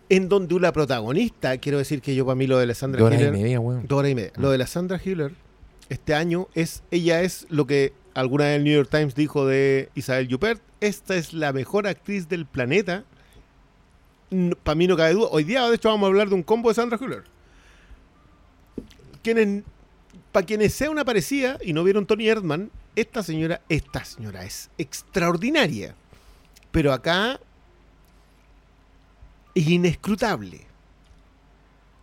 En 0.08 0.28
donde 0.28 0.54
una 0.54 0.72
protagonista, 0.72 1.56
quiero 1.58 1.78
decir 1.78 2.02
que 2.02 2.14
yo, 2.14 2.26
para 2.26 2.34
mí, 2.34 2.46
lo 2.46 2.58
de 2.58 2.64
Alessandra 2.64 3.00
Dos 3.00 3.06
horas 3.08 3.22
y 3.22 3.30
media, 3.30 3.60
horas 3.60 4.10
y 4.10 4.14
media. 4.14 4.32
Lo 4.36 4.50
de 4.50 4.58
la 4.58 4.66
Sandra 4.66 5.00
Hiller, 5.02 5.32
este 5.88 6.14
año, 6.14 6.48
es 6.54 6.82
ella 6.90 7.22
es 7.22 7.46
lo 7.48 7.66
que 7.66 7.92
alguna 8.14 8.44
vez 8.44 8.56
el 8.58 8.64
New 8.64 8.74
York 8.74 8.88
Times 8.90 9.14
dijo 9.14 9.46
de 9.46 9.88
Isabel 9.94 10.32
Huppert. 10.32 10.60
Esta 10.80 11.16
es 11.16 11.32
la 11.32 11.52
mejor 11.52 11.86
actriz 11.86 12.28
del 12.28 12.44
planeta. 12.46 13.04
Para 14.62 14.74
mí 14.74 14.86
no 14.86 14.96
cabe 14.96 15.14
duda. 15.14 15.28
Hoy 15.30 15.44
día, 15.44 15.66
de 15.68 15.74
hecho, 15.76 15.88
vamos 15.88 16.06
a 16.06 16.08
hablar 16.08 16.28
de 16.28 16.34
un 16.34 16.42
combo 16.42 16.68
de 16.68 16.74
Sandra 16.74 16.98
Hiller. 17.00 17.22
Quienes, 19.22 19.62
para 20.32 20.44
quienes 20.44 20.74
sea 20.74 20.90
una 20.90 21.04
parecida 21.04 21.58
y 21.62 21.72
no 21.72 21.82
vieron 21.82 22.04
Tony 22.04 22.28
Erdman, 22.28 22.70
esta 22.96 23.22
señora, 23.22 23.60
esta 23.68 24.04
señora 24.04 24.44
es 24.44 24.70
extraordinaria. 24.78 25.94
Pero 26.70 26.92
acá 26.92 27.40
es 29.54 29.68
inescrutable. 29.68 30.66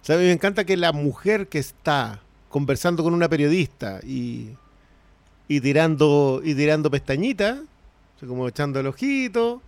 ¿Sabe? 0.02 0.26
Me 0.26 0.32
encanta 0.32 0.66
que 0.66 0.78
la 0.78 0.94
mujer 0.94 1.48
que 1.48 1.60
está 1.60 2.22
conversando 2.50 3.04
con 3.04 3.14
una 3.14 3.30
periodista 3.30 4.00
y, 4.04 4.52
y 5.48 5.62
tirando 5.62 6.42
y 6.44 6.56
tirando 6.56 6.90
pestañitas, 6.90 7.60
como 8.28 8.48
echando 8.48 8.80
el 8.80 8.88
ojito, 8.88 9.62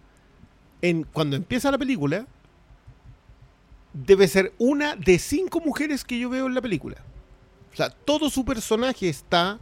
en, 0.82 1.04
cuando 1.04 1.36
empieza 1.36 1.72
la 1.72 1.78
película, 1.78 2.28
debe 3.94 4.28
ser 4.28 4.54
una 4.58 4.96
de 4.96 5.20
cinco 5.20 5.60
mujeres 5.60 6.04
que 6.04 6.20
yo 6.20 6.30
veo 6.30 6.48
en 6.48 6.54
la 6.54 6.62
película. 6.62 6.98
O 7.72 7.76
sea, 7.76 7.90
todo 7.90 8.30
su 8.30 8.44
personaje 8.46 9.10
está 9.10 9.60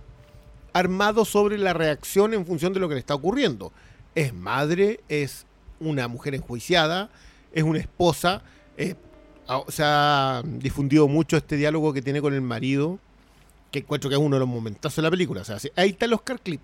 armado 0.73 1.25
sobre 1.25 1.57
la 1.57 1.73
reacción 1.73 2.33
en 2.33 2.45
función 2.45 2.73
de 2.73 2.79
lo 2.79 2.87
que 2.87 2.95
le 2.95 2.99
está 2.99 3.15
ocurriendo. 3.15 3.71
Es 4.15 4.33
madre, 4.33 4.99
es 5.09 5.45
una 5.79 6.07
mujer 6.07 6.35
enjuiciada, 6.35 7.09
es 7.53 7.63
una 7.63 7.79
esposa, 7.79 8.43
es 8.77 8.95
ah, 9.47 9.63
se 9.67 9.83
ha 9.85 10.43
difundido 10.45 11.07
mucho 11.07 11.37
este 11.37 11.57
diálogo 11.57 11.93
que 11.93 12.01
tiene 12.01 12.21
con 12.21 12.33
el 12.33 12.41
marido, 12.41 12.99
que 13.71 13.79
encuentro 13.79 14.09
que 14.09 14.15
es 14.15 14.21
uno 14.21 14.35
de 14.35 14.41
los 14.41 14.49
momentazos 14.49 14.97
de 14.97 15.01
la 15.03 15.11
película. 15.11 15.41
O 15.41 15.45
sea, 15.45 15.57
ahí 15.75 15.89
está 15.89 16.05
el 16.05 16.13
Oscar 16.13 16.39
Clip. 16.39 16.61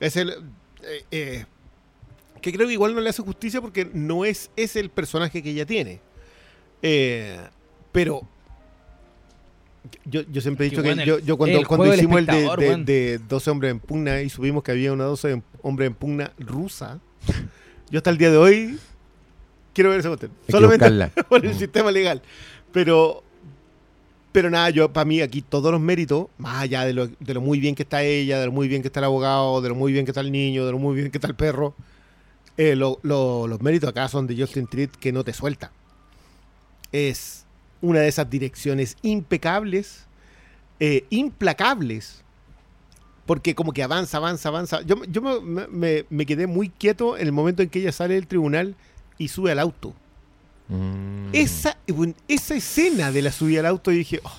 Es 0.00 0.16
el. 0.16 0.30
eh, 0.82 1.04
eh, 1.10 1.44
que 2.40 2.52
creo 2.52 2.68
que 2.68 2.74
igual 2.74 2.94
no 2.94 3.00
le 3.00 3.10
hace 3.10 3.22
justicia 3.22 3.60
porque 3.60 3.90
no 3.92 4.24
es, 4.24 4.50
es 4.54 4.76
el 4.76 4.90
personaje 4.90 5.42
que 5.42 5.50
ella 5.50 5.66
tiene. 5.66 6.00
Eh, 6.82 7.38
pero. 7.92 8.22
Yo, 10.04 10.22
yo 10.30 10.40
siempre 10.40 10.66
he 10.66 10.70
dicho 10.70 10.82
que 10.82 10.88
bueno 10.90 11.04
yo, 11.04 11.16
el- 11.16 11.24
yo 11.24 11.36
cuando, 11.38 11.62
cuando 11.64 11.94
hicimos 11.94 12.18
el 12.18 12.26
de, 12.26 12.32
de, 12.40 12.46
weón. 12.48 12.84
de 12.84 13.18
12 13.28 13.50
hombres 13.50 13.70
en 13.70 13.80
pugna 13.80 14.20
y 14.22 14.28
supimos 14.28 14.62
que 14.62 14.72
había 14.72 14.92
una 14.92 15.04
12 15.04 15.30
en- 15.32 15.44
hombres 15.62 15.86
en 15.88 15.94
pugna 15.94 16.32
rusa, 16.38 16.98
yo 17.90 17.98
hasta 17.98 18.10
el 18.10 18.18
día 18.18 18.30
de 18.30 18.36
hoy 18.36 18.78
quiero 19.72 19.90
ver. 19.90 20.04
Hay 20.06 20.16
que 20.16 20.28
Solamente 20.50 21.08
por 21.28 21.44
el 21.44 21.54
Mm. 21.54 21.58
sistema 21.58 21.90
legal. 21.90 22.20
Pero, 22.72 23.22
pero 24.32 24.50
nada, 24.50 24.68
yo 24.70 24.92
para 24.92 25.04
mí 25.06 25.20
aquí 25.22 25.40
todos 25.40 25.72
los 25.72 25.80
méritos, 25.80 26.26
más 26.36 26.62
allá 26.62 26.84
de 26.84 26.92
lo, 26.92 27.06
de 27.06 27.34
lo 27.34 27.40
muy 27.40 27.60
bien 27.60 27.74
que 27.74 27.84
está 27.84 28.02
ella, 28.02 28.38
de 28.40 28.46
lo 28.46 28.52
muy 28.52 28.68
bien 28.68 28.82
que 28.82 28.88
está 28.88 29.00
el 29.00 29.04
abogado, 29.04 29.60
de 29.62 29.70
lo 29.70 29.74
muy 29.74 29.92
bien 29.92 30.04
que 30.04 30.10
está 30.10 30.20
el 30.20 30.32
niño, 30.32 30.66
de 30.66 30.72
lo 30.72 30.78
muy 30.78 30.96
bien 30.96 31.10
que 31.10 31.16
está 31.18 31.28
el 31.28 31.34
perro, 31.34 31.74
eh, 32.58 32.74
lo- 32.76 32.98
lo- 33.02 33.46
los 33.46 33.62
méritos 33.62 33.88
acá 33.88 34.06
son 34.08 34.26
de 34.26 34.36
Justin 34.36 34.66
Treat 34.66 34.90
que 34.90 35.12
no 35.12 35.24
te 35.24 35.32
suelta. 35.32 35.70
Es 36.92 37.44
una 37.80 38.00
de 38.00 38.08
esas 38.08 38.28
direcciones 38.28 38.96
impecables, 39.02 40.06
eh, 40.80 41.04
implacables, 41.10 42.22
porque 43.26 43.54
como 43.54 43.72
que 43.72 43.82
avanza, 43.82 44.16
avanza, 44.16 44.48
avanza. 44.48 44.80
Yo, 44.82 44.96
yo 45.04 45.20
me, 45.42 45.66
me- 45.68 46.04
me 46.08 46.26
quedé 46.26 46.46
muy 46.46 46.68
quieto 46.70 47.16
en 47.16 47.26
el 47.26 47.32
momento 47.32 47.62
en 47.62 47.68
que 47.68 47.80
ella 47.80 47.92
sale 47.92 48.14
del 48.14 48.26
tribunal 48.26 48.74
y 49.18 49.28
sube 49.28 49.52
al 49.52 49.58
auto. 49.58 49.94
Mm. 50.68 51.30
Esa, 51.32 51.76
bueno, 51.88 52.14
esa 52.26 52.54
escena 52.54 53.10
de 53.12 53.22
la 53.22 53.32
subida 53.32 53.60
al 53.60 53.66
auto, 53.66 53.90
dije, 53.90 54.20
"Oh". 54.22 54.38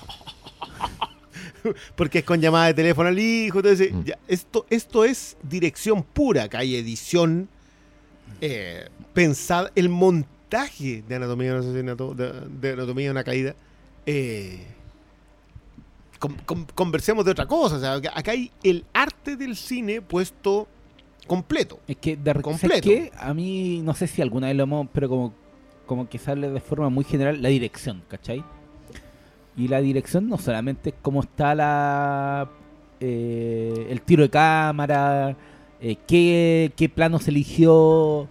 porque 1.96 2.20
es 2.20 2.24
con 2.24 2.40
llamada 2.40 2.66
de 2.66 2.74
teléfono 2.74 3.08
al 3.08 3.18
hijo, 3.18 3.58
entonces, 3.58 3.92
Mm. 3.92 4.02
ya, 4.04 4.18
esto, 4.28 4.66
esto 4.70 5.04
es 5.04 5.36
dirección 5.42 6.02
pura, 6.02 6.48
que 6.48 6.56
hay 6.56 6.76
edición 6.76 7.48
eh, 8.40 8.88
pensada, 9.12 9.70
el 9.74 9.88
montaje 10.54 11.04
de 11.06 11.14
anatomía 11.14 11.52
de 11.52 11.60
un 11.60 11.64
asesinato, 11.64 12.14
de, 12.14 12.32
de 12.60 12.72
anatomía 12.72 13.06
de 13.06 13.10
una 13.12 13.24
caída. 13.24 13.54
eh, 14.06 14.66
con- 16.18 16.34
con- 16.44 16.64
conversemos 16.74 17.24
de 17.24 17.30
otra 17.30 17.46
cosa, 17.46 17.76
o 17.76 17.80
sea, 17.80 17.94
acá- 17.94 18.30
hay 18.32 18.50
el 18.62 18.84
arte 18.92 19.36
del 19.36 19.56
cine 19.56 20.02
puesto 20.02 20.66
completo. 21.26 21.78
Es 21.86 21.96
que 21.96 22.16
de 22.16 22.34
Completo. 22.34 22.88
A 23.18 23.32
mí, 23.34 23.80
no 23.82 23.94
sé 23.94 24.06
si 24.06 24.20
alguna 24.20 24.48
vez 24.48 24.56
lo 24.56 24.64
hemos, 24.64 24.86
pero 24.92 25.08
como, 25.08 25.32
como 25.86 26.08
que 26.08 26.18
sale 26.18 26.50
de 26.50 26.60
forma 26.60 26.88
muy 26.90 27.04
general 27.04 27.40
la 27.40 27.48
dirección, 27.50 28.02
¿cachai? 28.08 28.42
Y 29.56 29.68
la 29.68 29.80
dirección 29.80 30.28
no 30.28 30.36
solamente 30.38 30.90
es 30.90 30.94
cómo 31.02 31.20
está 31.22 31.54
la 31.54 32.48
eh, 33.00 33.86
el 33.90 34.00
tiro 34.02 34.22
de 34.24 34.30
cámara, 34.30 35.36
eh, 35.80 35.96
qué, 36.06 36.70
qué 36.76 36.88
plano 36.90 37.18
se 37.18 37.30
eligió, 37.30 38.28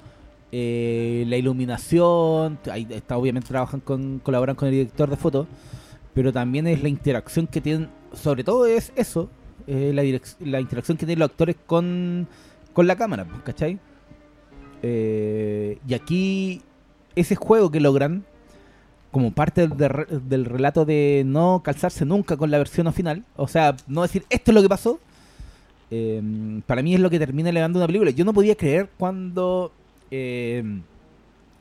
eh, 0.51 1.25
la 1.27 1.37
iluminación. 1.37 2.59
Ahí 2.71 2.87
está, 2.89 3.17
obviamente 3.17 3.47
trabajan 3.49 3.79
con, 3.79 4.19
colaboran 4.19 4.55
con 4.55 4.67
el 4.67 4.73
director 4.73 5.09
de 5.09 5.15
foto, 5.17 5.47
pero 6.13 6.31
también 6.33 6.67
es 6.67 6.81
la 6.83 6.89
interacción 6.89 7.47
que 7.47 7.61
tienen, 7.61 7.89
sobre 8.13 8.43
todo 8.43 8.65
es 8.65 8.91
eso, 8.95 9.29
eh, 9.67 9.91
la, 9.93 10.03
la 10.49 10.59
interacción 10.61 10.97
que 10.97 11.05
tienen 11.05 11.19
los 11.19 11.29
actores 11.29 11.55
con, 11.65 12.27
con 12.73 12.87
la 12.87 12.95
cámara, 12.95 13.25
pues, 13.25 13.41
¿cachai? 13.43 13.79
Eh, 14.81 15.77
y 15.87 15.93
aquí 15.93 16.61
ese 17.15 17.35
juego 17.35 17.69
que 17.69 17.79
logran 17.79 18.23
como 19.11 19.31
parte 19.31 19.67
del, 19.67 19.77
de- 19.77 20.19
del 20.27 20.45
relato 20.45 20.85
de 20.85 21.23
no 21.25 21.61
calzarse 21.63 22.05
nunca 22.05 22.37
con 22.37 22.51
la 22.51 22.57
versión 22.59 22.91
final, 22.93 23.25
o 23.35 23.47
sea, 23.47 23.75
no 23.87 24.03
decir 24.03 24.23
esto 24.29 24.51
es 24.51 24.55
lo 24.55 24.61
que 24.61 24.69
pasó, 24.69 24.99
eh, 25.91 26.61
para 26.65 26.81
mí 26.83 26.93
es 26.93 26.99
lo 26.99 27.09
que 27.09 27.17
termina 27.19 27.49
elevando 27.49 27.79
una 27.79 27.87
película. 27.87 28.11
Yo 28.11 28.23
no 28.23 28.33
podía 28.33 28.55
creer 28.55 28.89
cuando 28.97 29.71
eh, 30.11 30.63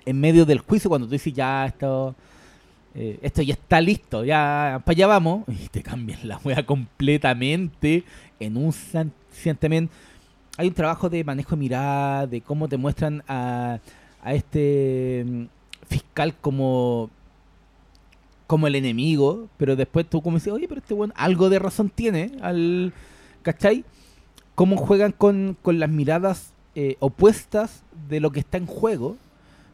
en 0.04 0.20
medio 0.20 0.46
del 0.46 0.60
juicio, 0.60 0.88
cuando 0.88 1.06
tú 1.06 1.12
dices 1.12 1.32
ya 1.32 1.66
esto, 1.66 2.14
eh, 2.94 3.18
esto 3.22 3.42
ya 3.42 3.54
está 3.54 3.80
listo, 3.80 4.24
ya 4.24 4.80
para 4.84 4.96
allá 4.96 5.06
vamos, 5.06 5.44
y 5.48 5.68
te 5.68 5.82
cambian 5.82 6.26
la 6.26 6.38
wea 6.38 6.64
completamente 6.64 8.04
en 8.40 8.56
un 8.56 8.72
santiamén. 8.72 9.90
Hay 10.56 10.68
un 10.68 10.74
trabajo 10.74 11.08
de 11.08 11.22
manejo 11.22 11.50
de 11.50 11.56
mirada, 11.56 12.26
de 12.26 12.40
cómo 12.40 12.68
te 12.68 12.76
muestran 12.76 13.22
a, 13.28 13.78
a 14.22 14.34
este 14.34 15.24
mm, 15.26 15.44
fiscal 15.88 16.34
como 16.40 17.10
como 18.46 18.66
el 18.66 18.76
enemigo, 18.76 19.46
pero 19.58 19.76
después 19.76 20.08
tú 20.08 20.22
como 20.22 20.38
dices, 20.38 20.52
oye, 20.54 20.66
pero 20.66 20.80
este 20.80 20.94
bueno 20.94 21.12
algo 21.16 21.50
de 21.50 21.58
razón 21.58 21.90
tiene, 21.90 22.32
al 22.40 22.94
¿cachai? 23.42 23.84
Cómo 24.54 24.76
juegan 24.78 25.12
con, 25.12 25.56
con 25.60 25.78
las 25.78 25.90
miradas 25.90 26.54
eh, 26.80 26.96
opuestas 27.00 27.82
de 28.08 28.20
lo 28.20 28.30
que 28.30 28.38
está 28.38 28.56
en 28.56 28.66
juego, 28.66 29.16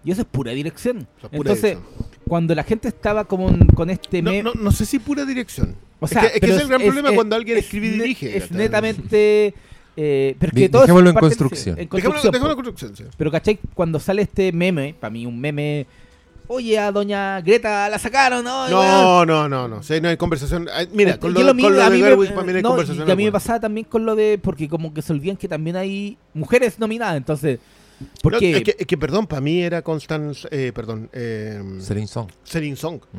y 0.04 0.10
eso 0.10 0.22
es 0.22 0.26
pura 0.26 0.52
dirección. 0.52 1.06
O 1.18 1.20
sea, 1.20 1.28
pura 1.28 1.52
Entonces, 1.52 1.78
dirección. 1.78 2.06
cuando 2.26 2.54
la 2.54 2.62
gente 2.62 2.88
estaba 2.88 3.24
como 3.24 3.50
en- 3.50 3.66
con 3.66 3.90
este 3.90 4.22
no, 4.22 4.30
meme- 4.30 4.42
no, 4.42 4.54
no 4.54 4.72
sé 4.72 4.86
si 4.86 4.98
pura 4.98 5.24
dirección. 5.26 5.74
o 6.00 6.06
Es 6.06 6.10
sea, 6.12 6.20
que- 6.22 6.26
es 6.28 6.32
que 6.34 6.40
pero 6.40 6.52
ese 6.54 6.56
es 6.56 6.62
el 6.64 6.68
gran 6.70 6.82
problema 6.82 7.12
cuando 7.12 7.36
alguien 7.36 7.58
es 7.58 7.64
escribe 7.64 7.86
y 7.88 7.90
ne- 7.90 7.96
dirige, 8.04 8.36
Es 8.38 8.50
netamente. 8.50 9.54
Eh, 9.96 10.34
pero 10.40 10.50
es 10.50 10.58
que 10.62 10.68
todo 10.68 10.82
es 10.82 10.86
dejémoslo 10.88 11.10
en 11.10 11.16
construcción. 11.16 11.78
En 11.78 11.88
Dejémoslo, 11.88 12.00
construcción, 12.10 12.32
dejémoslo 12.32 12.52
en 12.52 12.64
construcción, 12.64 12.96
sí. 12.96 13.16
Pero 13.16 13.30
¿cachai? 13.30 13.58
Cuando 13.74 14.00
sale 14.00 14.22
este 14.22 14.50
meme, 14.52 14.94
para 14.98 15.10
mí 15.10 15.24
un 15.26 15.38
meme. 15.40 15.86
Oye, 16.46 16.78
a 16.78 16.92
doña 16.92 17.40
Greta 17.40 17.88
la 17.88 17.98
sacaron, 17.98 18.44
¿no? 18.44 18.68
No, 18.68 19.24
no, 19.24 19.48
no, 19.48 19.66
no. 19.66 19.82
Sí, 19.82 20.00
no 20.00 20.08
hay 20.10 20.16
conversación. 20.16 20.68
Mira, 20.92 21.18
con 21.18 21.32
lo, 21.32 21.40
Yo 21.40 21.46
con 21.46 21.74
lo 21.74 21.82
a 21.82 21.88
de 21.88 21.96
mí 21.96 22.02
me- 22.02 22.08
Gerwig 22.08 22.34
también 22.34 22.56
hay 22.56 22.62
no, 22.62 22.68
conversación. 22.70 23.08
y 23.08 23.10
a 23.10 23.16
mí 23.16 23.24
me 23.24 23.32
pasaba 23.32 23.60
también 23.60 23.86
con 23.86 24.04
lo 24.04 24.14
de. 24.14 24.38
Porque 24.42 24.68
como 24.68 24.92
que 24.92 25.00
se 25.00 25.12
olvidan 25.12 25.36
que 25.38 25.48
también 25.48 25.76
hay 25.76 26.18
mujeres 26.34 26.78
nominadas, 26.78 27.16
entonces. 27.16 27.58
No, 28.00 28.06
Porque. 28.22 28.58
es, 28.58 28.62
que, 28.62 28.76
es 28.78 28.86
que, 28.86 28.98
perdón, 28.98 29.26
para 29.26 29.40
mí 29.40 29.62
era 29.62 29.80
Constance, 29.82 30.46
eh, 30.50 30.72
perdón, 30.74 31.08
eh, 31.12 31.62
Celine 31.80 32.06
Song. 32.08 32.28
Celine 32.44 32.76
Song. 32.76 33.00
Mm. 33.12 33.18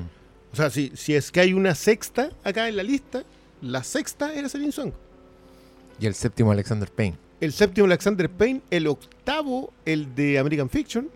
O 0.54 0.56
sea, 0.56 0.70
si, 0.70 0.92
si 0.96 1.16
es 1.16 1.32
que 1.32 1.40
hay 1.40 1.54
una 1.54 1.74
sexta 1.74 2.30
acá 2.44 2.68
en 2.70 2.78
la 2.78 2.84
lista, 2.84 3.24
la 3.62 3.84
sexta 3.84 4.34
era 4.34 4.50
Celine 4.50 4.72
Song. 4.72 4.92
Y 6.00 6.06
el 6.06 6.14
séptimo 6.14 6.52
Alexander 6.52 6.90
Payne. 6.92 7.18
El 7.42 7.52
séptimo 7.54 7.86
Alexander 7.86 8.30
Payne, 8.30 8.62
el 8.70 8.86
octavo 8.88 9.74
el 9.86 10.14
de 10.14 10.38
American 10.40 10.70
Fiction, 10.70 11.10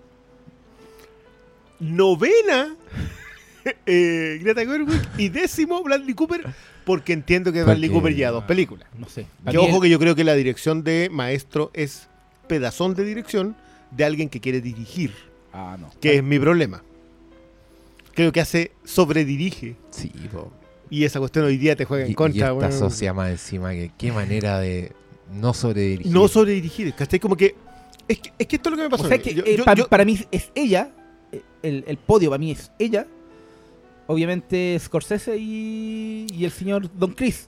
novena 1.79 2.75
eh, 3.85 4.39
Greta 4.41 4.65
Gerwig 4.65 5.01
y 5.17 5.29
décimo 5.29 5.83
Bradley 5.83 6.13
Cooper, 6.13 6.45
porque 6.85 7.13
entiendo 7.13 7.51
que 7.51 7.63
Bradley 7.63 7.89
Cooper 7.89 8.15
ya 8.15 8.31
dos 8.31 8.43
películas. 8.45 8.87
no 8.97 9.07
sé. 9.07 9.25
Que 9.49 9.57
ojo 9.57 9.79
que 9.81 9.89
yo 9.89 9.99
creo 9.99 10.15
que 10.15 10.23
la 10.23 10.33
dirección 10.35 10.83
de 10.83 11.09
maestro 11.11 11.71
es 11.73 12.07
pedazón 12.47 12.95
de 12.95 13.03
dirección 13.05 13.55
de 13.91 14.05
alguien 14.05 14.29
que 14.29 14.39
quiere 14.39 14.61
dirigir, 14.61 15.13
Ah, 15.53 15.77
no. 15.79 15.89
que 15.99 16.15
es 16.17 16.23
mi 16.23 16.39
problema. 16.39 16.83
Creo 18.13 18.31
que 18.31 18.41
hace 18.41 18.71
sobredirige 18.83 19.75
Sí, 19.91 20.11
po. 20.31 20.51
y 20.89 21.03
esa 21.05 21.19
cuestión 21.19 21.45
hoy 21.45 21.57
día 21.57 21.75
te 21.75 21.85
juega 21.85 22.03
en 22.03 22.09
Y, 22.09 22.11
y 22.11 22.15
contra. 22.15 22.47
esta 22.47 22.53
weón. 22.53 22.71
socia 22.73 23.13
más 23.13 23.29
encima, 23.29 23.71
que 23.71 23.91
qué 23.97 24.11
manera 24.11 24.59
de 24.59 24.91
no 25.39 25.53
sobredirigir. 25.53 26.11
No 26.11 26.27
sobredirigir, 26.27 26.93
¿cachai? 26.93 27.19
Como 27.19 27.37
que 27.37 27.55
es, 28.07 28.19
que 28.19 28.31
es 28.37 28.47
que 28.47 28.55
esto 28.57 28.69
es 28.69 28.71
lo 28.71 28.77
que 28.77 28.83
me 28.83 28.89
pasó. 28.89 29.03
O 29.03 29.07
sea 29.07 29.19
que 29.19 29.33
Yo- 29.33 29.43
eh, 29.45 29.57
yo- 29.57 29.63
pa- 29.65 29.75
yo- 29.75 29.87
para 29.87 30.03
mí 30.05 30.19
es 30.31 30.49
ella, 30.55 30.89
el, 31.63 31.83
el 31.87 31.97
podio 31.97 32.29
para 32.29 32.39
mí 32.39 32.51
es 32.51 32.71
ella, 32.79 33.05
obviamente 34.07 34.77
Scorsese 34.79 35.37
y, 35.37 36.27
y 36.33 36.45
el 36.45 36.51
señor 36.51 36.89
Don 36.97 37.13
Chris. 37.13 37.47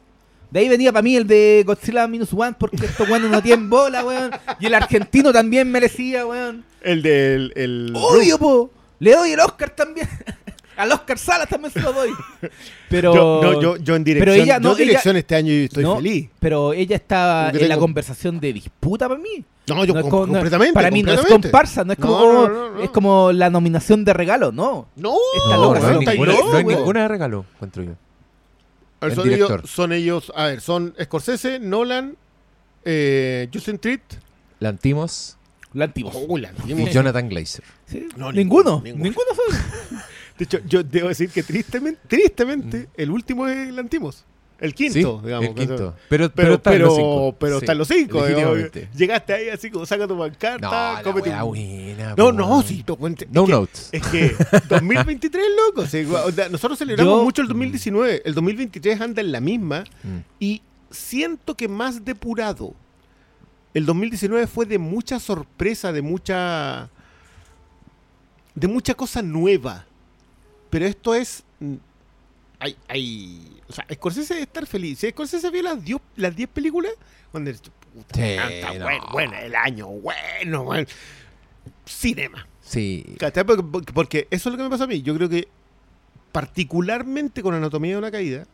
De 0.52 0.60
ahí 0.60 0.68
venía 0.68 0.92
para 0.92 1.02
mí 1.02 1.16
el 1.16 1.26
de 1.26 1.64
Godzilla 1.66 2.08
Minus 2.08 2.34
One, 2.34 2.56
porque 2.60 2.86
estos 2.86 3.08
weones 3.10 3.32
no 3.32 3.42
tienen 3.42 3.70
bola, 3.70 4.04
weón. 4.04 4.32
Y 4.60 4.66
el 4.66 4.74
argentino 4.74 5.32
también 5.32 5.72
merecía, 5.72 6.26
weón. 6.26 6.66
el 6.82 7.02
del. 7.02 7.54
El, 7.56 7.94
Obvio, 7.96 8.38
po. 8.38 8.70
Le 9.00 9.16
doy 9.16 9.32
el 9.32 9.40
Oscar 9.40 9.70
también. 9.70 10.10
Al 10.78 10.92
Oscar 10.92 11.18
Salas 11.18 11.48
también 11.50 11.72
se 11.72 11.80
lo 11.82 11.92
doy. 11.94 12.10
Pero. 12.90 13.14
Yo, 13.14 13.42
no, 13.44 13.62
yo, 13.62 13.78
yo 13.78 13.96
en 13.96 14.04
dirección, 14.04 14.34
pero 14.34 14.44
ella- 14.44 14.56
yo 14.58 14.60
no, 14.62 14.72
en 14.72 14.78
dirección 14.78 15.16
ella- 15.16 15.20
este 15.20 15.36
año 15.36 15.54
estoy 15.54 15.84
no, 15.84 15.96
feliz. 15.98 16.30
Pero 16.40 16.74
ella 16.74 16.96
que 17.00 17.14
en 17.64 17.70
la 17.70 17.76
tengo- 17.76 17.80
conversación 17.82 18.40
de 18.40 18.54
disputa 18.54 19.08
para 19.08 19.20
mí. 19.20 19.44
No, 19.68 19.86
yo 19.86 19.94
No 19.94 20.02
com- 20.02 20.10
como- 20.10 20.28
completamente. 20.28 20.74
para 20.74 20.90
mí 20.92 21.04
no 21.04 21.12
es 21.12 21.18
completamente. 21.20 21.48
comparsa, 21.50 21.84
no 21.84 21.94
es 21.94 22.00
como, 22.00 22.20
no, 22.20 22.48
no, 22.50 22.70
no. 22.72 22.82
es 22.84 22.90
como 22.90 23.32
la 23.32 23.50
nominación 23.50 24.04
de 24.04 24.14
regalo, 24.14 24.52
no. 24.52 24.88
No, 24.96 25.16
Está 25.36 25.56
No, 25.56 25.74
hay 25.74 25.82
¿no? 25.82 26.00
está 26.00 26.12
ninguna, 26.12 26.34
no 26.34 26.58
hay 26.58 26.64
ninguna 26.66 27.02
de 27.04 27.08
regalo, 27.08 27.46
encuentro 27.56 27.84
yo. 27.84 27.92
A 29.02 29.06
ver, 29.08 29.16
son, 29.16 29.30
ellos, 29.32 29.52
son 29.66 29.94
ellos, 29.94 30.32
a 30.36 30.46
ver, 30.48 30.62
son 30.62 30.94
Scorsese, 31.02 31.60
Nolan, 31.60 32.16
eh, 32.86 33.48
Justin 33.54 33.78
Tritt, 33.80 34.02
Oh, 34.14 34.18
Lantimos 34.60 35.38
Lantimos. 35.74 36.16
oh, 36.28 36.38
la- 36.38 36.52
y 36.68 36.90
Jonathan 36.90 37.30
Glazer. 37.30 37.64
Sí. 37.86 38.08
No, 38.18 38.32
ninguno, 38.32 38.82
ninguno, 38.84 39.04
ninguno, 39.04 39.26
ninguno. 39.30 40.02
De 40.38 40.46
hecho, 40.46 40.60
yo 40.66 40.84
debo 40.84 41.10
decir 41.10 41.30
que 41.30 41.44
tristemente, 41.44 42.00
tristemente, 42.08 42.88
el 42.96 43.12
último 43.12 43.48
es 43.48 43.70
el 43.70 43.78
Antimos. 43.80 44.26
El 44.60 44.76
quinto, 44.76 44.94
Sí, 45.20 45.26
digamos. 45.26 45.50
el 45.50 45.56
quinto. 45.56 45.96
Pero, 46.08 46.30
pero, 46.30 46.32
Pero, 46.36 46.54
está 46.54 46.70
en 46.72 46.76
pero, 46.76 46.86
los 46.86 46.96
cinco. 46.96 47.36
pero 47.40 47.54
Sí, 47.60 47.64
están 47.66 47.78
los 47.80 47.88
cinco. 47.88 48.24
Llegaste 48.96 49.34
ahí 49.34 49.50
así 49.50 49.72
como 49.72 49.88
saca 49.88 50.08
tu 50.08 50.16
pancarta, 50.16 50.98
No, 50.98 51.04
cómete 51.04 51.30
buena, 51.42 52.14
No, 52.16 52.32
no, 52.32 52.62
sí, 52.62 52.84
no, 52.88 52.96
No 53.32 53.46
que- 53.46 53.52
notes. 53.52 53.90
Es 53.92 54.06
que 54.06 54.36
2023, 54.70 55.44
loco. 55.68 55.88
sí, 55.88 56.06
o 56.06 56.32
sea, 56.32 56.48
nosotros 56.50 56.78
celebramos 56.78 57.12
Yo- 57.20 57.24
mucho 57.24 57.42
el 57.42 57.48
2019. 57.48 58.22
El 58.24 58.36
2023 58.36 59.02
anda 59.02 59.22
en 59.22 59.32
la 59.32 59.40
misma 59.40 59.84
Mm. 60.04 60.18
y 60.40 60.62
siento 60.92 61.56
que 61.58 61.68
más 61.68 62.06
depurado. 62.06 62.76
El 63.74 63.88
2019 63.88 64.46
fue 64.46 64.68
de 64.68 64.78
mucha 64.78 65.20
sorpresa, 65.20 65.92
de 65.92 66.04
mucha. 66.04 66.90
de 68.54 68.68
mucha 68.68 68.94
cosa 68.94 69.22
nueva. 69.24 69.86
Pero 70.72 70.86
esto 70.88 71.14
es. 71.14 71.44
mm, 71.60 71.76
Hay, 72.60 72.76
hay, 72.88 73.62
o 73.68 73.74
sea, 73.74 73.86
Scorsese 73.94 74.34
debe 74.34 74.44
estar 74.46 74.66
feliz. 74.66 74.98
Si 75.00 75.10
Scorsese 75.10 75.50
vio 75.52 75.62
las 75.64 75.84
10 75.84 76.00
las 76.16 76.36
10 76.36 76.50
películas, 76.50 76.92
cuando 77.32 77.52
dice, 77.52 77.64
puta, 77.94 78.16
Sí, 78.16 78.22
está 78.22 78.74
no. 78.74 78.84
bueno, 78.86 79.06
bueno, 79.12 79.38
el 79.38 79.56
año, 79.56 79.88
bueno, 79.88 80.64
bueno. 80.64 80.88
Cinema. 81.86 82.48
Sí. 82.62 83.06
Porque, 83.94 84.28
eso 84.32 84.50
es 84.50 84.54
lo 84.54 84.58
que 84.58 84.64
me 84.64 84.70
pasa 84.70 84.86
a 84.86 84.88
mí. 84.88 85.02
Yo 85.02 85.14
creo 85.16 85.28
que, 85.30 85.48
particularmente 86.32 87.42
con 87.44 87.54
Anatomía 87.54 87.92
de 87.94 87.98
una 87.98 88.12
Caída, 88.12 88.46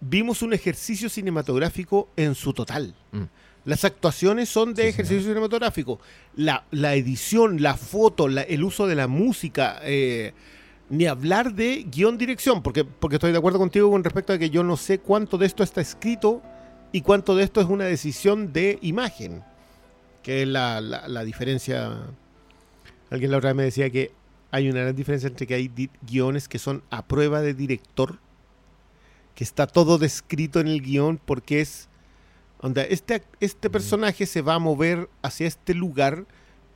vimos 0.00 0.42
un 0.42 0.52
ejercicio 0.52 1.08
cinematográfico 1.08 2.08
en 2.16 2.34
su 2.34 2.52
total. 2.52 2.94
Mm. 3.12 3.22
Las 3.64 3.84
actuaciones 3.84 4.48
son 4.48 4.74
de 4.74 4.82
Sí, 4.84 4.88
ejercicio 4.88 5.22
cinematográfico. 5.22 6.00
La, 6.36 6.64
la 6.70 6.94
edición, 6.94 7.62
la 7.62 7.74
foto, 7.76 8.28
la- 8.28 8.42
el 8.42 8.62
uso 8.64 8.86
de 8.86 8.94
la 8.94 9.06
música, 9.08 9.80
eh, 9.82 10.32
ni 10.88 11.06
hablar 11.06 11.52
de 11.54 11.84
guión-dirección, 11.90 12.62
porque, 12.62 12.84
porque 12.84 13.16
estoy 13.16 13.32
de 13.32 13.38
acuerdo 13.38 13.58
contigo 13.58 13.90
con 13.90 14.04
respecto 14.04 14.32
a 14.32 14.38
que 14.38 14.50
yo 14.50 14.62
no 14.62 14.76
sé 14.76 14.98
cuánto 15.00 15.36
de 15.38 15.46
esto 15.46 15.62
está 15.62 15.80
escrito 15.80 16.42
y 16.92 17.00
cuánto 17.00 17.34
de 17.34 17.42
esto 17.44 17.60
es 17.60 17.66
una 17.66 17.84
decisión 17.84 18.52
de 18.52 18.78
imagen, 18.82 19.42
que 20.22 20.42
es 20.42 20.48
la, 20.48 20.80
la- 20.80 21.08
la 21.08 21.24
diferencia. 21.24 22.06
Alguien 23.10 23.30
la 23.30 23.38
otra 23.38 23.50
vez 23.50 23.56
me 23.56 23.62
decía 23.64 23.90
que 23.90 24.12
hay 24.52 24.68
una 24.70 24.80
gran 24.80 24.96
diferencia 24.96 25.26
entre 25.28 25.46
que 25.46 25.54
hay 25.54 25.70
guiones 26.02 26.48
que 26.48 26.58
son 26.58 26.82
a 26.90 27.04
prueba 27.06 27.40
de 27.40 27.52
director, 27.54 28.18
que 29.34 29.44
está 29.44 29.66
todo 29.66 29.98
descrito 29.98 30.60
en 30.60 30.68
el 30.68 30.80
guion 30.82 31.18
porque 31.22 31.60
es, 31.60 31.88
onda, 32.60 32.82
este, 32.84 33.22
este 33.40 33.68
personaje 33.70 34.24
se 34.24 34.40
va 34.40 34.54
a 34.54 34.58
mover 34.58 35.08
hacia 35.22 35.46
este 35.48 35.74
lugar 35.74 36.24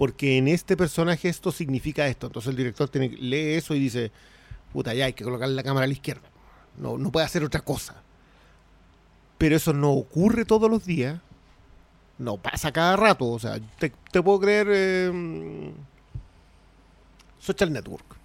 porque 0.00 0.38
en 0.38 0.48
este 0.48 0.78
personaje 0.78 1.28
esto 1.28 1.52
significa 1.52 2.08
esto. 2.08 2.28
Entonces 2.28 2.48
el 2.48 2.56
director 2.56 2.88
tiene, 2.88 3.10
lee 3.10 3.52
eso 3.56 3.74
y 3.74 3.80
dice, 3.80 4.10
puta, 4.72 4.94
ya 4.94 5.04
hay 5.04 5.12
que 5.12 5.24
colocar 5.24 5.46
la 5.50 5.62
cámara 5.62 5.84
a 5.84 5.86
la 5.88 5.92
izquierda. 5.92 6.22
No, 6.78 6.96
no 6.96 7.12
puede 7.12 7.26
hacer 7.26 7.44
otra 7.44 7.60
cosa. 7.60 8.02
Pero 9.36 9.56
eso 9.56 9.74
no 9.74 9.92
ocurre 9.92 10.46
todos 10.46 10.70
los 10.70 10.86
días. 10.86 11.20
No 12.16 12.38
pasa 12.38 12.72
cada 12.72 12.96
rato. 12.96 13.28
O 13.28 13.38
sea, 13.38 13.60
te, 13.78 13.92
te 14.10 14.22
puedo 14.22 14.40
creer... 14.40 14.68
eh, 14.70 15.70
Social 17.38 17.70
Network. 17.70 18.16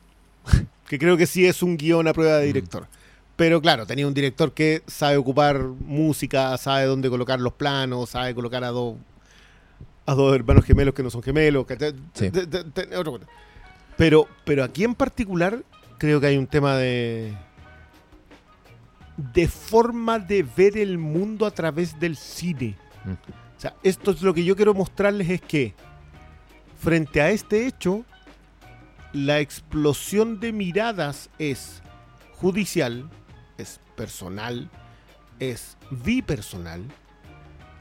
que 0.87 0.97
creo 0.97 1.17
que 1.17 1.27
sí 1.27 1.45
es 1.45 1.61
un 1.61 1.75
guion 1.75 2.07
a 2.07 2.13
prueba 2.13 2.37
de 2.37 2.45
director. 2.45 2.87
Pero 3.35 3.61
claro, 3.61 3.85
tenía 3.85 4.07
un 4.07 4.13
director 4.13 4.53
que 4.53 4.81
sabe 4.87 5.17
ocupar 5.17 5.59
música, 5.59 6.57
sabe 6.57 6.85
dónde 6.85 7.09
colocar 7.09 7.41
los 7.41 7.51
planos, 7.51 8.11
sabe 8.11 8.33
colocar 8.33 8.63
a 8.63 8.69
dos 8.69 8.95
a 10.05 10.13
dos 10.13 10.35
hermanos 10.35 10.65
gemelos 10.65 10.93
que 10.93 11.03
no 11.03 11.09
son 11.09 11.23
gemelos. 11.23 11.65
¿cachai? 11.65 11.93
Sí. 12.13 12.29
De- 12.29 12.45
de- 12.45 12.63
de- 12.63 12.97
otra 12.97 13.11
cosa. 13.11 13.25
Pero, 13.97 14.27
pero 14.43 14.63
aquí 14.63 14.83
en 14.83 14.93
particular 14.95 15.63
creo 15.97 16.19
que 16.19 16.27
hay 16.27 16.37
un 16.37 16.47
tema 16.47 16.75
de 16.75 17.33
de 19.17 19.47
forma 19.47 20.19
de 20.19 20.43
ver 20.43 20.77
el 20.77 20.97
mundo 20.97 21.45
a 21.45 21.51
través 21.51 21.97
del 21.99 22.17
cine. 22.17 22.75
Mm. 23.05 23.11
O 23.11 23.59
sea, 23.59 23.73
esto 23.81 24.11
es 24.11 24.21
lo 24.21 24.33
que 24.33 24.43
yo 24.43 24.55
quiero 24.57 24.73
mostrarles 24.73 25.29
es 25.29 25.41
que 25.41 25.73
frente 26.77 27.21
a 27.21 27.31
este 27.31 27.65
hecho, 27.65 28.03
la 29.13 29.39
explosión 29.39 30.41
de 30.41 30.51
miradas 30.51 31.29
es 31.39 31.81
judicial, 32.33 33.09
es 33.57 33.79
personal, 33.95 34.69
es 35.39 35.77
bipersonal, 35.89 36.83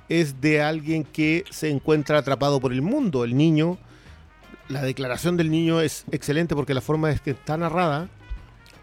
es 0.09 0.41
de 0.41 0.63
alguien 0.63 1.05
que 1.05 1.45
se 1.51 1.71
encuentra 1.71 2.19
atrapado 2.19 2.61
por 2.61 2.73
el 2.73 2.83
mundo. 2.83 3.25
El 3.25 3.37
niño, 3.37 3.79
la 4.69 4.83
declaración 4.83 5.37
del 5.37 5.51
niño 5.51 5.81
es 5.81 6.05
excelente 6.11 6.55
porque 6.55 6.75
la 6.75 6.81
forma 6.81 7.11
en 7.11 7.19
que 7.19 7.31
está 7.33 7.57
narrada 7.57 8.09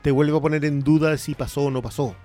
te 0.02 0.12
vuelve 0.12 0.36
a 0.36 0.42
poner 0.42 0.66
en 0.66 0.84
duda 0.84 1.18
si 1.18 1.36
pasó 1.36 1.62
o 1.64 1.72
no 1.72 1.82
pasó. 1.82 2.16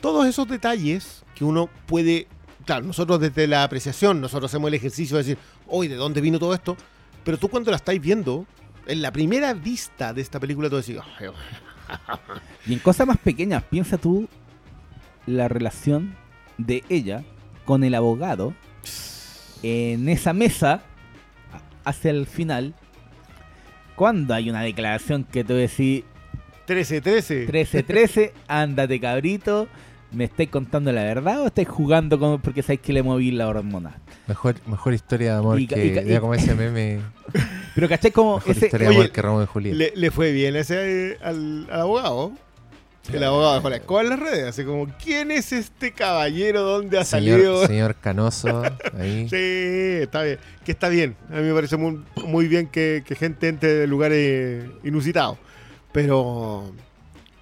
Todos 0.00 0.26
esos 0.26 0.48
detalles 0.48 1.24
que 1.34 1.44
uno 1.44 1.68
puede, 1.86 2.26
claro, 2.64 2.86
nosotros 2.86 3.20
desde 3.20 3.46
la 3.46 3.62
apreciación, 3.62 4.20
nosotros 4.20 4.50
hacemos 4.50 4.68
el 4.68 4.74
ejercicio 4.74 5.16
de 5.16 5.22
decir, 5.22 5.38
hoy, 5.66 5.88
¿de 5.88 5.96
dónde 5.96 6.20
vino 6.20 6.38
todo 6.38 6.54
esto? 6.54 6.76
Pero 7.22 7.38
tú 7.38 7.48
cuando 7.48 7.70
la 7.70 7.76
estáis 7.76 8.00
viendo, 8.00 8.46
en 8.86 9.02
la 9.02 9.12
primera 9.12 9.52
vista 9.52 10.12
de 10.12 10.22
esta 10.22 10.40
película, 10.40 10.70
tú 10.70 10.76
decís, 10.76 10.96
"Ay, 11.18 11.28
Y 12.66 12.72
en 12.72 12.78
cosas 12.78 13.06
más 13.06 13.18
pequeñas, 13.18 13.62
piensa 13.64 13.98
tú 13.98 14.28
la 15.26 15.48
relación 15.48 16.16
de 16.56 16.82
ella 16.88 17.22
con 17.70 17.84
el 17.84 17.94
abogado 17.94 18.52
en 19.62 20.08
esa 20.08 20.32
mesa 20.32 20.82
hacia 21.84 22.10
el 22.10 22.26
final. 22.26 22.74
Cuando 23.94 24.34
hay 24.34 24.50
una 24.50 24.62
declaración 24.62 25.22
que 25.22 25.44
tú 25.44 25.54
decís 25.54 26.02
13-13. 26.66 27.46
13-13, 27.46 28.32
ándate 28.48 28.98
cabrito, 28.98 29.68
¿me 30.10 30.24
estáis 30.24 30.48
contando 30.50 30.90
la 30.90 31.04
verdad 31.04 31.42
o 31.42 31.46
estáis 31.46 31.68
jugando 31.68 32.18
con 32.18 32.40
porque 32.40 32.62
sabéis 32.62 32.80
que 32.80 32.92
le 32.92 33.04
moví 33.04 33.30
la 33.30 33.46
hormona? 33.46 33.98
Mejor, 34.26 34.56
mejor 34.66 34.92
historia 34.94 35.34
de 35.34 35.38
amor 35.38 35.60
Y 35.60 35.68
que. 35.68 35.86
y 35.86 35.94
ca- 35.94 36.02
ya 36.02 36.16
y- 36.16 36.20
como 36.20 36.34
ese 36.34 36.54
meme. 36.56 36.98
Pero 37.76 37.88
¿cachai 37.88 38.10
como 38.10 38.36
Mejor 38.38 38.50
ese, 38.50 38.66
historia 38.66 38.88
de 38.88 38.94
oye, 38.96 38.98
amor 39.04 39.12
que 39.12 39.22
Romeo 39.22 39.42
y 39.44 39.46
Julieta. 39.46 39.76
Le, 39.78 39.92
le 39.94 40.10
fue 40.10 40.32
bien 40.32 40.56
ese 40.56 41.12
eh, 41.12 41.18
al, 41.22 41.68
al 41.70 41.80
abogado. 41.82 42.32
El 43.12 43.24
abogado 43.24 43.54
dejó 43.54 43.70
la 43.70 43.76
escoba 43.76 44.00
en 44.02 44.08
las 44.10 44.20
redes, 44.20 44.44
así 44.44 44.64
como, 44.64 44.86
¿quién 45.02 45.30
es 45.30 45.52
este 45.52 45.92
caballero? 45.92 46.62
¿Dónde 46.62 46.98
ha 46.98 47.04
salido? 47.04 47.36
señor, 47.38 47.66
señor 47.66 47.96
Canoso. 47.96 48.62
Ahí. 48.98 49.28
Sí, 49.30 50.02
está 50.02 50.22
bien. 50.22 50.38
Que 50.64 50.72
está 50.72 50.88
bien. 50.88 51.16
A 51.30 51.36
mí 51.36 51.42
me 51.42 51.54
parece 51.54 51.76
muy, 51.76 52.02
muy 52.24 52.48
bien 52.48 52.66
que, 52.66 53.02
que 53.04 53.14
gente 53.14 53.48
entre 53.48 53.74
de 53.74 53.86
lugares 53.86 54.64
inusitados. 54.84 55.38
Pero. 55.92 56.72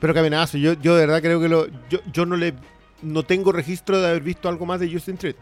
Pero 0.01 0.15
caminazo. 0.15 0.59
Yo, 0.59 0.75
yo 0.75 0.95
de 0.97 1.07
verdad 1.07 1.21
creo 1.21 1.41
que 1.41 1.49
lo. 1.49 1.67
Yo, 1.91 1.99
yo 2.13 2.27
no 2.27 2.37
le. 2.37 2.55
No 3.03 3.23
tengo 3.23 3.53
registro 3.53 4.01
de 4.01 4.09
haber 4.09 4.23
visto 4.23 4.49
algo 4.49 4.67
más 4.67 4.81
de 4.81 4.91
Justin 4.93 5.17
Treat. 5.17 5.37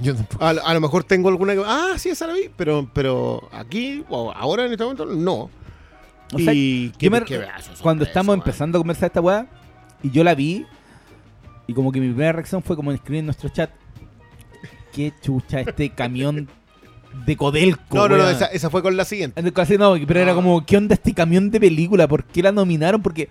Yo 0.00 0.14
tampoco. 0.14 0.44
A, 0.44 0.50
a 0.50 0.74
lo 0.74 0.80
mejor 0.80 1.04
tengo 1.04 1.28
alguna 1.28 1.54
que. 1.54 1.62
Ah, 1.64 1.94
sí, 1.96 2.08
esa 2.08 2.26
la 2.26 2.34
vi. 2.34 2.50
Pero, 2.56 2.90
pero 2.92 3.48
aquí, 3.52 4.04
ahora 4.10 4.66
en 4.66 4.72
este 4.72 4.84
momento, 4.84 5.06
no. 5.06 5.50
O 6.32 6.38
sea, 6.38 6.52
y 6.54 6.92
me- 7.10 7.22
qué 7.24 7.38
de 7.38 7.46
cuando 7.82 8.04
estamos 8.04 8.28
man. 8.36 8.38
empezando 8.38 8.78
a 8.78 8.80
conversar 8.80 9.06
esta 9.08 9.20
weá, 9.20 9.46
y 10.02 10.10
yo 10.10 10.22
la 10.24 10.34
vi, 10.34 10.64
y 11.66 11.74
como 11.74 11.90
que 11.92 12.00
mi 12.00 12.08
primera 12.08 12.32
reacción 12.32 12.62
fue 12.62 12.76
como 12.76 12.92
escribir 12.92 13.20
en 13.20 13.26
nuestro 13.26 13.48
chat, 13.48 13.70
qué 14.92 15.12
chucha 15.22 15.60
este 15.60 15.90
camión 15.90 16.48
de 17.26 17.36
Codelco. 17.36 17.96
No, 17.96 18.08
no, 18.08 18.16
no, 18.16 18.24
weón". 18.24 18.36
esa, 18.36 18.46
esa 18.46 18.70
fue 18.70 18.82
con 18.82 18.96
la 18.96 19.04
siguiente. 19.04 19.52
Casi 19.52 19.76
no, 19.78 19.94
pero 20.06 20.20
era 20.20 20.32
Ah. 20.32 20.34
como, 20.34 20.64
¿qué 20.64 20.76
onda 20.76 20.94
este 20.94 21.12
camión 21.14 21.50
de 21.50 21.60
película? 21.60 22.06
¿Por 22.08 22.24
qué 22.24 22.42
la 22.42 22.52
nominaron? 22.52 23.02
Porque, 23.02 23.28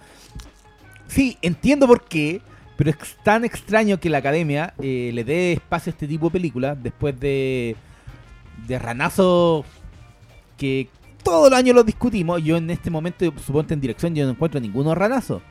sí, 1.07 1.37
entiendo 1.41 1.87
por 1.87 2.03
qué, 2.05 2.41
pero 2.77 2.89
es 2.91 2.97
tan 3.23 3.43
extraño 3.45 3.99
que 3.99 4.09
la 4.09 4.19
academia 4.19 4.73
eh, 4.81 5.11
le 5.13 5.23
dé 5.23 5.53
espacio 5.53 5.91
a 5.91 5.93
este 5.93 6.07
tipo 6.07 6.27
de 6.27 6.31
películas 6.31 6.77
después 6.81 7.17
de, 7.19 7.75
de 8.67 8.79
Ranazo 8.79 9.65
que 10.57 10.87
todos 11.23 11.49
los 11.49 11.57
años 11.59 11.75
lo 11.75 11.83
discutimos. 11.83 12.43
Yo 12.43 12.57
en 12.57 12.69
este 12.69 12.89
momento, 12.89 13.31
suponte 13.45 13.73
en 13.73 13.81
dirección, 13.81 14.15
yo 14.15 14.25
no 14.25 14.31
encuentro 14.31 14.59
ninguno 14.59 14.93
Ranazo. 14.95 15.41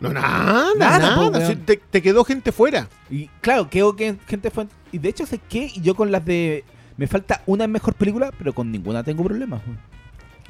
No, 0.00 0.12
nada, 0.12 0.66
Nada, 0.76 1.54
te, 1.64 1.76
te 1.76 2.02
quedó 2.02 2.22
gente 2.24 2.52
fuera. 2.52 2.88
Y 3.10 3.26
claro, 3.40 3.68
creo 3.68 3.96
que 3.96 4.16
gente 4.28 4.50
fue. 4.50 4.66
Y 4.92 4.98
de 4.98 5.08
hecho, 5.08 5.26
sé 5.26 5.38
qué, 5.48 5.70
y 5.74 5.80
yo 5.80 5.94
con 5.94 6.12
las 6.12 6.24
de. 6.24 6.64
Me 6.96 7.06
falta 7.06 7.42
una 7.46 7.66
mejor 7.66 7.94
película, 7.94 8.30
pero 8.38 8.52
con 8.52 8.70
ninguna 8.70 9.02
tengo 9.02 9.24
problemas. 9.24 9.60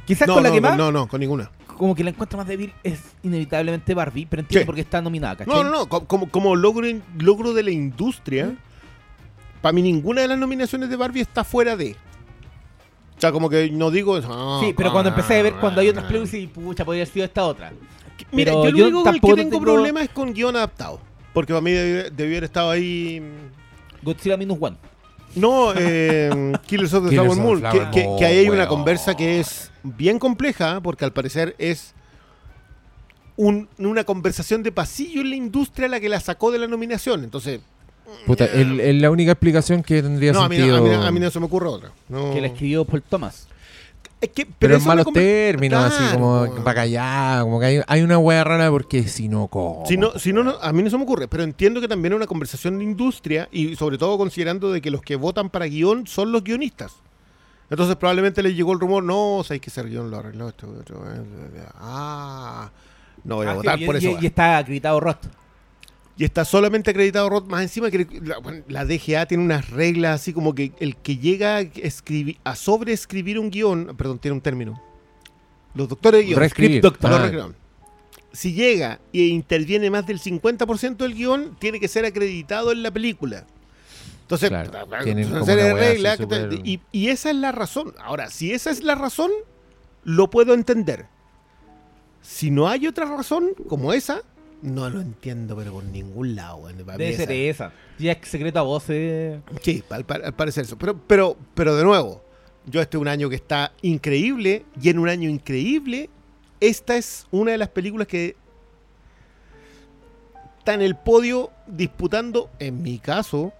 Quizás 0.06 0.26
No, 0.28 0.34
con 0.34 0.42
la 0.42 0.48
no, 0.50 0.54
que 0.54 0.60
más. 0.60 0.76
no, 0.76 0.90
no, 0.92 1.06
con 1.08 1.20
ninguna. 1.20 1.50
como 1.78 1.94
que 1.94 2.02
la 2.04 2.10
encuentro 2.10 2.36
más 2.38 2.46
débil 2.46 2.72
es 2.82 3.00
inevitablemente 3.22 3.94
Barbie, 3.94 4.26
pero 4.26 4.40
entiendo 4.40 4.62
Sí. 4.62 4.66
por 4.66 4.74
qué 4.74 4.80
está 4.82 5.00
nominada, 5.00 5.36
¿cachai? 5.36 5.54
No, 5.54 5.64
no, 5.64 5.70
no. 5.70 5.88
co- 5.88 6.06
Como, 6.06 6.28
como 6.30 6.56
logro, 6.56 6.86
logro 7.18 7.52
de 7.54 7.62
la 7.62 7.70
industria, 7.70 8.54
para 9.62 9.72
mí 9.72 9.82
ninguna 9.82 10.22
de 10.22 10.28
las 10.28 10.38
nominaciones 10.38 10.88
de 10.90 10.96
Barbie 10.96 11.20
está 11.20 11.44
fuera 11.44 11.76
de. 11.76 11.94
O 13.18 13.20
sea, 13.20 13.32
como 13.32 13.50
que 13.50 13.68
no 13.70 13.90
digo. 13.90 14.16
ah, 14.24 14.60
Sí, 14.62 14.72
pero 14.76 14.92
cuando 14.92 15.10
empecé 15.10 15.40
a 15.40 15.42
ver 15.42 15.54
cuando 15.54 15.80
hay 15.80 15.88
otras 15.88 16.04
películas, 16.06 16.32
y 16.34 16.46
pucha, 16.46 16.84
podría 16.84 17.02
haber 17.02 17.12
sido 17.12 17.24
esta 17.26 17.44
otra. 17.44 17.72
Mira, 18.30 18.52
pero 18.52 18.64
yo 18.64 18.70
lo 18.70 18.76
yo 18.78 18.84
único 18.86 19.02
con 19.04 19.14
el 19.14 19.20
que 19.20 19.34
tengo, 19.34 19.50
tengo- 19.50 19.62
problema 19.64 20.02
es 20.02 20.10
con 20.10 20.32
guion 20.32 20.54
adaptado. 20.56 21.00
Porque 21.34 21.52
para 21.52 21.60
mí 21.60 21.70
debió, 21.72 22.10
debió 22.10 22.26
haber 22.36 22.44
estado 22.44 22.70
ahí. 22.70 23.22
Godzilla 24.02 24.36
Minus 24.36 24.58
One. 24.60 24.76
No, 25.34 25.72
eh, 25.76 26.52
Killers 26.66 26.94
of 26.94 27.04
the 27.08 27.10
Flower 27.10 27.36
Moon. 27.36 27.60
Que, 27.62 27.90
que- 27.92 28.04
Moon, 28.04 28.18
que 28.18 28.24
ahí 28.24 28.38
hay 28.38 28.48
una 28.48 28.66
conversa 28.68 29.16
que 29.16 29.40
es 29.40 29.70
bien 29.82 30.18
compleja, 30.18 30.80
porque 30.80 31.04
al 31.04 31.12
parecer 31.12 31.54
es 31.58 31.94
un- 33.36 33.68
una 33.78 34.04
conversación 34.04 34.62
de 34.62 34.72
pasillo 34.72 35.20
en 35.20 35.30
la 35.30 35.36
industria 35.36 35.88
la 35.88 36.00
que 36.00 36.08
la 36.08 36.20
sacó 36.20 36.50
de 36.50 36.58
la 36.58 36.66
nominación. 36.66 37.24
Entonces, 37.24 37.60
Puta, 38.26 38.44
el- 38.46 38.80
el- 38.80 39.00
la 39.00 39.10
única 39.10 39.32
explicación 39.32 39.82
que 39.82 40.02
tendría 40.02 40.32
no, 40.32 40.42
a 40.42 40.48
mí, 40.48 40.56
no- 40.58 40.64
sentido. 40.64 40.76
a, 40.78 40.80
mí, 40.80 40.88
no- 40.96 41.02
a 41.06 41.10
mí 41.12 41.20
no 41.20 41.30
se 41.30 41.40
me 41.40 41.46
ocurre 41.46 41.68
otra. 41.68 41.90
No. 42.08 42.32
Que 42.32 42.40
la 42.40 42.46
escribió 42.48 42.84
Paul 42.84 43.02
Thomas. 43.02 43.46
Es 44.20 44.30
que, 44.30 44.48
pero 44.58 44.74
en 44.74 44.80
es 44.80 44.86
malos 44.86 45.06
términos, 45.12 45.84
así 45.84 46.12
como 46.14 46.52
para 46.64 46.74
callar, 46.74 47.42
como 47.42 47.60
que 47.60 47.66
hay, 47.66 47.80
hay 47.86 48.02
una 48.02 48.18
wea 48.18 48.42
rara 48.42 48.68
porque 48.68 49.04
si 49.06 49.28
no, 49.28 49.46
¿cómo? 49.46 49.84
Si 49.86 49.96
no, 49.96 50.18
si 50.18 50.32
no, 50.32 50.42
no, 50.42 50.56
a 50.60 50.72
mí 50.72 50.82
no 50.82 50.90
se 50.90 50.96
me 50.96 51.04
ocurre, 51.04 51.28
pero 51.28 51.44
entiendo 51.44 51.80
que 51.80 51.86
también 51.86 52.12
es 52.14 52.16
una 52.16 52.26
conversación 52.26 52.78
de 52.78 52.84
industria 52.84 53.48
y 53.52 53.76
sobre 53.76 53.96
todo 53.96 54.18
considerando 54.18 54.72
de 54.72 54.80
que 54.80 54.90
los 54.90 55.02
que 55.02 55.14
votan 55.14 55.50
para 55.50 55.66
guion 55.66 56.08
son 56.08 56.32
los 56.32 56.42
guionistas. 56.42 56.94
Entonces 57.70 57.94
probablemente 57.94 58.42
les 58.42 58.56
llegó 58.56 58.72
el 58.72 58.80
rumor, 58.80 59.04
no, 59.04 59.42
sabéis 59.44 59.60
que 59.62 59.70
ese 59.70 59.84
guion 59.84 60.10
lo 60.10 60.16
arregló 60.18 60.48
este 60.48 60.66
otro. 60.66 61.04
eh, 61.06 61.62
Ah, 61.78 62.70
no 63.22 63.36
voy 63.36 63.46
a 63.46 63.50
Ah, 63.52 63.54
votar 63.54 63.78
sí, 63.78 63.84
por 63.86 63.94
y, 63.94 63.98
eso. 63.98 64.18
y- 64.20 64.24
y 64.24 64.26
está 64.26 64.58
acreditado 64.58 64.98
Roth. 64.98 65.26
Y 66.18 66.24
está 66.24 66.44
solamente 66.44 66.90
acreditado 66.90 67.30
Roth. 67.30 67.46
Más 67.46 67.62
encima 67.62 67.92
que 67.92 68.06
la, 68.66 68.84
DGA 68.84 69.26
tiene 69.26 69.44
unas 69.44 69.70
reglas 69.70 70.20
así 70.20 70.32
como 70.32 70.52
que 70.52 70.72
el 70.80 70.96
que 70.96 71.16
llega 71.16 71.56
a, 71.56 71.60
escribir, 71.60 72.38
a 72.42 72.56
sobreescribir 72.56 73.38
un 73.38 73.50
guion, 73.50 73.94
perdón, 73.96 74.18
tiene 74.18 74.34
un 74.34 74.40
término. 74.40 74.82
Los 75.74 75.88
doctores 75.88 76.20
de 76.20 76.26
guion. 76.26 76.40
Reescribir. 76.40 76.80
Script 76.80 77.00
doctor. 77.00 77.12
Ah. 77.12 77.48
Si 78.32 78.52
llega 78.52 78.98
e 79.12 79.26
interviene 79.26 79.90
más 79.90 80.06
del 80.08 80.20
50% 80.20 80.96
del 80.96 81.14
guion, 81.14 81.56
tiene 81.60 81.78
que 81.78 81.86
ser 81.86 82.04
acreditado 82.04 82.72
en 82.72 82.82
la 82.82 82.90
película. 82.90 83.46
Entonces, 84.22 84.50
Claro, 84.50 84.70
te- 84.70 86.16
súper- 86.18 86.60
y, 86.64 86.80
y 86.90 87.08
esa 87.08 87.30
es 87.30 87.36
la 87.36 87.52
razón. 87.52 87.94
Ahora, 87.98 88.28
si 88.28 88.52
esa 88.52 88.70
es 88.70 88.82
la 88.82 88.96
razón, 88.96 89.30
lo 90.02 90.28
puedo 90.30 90.52
entender. 90.52 91.06
Si 92.20 92.50
no 92.50 92.68
hay 92.68 92.88
otra 92.88 93.04
razón 93.06 93.50
como 93.68 93.92
esa, 93.92 94.22
no 94.62 94.90
lo 94.90 95.00
entiendo, 95.00 95.56
pero 95.56 95.72
por 95.72 95.84
ningún 95.84 96.34
lado. 96.34 96.68
mí 96.68 96.82
Debe 96.82 97.16
ser 97.16 97.30
esa-. 97.30 97.72
Ya 97.98 98.12
es 98.12 98.28
secreto 98.28 98.58
a 98.58 98.62
voces. 98.62 99.40
Sí, 99.62 99.82
al 99.90 100.04
parecer 100.04 100.64
eso. 100.64 100.76
Pero, 100.78 100.98
pero, 101.06 101.36
pero 101.54 101.76
de 101.76 101.84
nuevo, 101.84 102.22
yo 102.66 102.80
este 102.80 102.96
es 102.96 103.00
un 103.00 103.08
año 103.08 103.28
que 103.28 103.36
está 103.36 103.72
increíble 103.82 104.64
y 104.80 104.88
en 104.88 104.98
un 104.98 105.08
año 105.08 105.28
increíble, 105.28 106.10
esta 106.60 106.96
es 106.96 107.26
una 107.30 107.52
de 107.52 107.58
las 107.58 107.68
películas 107.68 108.06
que 108.06 108.36
está 110.58 110.74
en 110.74 110.82
el 110.82 110.96
podio 110.96 111.50
disputando, 111.66 112.50
en 112.58 112.82
mi 112.82 112.98
caso, 112.98 113.52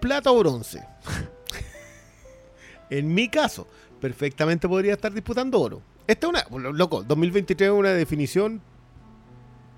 plata 0.00 0.30
o 0.30 0.38
bronce. 0.38 0.82
en 2.90 3.14
mi 3.14 3.28
caso, 3.28 3.66
perfectamente 4.00 4.68
podría 4.68 4.94
estar 4.94 5.12
disputando 5.12 5.60
oro. 5.60 5.82
Esta 6.06 6.26
es 6.26 6.50
una, 6.50 6.70
loco, 6.72 7.02
2023 7.04 7.70
es 7.70 7.72
una 7.72 7.90
definición 7.90 8.60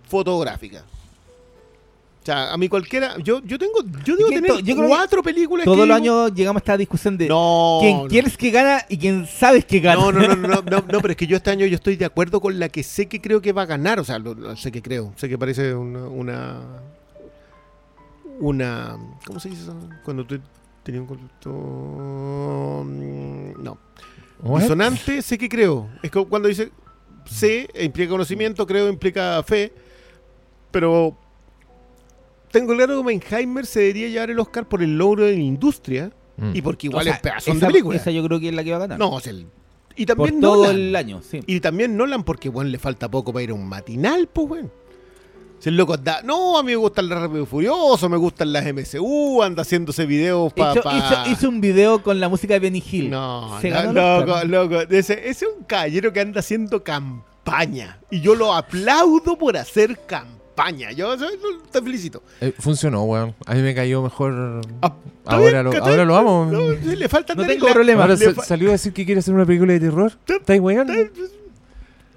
fotográfica. 0.09 0.85
O 2.23 2.25
sea, 2.25 2.53
a 2.53 2.57
mí 2.57 2.69
cualquiera. 2.69 3.17
Yo, 3.19 3.43
yo 3.45 3.59
tengo. 3.59 3.81
Yo 4.05 4.15
debo 4.17 4.29
tener 4.31 4.63
yo 4.63 4.77
creo 4.77 4.87
cuatro 4.89 5.25
películas 5.25 5.65
Todos 5.65 5.89
los 5.89 5.97
años 5.97 6.33
llegamos 6.33 6.61
a 6.61 6.63
esta 6.63 6.77
discusión 6.77 7.19
de 7.19 7.27
No. 7.27 7.79
quién 7.81 7.97
no. 7.99 8.07
quieres 8.07 8.37
que 8.37 8.51
gana 8.53 8.85
y 8.89 8.97
quién 8.97 9.27
sabes 9.27 9.65
que 9.65 9.81
gana. 9.81 10.01
No, 10.01 10.13
no, 10.13 10.21
no, 10.29 10.37
no, 10.37 10.63
no, 10.63 10.85
no, 10.89 11.01
pero 11.01 11.11
es 11.11 11.17
que 11.17 11.27
yo 11.27 11.37
este 11.37 11.51
año 11.51 11.67
yo 11.67 11.75
estoy 11.75 11.97
de 11.97 12.05
acuerdo 12.05 12.41
con 12.41 12.61
la 12.61 12.69
que 12.69 12.85
sé 12.85 13.07
que 13.09 13.21
creo 13.21 13.41
que 13.43 13.53
va 13.53 13.63
a 13.63 13.67
ganar. 13.67 13.99
O 13.99 14.05
sea, 14.05 14.21
lo- 14.21 14.35
lo- 14.35 14.55
sé 14.57 14.71
que 14.71 14.81
creo. 14.83 15.13
Sé 15.17 15.29
que 15.29 15.37
parece 15.37 15.75
una. 15.75 16.05
Una. 16.07 16.61
una- 18.39 18.97
¿Cómo 19.27 19.41
se 19.41 19.49
dice 19.49 19.63
eso? 19.63 19.77
Cuando 20.05 20.25
tú 20.25 20.39
tenías 20.85 21.01
un 21.03 21.07
conducto. 21.09 21.51
mm, 22.85 23.63
No. 23.63 23.79
What? 24.43 24.63
Disonante, 24.63 25.23
sé 25.23 25.39
que 25.39 25.49
creo. 25.49 25.89
Es 26.03 26.11
que 26.11 26.25
cuando 26.25 26.49
dice 26.49 26.71
sé, 27.25 27.69
implica 27.81 28.11
conocimiento, 28.11 28.67
creo, 28.67 28.89
implica 28.89 29.43
fe. 29.45 29.73
Pero. 30.73 31.17
Tengo 32.51 32.75
claro 32.75 32.95
que 32.95 33.01
Oppenheimer 33.01 33.65
se 33.65 33.81
debería 33.81 34.09
llevar 34.09 34.31
el 34.31 34.39
Oscar 34.39 34.69
por 34.69 34.83
el 34.83 34.99
logro 34.99 35.25
de 35.25 35.33
la 35.33 35.41
industria. 35.43 36.11
Mm. 36.37 36.51
Y 36.55 36.63
porque 36.63 36.87
igual 36.89 37.03
O 37.03 37.05
sea, 37.05 37.15
es 37.15 37.21
pedazón 37.21 37.57
esa, 37.57 37.67
de 37.67 37.73
película. 37.73 37.97
esa 37.99 38.11
yo 38.11 38.23
creo 38.27 38.41
que 38.41 38.49
es 38.49 38.55
la 38.55 38.65
que 38.65 38.71
va 38.71 38.77
a 38.77 38.81
ganar. 38.81 38.99
No, 38.99 39.11
o 39.13 39.21
sea, 39.21 39.33
el- 39.33 39.47
y 39.97 40.07
por 40.07 40.17
también 40.17 40.41
todo 40.41 40.63
Nolan. 40.65 40.77
el 40.77 40.97
año, 40.97 41.21
sí. 41.23 41.41
Y 41.47 41.61
también 41.61 41.97
Nolan, 41.97 42.25
porque 42.25 42.49
bueno, 42.49 42.71
le 42.71 42.79
falta 42.79 43.11
poco 43.11 43.33
para 43.33 43.43
ir 43.43 43.51
a 43.51 43.55
un 43.55 43.67
matinal, 43.69 44.27
pues 44.33 44.49
bueno. 44.49 44.71
Si 45.61 45.69
el 45.69 45.77
loco 45.77 45.97
da, 45.97 46.23
no, 46.23 46.59
a 46.59 46.63
mí 46.63 46.73
me 46.73 46.77
gustan 46.77 47.09
las 47.09 47.21
Rápido 47.21 47.47
Furioso, 47.47 48.09
me 48.09 48.17
gustan 48.17 48.53
las 48.53 48.65
MCU, 48.67 49.43
anda 49.43 49.63
haciéndose 49.63 50.07
videos 50.07 50.53
para. 50.55 50.73
Hizo, 50.81 50.91
hizo- 50.91 51.31
hizo 51.31 51.49
un 51.49 51.61
video 51.61 52.03
con 52.03 52.19
la 52.19 52.29
música 52.29 52.55
de 52.55 52.61
Benny 52.61 52.83
Hill. 52.91 53.11
No, 53.11 53.61
Se 53.61 53.71
no, 53.71 53.77
ganó 53.77 53.89
el 53.91 53.95
loco, 53.95 54.33
Oscar. 54.33 54.49
loco. 54.49 54.81
Ese, 54.95 55.13
ese 55.29 55.45
es 55.47 55.51
un 55.57 55.65
caballero 55.65 56.13
que 56.13 56.21
anda 56.21 56.41
haciendo 56.41 56.83
campaña. 56.83 58.01
Y 58.11 58.21
yo 58.21 58.35
lo 58.35 58.53
aplaudo 58.55 59.39
por 59.39 59.57
hacer 59.57 59.99
campaña. 60.07 60.42
Yo 60.95 61.17
yo- 61.17 61.27
te 61.71 61.81
felicito. 61.83 62.23
Eh, 62.41 62.53
funcionó, 62.59 63.03
weón. 63.05 63.35
A 63.47 63.55
mí 63.55 63.63
me 63.63 63.75
cayó 63.75 64.03
mejor. 64.03 64.61
Ah, 64.83 64.95
ahora, 65.25 65.63
bien, 65.63 65.65
lo, 65.79 65.85
ahora 65.85 66.05
lo 66.05 66.17
amo. 66.17 66.49
No, 66.51 66.61
le 66.73 67.09
falta 67.09 67.35
No 67.35 67.47
tengo 67.47 67.67
la- 67.69 67.73
problema. 67.73 68.03
ahora 68.03 68.17
fa- 68.17 68.43
salió 68.45 68.69
a 68.69 68.73
decir 68.73 68.93
que 68.93 69.05
quiere 69.07 69.21
hacer 69.21 69.33
una 69.35 69.47
película 69.47 69.73
de 69.73 69.81
terror. 69.81 70.13
¿Estáis 70.29 70.61
weando? 70.61 70.93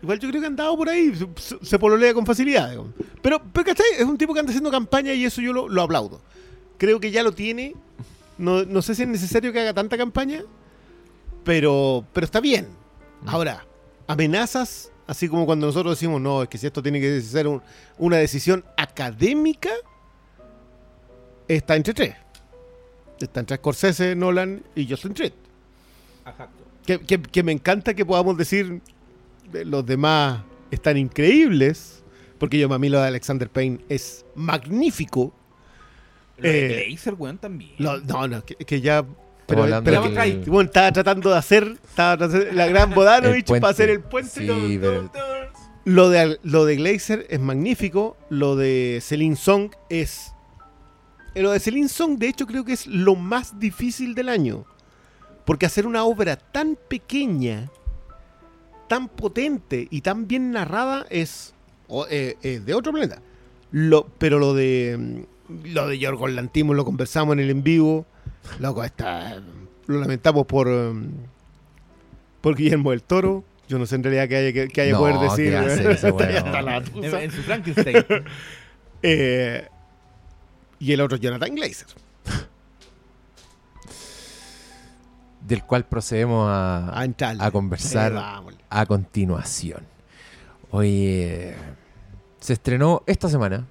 Igual 0.03 0.19
yo 0.19 0.29
creo 0.29 0.41
que 0.41 0.45
ha 0.45 0.49
andado 0.49 0.77
por 0.77 0.89
ahí, 0.89 1.15
se, 1.15 1.27
se- 1.37 1.65
se 1.65 1.79
pololea 1.79 2.13
con 2.13 2.25
facilidad. 2.25 2.69
digamos. 2.69 2.91
Pero, 3.21 3.41
pero 3.53 3.65
¿cachai? 3.65 3.85
Es 3.97 4.03
un 4.03 4.17
tipo 4.17 4.33
que 4.33 4.39
anda 4.41 4.51
haciendo 4.51 4.69
campaña 4.69 5.13
y 5.13 5.25
eso 5.25 5.41
yo 5.41 5.51
lo, 5.53 5.67
lo 5.69 5.81
aplaudo. 5.81 6.21
Creo 6.77 6.99
que 6.99 7.09
ya 7.11 7.23
lo 7.23 7.31
tiene. 7.31 7.73
No, 8.37 8.65
no 8.65 8.81
sé 8.81 8.93
si 8.95 9.03
es 9.03 9.07
necesario 9.07 9.53
que 9.53 9.61
haga 9.61 9.73
tanta 9.73 9.97
campaña, 9.97 10.43
pero, 11.43 12.05
pero 12.13 12.25
está 12.25 12.39
bien. 12.41 12.67
Ahora, 13.25 13.65
amenazas, 14.07 14.91
así 15.07 15.27
como 15.30 15.45
cuando 15.45 15.68
nosotros 15.68 15.98
decimos, 15.98 16.19
no, 16.22 16.44
es 16.44 16.49
que 16.49 16.57
si 16.57 16.68
esto 16.68 16.82
tiene 16.84 16.99
que 16.99 17.22
ser 17.22 17.48
un- 17.48 17.61
una 17.98 18.18
decisión 18.18 18.64
académica, 18.77 19.69
está 21.48 21.76
entre 21.76 21.94
tres. 21.94 22.15
Está 23.19 23.40
entre 23.40 23.57
Scorsese, 23.57 24.15
Nolan 24.15 24.64
y 24.76 24.90
Justin 24.90 25.14
Triet. 25.14 25.34
Que, 26.86 26.99
que- 26.99 27.22
que 27.22 27.44
me 27.44 27.52
encanta 27.52 27.94
que 27.94 28.06
podamos 28.06 28.38
decir 28.38 28.82
de 29.52 29.65
los 29.65 29.86
demás 29.86 30.41
están 30.72 30.98
increíbles, 30.98 32.03
porque 32.40 32.60
yo 32.60 32.68
mí 32.80 32.90
lo 32.90 32.99
de 33.02 33.07
Alexander 33.07 33.49
Payne 33.49 33.80
es 33.90 34.26
magnífico. 34.36 35.34
Lo 36.38 36.44
de 36.49 36.82
Eh, 36.84 36.86
Glazer, 36.90 37.14
weón, 37.14 37.38
también. 37.38 37.72
Lo- 37.77 37.99
no, 37.99 38.27
no, 38.27 38.44
que, 38.44 38.56
que 38.56 38.82
ya... 38.82 39.06
Pero, 39.47 39.61
pero 39.84 40.01
que- 40.09 40.49
bueno, 40.49 40.67
estaba 40.67 40.91
tratando 40.91 41.30
de 41.30 41.38
hacer, 41.38 41.77
estaba 41.88 42.17
tratando 42.17 42.39
de 42.39 42.43
hacer 42.45 42.55
la 42.55 42.67
gran 42.67 42.89
Bodanovich 42.95 43.45
para 43.61 43.72
hacer 43.72 43.89
el 43.89 43.99
puente. 44.01 44.30
pero- 44.81 45.01
Lo 45.85 46.09
de, 46.09 46.39
lo 46.43 46.65
de 46.65 46.76
Glazer 46.77 47.27
es 47.30 47.39
magnífico. 47.39 48.17
Lo 48.30 48.55
de 48.55 48.99
Celine 49.03 49.35
Song 49.35 49.69
es. 49.89 50.34
eh, 51.35 51.41
Lo 51.43 51.51
de 51.51 51.59
Celine 51.59 51.89
Song, 51.89 52.17
de 52.17 52.27
hecho, 52.30 52.47
creo 52.47 52.65
que 52.65 52.73
es 52.73 52.88
lo 52.88 53.15
más 53.15 53.59
difícil 53.59 54.15
del 54.15 54.30
año. 54.30 54.65
Porque 55.45 55.67
hacer 55.67 55.85
una 55.85 56.03
obra 56.05 56.38
tan 56.38 56.76
pequeña, 56.89 57.69
tan 58.89 59.07
potente 59.09 59.88
y 59.91 60.01
tan 60.01 60.27
bien 60.27 60.49
narrada 60.51 61.05
es, 61.11 61.53
eh, 62.09 62.35
es 62.41 62.65
de 62.65 62.73
otro 62.73 62.91
planeta. 62.91 63.22
Lo, 63.72 64.07
pero 64.17 64.39
lo 64.39 64.55
de. 64.55 65.26
Lo 65.49 65.88
de 65.88 65.99
Yorgos 65.99 66.31
Lantimos 66.31 66.76
lo 66.76 66.85
conversamos 66.85 67.34
en 67.34 67.39
el 67.39 67.49
en 67.49 67.63
vivo. 67.63 68.05
Loco, 68.59 68.84
está. 68.84 69.41
Lo 69.88 69.99
lamentamos 69.99 70.45
por. 70.45 70.67
mm, 70.67 71.09
por 72.41 72.55
Guillermo 72.55 72.91
del 72.91 73.03
Toro. 73.03 73.43
Yo 73.67 73.80
no 73.80 73.85
sé 73.88 73.95
en 73.95 74.03
realidad 74.03 74.27
qué 74.27 74.35
haya 74.38 74.53
que, 74.53 74.67
que 74.67 74.81
haya 74.81 74.91
No, 74.93 74.99
poder 74.99 75.17
decir. 75.17 75.49
¿qué 75.51 75.57
hace 75.57 75.91
ese 75.91 76.09
Está- 76.09 76.31
ya 76.31 76.35
weón? 76.43 76.45
está 76.47 76.61
la 76.61 76.77
En, 76.77 76.84
tusa. 76.84 77.23
en 77.23 77.31
su 77.31 77.41
Frankenstein. 77.41 78.05
Eh, 79.07 79.67
y 80.80 80.91
el 80.93 81.01
otro 81.01 81.17
Jonathan 81.17 81.53
Glazer. 81.53 81.85
Del 85.41 85.63
cual 85.63 85.85
procedemos 85.85 86.49
a, 86.49 86.97
A 86.99 87.05
entrarle. 87.05 87.43
a 87.43 87.51
conversar 87.51 88.13
Eh, 88.13 88.55
a 88.69 88.85
continuación. 88.88 89.84
Hoy 90.72 91.51
se 92.39 92.53
estrenó 92.53 93.03
esta 93.05 93.30
semana 93.30 93.67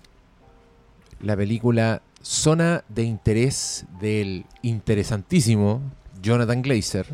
la 1.25 1.37
película 1.37 2.03
Zona 2.23 2.85
de 2.89 3.03
Interés 3.03 3.87
del 3.99 4.45
interesantísimo 4.63 5.81
Jonathan 6.23 6.61
Glazer, 6.63 7.07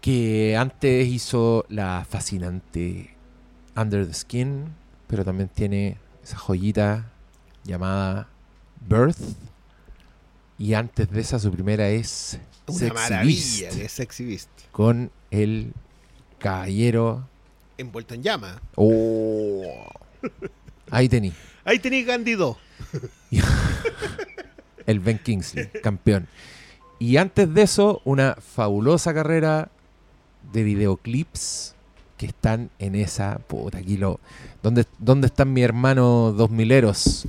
que 0.00 0.56
antes 0.56 1.06
hizo 1.06 1.66
la 1.68 2.06
fascinante 2.08 3.14
Under 3.76 4.06
the 4.06 4.14
Skin, 4.14 4.64
pero 5.06 5.24
también 5.24 5.50
tiene 5.50 5.98
esa 6.22 6.38
joyita 6.38 7.12
llamada 7.64 8.28
Birth. 8.80 9.20
Y 10.58 10.74
antes 10.74 11.10
de 11.10 11.20
esa, 11.20 11.38
su 11.38 11.52
primera 11.52 11.88
es 11.88 12.40
Una 12.66 12.78
Sexy 12.78 12.94
maravilla 12.94 13.66
Beast, 13.68 13.78
de 13.78 13.88
Sexy 13.88 14.24
Beast. 14.24 14.48
con 14.72 15.10
el 15.30 15.72
caballero 16.38 17.28
Envuelto 17.76 18.14
en 18.14 18.22
llama. 18.22 18.60
Oh. 18.74 19.62
Ahí 20.90 21.08
tení. 21.08 21.32
Ahí 21.64 21.78
Gandhi 22.04 22.32
2. 22.32 22.56
El 24.86 25.00
Ben 25.00 25.18
Kingsley, 25.18 25.68
campeón. 25.82 26.26
Y 26.98 27.16
antes 27.18 27.52
de 27.52 27.62
eso, 27.62 28.00
una 28.04 28.36
fabulosa 28.40 29.12
carrera 29.14 29.70
de 30.52 30.62
videoclips 30.62 31.74
que 32.16 32.26
están 32.26 32.70
en 32.78 32.94
esa. 32.94 33.38
Puta, 33.46 33.78
aquí 33.78 33.96
lo. 33.96 34.18
¿Dónde, 34.62 34.86
dónde 34.98 35.26
están 35.28 35.52
mi 35.52 35.62
hermano 35.62 36.32
dos 36.32 36.50
mileros? 36.50 37.26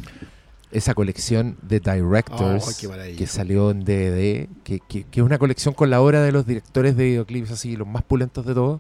Esa 0.72 0.94
colección 0.94 1.58
de 1.64 1.80
directors 1.80 2.64
Oh, 2.64 2.72
que 3.18 3.26
salió 3.28 3.72
en 3.72 3.80
DVD, 3.84 4.48
que, 4.64 4.80
que- 4.88 5.04
que 5.04 5.20
es 5.20 5.26
una 5.26 5.40
colección 5.40 5.74
con 5.74 5.90
la 5.90 6.00
obra 6.00 6.22
de 6.22 6.32
los 6.32 6.46
directores 6.46 6.96
de 6.96 7.06
videoclips, 7.06 7.52
así, 7.52 7.76
los 7.76 7.88
más 7.88 8.04
pulentos 8.04 8.46
de 8.46 8.54
todos. 8.54 8.80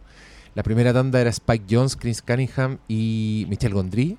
La 0.55 0.61
primera 0.63 0.93
tanda 0.93 1.19
era 1.19 1.31
Spike 1.31 1.65
Jones, 1.69 1.95
Chris 1.95 2.21
Cunningham 2.21 2.77
y 2.87 3.45
Michel 3.49 3.73
Gondry. 3.73 4.17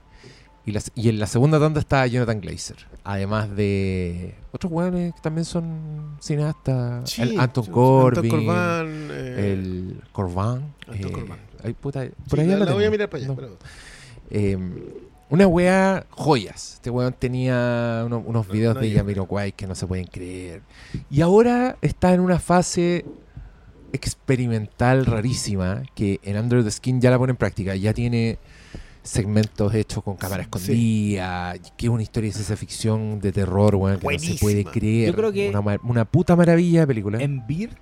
Y, 0.67 0.73
las- 0.73 0.93
y 0.95 1.09
en 1.09 1.19
la 1.19 1.27
segunda 1.27 1.59
tanda 1.59 1.81
está 1.81 2.07
Jonathan 2.07 2.41
Glazer. 2.41 2.77
Además 3.03 3.55
de 3.57 4.35
otros 4.53 4.71
hueones 4.73 5.15
que 5.15 5.21
también 5.21 5.45
son 5.47 6.17
cineastas. 6.21 7.09
Sí, 7.11 7.23
el 7.23 7.41
Anton 7.41 7.65
Corbin. 7.67 8.25
Anton 8.33 8.47
Corbin, 8.47 9.09
eh, 9.11 9.53
El 9.53 10.03
Corvan. 10.13 10.75
Anton 10.87 11.09
eh, 11.11 11.13
Corbin. 11.13 11.35
ay, 11.65 11.73
puta, 11.73 12.05
sí, 12.05 12.11
por 12.29 12.41
ahí 12.41 12.47
la, 12.47 12.59
la 12.59 12.65
la 12.67 12.75
voy 12.75 12.85
a 12.85 12.91
mirar 12.91 13.09
para 13.09 13.19
allá. 13.25 13.29
No. 13.29 13.37
pero- 13.37 13.57
Eh, 14.31 14.57
una 15.31 15.47
wea 15.47 16.07
joyas. 16.11 16.75
Este 16.75 16.91
weón 16.91 17.15
tenía 17.19 18.03
uno- 18.07 18.23
unos 18.25 18.47
No, 18.47 18.53
videos 18.53 18.75
no 18.75 18.81
de 18.81 18.89
llega. 18.89 19.01
Jamiroquai 19.01 19.53
que 19.53 19.67
no 19.67 19.75
se 19.75 19.87
pueden 19.87 20.05
creer. 20.07 20.63
Y 21.11 21.21
ahora 21.23 21.77
está 21.83 22.13
en 22.13 22.21
una 22.21 22.39
fase 22.39 23.05
experimental 23.93 25.07
rarísima 25.07 25.83
que 25.95 26.21
en 26.23 26.37
Under 26.39 26.63
the 26.63 26.71
Skin 26.71 27.01
ya 27.01 27.11
la 27.11 27.19
pone 27.19 27.31
en 27.33 27.37
práctica. 27.37 27.75
Ya 27.77 27.93
tiene 27.95 28.39
segmentos 29.11 29.75
hechos 29.75 30.03
con 30.05 30.17
cámara 30.17 30.45
Sí. 30.45 30.49
escondida, 30.51 31.55
que 31.77 31.87
es 31.87 31.91
una 31.91 32.03
historia 32.03 32.29
de 32.29 32.35
ciencia 32.35 32.57
ficción, 32.57 33.21
de 33.21 33.33
terror, 33.33 33.75
weón, 33.75 33.99
que 33.99 34.05
no 34.07 34.19
se 34.19 34.35
puede 34.35 34.63
Buenísima. 34.65 34.71
creer. 34.73 35.09
Yo 35.11 35.17
creo 35.17 35.33
que- 35.33 35.49
una, 35.51 35.79
una 35.83 36.05
puta 36.05 36.37
maravilla 36.37 36.81
de 36.81 36.87
película. 36.87 37.21
en 37.21 37.47
Beard. 37.47 37.77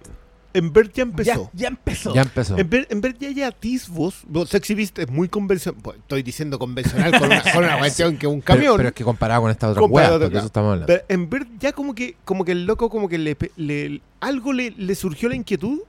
En 0.55 0.73
Bert 0.73 0.89
ya 0.95 0.97
Ya, 0.97 1.03
empezó. 1.03 1.51
ya 1.53 1.69
empezó. 1.69 2.15
ya 2.15 2.23
empezó. 2.23 2.57
En 2.59 2.71
Bert, 2.71 2.91
en 2.91 3.01
Bert 3.03 3.19
ya 3.21 3.29
hay 3.29 3.43
atisbos. 3.43 4.23
bueno, 4.27 4.47
Sexy 4.47 4.75
Beast 4.75 4.99
es 4.99 5.11
muy 5.11 5.29
convencional. 5.29 5.79
Pues, 5.83 5.99
estoy 5.99 6.23
diciendo 6.23 6.59
convencional 6.59 7.13
con 7.13 7.25
una, 7.31 7.43
con 7.53 7.65
una 7.65 7.79
cuestión 7.79 8.17
que 8.17 8.27
un 8.27 8.41
Pero, 8.41 8.45
camión. 8.57 8.77
pero 8.79 8.89
es 8.89 8.95
que 8.95 9.05
comparado 9.05 9.43
con 9.43 9.51
esta 9.51 9.69
otra 9.69 9.81
con- 9.83 9.91
porque 9.91 10.37
eso 10.39 10.47
estamos 10.47 10.73
hablando. 10.73 10.87
Pero 10.87 11.03
en 11.09 11.29
Bird 11.29 11.47
ya 11.61 11.73
como 11.73 11.95
que, 11.95 12.17
como 12.25 12.45
que 12.47 12.53
el 12.53 12.65
loco 12.65 12.89
como 12.89 13.09
que 13.11 13.19
le, 13.19 13.37
le- 13.57 14.01
algo 14.21 14.55
le, 14.55 14.71
le 14.71 14.95
surgió 14.95 15.29
la 15.29 15.37
inquietud, 15.37 15.81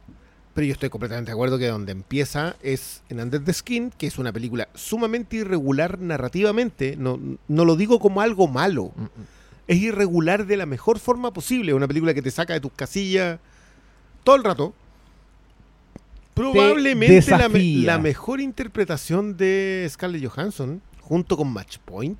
pero 0.53 0.65
yo 0.67 0.73
estoy 0.73 0.89
completamente 0.89 1.29
de 1.29 1.33
acuerdo 1.33 1.57
que 1.57 1.67
donde 1.67 1.91
empieza 1.91 2.55
es 2.63 3.01
en 3.09 3.19
Under 3.19 3.43
the 3.43 3.53
Skin, 3.53 3.91
que 3.97 4.07
es 4.07 4.17
una 4.17 4.31
película 4.33 4.67
sumamente 4.75 5.37
irregular 5.37 5.99
narrativamente, 5.99 6.95
no, 6.97 7.19
no 7.47 7.65
lo 7.65 7.75
digo 7.75 7.99
como 7.99 8.21
algo 8.21 8.47
malo, 8.47 8.91
Mm, 8.95 9.03
mm. 9.03 9.09
es 9.67 9.77
irregular 9.77 10.45
de 10.47 10.57
la 10.57 10.65
mejor 10.65 10.99
forma 10.99 11.31
posible, 11.31 11.73
una 11.73 11.87
película 11.87 12.13
que 12.13 12.21
te 12.21 12.31
saca 12.31 12.53
de 12.53 12.59
tus 12.59 12.71
casillas 12.73 13.39
todo 14.23 14.35
el 14.35 14.43
rato. 14.43 14.73
Probablemente 16.33 17.21
la, 17.31 17.37
me- 17.37 17.43
desafía. 17.59 17.85
la 17.85 17.97
mejor 17.99 18.39
interpretación 18.39 19.35
de 19.37 19.85
Scarlett 19.89 20.25
Johansson 20.25 20.81
junto 21.01 21.35
con 21.37 21.51
Match 21.51 21.77
Point. 21.79 22.17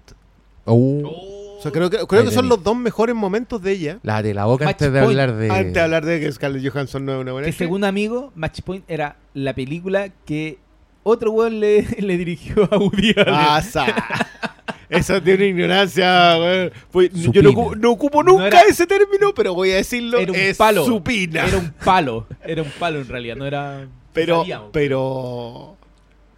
Oh. 0.65 1.48
O 1.59 1.61
sea, 1.61 1.71
creo 1.71 1.89
que, 1.89 1.97
creo 2.07 2.23
que 2.25 2.31
son 2.31 2.47
los 2.47 2.63
dos 2.63 2.75
mejores 2.77 3.13
momentos 3.15 3.61
de 3.61 3.71
ella. 3.73 3.99
Lávate 4.03 4.33
la 4.33 4.45
boca 4.45 4.63
Match 4.65 4.75
antes 4.75 4.93
de 4.93 4.99
point. 5.01 5.19
hablar 5.19 5.35
de. 5.35 5.51
Antes 5.51 5.73
de 5.73 5.81
hablar 5.81 6.05
de 6.05 6.19
que 6.21 6.31
Scarlett 6.31 6.71
Johansson 6.71 7.05
no 7.05 7.13
es 7.15 7.21
una 7.21 7.31
buena 7.33 7.47
actriz. 7.47 7.57
según 7.57 7.83
amigo, 7.83 8.31
Match 8.35 8.61
Point 8.61 8.85
era 8.87 9.17
la 9.33 9.53
película 9.53 10.09
que 10.25 10.57
otro 11.03 11.31
weón 11.31 11.59
le, 11.59 11.81
le 11.99 12.17
dirigió 12.17 12.67
a 12.71 12.77
Woody 12.77 13.11
Allen. 13.17 13.33
Ah, 13.35 13.61
sa. 13.61 13.85
Esa 14.89 15.21
tiene 15.21 15.47
ignorancia, 15.47 16.35
weón. 16.39 16.71
Pues, 16.91 17.11
yo 17.13 17.43
no, 17.43 17.51
ocu- 17.51 17.75
no 17.77 17.91
ocupo 17.91 18.23
nunca 18.23 18.39
No 18.41 18.47
era- 18.47 18.61
ese 18.63 18.87
término, 18.87 19.33
pero 19.35 19.53
voy 19.53 19.71
a 19.71 19.75
decirlo. 19.75 20.17
era 20.17 20.31
un 20.31 20.37
es 20.37 20.57
palo. 20.57 20.83
supina. 20.85 21.45
Era 21.45 21.57
un 21.57 21.71
palo. 21.83 22.25
Era 22.43 22.63
un 22.63 22.71
palo 22.79 22.99
en 22.99 23.07
realidad, 23.07 23.35
no 23.35 23.45
era. 23.45 23.85
Pero, 24.13 24.39
sabíamos. 24.39 24.69
pero. 24.73 25.75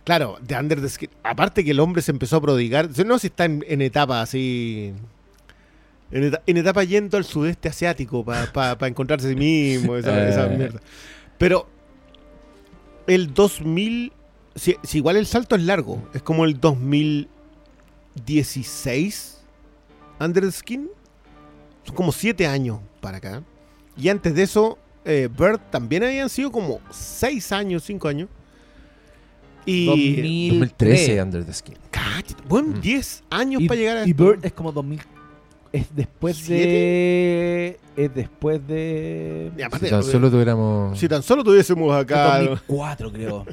Claro, 0.03 0.37
de 0.41 0.57
Under 0.57 0.81
the 0.81 0.89
Skin. 0.89 1.09
Aparte 1.23 1.63
que 1.63 1.71
el 1.71 1.79
hombre 1.79 2.01
se 2.01 2.11
empezó 2.11 2.35
a 2.37 2.41
prodigar. 2.41 2.89
No 3.05 3.13
sé 3.15 3.19
si 3.21 3.27
está 3.27 3.45
en, 3.45 3.63
en 3.67 3.81
etapa 3.81 4.21
así. 4.21 4.93
En, 6.11 6.37
en 6.45 6.57
etapa 6.57 6.83
yendo 6.83 7.17
al 7.17 7.23
sudeste 7.25 7.69
asiático 7.69 8.25
para 8.25 8.75
encontrarse 8.87 9.27
a 9.27 9.29
sí 9.29 9.35
mismo. 9.35 9.95
Esa, 9.95 10.19
Eh. 10.25 10.29
esa 10.29 10.47
mierda. 10.47 10.79
Pero. 11.37 11.67
El 13.07 13.33
2000. 13.33 14.11
Si, 14.55 14.75
si 14.83 14.97
igual 14.97 15.15
el 15.17 15.25
salto 15.27 15.55
es 15.55 15.63
largo. 15.63 16.07
Es 16.13 16.21
como 16.21 16.45
el 16.45 16.59
2016. 16.59 19.37
Under 20.19 20.43
the 20.43 20.51
Skin. 20.51 20.89
Son 21.83 21.95
como 21.95 22.11
7 22.11 22.45
años 22.47 22.79
para 22.99 23.17
acá. 23.17 23.41
Y 23.97 24.09
antes 24.09 24.35
de 24.35 24.43
eso, 24.43 24.77
eh, 25.05 25.27
Bird 25.35 25.59
también 25.69 26.03
habían 26.03 26.29
sido 26.29 26.51
como 26.51 26.79
6 26.91 27.51
años, 27.51 27.83
5 27.83 28.07
años. 28.07 28.29
Y. 29.65 30.49
2013 30.49 31.21
Under 31.21 31.45
the 31.45 31.53
Skin. 31.53 31.75
Cállate, 31.91 32.35
bueno, 32.47 32.69
Mm. 32.69 32.81
10 32.81 33.23
años 33.29 33.61
Y, 33.61 33.67
para 33.67 33.79
llegar 33.79 33.97
a 33.97 34.07
y 34.07 34.11
esto. 34.11 34.25
Bird 34.25 34.45
es 34.45 34.53
como 34.53 34.71
2000. 34.71 35.01
Es 35.73 35.87
después 35.95 36.47
de. 36.47 37.79
Es 37.95 38.13
después 38.13 38.65
de. 38.67 39.51
Si 39.79 39.89
tan 39.89 40.03
solo 40.03 40.29
tuviéramos. 40.29 40.99
si 40.99 41.07
tan 41.07 41.23
solo 41.23 41.43
tuviésemos 41.43 41.93
acá. 41.95 42.39
2004, 42.39 43.11
creo. 43.11 43.45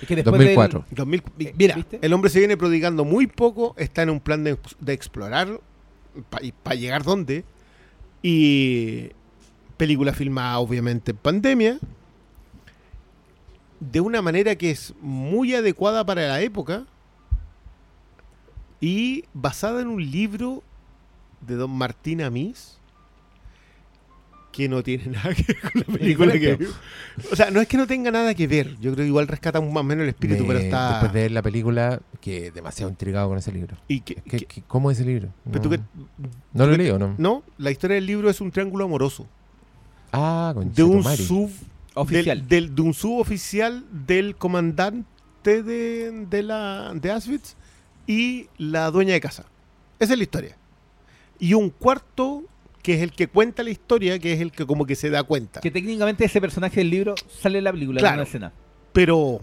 Es 0.00 0.08
que 0.08 0.16
después 0.16 0.32
2004. 0.38 0.84
2000 0.90 1.22
mira, 1.56 1.76
¿Viste? 1.76 1.98
el 2.02 2.12
hombre 2.12 2.28
se 2.30 2.40
viene 2.40 2.56
prodigando 2.56 3.04
muy 3.04 3.28
poco, 3.28 3.74
está 3.78 4.02
en 4.02 4.10
un 4.10 4.18
plan 4.18 4.42
de, 4.42 4.58
de 4.80 4.92
explorar 4.92 5.60
para 6.30 6.74
llegar 6.74 7.04
dónde. 7.04 7.44
Y 8.22 9.10
película 9.76 10.12
filmada 10.12 10.58
obviamente 10.58 11.12
en 11.12 11.16
pandemia. 11.18 11.78
De 13.90 14.00
una 14.00 14.22
manera 14.22 14.54
que 14.54 14.70
es 14.70 14.94
muy 15.00 15.54
adecuada 15.54 16.04
para 16.06 16.28
la 16.28 16.40
época. 16.40 16.84
Y 18.80 19.24
basada 19.34 19.80
en 19.80 19.88
un 19.88 20.10
libro 20.10 20.62
de 21.46 21.54
don 21.56 21.70
Martín 21.70 22.22
Amis. 22.22 22.78
Que 24.52 24.68
no 24.68 24.82
tiene 24.82 25.06
nada 25.12 25.34
que 25.34 25.44
ver 25.44 25.60
con 25.62 25.72
la 25.80 25.98
película 25.98 26.32
que. 26.34 26.58
O 27.32 27.36
sea, 27.36 27.50
no 27.50 27.60
es 27.62 27.66
que 27.68 27.76
no 27.78 27.86
tenga 27.86 28.10
nada 28.10 28.34
que 28.34 28.46
ver. 28.46 28.74
Yo 28.80 28.92
creo 28.92 28.96
que 29.04 29.06
igual 29.06 29.26
rescata 29.26 29.60
más 29.60 29.74
o 29.74 29.82
menos 29.82 30.02
el 30.02 30.10
espíritu, 30.10 30.42
Me- 30.42 30.48
pero 30.48 30.58
está. 30.60 30.90
Después 30.90 31.12
de 31.14 31.20
ver 31.22 31.30
la 31.32 31.40
película, 31.42 32.00
que 32.20 32.50
demasiado 32.50 32.90
intrigado 32.90 33.28
con 33.30 33.38
ese 33.38 33.50
libro. 33.50 33.76
y 33.88 34.00
que- 34.00 34.16
¿Qué- 34.16 34.44
que- 34.44 34.62
¿Cómo 34.68 34.90
es 34.90 34.98
ese 34.98 35.06
libro? 35.08 35.30
pero 35.44 35.56
No, 35.56 35.62
tú 35.62 35.70
que- 35.70 35.80
no 36.52 36.66
lo 36.66 36.74
he 36.74 36.76
leído, 36.76 36.98
¿no? 36.98 37.14
No, 37.18 37.42
la 37.56 37.70
historia 37.70 37.94
del 37.94 38.04
libro 38.06 38.28
es 38.28 38.40
un 38.42 38.50
triángulo 38.50 38.84
amoroso. 38.84 39.26
Ah, 40.12 40.52
con 40.54 40.72
De 40.72 40.82
un 40.82 41.02
sub. 41.16 41.50
Oficial. 41.94 42.38
Del, 42.40 42.48
del- 42.48 42.74
de 42.74 42.82
un 42.82 42.94
suboficial 42.94 43.84
del 43.90 44.36
comandante 44.36 45.62
de, 45.62 46.26
de 46.28 46.42
la 46.42 46.92
de 46.94 47.10
Auschwitz 47.10 47.56
y 48.06 48.48
la 48.58 48.90
dueña 48.90 49.12
de 49.14 49.20
casa. 49.20 49.44
Esa 49.98 50.12
es 50.14 50.18
la 50.18 50.24
historia. 50.24 50.56
Y 51.38 51.54
un 51.54 51.70
cuarto 51.70 52.44
que 52.82 52.94
es 52.94 53.02
el 53.02 53.12
que 53.12 53.28
cuenta 53.28 53.62
la 53.62 53.70
historia, 53.70 54.18
que 54.18 54.32
es 54.32 54.40
el 54.40 54.50
que 54.52 54.66
como 54.66 54.86
que 54.86 54.94
se 54.96 55.08
da 55.10 55.22
cuenta. 55.22 55.60
Que 55.60 55.70
técnicamente 55.70 56.24
ese 56.24 56.40
personaje 56.40 56.76
del 56.80 56.90
libro 56.90 57.14
sale 57.40 57.58
en 57.58 57.64
la 57.64 57.72
película, 57.72 58.00
Claro. 58.00 58.14
en 58.14 58.18
una 58.20 58.28
escena. 58.28 58.52
Pero 58.92 59.40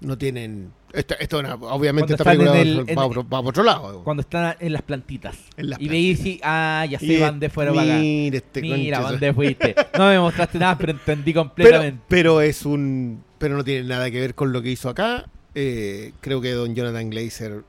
no 0.00 0.16
tienen... 0.18 0.72
Esto, 0.92 1.14
esto 1.20 1.38
obviamente 1.60 2.16
película 2.16 2.50
en 2.60 2.66
el- 2.66 2.78
va, 2.98 3.04
el- 3.04 3.18
va 3.32 3.42
por 3.42 3.48
otro 3.48 3.62
lado. 3.62 4.02
Cuando 4.02 4.22
están 4.22 4.56
en 4.58 4.72
las 4.72 4.82
plantitas. 4.82 5.36
En 5.56 5.70
las 5.70 5.80
y 5.80 5.88
veis 5.88 6.18
si, 6.18 6.40
ah, 6.42 6.84
ya 6.90 6.98
se 6.98 7.06
Y 7.06 7.20
van 7.20 7.38
de 7.38 7.48
fuera 7.48 7.72
para 7.72 7.84
acá. 7.84 8.00
Este 8.02 8.60
Mira, 8.62 9.00
¿dónde 9.00 9.32
fuiste? 9.32 9.74
No 9.96 10.08
me 10.08 10.18
mostraste 10.18 10.58
nada, 10.58 10.76
pero 10.76 10.92
entendí 10.92 11.32
completamente. 11.32 12.02
pero 12.08 12.40
es 12.40 12.64
un 12.66 13.22
pero 13.38 13.56
no 13.56 13.64
tiene 13.64 13.88
nada 13.88 14.10
que 14.10 14.20
ver 14.20 14.34
con 14.34 14.52
lo 14.52 14.60
que 14.62 14.70
hizo 14.70 14.88
acá 14.90 15.26
Eh, 15.54 16.12
creo 16.20 16.40
que 16.40 16.50
don 16.52 16.74
Jonathan 16.74 17.08
Glazer 17.08 17.62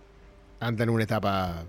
anda 0.59 0.83
en 0.83 0.89
una 0.89 1.03
etapa 1.03 1.63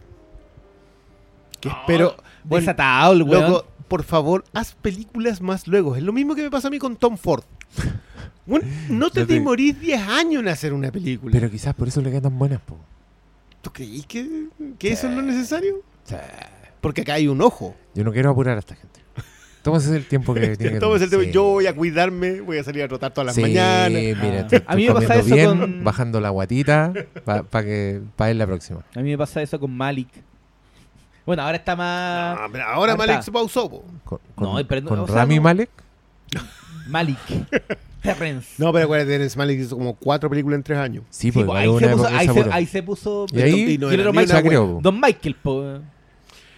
que 1.61 1.69
espero 1.69 2.17
bueno, 2.45 2.61
Desatado 2.61 3.13
el 3.13 3.23
weón. 3.23 3.43
loco 3.51 3.67
por 3.89 4.03
favor 4.03 4.45
haz 4.55 4.75
películas 4.75 5.41
más 5.41 5.69
luego 5.69 5.95
es 5.97 6.03
lo 6.03 6.13
mismo 6.13 6.35
que 6.35 6.43
me 6.43 6.51
pasa 6.51 6.69
a 6.69 6.71
mí 6.71 6.79
con 6.79 6.97
Tom 6.97 7.17
Ford 7.17 7.45
Bueno, 8.47 8.67
no 8.89 9.11
te 9.11 9.21
Yo 9.21 9.27
te- 9.27 9.35
demorís 9.35 9.79
10 9.81 10.01
años 10.09 10.43
en 10.43 10.49
hacer 10.49 10.73
una 10.73 10.91
película 10.91 11.31
Pero 11.33 11.49
quizás 11.51 11.75
por 11.75 11.87
eso 11.89 12.01
le 12.01 12.11
quedan 12.11 12.23
tan 12.25 12.39
buenas, 12.39 12.61
po. 12.61 12.77
¿tú 13.61 13.73
creís 13.73 14.05
que, 14.07 14.47
que 14.79 14.93
eso 14.93 15.09
es 15.09 15.15
lo 15.15 15.23
necesario? 15.23 15.77
Porque 16.81 17.03
acá 17.03 17.15
hay 17.15 17.29
un 17.29 17.41
ojo 17.41 17.77
yo 17.95 18.03
no 18.05 18.13
quiero 18.13 18.31
apurar 18.31 18.57
a 18.57 18.59
esta 18.61 18.75
gente. 18.75 19.01
Tómese 19.63 19.95
el 19.95 20.07
tiempo 20.09 20.35
que 20.35 20.41
tiene 20.57 20.73
que 20.75 20.81
Tómese 20.81 21.05
el 21.05 21.11
tomar. 21.11 21.23
tema. 21.27 21.33
yo 21.35 21.45
voy 21.45 21.67
a 21.69 21.77
cuidarme 21.77 22.41
voy 22.41 22.59
a 22.59 22.65
salir 22.65 22.83
a 22.83 22.89
trotar 22.89 23.13
todas 23.13 23.27
las 23.27 23.35
Sí, 23.37 23.43
mañanas 23.43 23.91
mira, 23.93 24.49
Ah. 24.67 24.73
A 24.73 24.75
mí 24.75 24.89
me 24.89 24.93
pasa 24.95 25.15
eso 25.15 25.33
bien, 25.35 25.59
con- 25.59 25.85
bajando 25.85 26.21
la 26.21 26.31
guatita 26.31 26.93
para 27.25 27.63
que 27.63 28.01
para 28.17 28.31
ir 28.33 28.37
la 28.39 28.47
próxima. 28.49 28.81
A 28.97 28.99
mí 29.01 29.11
me 29.11 29.19
pasa 29.19 29.41
eso 29.41 29.61
con 29.61 29.71
Malik. 29.77 30.09
Bueno, 31.25 31.43
ahora 31.45 31.57
está 31.59 31.77
más. 31.77 32.37
Ah, 32.41 32.49
pero 32.51 32.65
ahora 32.65 32.97
Malik 32.97 33.13
está. 33.13 33.23
se 33.23 33.31
pausó 33.31 33.71
po. 33.71 33.85
Con, 34.05 34.19
No, 34.37 34.53
con- 34.55 34.67
pero 34.67 34.81
no, 34.81 34.89
con 34.89 34.99
o 34.99 35.07
sea, 35.07 35.15
Rami 35.15 35.37
no- 35.37 35.43
Malek. 35.43 35.71
Malik. 36.89 37.19
No, 38.59 38.73
pero 38.73 38.85
acuérdate, 38.85 39.11
Terrence 39.13 39.39
Malik 39.39 39.61
hizo 39.61 39.77
como 39.77 39.95
cuatro 39.95 40.29
películas 40.29 40.57
en 40.59 40.63
tres 40.63 40.79
años. 40.79 41.05
Sí, 41.11 41.31
Sí, 41.31 41.33
pues 41.33 41.47
pues, 41.47 41.59
ahí, 41.59 41.79
se 41.79 41.89
puso, 41.89 42.07
ahí, 42.09 42.67
se 42.67 42.79
ahí 42.79 42.83
puso. 42.83 43.27
Y 43.33 43.41
ahí- 43.41 43.73
Y 43.75 43.79
no 43.79 43.91
era 43.91 44.11
po. 44.13 44.81
Don 44.83 45.01
Michael, 45.01 45.35
po. 45.37 45.79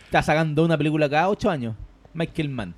Está 0.07 0.23
sacando 0.23 0.65
una 0.65 0.79
película 0.79 1.09
cada 1.09 1.29
ocho 1.29 1.51
años. 1.51 1.75
Michael 2.15 2.49
Mann. 2.49 2.75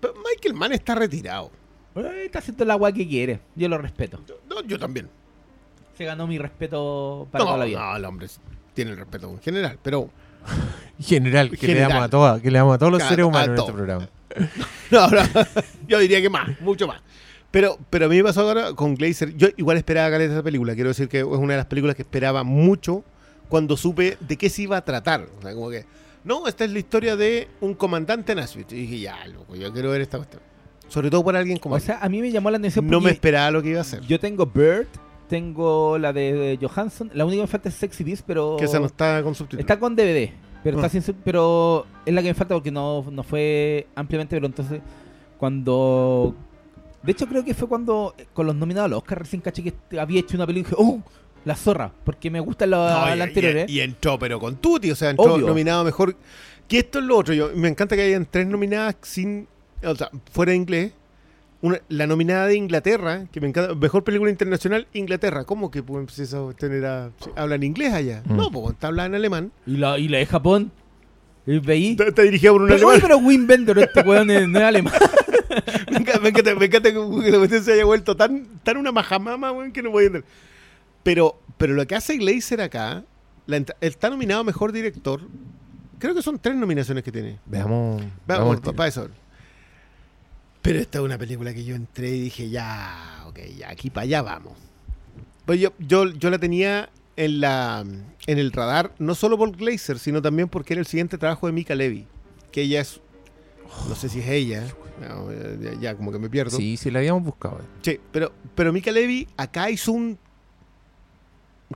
Pero 0.00 0.14
Michael 0.14 0.54
Mann 0.54 0.72
está 0.72 0.94
retirado. 0.94 1.50
Eh, 1.96 2.22
Está 2.24 2.38
haciendo 2.38 2.64
el 2.64 2.70
agua 2.70 2.92
que 2.92 3.06
quiere. 3.06 3.40
Yo 3.56 3.68
lo 3.68 3.76
respeto. 3.78 4.20
No, 4.48 4.62
yo 4.62 4.78
también. 4.78 5.08
Se 5.98 6.04
ganó 6.04 6.26
mi 6.26 6.38
respeto 6.38 7.28
para 7.30 7.44
no, 7.44 7.50
toda 7.50 7.58
la 7.58 7.64
vida. 7.66 7.78
no, 7.80 7.96
el 7.96 8.04
hombre 8.04 8.26
tiene 8.72 8.92
el 8.92 8.96
respeto 8.96 9.28
en 9.28 9.40
general, 9.40 9.78
pero 9.82 10.08
General, 11.00 11.50
que 11.50 11.56
General. 11.56 11.88
le 11.88 11.94
damos 11.94 12.04
a 12.06 12.08
todas, 12.08 12.40
que 12.40 12.50
le 12.50 12.58
damos 12.58 12.74
a 12.74 12.78
todos 12.78 12.92
los 12.92 13.02
seres 13.02 13.26
humanos 13.26 13.48
en 13.48 13.58
este 13.58 13.72
programa. 13.72 14.08
no, 14.90 15.08
no, 15.08 15.22
yo 15.88 15.98
diría 15.98 16.22
que 16.22 16.30
más, 16.30 16.58
mucho 16.60 16.86
más. 16.86 17.02
Pero, 17.50 17.78
pero 17.90 18.06
a 18.06 18.08
mí 18.08 18.16
me 18.16 18.22
pasó 18.24 18.42
ahora 18.42 18.72
con 18.74 18.94
Glazer. 18.94 19.36
Yo 19.36 19.48
igual 19.56 19.76
esperaba 19.76 20.10
caleta 20.10 20.34
esa 20.34 20.42
película. 20.42 20.74
Quiero 20.74 20.88
decir 20.90 21.08
que 21.08 21.18
es 21.20 21.24
una 21.24 21.54
de 21.54 21.56
las 21.58 21.66
películas 21.66 21.96
que 21.96 22.02
esperaba 22.02 22.44
mucho 22.44 23.02
cuando 23.48 23.76
supe 23.76 24.16
de 24.20 24.36
qué 24.36 24.48
se 24.48 24.62
iba 24.62 24.76
a 24.76 24.84
tratar. 24.84 25.26
O 25.38 25.42
sea, 25.42 25.52
como 25.54 25.68
que, 25.70 25.84
no, 26.24 26.46
esta 26.46 26.64
es 26.64 26.70
la 26.70 26.78
historia 26.78 27.16
de 27.16 27.48
un 27.60 27.74
comandante 27.74 28.32
en 28.32 28.38
Auschwitz. 28.38 28.72
Y 28.72 28.76
dije, 28.82 29.00
ya, 29.00 29.26
loco, 29.26 29.56
yo 29.56 29.72
quiero 29.72 29.90
ver 29.90 30.00
esta 30.00 30.18
cuestión. 30.18 30.40
Sobre 30.88 31.10
todo 31.10 31.24
por 31.24 31.34
alguien 31.36 31.58
como 31.58 31.74
O 31.74 31.78
él. 31.78 31.82
sea, 31.82 31.98
a 32.00 32.08
mí 32.08 32.20
me 32.20 32.30
llamó 32.30 32.50
la 32.50 32.58
atención 32.58 32.86
No 32.88 33.00
me 33.00 33.10
esperaba 33.10 33.50
lo 33.50 33.62
que 33.62 33.70
iba 33.70 33.78
a 33.78 33.82
hacer. 33.82 34.00
yo 34.02 34.18
tengo 34.20 34.46
Bird, 34.46 34.86
tengo 35.28 35.98
la 35.98 36.12
de 36.12 36.58
Johansson. 36.60 37.10
La 37.14 37.24
única 37.24 37.38
que 37.38 37.42
me 37.42 37.48
falta 37.48 37.68
es 37.68 37.74
Sexy 37.76 38.04
Beast, 38.04 38.22
pero. 38.26 38.56
Que 38.58 38.64
esa 38.66 38.78
no 38.80 38.86
está 38.86 39.22
con 39.24 39.34
subtítulos. 39.34 39.60
Está 39.60 39.78
con 39.78 39.94
DVD, 39.96 40.32
pero 40.62 40.76
Ah. 40.76 40.80
está 40.80 40.88
sin 40.88 41.02
sub- 41.02 41.16
pero 41.24 41.86
es 42.06 42.12
la 42.14 42.22
que 42.22 42.28
me 42.28 42.34
falta 42.34 42.54
porque 42.54 42.70
no, 42.72 43.04
no 43.10 43.22
fue 43.24 43.86
ampliamente, 43.94 44.34
pero 44.36 44.46
entonces 44.46 44.80
cuando 45.38 46.34
de 47.02 47.12
hecho 47.12 47.26
creo 47.26 47.44
que 47.44 47.54
fue 47.54 47.68
cuando 47.68 48.14
eh, 48.18 48.26
con 48.32 48.46
los 48.46 48.54
nominados 48.54 48.86
al 48.86 48.92
Oscar 48.94 49.18
recién 49.20 49.40
caché 49.42 49.62
que 49.62 49.98
había 50.00 50.20
hecho 50.20 50.36
una 50.36 50.46
película 50.46 50.76
y 50.78 50.84
dije, 50.84 50.96
"Oh, 50.98 51.02
la 51.44 51.56
zorra", 51.56 51.92
porque 52.04 52.30
me 52.30 52.40
gustan 52.40 52.70
las 52.70 53.08
No, 53.08 53.14
y- 53.14 53.18
las 53.18 53.28
anteriores. 53.28 53.70
y, 53.70 53.74
y 53.74 53.80
entró, 53.80 54.18
pero 54.18 54.38
con 54.38 54.56
Tutti, 54.56 54.90
o 54.90 54.94
sea, 54.96 55.10
entró 55.10 55.34
Obvio. 55.34 55.46
nominado 55.46 55.84
mejor. 55.84 56.14
Que 56.68 56.78
esto 56.78 56.98
es 57.00 57.04
lo 57.04 57.16
otro. 57.18 57.34
Yo, 57.34 57.50
me 57.54 57.68
encanta 57.68 57.96
que 57.96 58.02
hayan 58.02 58.26
tres 58.30 58.46
nominadas 58.46 58.96
sin. 59.02 59.48
O 59.82 59.94
sea, 59.96 60.08
fuera 60.32 60.50
de 60.50 60.56
inglés. 60.56 60.92
Una- 61.62 61.80
la 61.88 62.06
nominada 62.06 62.46
de 62.46 62.54
Inglaterra, 62.56 63.26
que 63.32 63.40
me 63.40 63.48
encanta. 63.48 63.74
Mejor 63.74 64.04
película 64.04 64.30
internacional, 64.30 64.86
Inglaterra. 64.94 65.44
¿Cómo 65.44 65.70
que 65.70 65.82
pues, 65.82 66.18
esa 66.18 66.40
cuestión 66.40 66.72
era- 66.72 67.10
¿Hablan 67.36 67.62
inglés 67.64 67.92
allá? 67.92 68.22
Mm. 68.24 68.36
No, 68.36 68.50
pues 68.50 68.72
está 68.74 68.86
hablada 68.86 69.08
en 69.08 69.14
alemán. 69.16 69.52
Y 69.66 69.76
la 69.78 69.98
y 69.98 70.08
la 70.08 70.18
de 70.18 70.26
Japón. 70.26 70.70
Y 71.46 71.58
veí. 71.58 71.90
Está, 71.92 72.04
está 72.04 72.22
dirigida 72.22 72.52
por 72.52 72.62
un 72.62 72.68
Pero, 72.68 72.86
oye, 72.86 72.96
alemán. 72.98 73.00
pero 73.02 73.18
Wim 73.26 73.46
Bender, 73.46 73.78
este 73.78 74.00
weón 74.02 74.30
es- 74.30 74.46
no 74.48 74.58
es 74.58 74.64
alemán. 74.64 74.94
me 75.90 75.98
encanta, 75.98 76.20
me 76.20 76.28
encanta, 76.28 76.54
me 76.54 76.66
encanta 76.66 76.92
que 76.92 77.30
la 77.30 77.38
cuestión 77.38 77.64
se 77.64 77.72
haya 77.72 77.84
vuelto 77.84 78.16
tan, 78.16 78.46
tan 78.62 78.76
una 78.76 78.92
majamama, 78.92 79.52
weón, 79.52 79.72
que 79.72 79.82
no 79.82 79.90
voy 79.90 80.04
a 80.04 80.06
entender. 80.06 80.30
Pero, 81.02 81.40
pero 81.58 81.74
lo 81.74 81.86
que 81.86 81.94
hace 81.94 82.16
Glazer 82.16 82.60
acá, 82.60 83.04
la 83.46 83.64
está 83.80 84.10
nominado 84.10 84.42
a 84.42 84.44
mejor 84.44 84.72
director. 84.72 85.20
Creo 85.98 86.14
que 86.14 86.22
son 86.22 86.38
tres 86.38 86.56
nominaciones 86.56 87.04
que 87.04 87.12
tiene. 87.12 87.38
Veamos. 87.46 88.02
Veamos 88.26 88.60
para 88.60 88.88
eso. 88.88 89.08
Pero 90.62 90.78
esta 90.78 90.98
es 90.98 91.04
una 91.04 91.18
película 91.18 91.54
que 91.54 91.64
yo 91.64 91.74
entré 91.74 92.10
y 92.10 92.20
dije, 92.20 92.50
ya, 92.50 93.24
ok, 93.26 93.38
ya, 93.56 93.70
aquí 93.70 93.90
para 93.90 94.04
allá 94.04 94.22
vamos. 94.22 94.52
Pues 95.46 95.58
yo, 95.58 95.72
yo, 95.78 96.06
yo 96.12 96.30
la 96.30 96.38
tenía 96.38 96.90
en, 97.16 97.40
la, 97.40 97.84
en 98.26 98.38
el 98.38 98.52
radar, 98.52 98.92
no 98.98 99.14
solo 99.14 99.38
por 99.38 99.56
Glazer, 99.56 99.98
sino 99.98 100.20
también 100.20 100.48
porque 100.48 100.74
era 100.74 100.80
el 100.80 100.86
siguiente 100.86 101.18
trabajo 101.18 101.46
de 101.46 101.52
Mika 101.52 101.74
Levy, 101.74 102.06
que 102.52 102.62
ella 102.62 102.82
es, 102.82 103.00
no 103.88 103.94
sé 103.94 104.08
si 104.08 104.20
es 104.20 104.28
ella, 104.28 104.66
no, 105.00 105.28
ya, 105.60 105.74
ya 105.80 105.96
como 105.96 106.12
que 106.12 106.18
me 106.18 106.28
pierdo. 106.30 106.56
Sí, 106.56 106.76
sí, 106.76 106.90
la 106.90 106.98
habíamos 107.00 107.24
buscado. 107.24 107.60
Sí, 107.82 107.98
pero, 108.12 108.32
pero 108.54 108.72
Mika 108.72 108.90
Levy 108.92 109.26
acá 109.36 109.70
hizo 109.70 109.92
un. 109.92 110.18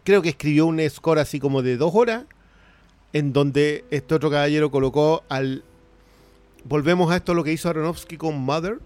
Creo 0.03 0.23
que 0.23 0.29
escribió 0.31 0.67
un 0.67 0.81
score 0.91 1.19
así 1.21 1.39
como 1.41 1.63
de 1.63 1.77
dos 1.77 1.93
horas, 1.95 2.25
en 3.13 3.33
donde 3.33 3.85
este 3.91 4.15
otro 4.15 4.31
caballero 4.31 4.71
colocó 4.71 5.23
al. 5.29 5.65
Volvemos 6.65 7.11
a 7.13 7.17
esto 7.17 7.35
lo 7.35 7.45
que 7.45 7.53
hizo 7.53 7.69
Aronofsky 7.69 8.17
con 8.17 8.39
Mother, 8.41 8.79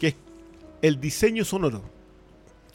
que 0.00 0.08
es 0.08 0.14
el 0.82 1.00
diseño 1.00 1.44
sonoro. 1.44 1.82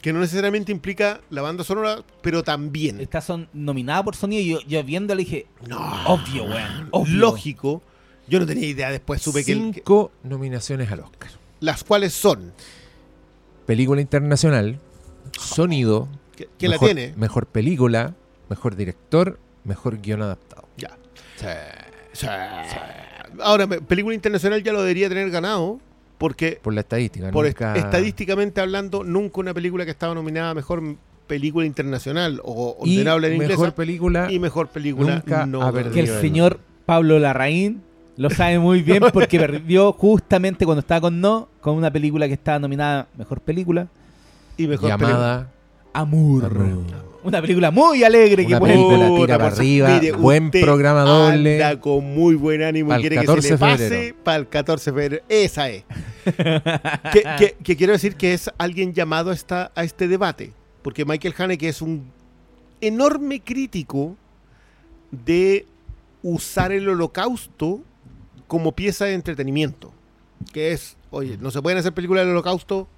Que 0.02 0.12
no 0.14 0.20
necesariamente 0.20 0.72
implica 0.72 1.20
la 1.28 1.42
banda 1.42 1.62
sonora, 1.64 2.02
pero 2.22 2.42
también. 2.42 3.00
Estas 3.00 3.24
son 3.24 3.48
nominadas 3.52 4.02
por 4.04 4.16
sonido 4.16 4.40
y 4.42 4.48
yo, 4.48 4.60
yo 4.66 4.82
viéndolo 4.82 5.18
dije, 5.18 5.46
No. 5.68 5.78
obvio, 6.06 6.44
weón. 6.44 6.88
obvio. 6.90 7.16
Lógico. 7.16 7.82
Yo 8.30 8.40
no 8.40 8.46
tenía 8.46 8.66
idea, 8.66 8.90
después 8.90 9.20
supe 9.20 9.44
que, 9.44 9.52
el- 9.52 9.58
que- 9.72 9.80
Cinco 9.80 10.12
nominaciones 10.22 10.90
al 10.90 11.00
Oscar. 11.00 11.30
Las 11.60 11.84
cuales 11.84 12.12
son. 12.14 12.52
Película 13.66 14.00
internacional, 14.00 14.78
sonido, 15.38 16.08
Que, 16.36 16.48
que 16.58 16.68
la 16.68 16.74
mejor, 16.76 16.88
tiene. 16.88 17.14
mejor 17.16 17.46
película, 17.46 18.14
mejor 18.48 18.76
director, 18.76 19.38
mejor 19.64 20.00
guion 20.00 20.22
adaptado. 20.22 20.66
Ya. 20.78 20.96
Sí. 21.36 22.26
Ahora, 23.40 23.66
me- 23.66 23.80
película 23.80 24.14
internacional 24.14 24.62
ya 24.62 24.72
lo 24.72 24.80
debería 24.80 25.08
tener 25.08 25.30
ganado, 25.30 25.80
porque 26.18 26.58
Por 26.62 26.74
la 26.74 26.80
estadística. 26.80 27.30
por 27.30 27.46
nunca- 27.46 27.76
est- 27.76 27.84
estadísticamente 27.84 28.60
hablando, 28.60 29.04
nunca 29.04 29.40
una 29.40 29.54
película 29.54 29.84
que 29.84 29.90
estaba 29.92 30.14
nominada 30.14 30.50
a 30.50 30.54
mejor 30.54 30.82
película 31.26 31.64
internacional 31.64 32.40
o 32.44 32.76
y 32.84 32.94
ordenable 32.98 33.28
en 33.28 33.32
inglés 33.34 33.50
mejor 33.50 33.72
película 33.74 34.32
y 34.32 34.38
mejor 34.40 34.68
película 34.68 35.14
nunca 35.14 35.46
no 35.46 35.62
ha 35.62 35.72
que 35.72 36.00
el 36.00 36.08
señor 36.20 36.58
Pablo 36.86 37.20
Larraín 37.20 37.82
lo 38.20 38.30
sabe 38.30 38.58
muy 38.58 38.82
bien 38.82 39.02
porque 39.12 39.38
perdió 39.38 39.92
justamente 39.92 40.64
cuando 40.64 40.80
estaba 40.80 41.00
con 41.00 41.20
No, 41.20 41.48
con 41.60 41.76
una 41.76 41.90
película 41.90 42.26
que 42.28 42.34
estaba 42.34 42.58
nominada 42.58 43.08
Mejor 43.16 43.40
Película, 43.40 43.86
y 44.56 44.66
mejor 44.66 44.90
película. 44.90 45.08
llamada 45.08 45.50
Amor. 45.92 46.44
Amor. 46.44 47.10
Una 47.22 47.40
película 47.42 47.70
muy 47.70 48.02
alegre 48.04 48.46
que 48.46 48.52
Una 48.52 48.58
puede... 48.60 48.72
película 48.74 49.06
Puta, 49.08 49.20
tira 49.26 49.38
para 49.38 49.54
arriba, 49.56 49.88
mire, 49.90 50.12
buen 50.12 50.50
programa 50.50 51.02
doble. 51.02 51.62
Anda 51.62 51.80
con 51.80 52.04
muy 52.14 52.34
buen 52.34 52.62
ánimo 52.62 52.94
y 52.96 53.00
quiere 53.00 53.16
que 53.16 53.20
se 53.22 53.26
14 53.26 53.48
le 53.48 53.54
de 53.54 53.58
pase 53.58 53.88
febrero. 53.88 54.16
para 54.24 54.36
el 54.38 54.48
14 54.48 54.90
de 54.90 54.94
febrero. 55.02 55.24
Esa 55.28 55.68
es. 55.68 55.84
que, 56.24 57.22
que- 57.38 57.56
que 57.62 57.76
quiero 57.76 57.92
decir 57.92 58.16
que 58.16 58.32
es 58.34 58.50
alguien 58.56 58.94
llamado 58.94 59.30
a, 59.30 59.34
esta, 59.34 59.70
a 59.74 59.84
este 59.84 60.08
debate. 60.08 60.52
Porque 60.82 61.04
Michael 61.04 61.34
Haneke 61.36 61.68
es 61.68 61.82
un 61.82 62.04
enorme 62.80 63.40
crítico 63.40 64.16
de 65.10 65.66
usar 66.22 66.72
el 66.72 66.88
holocausto 66.88 67.80
como 68.50 68.72
pieza 68.72 69.04
de 69.04 69.14
entretenimiento. 69.14 69.92
Que 70.52 70.72
es, 70.72 70.96
oye, 71.12 71.38
no 71.40 71.52
se 71.52 71.62
pueden 71.62 71.78
hacer 71.78 71.92
películas 71.92 72.24
del 72.24 72.32
holocausto 72.32 72.88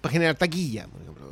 para 0.00 0.12
generar 0.12 0.36
taquilla, 0.36 0.86
por 0.86 1.02
ejemplo. 1.02 1.24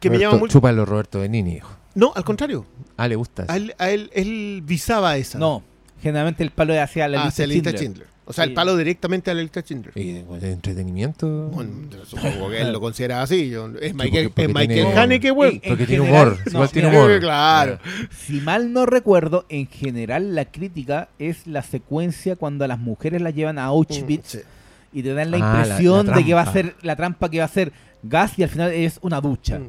Que 0.00 0.10
me 0.10 0.18
llama 0.18 0.38
mucho... 0.38 0.54
Chúpalo 0.54 0.84
Roberto 0.84 1.20
Benini, 1.20 1.54
hijo. 1.54 1.70
No, 1.94 2.12
al 2.16 2.24
contrario. 2.24 2.66
Ah, 2.96 3.06
le 3.06 3.14
gusta. 3.14 3.44
eso. 3.44 3.52
A 3.52 3.56
él, 3.56 3.74
a 3.78 3.90
él, 3.90 4.10
él 4.12 4.60
visaba 4.64 5.16
esa. 5.16 5.38
No, 5.38 5.62
generalmente 6.02 6.42
el 6.42 6.50
palo 6.50 6.74
es 6.74 6.80
hacia 6.80 7.06
la 7.06 7.22
Ah, 7.22 7.24
lista 7.26 7.44
hacia 7.44 7.46
la 7.46 7.54
lista 7.54 7.70
Schindler. 7.70 8.08
Schindler. 8.08 8.13
O 8.26 8.32
sea, 8.32 8.44
el 8.44 8.54
palo 8.54 8.74
directamente 8.76 9.30
a 9.30 9.34
la 9.34 9.42
lista 9.42 9.60
Schindler. 9.60 9.92
Y 9.96 10.12
de, 10.12 10.24
de 10.40 10.52
entretenimiento. 10.52 11.26
Bueno, 11.48 11.72
supongo 12.06 12.48
que 12.50 12.62
él 12.62 12.72
lo 12.72 12.80
considera 12.80 13.20
así. 13.22 13.50
yo- 13.50 13.68
es 13.80 13.94
Michael, 13.94 14.30
porque- 14.30 14.30
porque 14.30 14.42
es 14.44 14.48
Michael 14.48 14.68
tiene- 14.86 14.98
Haneke, 15.00 15.30
güey. 15.30 15.60
Porque 15.60 15.86
tiene 15.86 16.04
general, 16.06 16.28
humor. 16.28 16.38
no, 16.46 16.50
igual 16.52 16.70
tiene 16.70 16.88
humor. 16.88 17.20
Claro. 17.20 17.78
Si 18.26 18.40
mal 18.40 18.72
no 18.72 18.86
recuerdo, 18.86 19.44
en 19.50 19.66
general 19.66 20.34
la 20.34 20.46
crítica 20.46 21.08
es 21.18 21.46
la 21.46 21.62
secuencia 21.62 22.36
cuando 22.36 22.64
a 22.64 22.68
las 22.68 22.78
mujeres 22.78 23.20
las 23.20 23.34
llevan 23.34 23.58
a 23.58 23.64
Auschwitz 23.64 24.26
Sí. 24.26 24.38
y 24.92 25.02
te 25.02 25.12
dan 25.12 25.30
la 25.30 25.36
Ah, 25.36 25.40
la- 25.40 25.60
impresión 25.60 26.06
la 26.06 26.16
de 26.16 26.24
que 26.24 26.34
va 26.34 26.40
a 26.42 26.52
ser 26.52 26.74
la 26.82 26.96
trampa 26.96 27.30
que 27.30 27.38
va 27.40 27.44
a 27.44 27.48
ser 27.48 27.72
gas 28.02 28.38
y 28.38 28.42
al 28.42 28.48
final 28.48 28.72
es 28.72 28.98
una 29.02 29.20
ducha. 29.20 29.58
Mm. 29.58 29.68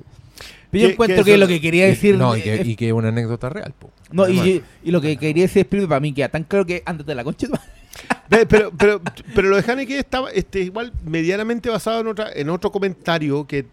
Pero 0.72 0.84
yo 0.88 0.90
encuentro 0.91 1.23
que 1.23 1.32
eso- 1.32 1.40
lo 1.40 1.48
que 1.48 1.60
quería 1.61 1.86
decir 1.88 2.15
no, 2.18 2.36
y 2.36 2.41
que, 2.41 2.56
es- 2.56 2.68
y 2.68 2.76
que 2.76 2.88
es 2.88 2.94
una 2.94 3.10
anécdota 3.10 3.49
real. 3.49 3.73
po. 3.77 3.91
no, 4.11 4.30
y, 4.30 4.61
lo 4.86 5.02
que 5.02 5.18
quería 5.18 5.44
decir 5.44 5.61
Spielberg 5.64 5.90
para 5.90 5.99
mí 5.99 6.14
queda 6.14 6.30
tan 6.30 6.44
claro 6.45 6.65
que 6.65 6.84
antes 6.86 7.06
de 7.06 7.15
la 7.15 7.23
concha 7.23 7.48
Pero, 8.30 8.72
pero, 8.77 9.01
pero 9.34 9.49
lo 9.49 9.61
de 9.61 9.72
Haneke 9.72 9.99
estaba 9.99 10.30
este, 10.31 10.59
igual 10.61 10.91
medianamente 11.03 11.69
basado 11.69 12.01
en, 12.01 12.07
otra, 12.07 12.31
en 12.34 12.49
otro 12.49 12.72
comentario 12.72 13.45
que, 13.47 13.65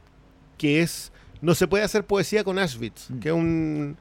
que 0.58 0.80
es 0.82 1.10
no 1.40 1.54
se 1.54 1.66
puede 1.66 1.82
hacer 1.84 2.04
poesía 2.04 2.44
con 2.44 2.58
Auschwitz, 2.58 3.10
Mm. 3.10 3.18
que 3.18 3.28
es, 3.30 3.34
un, 3.34 3.96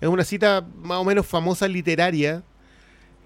es 0.00 0.08
una 0.08 0.22
cita 0.24 0.64
más 0.82 0.98
o 0.98 1.04
menos 1.04 1.26
famosa 1.26 1.66
literaria 1.66 2.42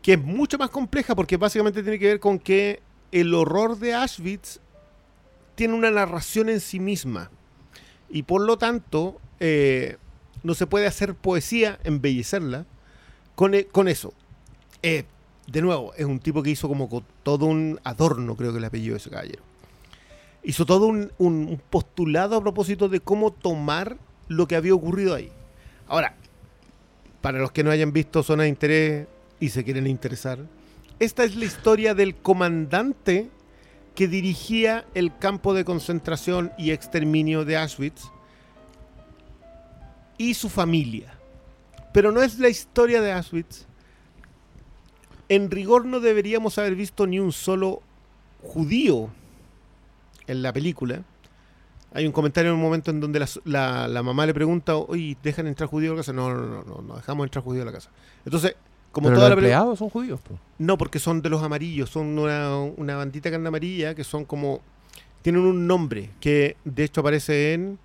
que 0.03 0.15
es 0.15 0.19
mucho 0.23 0.57
más 0.57 0.71
compleja 0.71 1.15
porque 1.15 1.37
básicamente 1.37 1.83
tiene 1.83 1.99
que 1.99 2.07
ver 2.07 2.21
con 2.21 2.39
que 2.39 2.81
el 3.13 3.35
horror 3.35 3.77
de 3.79 3.93
Auschwitz 3.95 4.61
tiene 5.57 5.75
una 5.75 5.91
narración 5.91 6.49
en 6.49 6.61
sí 6.61 6.81
misma 6.81 7.31
y 8.09 8.23
por 8.23 8.41
lo 8.41 8.57
tanto 8.57 9.21
eh, 9.41 9.99
no 10.43 10.55
se 10.55 10.67
puede 10.67 10.87
hacer 10.87 11.15
poesía, 11.15 11.79
embellecerla 11.85 12.65
con, 13.35 13.53
e- 13.55 13.67
con 13.67 13.89
eso. 13.89 14.15
Eh, 14.83 15.05
de 15.47 15.63
nuevo, 15.63 15.93
es 15.95 16.05
un 16.05 16.19
tipo 16.21 16.43
que 16.43 16.51
hizo 16.51 16.69
como 16.69 16.89
co- 16.89 17.03
todo 17.23 17.47
un 17.47 17.81
adorno, 17.85 18.37
creo 18.37 18.53
que 18.53 18.61
le 18.61 18.67
apellido 18.67 18.95
de 18.95 18.99
ese 18.99 19.11
caballero. 19.11 19.43
Hizo 20.43 20.65
todo 20.65 20.87
un- 20.87 21.13
un 21.19 21.61
postulado 21.71 22.37
a 22.37 22.41
propósito 22.41 22.89
de 22.89 23.01
cómo 23.01 23.33
tomar 23.33 23.97
lo 24.29 24.47
que 24.47 24.57
había 24.57 24.75
ocurrido 24.75 25.15
ahí. 25.15 25.31
Ahora, 25.89 26.15
para 27.21 27.39
los 27.39 27.53
que 27.53 27.65
no 27.65 27.71
hayan 27.71 27.93
visto 27.93 28.23
Zona 28.23 28.45
de 28.45 28.49
Interés 28.49 29.07
y 29.41 29.49
se 29.51 29.65
quieren 29.65 29.87
interesar, 29.87 30.39
esta 30.99 31.25
es 31.25 31.35
la 31.37 31.45
historia 31.45 31.95
del 31.95 32.15
comandante 32.15 33.29
que 33.95 34.07
dirigía 34.09 34.87
el 34.95 35.17
campo 35.19 35.53
de 35.53 35.65
concentración 35.65 36.53
y 36.57 36.71
exterminio 36.71 37.45
de 37.45 37.57
Auschwitz 37.57 38.11
y 40.17 40.35
su 40.35 40.49
familia. 40.49 41.13
Pero 41.93 42.13
no 42.13 42.23
es 42.23 42.39
la 42.39 42.49
historia 42.49 43.01
de 43.03 43.13
Auschwitz. 43.13 43.67
En 45.31 45.51
rigor 45.51 45.87
no 45.87 46.01
deberíamos 46.01 46.59
haber 46.59 46.75
visto 46.75 47.07
ni 47.07 47.19
un 47.19 47.33
solo 47.33 47.81
judío 48.43 49.09
en 50.27 50.43
la 50.43 50.53
película. 50.53 51.03
Hay 51.95 52.05
un 52.07 52.13
comentario 52.13 52.51
en 52.51 52.57
un 52.57 52.63
momento 52.63 52.91
en 52.91 53.01
donde 53.01 53.19
la, 53.21 53.29
la- 53.45 53.89
la 53.89 54.03
mamá 54.03 54.27
le 54.27 54.35
pregunta, 54.35 54.77
oye, 54.77 55.17
¿dejan 55.23 55.47
entrar 55.47 55.69
judíos 55.69 55.93
a 55.93 55.95
la 55.95 56.01
casa? 56.01 56.13
No, 56.13 56.35
no, 56.35 56.47
no, 56.47 56.65
no, 56.65 56.83
no 56.83 56.97
dejamos 56.97 57.25
entrar 57.27 57.43
judíos 57.45 57.63
a 57.63 57.67
la 57.67 57.73
casa. 57.73 57.91
Entonces, 58.25 58.55
como 58.93 59.07
Pero 59.09 59.19
toda 59.19 59.29
los 59.29 59.37
la 59.37 59.41
película... 59.41 59.57
empleados 59.59 59.79
son 59.79 59.89
judíos. 59.89 60.21
po. 60.21 60.39
No, 60.59 60.77
porque 60.77 60.99
son 60.99 61.23
de 61.23 61.31
los 61.31 61.43
amarillos, 61.43 61.91
son 61.91 62.19
una, 62.19 62.59
una 62.59 62.97
bandita 62.97 63.31
que 63.31 63.37
anda 63.37 63.49
amarilla, 63.49 63.95
que 63.95 64.05
son 64.05 64.25
como... 64.25 64.61
Tienen 65.23 65.43
un 65.43 65.67
nombre, 65.67 66.11
que 66.21 66.57
de 66.65 66.85
hecho 66.85 67.01
aparece 67.03 67.53
en... 67.55 67.79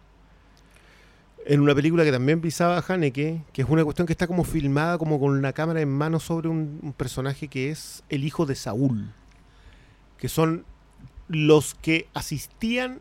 En 1.47 1.59
una 1.61 1.75
película 1.75 2.03
que 2.03 2.11
también 2.11 2.41
pisaba 2.41 2.83
Haneke, 2.87 3.43
que 3.53 3.61
es 3.61 3.69
una 3.69 3.83
cuestión 3.83 4.07
que 4.07 4.13
está 4.13 4.25
como 4.25 4.43
filmada 4.43 4.97
como 4.97 5.19
con 5.19 5.31
una 5.31 5.53
cámara 5.53 5.79
en 5.81 5.89
mano 5.89 6.19
sobre 6.19 6.47
un, 6.49 6.79
un 6.81 6.93
personaje 6.93 7.47
que 7.47 7.69
es 7.69 8.03
el 8.09 8.23
hijo 8.23 8.45
de 8.47 8.55
Saúl. 8.55 9.11
Que 10.17 10.27
son 10.27 10.65
los 11.27 11.75
que 11.75 12.07
asistían 12.15 12.99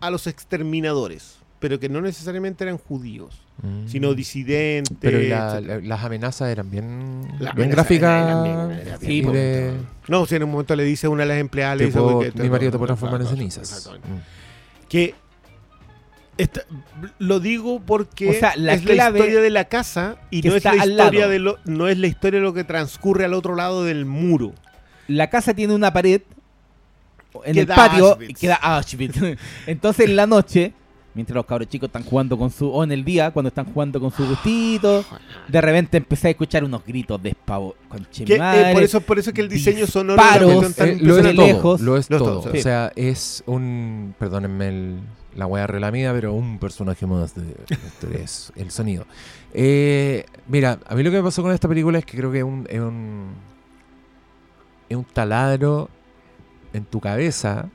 a 0.00 0.10
los 0.10 0.26
exterminadores, 0.26 1.36
pero 1.60 1.78
que 1.78 1.88
no 1.90 2.00
necesariamente 2.00 2.64
eran 2.64 2.78
judíos, 2.78 3.40
Mm. 3.62 3.86
sino 3.86 4.14
disidentes. 4.14 4.96
Pero 5.00 5.18
la- 5.20 5.60
la- 5.60 5.78
las 5.80 6.02
amenazas 6.04 6.48
eran 6.48 6.70
bien, 6.70 7.28
Las 7.38 7.54
bien 7.54 7.70
gráficas. 7.70 8.26
eran 8.26 8.42
bien 9.00 9.32
de- 9.32 9.72
No, 10.08 10.26
si 10.26 10.34
en 10.34 10.42
un 10.42 10.50
momento 10.50 10.74
le 10.74 10.82
dice 10.84 11.06
a 11.06 11.10
una 11.10 11.22
de 11.22 11.28
las 11.28 11.38
empleadas, 11.38 11.78
le 11.78 11.86
dice, 11.86 11.98
tipo, 11.98 12.16
"Oye, 12.16 12.32
que- 12.32 12.42
mi 12.42 12.50
marido 12.50 12.72
te 12.72 12.78
puede 12.78 12.88
transformar 12.88 13.20
en 13.20 13.26
cenizas. 13.28 13.62
exactamente. 13.62 14.08
Mm. 14.08 14.88
Que 14.88 15.14
esta- 16.38 16.62
lo 17.18 17.40
digo 17.40 17.80
porque 17.84 18.30
O 18.30 18.32
sea, 18.32 18.54
la 18.56 18.74
es 18.74 18.84
la 18.84 18.94
historia 19.08 19.40
de 19.40 19.50
la 19.50 19.64
casa 19.66 20.16
y 20.30 20.42
no 20.42 20.54
es 20.56 20.64
la 20.64 20.76
historia 20.76 21.28
de 21.28 21.38
lo, 21.38 21.58
no 21.64 21.88
es 21.88 21.98
la 21.98 22.06
historia 22.06 22.40
de 22.40 22.44
lo 22.44 22.54
que 22.54 22.64
transcurre 22.64 23.24
al 23.24 23.34
otro 23.34 23.54
lado 23.54 23.84
del 23.84 24.04
muro. 24.04 24.52
La 25.08 25.30
casa 25.30 25.54
tiene 25.54 25.74
una 25.74 25.92
pared 25.92 26.22
en 27.44 27.58
el 27.58 27.66
patio 27.66 28.10
Auschwitz. 28.12 28.30
y 28.30 28.34
queda 28.34 28.54
Auschwitz. 28.56 29.16
Entonces 29.66 30.08
en 30.08 30.16
la 30.16 30.26
noche, 30.26 30.72
mientras 31.14 31.34
los 31.34 31.46
cabros 31.46 31.68
chicos 31.68 31.88
están 31.88 32.04
jugando 32.04 32.38
con 32.38 32.50
su... 32.50 32.68
O 32.70 32.82
en 32.84 32.92
el 32.92 33.04
día, 33.04 33.30
cuando 33.32 33.48
están 33.48 33.66
jugando 33.66 34.00
con 34.00 34.10
su 34.12 34.26
gustito, 34.26 35.04
de 35.48 35.60
repente 35.60 35.96
empecé 35.96 36.28
a 36.28 36.30
escuchar 36.30 36.64
unos 36.64 36.84
gritos 36.84 37.22
de 37.22 37.30
espavo. 37.30 37.74
Que, 38.24 38.34
eh, 38.36 38.70
por 38.72 38.82
eso 38.82 39.00
por 39.00 39.18
eso 39.18 39.30
es 39.30 39.34
que 39.34 39.40
el 39.40 39.48
diseño 39.48 39.86
sonoro 39.86 40.20
disparos, 40.22 40.52
cuestión 40.54 40.72
tan 40.74 40.88
Eh, 40.88 40.98
lo 41.02 41.18
es 41.18 41.24
de 41.24 41.34
todo, 41.34 41.46
lejos. 41.46 41.80
lo 41.80 41.96
es 41.96 42.10
Lo 42.10 42.16
es 42.16 42.22
todo. 42.22 42.40
todo. 42.40 42.52
O 42.52 42.56
sea, 42.62 42.92
es 42.96 43.42
un, 43.46 44.14
perdónenme 44.18 44.68
el- 44.68 44.96
la 45.36 45.46
wea 45.46 45.66
relamida, 45.66 46.12
pero 46.12 46.32
un 46.32 46.58
personaje 46.58 47.06
más 47.06 47.34
de 47.34 47.54
es 48.22 48.52
el 48.56 48.70
sonido. 48.70 49.06
Eh, 49.52 50.24
mira, 50.48 50.78
a 50.86 50.94
mí 50.94 51.02
lo 51.02 51.10
que 51.10 51.18
me 51.18 51.22
pasó 51.22 51.42
con 51.42 51.52
esta 51.52 51.68
película 51.68 51.98
es 51.98 52.04
que 52.04 52.16
creo 52.16 52.30
que 52.30 52.38
es 52.38 52.44
un, 52.44 52.66
es 52.68 52.80
un, 52.80 53.34
es 54.88 54.96
un 54.96 55.04
taladro 55.04 55.88
en 56.72 56.84
tu 56.84 57.00
cabeza, 57.00 57.68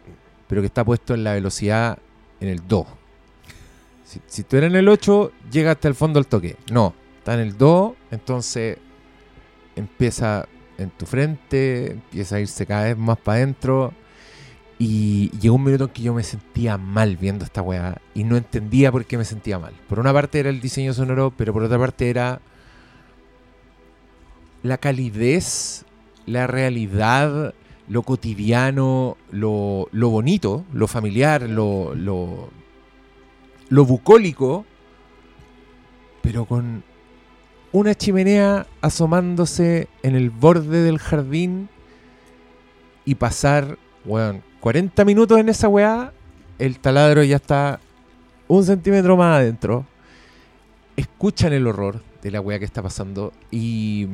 pero 0.48 0.62
que 0.62 0.68
está 0.68 0.84
puesto 0.84 1.14
en 1.14 1.24
la 1.24 1.34
velocidad 1.34 1.98
en 2.40 2.50
el 2.50 2.68
2. 2.68 2.88
Si, 4.26 4.44
tú 4.44 4.58
eres 4.58 4.72
en 4.72 4.76
el 4.76 4.90
8, 4.90 5.32
llega 5.52 5.72
hasta 5.72 5.88
el 5.88 5.94
fondo 5.94 6.18
al 6.18 6.26
toque. 6.26 6.58
No, 6.72 6.96
está 7.20 7.36
en 7.36 7.42
el 7.42 7.58
2, 7.58 7.94
entonces 8.12 8.78
empieza 9.76 10.48
en 10.80 10.90
tu 10.90 11.06
frente, 11.06 11.92
empieza 11.92 12.38
a 12.38 12.40
irse 12.40 12.66
cada 12.66 12.86
vez 12.86 12.98
más 12.98 13.18
para 13.20 13.38
adentro. 13.38 13.94
Y 14.82 15.30
llegó 15.40 15.56
un 15.56 15.66
minuto 15.66 15.84
en 15.84 15.90
que 15.90 16.02
yo 16.02 16.14
me 16.14 16.24
sentía 16.24 16.78
mal 16.78 17.18
viendo 17.18 17.44
esta 17.44 17.62
weá 17.62 18.02
y 18.16 18.24
no 18.24 18.38
entendía 18.38 18.92
por 18.94 19.06
qué 19.06 19.18
me 19.18 19.26
sentía 19.26 19.60
mal. 19.60 19.74
Por 19.90 20.00
una 20.00 20.14
parte 20.14 20.40
era 20.40 20.50
el 20.50 20.62
diseño 20.62 20.94
sonoro, 20.94 21.34
pero 21.36 21.52
por 21.52 21.64
otra 21.64 21.78
parte 21.78 22.10
era 22.10 22.40
la 24.64 24.78
calidez, 24.78 25.86
la 26.26 26.48
realidad, 26.48 27.54
lo 27.90 28.04
cotidiano, 28.04 29.18
lo, 29.32 29.90
lo 29.92 30.10
bonito, 30.10 30.64
lo 30.72 30.88
familiar, 30.88 31.42
lo, 31.42 31.94
lo, 31.94 32.50
lo 33.68 33.86
bucólico, 33.86 34.66
pero 36.22 36.46
con 36.46 36.84
una 37.72 37.96
chimenea 37.96 38.66
asomándose 38.82 39.90
en 40.04 40.16
el 40.16 40.30
borde 40.30 40.84
del 40.84 41.00
jardín 41.00 41.68
y 43.06 43.16
pasar, 43.16 43.78
weón, 44.06 44.42
40 44.60 45.06
minutos 45.06 45.40
en 45.40 45.50
esa 45.50 45.68
weá, 45.68 46.12
el 46.58 46.80
taladro 46.80 47.24
ya 47.24 47.38
está 47.38 47.80
un 48.48 48.64
centímetro 48.64 49.16
más 49.16 49.38
adentro. 49.38 49.86
Escuchan 50.98 51.54
el 51.54 51.66
horror 51.68 52.02
de 52.22 52.32
la 52.32 52.42
weá 52.42 52.60
que 52.60 52.66
está 52.66 52.82
pasando 52.84 53.32
y, 53.52 54.08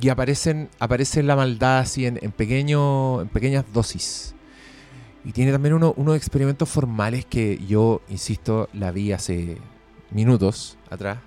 y 0.00 0.08
aparecen, 0.08 0.70
aparece 0.78 1.22
la 1.22 1.36
maldad 1.36 1.80
así 1.80 2.06
en, 2.06 2.18
en, 2.22 2.32
pequeño, 2.32 3.20
en 3.20 3.28
pequeñas 3.28 3.64
dosis. 3.72 4.34
Y 5.22 5.32
tiene 5.32 5.52
también 5.52 5.74
uno- 5.74 5.92
unos 5.98 6.16
experimentos 6.16 6.66
formales 6.68 7.26
que 7.26 7.58
yo, 7.66 8.00
insisto, 8.08 8.70
la 8.72 8.90
vi 8.90 9.12
hace 9.12 9.58
minutos 10.12 10.78
atrás. 10.88 11.18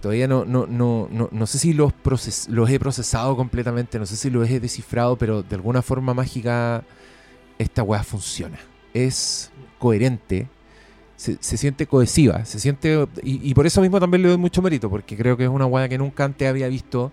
Todavía 0.00 0.26
no, 0.26 0.46
no, 0.46 0.66
no, 0.66 1.08
no, 1.10 1.28
no 1.30 1.46
sé 1.46 1.58
si 1.58 1.74
los, 1.74 1.92
proces- 1.92 2.48
los 2.48 2.70
he 2.70 2.80
procesado 2.80 3.36
completamente, 3.36 3.98
no 3.98 4.06
sé 4.06 4.16
si 4.16 4.30
los 4.30 4.48
he 4.48 4.58
descifrado, 4.58 5.16
pero 5.16 5.42
de 5.42 5.54
alguna 5.54 5.82
forma 5.82 6.14
mágica 6.14 6.82
esta 7.58 7.82
weá 7.82 8.02
funciona. 8.02 8.58
Es 8.92 9.50
coherente, 9.78 10.48
se, 11.16 11.36
siente 11.40 11.86
cohesiva, 11.86 12.44
se 12.44 12.58
siente. 12.60 13.06
Y, 13.22 13.54
por 13.54 13.66
eso 13.66 13.80
mismo 13.80 14.00
también 14.00 14.22
le 14.22 14.28
doy 14.28 14.38
mucho 14.38 14.62
mérito, 14.62 14.90
porque 14.90 15.16
creo 15.16 15.36
que 15.36 15.44
es 15.44 15.50
una 15.50 15.66
weá 15.66 15.88
que 15.88 15.98
nunca 15.98 16.24
antes 16.24 16.48
había 16.48 16.68
visto, 16.68 17.12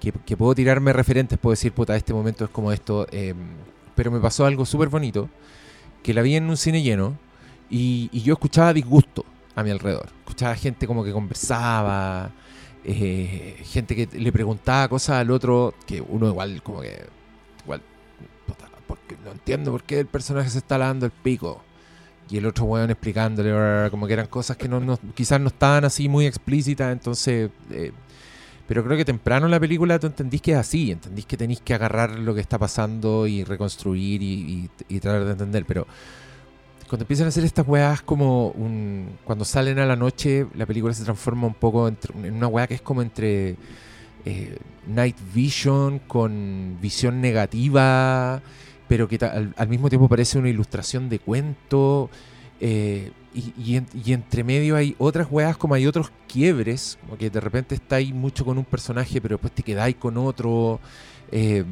que, 0.00 0.36
puedo 0.36 0.54
tirarme 0.54 0.92
referentes, 0.92 1.38
puedo 1.38 1.52
decir, 1.52 1.72
puta, 1.72 1.96
este 1.96 2.14
momento 2.14 2.44
es 2.44 2.50
como 2.50 2.72
esto. 2.72 3.06
eh, 3.10 3.34
pero 3.94 4.12
me 4.12 4.20
pasó 4.20 4.46
algo 4.46 4.64
súper 4.64 4.88
bonito, 4.88 5.28
que 6.04 6.14
la 6.14 6.22
vi 6.22 6.36
en 6.36 6.48
un 6.48 6.56
cine 6.56 6.82
lleno 6.82 7.18
y, 7.68 8.08
y 8.12 8.22
yo 8.22 8.34
escuchaba 8.34 8.72
disgusto 8.72 9.24
a 9.56 9.64
mi 9.64 9.70
alrededor. 9.70 10.06
Escuchaba 10.20 10.54
gente 10.54 10.86
como 10.86 11.02
que 11.02 11.10
conversaba, 11.10 12.30
eh, 12.84 13.60
gente 13.64 13.96
que 13.96 14.18
le 14.18 14.32
preguntaba 14.32 14.86
cosas 14.88 15.16
al 15.16 15.32
otro, 15.32 15.74
que 15.86 16.00
uno 16.00 16.28
igual 16.28 16.62
como 16.62 16.80
que... 16.80 17.06
Entiendo 19.32 19.70
por 19.70 19.82
qué 19.82 20.00
el 20.00 20.06
personaje 20.06 20.50
se 20.50 20.58
está 20.58 20.78
lavando 20.78 21.06
el 21.06 21.12
pico. 21.12 21.62
Y 22.30 22.36
el 22.36 22.46
otro 22.46 22.64
weón 22.66 22.90
explicándole, 22.90 23.90
como 23.90 24.06
que 24.06 24.12
eran 24.12 24.26
cosas 24.26 24.56
que 24.56 24.68
no, 24.68 24.80
no- 24.80 24.98
quizás 25.14 25.40
no 25.40 25.48
estaban 25.48 25.84
así 25.84 26.08
muy 26.08 26.26
explícitas, 26.26 26.92
entonces... 26.92 27.50
eh, 27.70 27.92
pero 28.66 28.84
creo 28.84 28.98
que 28.98 29.04
temprano 29.06 29.46
en 29.46 29.50
la 29.52 29.58
película 29.58 29.98
tú 29.98 30.06
entendís 30.08 30.42
que 30.42 30.52
es 30.52 30.58
así, 30.58 30.90
entendís 30.90 31.24
que 31.24 31.38
tenéis 31.38 31.62
que 31.62 31.72
agarrar 31.72 32.18
lo 32.18 32.34
que 32.34 32.42
está 32.42 32.58
pasando 32.58 33.26
y 33.26 33.42
reconstruir 33.42 34.22
y, 34.22 34.68
tratar 35.00 35.24
de 35.24 35.30
entender. 35.32 35.64
Pero 35.64 35.86
cuando 36.86 37.04
empiezan 37.04 37.24
a 37.24 37.28
hacer 37.30 37.44
estas 37.44 37.66
weas 37.66 38.02
como. 38.02 38.54
Cuando 39.24 39.46
salen 39.46 39.78
a 39.78 39.86
la 39.86 39.96
noche, 39.96 40.46
la 40.54 40.66
película 40.66 40.92
se 40.92 41.02
transforma 41.04 41.46
un 41.46 41.54
poco 41.54 41.88
entre- 41.88 42.28
en 42.28 42.34
una 42.34 42.46
wea 42.46 42.66
que 42.66 42.74
es 42.74 42.82
como 42.82 43.00
entre 43.00 43.56
eh, 44.26 44.58
Night 44.86 45.16
Vision 45.32 46.00
con 46.00 46.76
visión 46.82 47.22
negativa, 47.22 48.42
pero 48.88 49.06
que 49.08 49.16
al, 49.24 49.54
al 49.56 49.68
mismo 49.68 49.88
tiempo 49.88 50.08
parece 50.08 50.38
una 50.38 50.48
ilustración 50.48 51.08
de 51.08 51.18
cuento. 51.18 52.10
eh, 52.60 53.12
y, 53.34 53.52
y 53.62 53.76
en- 53.76 53.86
y 54.04 54.12
entre 54.14 54.42
medio 54.42 54.74
hay 54.74 54.96
otras 54.98 55.28
weas, 55.30 55.56
como 55.56 55.74
hay 55.74 55.86
otros 55.86 56.10
quiebres, 56.26 56.98
como 57.02 57.16
que 57.16 57.30
de 57.30 57.38
repente 57.40 57.74
estáis 57.76 58.12
mucho 58.12 58.44
con 58.44 58.58
un 58.58 58.64
personaje, 58.64 59.20
pero 59.20 59.34
después 59.36 59.52
te 59.52 59.62
quedáis 59.62 59.94
con 59.96 60.16
otro. 60.16 60.80
eh, 61.30 61.64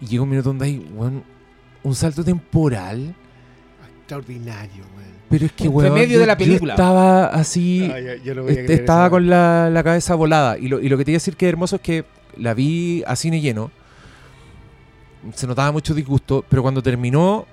y 0.00 0.06
llega 0.06 0.22
un 0.22 0.28
minuto 0.28 0.50
donde 0.50 0.66
hay 0.66 0.86
weón, 0.92 1.22
un 1.82 1.94
salto 1.94 2.22
temporal. 2.24 3.14
Extraordinario, 4.00 4.84
weón. 4.96 5.14
Pero 5.30 5.46
es 5.46 5.52
que, 5.52 5.64
Entre 5.64 5.76
weón, 5.78 5.94
medio 5.94 6.14
yo- 6.14 6.20
de 6.20 6.26
la 6.26 6.34
yo 6.34 6.38
película. 6.38 6.74
estaba 6.74 7.26
así. 7.28 7.90
Ah, 7.90 7.98
yo 8.22 8.34
no 8.34 8.46
Este, 8.48 8.74
estaba 8.74 9.08
con 9.08 9.26
la, 9.28 9.70
la 9.70 9.82
cabeza 9.82 10.14
volada. 10.14 10.58
Y 10.58 10.68
lo, 10.68 10.80
y 10.80 10.88
lo 10.88 10.98
que 10.98 11.04
te 11.04 11.12
iba 11.12 11.16
a 11.16 11.20
decir 11.20 11.36
que 11.36 11.46
es 11.46 11.52
hermoso 11.52 11.76
es 11.76 11.82
que 11.82 12.04
la 12.36 12.52
vi 12.54 13.02
a 13.06 13.16
cine 13.16 13.40
lleno. 13.40 13.70
Se 15.34 15.46
notaba 15.46 15.72
mucho 15.72 15.94
disgusto, 15.94 16.44
pero 16.48 16.62
cuando 16.62 16.82
terminó, 16.82 17.46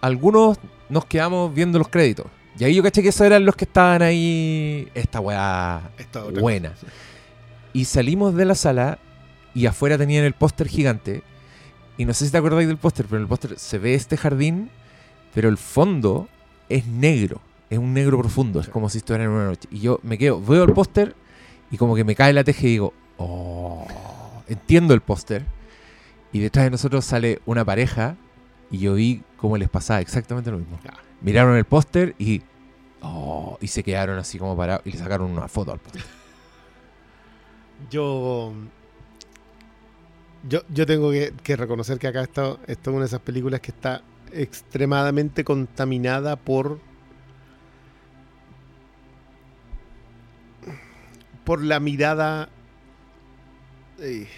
algunos 0.00 0.58
nos 0.88 1.04
quedamos 1.06 1.52
viendo 1.54 1.78
los 1.78 1.88
créditos. 1.88 2.26
Y 2.58 2.64
ahí 2.64 2.74
yo 2.74 2.82
caché 2.82 3.02
que 3.02 3.08
esos 3.08 3.26
eran 3.26 3.44
los 3.44 3.56
que 3.56 3.64
estaban 3.64 4.02
ahí. 4.02 4.88
Esta 4.94 5.20
weá 5.20 5.90
Esta 5.98 6.22
buena. 6.24 6.70
cosa. 6.70 6.86
Y 7.72 7.84
salimos 7.84 8.34
de 8.34 8.44
la 8.44 8.54
sala 8.54 8.98
y 9.54 9.66
afuera 9.66 9.96
tenían 9.96 10.24
el 10.24 10.32
póster 10.34 10.68
gigante. 10.68 11.22
Y 11.96 12.04
no 12.04 12.14
sé 12.14 12.26
si 12.26 12.32
te 12.32 12.38
acordáis 12.38 12.66
del 12.68 12.76
póster, 12.78 13.06
pero 13.06 13.16
en 13.18 13.22
el 13.22 13.28
póster 13.28 13.58
se 13.58 13.78
ve 13.78 13.94
este 13.94 14.16
jardín, 14.16 14.70
pero 15.34 15.48
el 15.48 15.58
fondo 15.58 16.28
es 16.68 16.86
negro. 16.86 17.40
Es 17.68 17.78
un 17.78 17.94
negro 17.94 18.18
profundo, 18.18 18.58
es 18.60 18.68
como 18.68 18.88
si 18.88 18.98
estuviera 18.98 19.24
en 19.24 19.30
una 19.30 19.44
noche. 19.46 19.68
Y 19.70 19.80
yo 19.80 20.00
me 20.02 20.18
quedo, 20.18 20.40
veo 20.40 20.64
el 20.64 20.72
póster 20.72 21.14
y 21.70 21.76
como 21.76 21.94
que 21.94 22.02
me 22.02 22.16
cae 22.16 22.32
la 22.32 22.42
teja 22.42 22.62
y 22.62 22.70
digo, 22.70 22.92
oh, 23.16 23.86
entiendo 24.48 24.92
el 24.92 25.00
póster. 25.02 25.44
Y 26.32 26.40
detrás 26.40 26.64
de 26.64 26.70
nosotros 26.70 27.04
sale 27.04 27.40
una 27.46 27.64
pareja 27.64 28.16
y 28.70 28.78
yo 28.78 28.94
vi 28.94 29.22
cómo 29.36 29.56
les 29.56 29.68
pasaba 29.68 30.00
exactamente 30.00 30.50
lo 30.50 30.58
mismo. 30.58 30.78
Miraron 31.20 31.56
el 31.56 31.64
póster 31.64 32.14
y, 32.18 32.42
oh, 33.02 33.58
y 33.60 33.66
se 33.66 33.82
quedaron 33.82 34.18
así 34.18 34.38
como 34.38 34.56
parados 34.56 34.86
y 34.86 34.92
le 34.92 34.98
sacaron 34.98 35.30
una 35.30 35.48
foto 35.48 35.72
al 35.72 35.78
póster. 35.80 36.02
Yo. 37.90 38.52
Yo, 40.48 40.60
yo 40.70 40.86
tengo 40.86 41.10
que, 41.10 41.34
que 41.42 41.54
reconocer 41.56 41.98
que 41.98 42.06
acá 42.06 42.22
esto, 42.22 42.60
esto 42.66 42.90
es 42.90 42.94
una 42.94 43.00
de 43.04 43.08
esas 43.08 43.20
películas 43.20 43.60
que 43.60 43.72
está 43.72 44.02
extremadamente 44.32 45.44
contaminada 45.44 46.36
por. 46.36 46.78
por 51.44 51.62
la 51.62 51.80
mirada. 51.80 52.48
eh, 53.98 54.28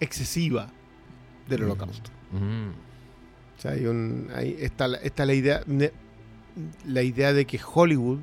excesiva 0.00 0.68
del 1.48 1.64
holocausto. 1.64 2.10
Mm. 2.32 2.70
O 3.56 3.60
sea, 3.60 3.70
hay 3.72 3.86
un, 3.86 4.28
hay- 4.34 4.56
está, 4.60 4.88
la- 4.88 4.98
está 4.98 5.24
la 5.24 5.34
idea 5.34 5.62
la 6.86 7.02
idea 7.02 7.32
de 7.32 7.44
que 7.44 7.60
Hollywood, 7.74 8.18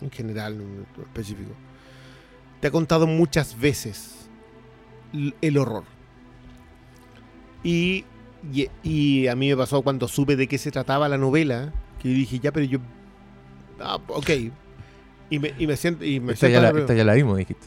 en 0.00 0.10
general, 0.10 0.54
en 0.54 0.86
específico, 1.02 1.52
te 2.60 2.66
ha 2.68 2.70
contado 2.70 3.06
muchas 3.06 3.58
veces 3.58 4.28
el 5.40 5.56
horror. 5.58 5.84
Y, 7.62 8.04
y, 8.52 8.68
y 8.82 9.26
a 9.28 9.34
mí 9.36 9.48
me 9.48 9.56
pasó 9.56 9.82
cuando 9.82 10.06
supe 10.08 10.36
de 10.36 10.46
qué 10.46 10.58
se 10.58 10.70
trataba 10.70 11.08
la 11.08 11.18
novela, 11.18 11.72
que 12.02 12.08
dije, 12.08 12.38
ya, 12.38 12.52
pero 12.52 12.66
yo... 12.66 12.78
Ah, 13.80 13.98
ok. 14.08 14.30
Y 15.30 15.38
me, 15.38 15.54
y 15.58 15.66
me 15.66 15.76
siento... 15.76 16.04
Y 16.04 16.20
me 16.20 16.32
Esta 16.34 16.46
siento 16.46 16.62
ya, 16.66 16.72
la- 16.72 16.80
esta 16.80 16.94
ya 16.94 17.04
la 17.04 17.14
vimos, 17.14 17.36
dijiste. 17.38 17.66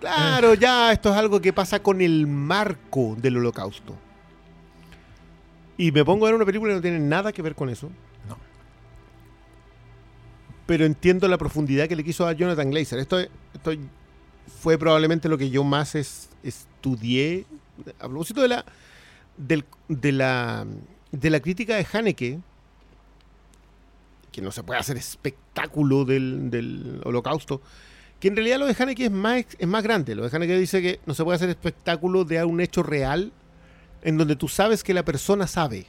Claro, 0.00 0.54
ya, 0.54 0.92
esto 0.92 1.10
es 1.10 1.16
algo 1.16 1.40
que 1.40 1.52
pasa 1.52 1.80
con 1.82 2.00
el 2.00 2.26
marco 2.26 3.16
del 3.18 3.36
holocausto. 3.38 3.96
Y 5.78 5.92
me 5.92 6.04
pongo 6.04 6.26
a 6.26 6.28
ver 6.30 6.36
una 6.36 6.44
película 6.46 6.70
que 6.72 6.76
no 6.76 6.82
tiene 6.82 6.98
nada 7.00 7.32
que 7.32 7.42
ver 7.42 7.54
con 7.54 7.68
eso. 7.68 7.90
No. 8.28 8.36
Pero 10.66 10.84
entiendo 10.84 11.28
la 11.28 11.38
profundidad 11.38 11.86
que 11.88 11.96
le 11.96 12.04
quiso 12.04 12.26
a 12.26 12.32
Jonathan 12.32 12.70
Glazer. 12.70 12.98
Esto, 12.98 13.18
esto 13.20 13.72
fue 14.60 14.78
probablemente 14.78 15.28
lo 15.28 15.38
que 15.38 15.50
yo 15.50 15.64
más 15.64 15.94
es- 15.94 16.28
estudié. 16.42 17.44
A 18.00 18.08
propósito 18.08 18.40
de 18.42 18.48
la, 18.48 18.64
del- 19.36 19.64
de 19.88 20.12
la, 20.12 20.66
de 21.12 21.30
la 21.30 21.40
crítica 21.40 21.76
de 21.76 21.86
Haneke, 21.92 22.38
que 24.32 24.42
no 24.42 24.50
se 24.50 24.62
puede 24.62 24.80
hacer 24.80 24.96
espectáculo 24.96 26.04
del, 26.04 26.50
del 26.50 27.00
holocausto, 27.04 27.60
que 28.20 28.28
en 28.28 28.36
realidad 28.36 28.58
lo 28.58 28.66
de 28.66 28.76
Haneke 28.78 29.06
es 29.06 29.10
más, 29.10 29.44
es 29.58 29.68
más 29.68 29.82
grande. 29.82 30.14
Lo 30.14 30.28
de 30.28 30.34
Haneke 30.36 30.58
dice 30.58 30.80
que 30.82 31.00
no 31.06 31.14
se 31.14 31.24
puede 31.24 31.36
hacer 31.36 31.50
espectáculo 31.50 32.24
de 32.24 32.42
un 32.44 32.60
hecho 32.60 32.82
real 32.82 33.32
en 34.02 34.16
donde 34.16 34.36
tú 34.36 34.48
sabes 34.48 34.82
que 34.82 34.94
la 34.94 35.04
persona 35.04 35.46
sabe. 35.46 35.86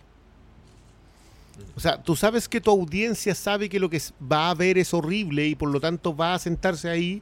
O 1.75 1.79
sea, 1.79 2.01
tú 2.03 2.15
sabes 2.15 2.47
que 2.47 2.61
tu 2.61 2.69
audiencia 2.71 3.33
sabe 3.33 3.69
que 3.69 3.79
lo 3.79 3.89
que 3.89 4.01
va 4.21 4.49
a 4.49 4.53
ver 4.55 4.77
es 4.77 4.93
horrible 4.93 5.47
y 5.47 5.55
por 5.55 5.69
lo 5.69 5.79
tanto 5.79 6.15
va 6.15 6.33
a 6.35 6.39
sentarse 6.39 6.89
ahí, 6.89 7.21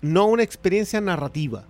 no 0.00 0.26
una 0.26 0.42
experiencia 0.42 1.00
narrativa. 1.00 1.64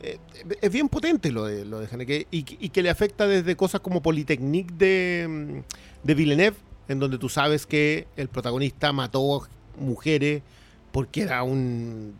eh, 0.00 0.18
es 0.60 0.72
bien 0.72 0.88
potente 0.88 1.32
lo 1.32 1.44
de, 1.46 1.64
lo 1.64 1.80
de 1.80 1.88
Haneke 1.92 2.26
y, 2.30 2.44
y 2.64 2.68
que 2.70 2.82
le 2.82 2.90
afecta 2.90 3.26
desde 3.26 3.56
cosas 3.56 3.80
como 3.80 4.02
Polytechnique 4.02 4.72
de, 4.74 5.26
mm, 5.28 6.06
de 6.06 6.14
Villeneuve, 6.14 6.56
en 6.88 6.98
donde 7.00 7.18
tú 7.18 7.28
sabes 7.28 7.66
que 7.66 8.06
el 8.16 8.28
protagonista 8.28 8.92
mató 8.92 9.48
mujeres 9.78 10.42
porque 10.98 11.22
era 11.22 11.44
un, 11.44 12.18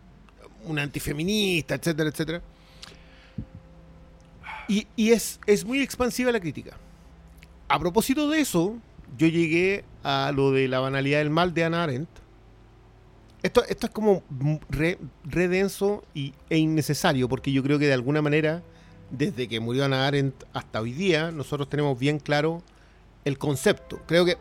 un 0.63 0.79
antifeminista, 0.79 1.75
etcétera, 1.75 2.09
etcétera. 2.11 2.41
Y, 4.69 4.87
es, 5.11 5.37
es 5.45 5.65
muy 5.65 5.81
expansiva 5.81 6.31
la 6.31 6.39
crítica. 6.39 6.77
A 7.67 7.77
propósito 7.77 8.29
de 8.29 8.39
eso, 8.39 8.77
yo 9.17 9.27
llegué 9.27 9.83
a 10.01 10.31
lo 10.33 10.51
de 10.51 10.69
la 10.69 10.79
banalidad 10.79 11.17
del 11.17 11.29
mal 11.29 11.53
de 11.53 11.65
Hannah 11.65 11.83
Arendt. 11.83 12.09
Esto, 13.43 13.65
esto 13.65 13.87
es 13.87 13.91
como 13.91 14.23
re, 14.69 14.97
denso 15.25 16.05
y, 16.13 16.33
e 16.49 16.57
innecesario, 16.57 17.27
porque 17.27 17.51
yo 17.51 17.61
creo 17.63 17.79
que 17.79 17.87
de 17.87 17.93
alguna 17.93 18.21
manera, 18.21 18.63
desde 19.09 19.49
que 19.49 19.59
murió 19.59 19.83
Hannah 19.83 20.07
Arendt 20.07 20.45
hasta 20.53 20.79
hoy 20.79 20.93
día, 20.93 21.31
nosotros 21.31 21.69
tenemos 21.69 21.99
bien 21.99 22.19
claro 22.19 22.63
el 23.25 23.37
concepto. 23.37 23.99
Creo 24.07 24.23
que 24.23 24.37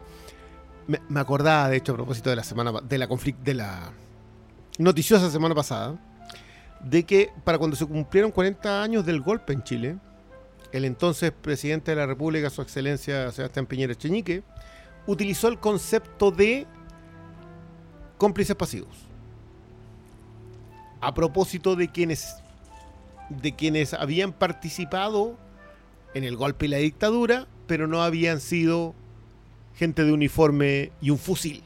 me, 0.86 1.18
acordaba, 1.18 1.68
de 1.68 1.78
hecho, 1.78 1.90
a 1.90 1.96
propósito 1.96 2.30
de 2.30 2.36
la 2.36 2.44
semana 2.44 2.70
de 2.88 2.98
la 2.98 3.08
de 3.42 3.54
la 3.54 3.92
noticiosa 4.78 5.30
semana 5.30 5.54
pasada, 5.54 5.98
de 6.80 7.04
que 7.04 7.30
para 7.44 7.58
cuando 7.58 7.76
se 7.76 7.86
cumplieron 7.86 8.30
40 8.30 8.82
años 8.82 9.04
del 9.04 9.20
golpe 9.20 9.52
en 9.52 9.62
Chile, 9.62 9.96
el 10.72 10.84
entonces 10.84 11.32
presidente 11.32 11.90
de 11.90 11.96
la 11.96 12.06
República, 12.06 12.50
su 12.50 12.62
excelencia 12.62 13.30
Sebastián 13.32 13.66
Piñera 13.66 13.94
Cheñique, 13.94 14.42
utilizó 15.06 15.48
el 15.48 15.58
concepto 15.58 16.30
de 16.30 16.66
cómplices 18.16 18.54
pasivos. 18.54 18.96
A 21.00 21.14
propósito 21.14 21.76
de 21.76 21.88
quienes 21.88 22.36
de 23.28 23.54
quienes 23.54 23.94
habían 23.94 24.32
participado 24.32 25.36
en 26.14 26.24
el 26.24 26.36
golpe 26.36 26.66
y 26.66 26.68
la 26.68 26.78
dictadura, 26.78 27.46
pero 27.66 27.86
no 27.86 28.02
habían 28.02 28.40
sido 28.40 28.94
gente 29.74 30.04
de 30.04 30.12
uniforme 30.12 30.92
y 31.00 31.10
un 31.10 31.18
fusil. 31.18 31.62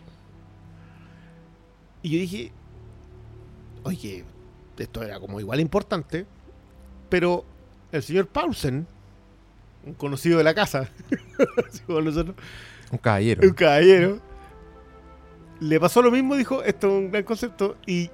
Y 2.02 2.10
yo 2.10 2.18
dije, 2.18 2.52
oye, 3.84 4.24
esto 4.78 5.02
era 5.02 5.20
como 5.20 5.40
igual 5.40 5.60
importante, 5.60 6.26
pero 7.08 7.44
el 7.92 8.02
señor 8.02 8.26
Paulsen, 8.26 8.86
un 9.84 9.94
conocido 9.94 10.38
de 10.38 10.44
la 10.44 10.54
casa, 10.54 10.88
Un 12.90 12.98
caballero. 12.98 13.42
un 13.46 13.54
caballero, 13.54 14.20
le 15.60 15.80
pasó 15.80 16.02
lo 16.02 16.10
mismo, 16.10 16.36
dijo, 16.36 16.62
esto 16.62 16.88
es 16.88 16.92
un 16.92 17.10
gran 17.10 17.22
concepto, 17.24 17.76
y, 17.86 18.10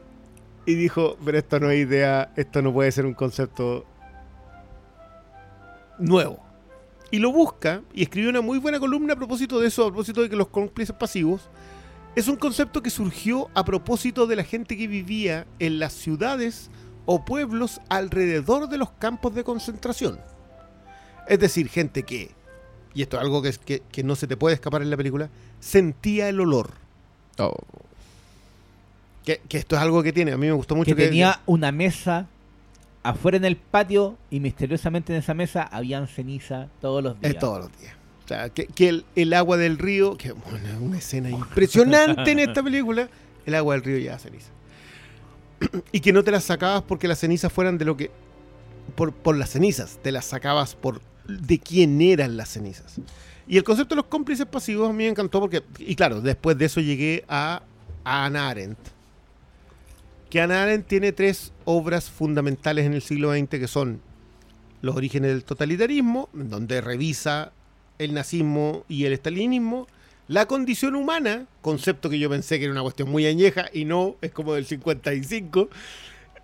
y 0.66 0.74
dijo, 0.74 1.16
pero 1.24 1.38
esto 1.38 1.58
no 1.58 1.70
es 1.70 1.78
idea, 1.78 2.32
esto 2.36 2.62
no 2.62 2.72
puede 2.72 2.92
ser 2.92 3.06
un 3.06 3.14
concepto 3.14 3.84
nuevo. 5.98 6.44
Y 7.10 7.18
lo 7.18 7.32
busca 7.32 7.82
y 7.94 8.02
escribió 8.02 8.28
una 8.28 8.42
muy 8.42 8.58
buena 8.58 8.78
columna 8.78 9.14
a 9.14 9.16
propósito 9.16 9.58
de 9.60 9.68
eso, 9.68 9.84
a 9.84 9.86
propósito 9.86 10.22
de 10.22 10.28
que 10.28 10.36
los 10.36 10.48
cómplices 10.48 10.94
pasivos 10.94 11.48
es 12.16 12.28
un 12.28 12.36
concepto 12.36 12.82
que 12.82 12.90
surgió 12.90 13.48
a 13.54 13.64
propósito 13.64 14.26
de 14.26 14.36
la 14.36 14.44
gente 14.44 14.76
que 14.76 14.86
vivía 14.88 15.46
en 15.58 15.78
las 15.78 15.92
ciudades 15.92 16.70
o 17.06 17.24
pueblos 17.24 17.80
alrededor 17.88 18.68
de 18.68 18.78
los 18.78 18.90
campos 18.92 19.34
de 19.34 19.44
concentración. 19.44 20.18
Es 21.28 21.38
decir, 21.38 21.68
gente 21.68 22.02
que, 22.02 22.30
y 22.94 23.02
esto 23.02 23.16
es 23.16 23.22
algo 23.22 23.40
que, 23.42 23.48
es- 23.50 23.58
que, 23.58 23.82
que 23.92 24.02
no 24.02 24.16
se 24.16 24.26
te 24.26 24.36
puede 24.36 24.54
escapar 24.54 24.82
en 24.82 24.90
la 24.90 24.96
película, 24.96 25.30
sentía 25.60 26.28
el 26.28 26.40
olor. 26.40 26.70
Oh, 27.38 27.54
Que, 29.24 29.40
que 29.48 29.58
esto 29.58 29.76
es 29.76 29.82
algo 29.82 30.02
que 30.02 30.12
tiene, 30.12 30.32
a 30.32 30.36
mí 30.36 30.46
me 30.46 30.52
gustó 30.52 30.74
mucho 30.74 30.96
que 30.96 31.04
tenía 31.04 31.40
una 31.46 31.70
mesa 31.70 32.26
afuera 33.02 33.36
en 33.36 33.44
el 33.44 33.56
patio 33.56 34.16
y 34.30 34.40
misteriosamente 34.40 35.12
en 35.12 35.20
esa 35.20 35.34
mesa 35.34 35.62
habían 35.62 36.08
ceniza 36.08 36.68
todos 36.80 37.02
los 37.02 37.20
días. 37.20 37.34
Es 37.34 37.38
todos 37.38 37.60
los 37.60 37.78
días. 37.78 37.94
Sea, 38.28 38.50
que, 38.50 39.02
el, 39.14 39.32
agua 39.32 39.56
del 39.56 39.78
río, 39.78 40.18
que 40.18 40.32
bueno, 40.32 40.68
una 40.80 40.98
escena 40.98 41.30
impresionante 41.30 42.30
en 42.30 42.40
esta 42.40 42.62
película, 42.62 43.08
el 43.46 43.54
agua 43.54 43.74
del 43.74 43.84
río 43.84 43.98
ya 43.98 44.18
ceniza. 44.18 44.50
Y 45.92 46.00
que 46.00 46.12
no 46.12 46.22
te 46.22 46.30
las 46.30 46.44
sacabas 46.44 46.82
porque 46.82 47.08
las 47.08 47.18
cenizas 47.18 47.50
fueran 47.50 47.78
de 47.78 47.86
lo 47.86 47.96
que... 47.96 48.10
Por, 48.94 49.12
por 49.12 49.36
las 49.36 49.50
cenizas, 49.50 49.98
te 50.02 50.12
las 50.12 50.26
sacabas 50.26 50.74
por 50.74 51.00
de 51.28 51.58
quién 51.58 52.00
eran 52.00 52.36
las 52.36 52.50
cenizas. 52.50 53.00
Y 53.46 53.56
el 53.56 53.64
concepto 53.64 53.94
de 53.94 54.02
los 54.02 54.06
cómplices 54.06 54.46
pasivos 54.46 54.90
a 54.90 54.92
mí 54.92 55.04
me 55.04 55.08
encantó 55.08 55.40
porque, 55.40 55.62
y 55.78 55.94
claro, 55.94 56.20
después 56.20 56.58
de 56.58 56.66
eso 56.66 56.80
llegué 56.80 57.24
a, 57.28 57.62
a 58.04 58.26
Hannah 58.26 58.50
Arendt. 58.50 58.78
Que 60.28 60.40
Hannah 60.42 60.64
Arendt 60.64 60.86
tiene 60.86 61.12
tres 61.12 61.52
obras 61.64 62.10
fundamentales 62.10 62.84
en 62.84 62.92
el 62.92 63.00
siglo 63.00 63.32
XX 63.32 63.48
que 63.48 63.68
son 63.68 64.02
Los 64.82 64.96
orígenes 64.96 65.30
del 65.30 65.44
totalitarismo, 65.44 66.28
donde 66.34 66.80
revisa 66.82 67.52
el 67.98 68.14
nazismo 68.14 68.84
y 68.88 69.04
el 69.04 69.12
estalinismo, 69.12 69.86
la 70.28 70.46
condición 70.46 70.94
humana, 70.94 71.46
concepto 71.62 72.10
que 72.10 72.18
yo 72.18 72.28
pensé 72.28 72.58
que 72.58 72.64
era 72.64 72.72
una 72.72 72.82
cuestión 72.82 73.10
muy 73.10 73.26
añeja 73.26 73.66
y 73.72 73.84
no, 73.84 74.16
es 74.20 74.30
como 74.32 74.54
del 74.54 74.66
55, 74.66 75.68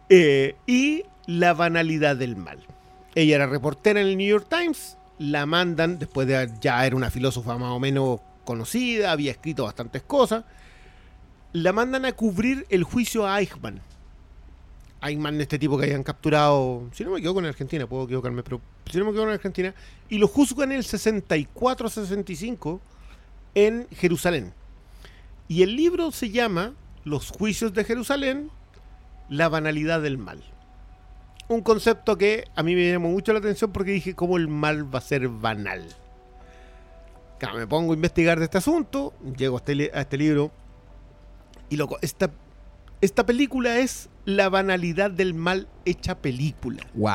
eh, 0.09 0.56
y 0.66 1.05
la 1.26 1.55
banalidad 1.55 2.16
del 2.16 2.36
mal. 2.36 2.59
Ella 3.14 3.36
era 3.36 3.47
reportera 3.47 4.01
en 4.01 4.09
el 4.09 4.16
New 4.16 4.26
York 4.26 4.47
Times, 4.48 4.97
la 5.18 5.47
mandan, 5.47 5.98
después 5.98 6.26
de 6.26 6.51
ya 6.60 6.85
era 6.85 6.97
una 6.97 7.10
filósofa 7.10 7.56
más 7.59 7.70
o 7.70 7.81
menos 7.81 8.20
conocida, 8.44 9.12
había 9.12 9.31
escrito 9.31 9.64
bastantes 9.64 10.02
cosas, 10.02 10.44
la 11.52 11.72
mandan 11.72 12.05
a 12.05 12.12
cubrir 12.12 12.66
el 12.68 12.82
juicio 12.85 13.26
a 13.26 13.40
Eichmann. 13.40 13.81
Eichmann, 15.05 15.40
este 15.40 15.59
tipo 15.59 15.76
que 15.76 15.85
habían 15.85 16.02
capturado, 16.02 16.89
si 16.93 17.05
no 17.05 17.10
me 17.10 17.18
equivoco 17.18 17.40
en 17.40 17.47
Argentina, 17.47 17.86
puedo 17.86 18.05
equivocarme, 18.05 18.43
pero 18.43 18.60
si 18.90 18.98
no 18.98 19.05
me 19.05 19.10
equivoco 19.10 19.28
en 19.28 19.35
Argentina, 19.35 19.74
y 20.09 20.18
lo 20.18 20.26
juzgan 20.28 20.72
en 20.72 20.78
el 20.78 20.85
64-65 20.85 22.81
en 23.55 23.86
Jerusalén. 23.90 24.55
Y 25.47 25.62
el 25.62 25.76
libro 25.76 26.10
se 26.10 26.31
llama 26.31 26.72
Los 27.05 27.31
juicios 27.31 27.74
de 27.74 27.85
Jerusalén, 27.85 28.51
la 29.28 29.51
banalidad 29.51 30.01
del 30.01 30.16
mal. 30.16 30.43
Un 31.48 31.60
concepto 31.60 32.16
que 32.16 32.48
a 32.56 32.62
mí 32.62 32.74
me 32.74 32.90
llamó 32.90 33.10
mucho 33.10 33.35
la 33.35 33.40
atención 33.40 33.70
porque 33.72 33.90
dije 33.90 34.14
cómo 34.14 34.39
el 34.39 34.48
mal 34.48 34.93
va 34.93 35.01
a 35.01 35.02
ser 35.02 35.28
banal. 35.28 35.86
Me 37.55 37.66
pongo 37.66 37.93
a 37.93 37.97
investigar 37.97 38.39
de 38.39 38.44
este 38.44 38.56
asunto, 38.56 39.12
llego 39.36 39.56
a 39.56 39.59
este, 39.59 39.90
a 39.93 40.01
este 40.01 40.16
libro 40.16 40.51
y 41.68 41.76
loco, 41.76 41.98
esta, 42.01 42.31
esta 43.02 43.26
película 43.26 43.78
es 43.78 44.09
la 44.24 44.48
banalidad 44.48 45.10
del 45.10 45.34
mal 45.34 45.68
hecha 45.84 46.16
película. 46.16 46.86
wow. 46.94 47.12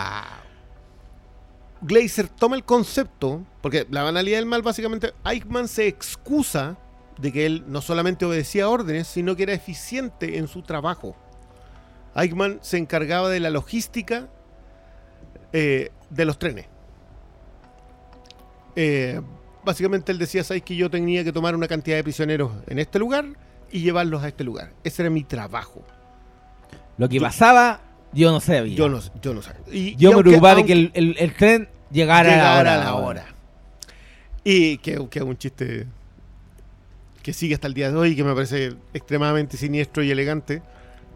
Glazer 1.81 2.27
toma 2.27 2.57
el 2.57 2.65
concepto, 2.65 3.45
porque 3.61 3.87
la 3.89 4.03
banalidad 4.03 4.37
del 4.37 4.45
mal 4.45 4.61
básicamente, 4.61 5.13
Eichmann 5.23 5.67
se 5.69 5.87
excusa 5.87 6.77
de 7.17 7.31
que 7.31 7.45
él 7.45 7.63
no 7.67 7.81
solamente 7.81 8.25
obedecía 8.25 8.69
órdenes, 8.69 9.07
sino 9.07 9.35
que 9.35 9.43
era 9.43 9.53
eficiente 9.53 10.37
en 10.37 10.47
su 10.47 10.61
trabajo. 10.61 11.15
Eichmann 12.15 12.59
se 12.61 12.77
encargaba 12.77 13.29
de 13.29 13.39
la 13.39 13.49
logística 13.49 14.27
eh, 15.53 15.91
de 16.09 16.25
los 16.25 16.37
trenes. 16.37 16.67
Eh, 18.75 19.21
básicamente 19.63 20.11
él 20.11 20.17
decía, 20.17 20.43
¿sabes 20.43 20.63
que 20.63 20.75
yo 20.75 20.89
tenía 20.89 21.23
que 21.23 21.31
tomar 21.31 21.55
una 21.55 21.67
cantidad 21.67 21.95
de 21.95 22.03
prisioneros 22.03 22.51
en 22.67 22.79
este 22.79 22.99
lugar 22.99 23.25
y 23.71 23.81
llevarlos 23.81 24.23
a 24.23 24.27
este 24.27 24.43
lugar? 24.43 24.73
Ese 24.83 25.01
era 25.03 25.09
mi 25.09 25.23
trabajo. 25.23 25.85
Lo 26.99 27.09
que 27.09 27.19
pasaba, 27.19 27.81
yo 28.13 28.29
no 28.31 28.39
sabía. 28.39 28.75
Yo 28.75 28.87
no, 28.89 28.99
yo 29.21 29.33
no 29.33 29.41
sé. 29.41 29.51
Y- 29.71 29.95
Yo 29.95 30.09
y 30.09 30.11
me 30.11 30.15
aunque- 30.15 30.23
preocupaba 30.29 30.55
de 30.55 30.65
que 30.65 30.73
el, 30.73 30.91
el- 30.93 31.15
el 31.17 31.33
tren 31.33 31.67
llegara, 31.91 32.29
llegar 32.29 32.67
a 32.67 32.77
la 32.77 32.93
hora. 32.95 33.25
Y 34.43 34.77
que, 34.77 35.07
que 35.09 35.19
es 35.19 35.25
un 35.25 35.37
chiste 35.37 35.87
que 37.23 37.33
sigue 37.33 37.53
hasta 37.55 37.67
el 37.67 37.73
día 37.73 37.91
de 37.91 37.97
hoy, 37.97 38.15
que 38.15 38.23
me 38.23 38.33
parece 38.33 38.75
extremadamente 38.93 39.57
siniestro 39.57 40.03
y 40.03 40.11
elegante. 40.11 40.61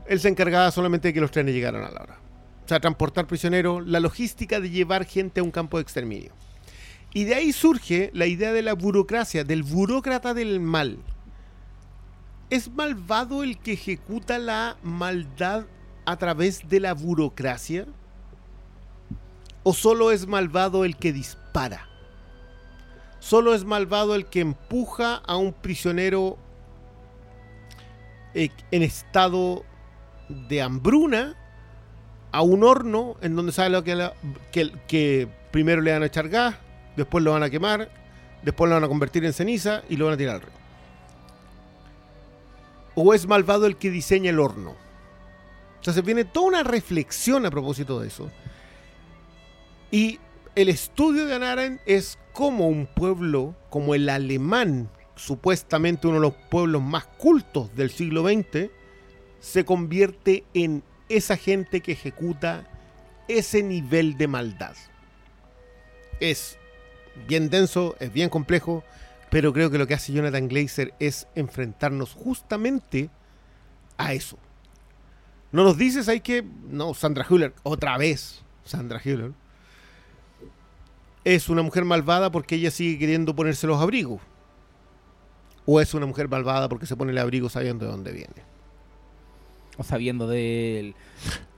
Él 0.07 0.19
se 0.19 0.27
encargaba 0.29 0.69
solamente 0.71 1.09
de 1.09 1.13
que 1.13 1.21
los 1.21 1.31
trenes 1.31 1.53
llegaran 1.53 1.83
a 1.83 1.89
la 1.91 2.01
hora. 2.01 2.17
O 2.65 2.67
sea, 2.67 2.79
transportar 2.79 3.25
prisioneros, 3.27 3.85
la 3.87 3.99
logística 3.99 4.59
de 4.59 4.69
llevar 4.69 5.05
gente 5.05 5.39
a 5.39 5.43
un 5.43 5.51
campo 5.51 5.77
de 5.77 5.83
exterminio. 5.83 6.31
Y 7.13 7.25
de 7.25 7.35
ahí 7.35 7.51
surge 7.53 8.09
la 8.13 8.25
idea 8.25 8.51
de 8.53 8.61
la 8.61 8.73
burocracia, 8.73 9.43
del 9.43 9.63
burócrata 9.63 10.33
del 10.33 10.59
mal. 10.59 10.97
¿Es 12.53 12.71
malvado 12.71 13.41
el 13.41 13.57
que 13.57 13.73
ejecuta 13.73 14.37
la 14.37 14.77
maldad 14.83 15.65
a 16.05 16.17
través 16.17 16.69
de 16.69 16.79
la 16.79 16.93
burocracia? 16.93 17.87
¿O 19.63 19.73
solo 19.73 20.11
es 20.11 20.27
malvado 20.27 20.85
el 20.85 20.95
que 20.95 21.11
dispara? 21.13 21.89
Solo 23.17 23.55
es 23.55 23.65
malvado 23.65 24.13
el 24.13 24.27
que 24.27 24.41
empuja 24.41 25.15
a 25.15 25.35
un 25.35 25.51
prisionero 25.51 26.37
eh, 28.35 28.51
en 28.69 28.83
estado 28.83 29.65
de 30.29 30.61
hambruna 30.61 31.35
a 32.31 32.43
un 32.43 32.63
horno 32.63 33.17
en 33.21 33.35
donde 33.35 33.51
sabe 33.51 33.71
lo 33.71 33.83
que, 33.83 34.11
que 34.87 35.27
primero 35.49 35.81
le 35.81 35.91
van 35.91 36.03
a 36.03 36.05
echar 36.05 36.29
gas, 36.29 36.53
después 36.95 37.23
lo 37.23 37.31
van 37.31 37.41
a 37.41 37.49
quemar, 37.49 37.89
después 38.43 38.69
lo 38.69 38.75
van 38.75 38.83
a 38.83 38.87
convertir 38.87 39.25
en 39.25 39.33
ceniza 39.33 39.81
y 39.89 39.95
lo 39.95 40.05
van 40.05 40.13
a 40.13 40.17
tirar 40.17 40.35
al 40.35 40.41
río. 40.43 40.62
¿O 42.95 43.13
es 43.13 43.27
malvado 43.27 43.65
el 43.65 43.77
que 43.77 43.89
diseña 43.89 44.29
el 44.29 44.39
horno? 44.39 44.75
Entonces 45.77 46.03
viene 46.03 46.25
toda 46.25 46.47
una 46.47 46.63
reflexión 46.63 47.45
a 47.45 47.51
propósito 47.51 47.99
de 47.99 48.07
eso. 48.07 48.31
Y 49.91 50.19
el 50.55 50.69
estudio 50.69 51.25
de 51.25 51.35
Anaren 51.35 51.79
es 51.85 52.17
como 52.31 52.67
un 52.67 52.85
pueblo, 52.85 53.55
como 53.69 53.95
el 53.95 54.09
alemán, 54.09 54.89
supuestamente 55.15 56.07
uno 56.07 56.17
de 56.17 56.21
los 56.21 56.33
pueblos 56.49 56.81
más 56.81 57.05
cultos 57.05 57.75
del 57.75 57.89
siglo 57.89 58.23
XX, 58.23 58.69
se 59.39 59.65
convierte 59.65 60.45
en 60.53 60.83
esa 61.09 61.37
gente 61.37 61.81
que 61.81 61.91
ejecuta 61.91 62.65
ese 63.27 63.61
nivel 63.61 64.17
de 64.17 64.27
maldad. 64.27 64.75
Es 66.19 66.57
bien 67.27 67.49
denso, 67.49 67.95
es 67.99 68.11
bien 68.11 68.29
complejo, 68.29 68.83
pero 69.33 69.51
creo 69.51 69.71
que 69.71 69.79
lo 69.79 69.87
que 69.87 69.95
hace 69.95 70.13
Jonathan 70.13 70.47
Glazer 70.47 70.93
es 70.99 71.27
enfrentarnos 71.33 72.13
justamente 72.13 73.09
a 73.97 74.13
eso. 74.13 74.37
No 75.51 75.63
nos 75.63 75.75
dices 75.75 76.07
ahí 76.07 76.19
que, 76.19 76.45
no, 76.69 76.93
Sandra 76.93 77.25
Hüller, 77.27 77.51
otra 77.63 77.97
vez, 77.97 78.43
Sandra 78.63 79.01
Hüller, 79.03 79.31
es 81.23 81.49
una 81.49 81.63
mujer 81.63 81.83
malvada 81.83 82.31
porque 82.31 82.53
ella 82.53 82.69
sigue 82.69 82.99
queriendo 82.99 83.35
ponerse 83.35 83.65
los 83.65 83.81
abrigos. 83.81 84.21
O 85.65 85.81
es 85.81 85.95
una 85.95 86.05
mujer 86.05 86.29
malvada 86.29 86.69
porque 86.69 86.85
se 86.85 86.95
pone 86.95 87.11
el 87.11 87.17
abrigo 87.17 87.49
sabiendo 87.49 87.85
de 87.85 87.91
dónde 87.91 88.11
viene. 88.11 88.52
O 89.77 89.83
sabiendo 89.83 90.27
de, 90.27 90.93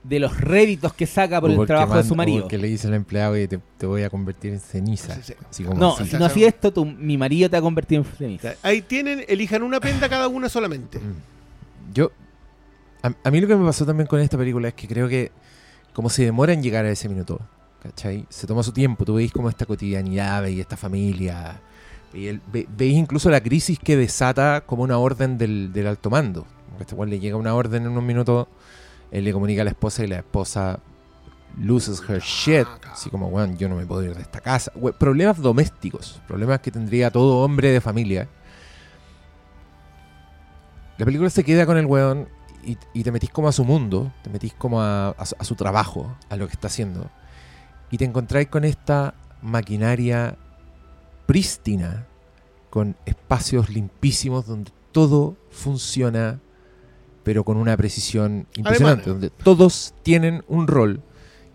de 0.02 0.18
los 0.20 0.40
réditos 0.40 0.94
que 0.94 1.06
saca 1.06 1.40
por 1.40 1.50
O 1.50 1.60
el 1.60 1.66
trabajo 1.66 1.96
de 1.96 2.04
su 2.04 2.14
marido. 2.14 2.40
porque 2.42 2.56
le 2.58 2.68
dice 2.68 2.86
al 2.88 2.94
empleado 2.94 3.34
que 3.34 3.46
te, 3.48 3.60
te 3.76 3.86
voy 3.86 4.02
a 4.04 4.10
convertir 4.10 4.52
en 4.52 4.60
ceniza. 4.60 5.14
Sí, 5.16 5.20
sí. 5.24 5.34
Así 5.50 5.64
como 5.64 5.78
No, 5.78 5.94
así. 5.94 6.06
si 6.06 6.16
no 6.16 6.24
así 6.24 6.44
esto, 6.44 6.72
tu, 6.72 6.84
mi 6.86 7.18
marido 7.18 7.50
te 7.50 7.56
ha 7.56 7.60
convertido 7.60 8.02
en 8.02 8.08
ceniza. 8.16 8.54
ahí 8.62 8.80
tienen, 8.82 9.24
elijan 9.28 9.62
una 9.62 9.80
prenda 9.80 10.08
cada 10.08 10.28
una 10.28 10.48
solamente. 10.48 10.98
Mm. 10.98 11.92
Yo. 11.94 12.10
A, 13.02 13.12
a 13.24 13.30
mí 13.30 13.40
lo 13.40 13.46
que 13.48 13.56
me 13.56 13.66
pasó 13.66 13.84
también 13.84 14.06
con 14.06 14.18
esta 14.20 14.38
película 14.38 14.68
es 14.68 14.74
que 14.74 14.88
creo 14.88 15.08
que, 15.08 15.30
como 15.92 16.08
se 16.08 16.24
demora 16.24 16.52
en 16.54 16.62
llegar 16.62 16.84
a 16.86 16.90
ese 16.90 17.08
minuto, 17.10 17.38
¿cachai? 17.82 18.24
Se 18.30 18.46
toma 18.46 18.62
su 18.62 18.72
tiempo. 18.72 19.04
Tú 19.04 19.14
veis 19.14 19.30
como 19.30 19.50
esta 19.50 19.66
cotidianidad, 19.66 20.42
veis 20.42 20.58
esta 20.60 20.76
familia. 20.78 21.60
Veis, 22.14 22.40
ve- 22.50 22.66
veis 22.76 22.94
incluso 22.96 23.28
la 23.28 23.42
crisis 23.42 23.78
que 23.78 23.96
desata 23.96 24.62
como 24.64 24.82
una 24.84 24.96
orden 24.98 25.36
del, 25.36 25.70
del 25.72 25.86
alto 25.86 26.08
mando. 26.08 26.46
Este 26.80 26.94
cual 26.94 27.10
le 27.10 27.18
llega 27.18 27.36
una 27.36 27.54
orden 27.54 27.84
en 27.84 27.90
unos 27.90 28.04
minutos, 28.04 28.48
él 29.10 29.24
le 29.24 29.32
comunica 29.32 29.62
a 29.62 29.64
la 29.64 29.70
esposa 29.70 30.04
y 30.04 30.08
la 30.08 30.16
esposa 30.18 30.80
loses 31.58 32.02
her 32.08 32.20
shit. 32.20 32.66
Así 32.90 33.08
como, 33.10 33.28
weón, 33.28 33.56
yo 33.56 33.68
no 33.68 33.76
me 33.76 33.86
puedo 33.86 34.02
ir 34.02 34.14
de 34.14 34.22
esta 34.22 34.40
casa. 34.40 34.72
We- 34.74 34.92
problemas 34.92 35.38
domésticos, 35.38 36.20
problemas 36.26 36.60
que 36.60 36.70
tendría 36.70 37.10
todo 37.10 37.38
hombre 37.44 37.70
de 37.70 37.80
familia. 37.80 38.28
La 40.98 41.04
película 41.04 41.30
se 41.30 41.44
queda 41.44 41.66
con 41.66 41.76
el 41.76 41.86
weón 41.86 42.28
y, 42.64 42.78
y 42.94 43.02
te 43.04 43.12
metís 43.12 43.30
como 43.30 43.48
a 43.48 43.52
su 43.52 43.64
mundo, 43.64 44.12
te 44.22 44.30
metís 44.30 44.54
como 44.54 44.80
a, 44.80 45.10
a 45.10 45.44
su 45.44 45.54
trabajo, 45.54 46.16
a 46.28 46.36
lo 46.36 46.46
que 46.46 46.54
está 46.54 46.68
haciendo. 46.68 47.10
Y 47.90 47.98
te 47.98 48.04
encontráis 48.04 48.48
con 48.48 48.64
esta 48.64 49.14
maquinaria 49.42 50.36
prístina, 51.26 52.06
con 52.70 52.96
espacios 53.04 53.68
limpísimos 53.68 54.46
donde 54.46 54.72
todo 54.90 55.36
funciona, 55.50 56.40
pero 57.26 57.42
con 57.42 57.56
una 57.56 57.76
precisión 57.76 58.46
impresionante, 58.56 59.10
donde 59.10 59.30
todos 59.30 59.94
tienen 60.04 60.44
un 60.46 60.68
rol 60.68 61.00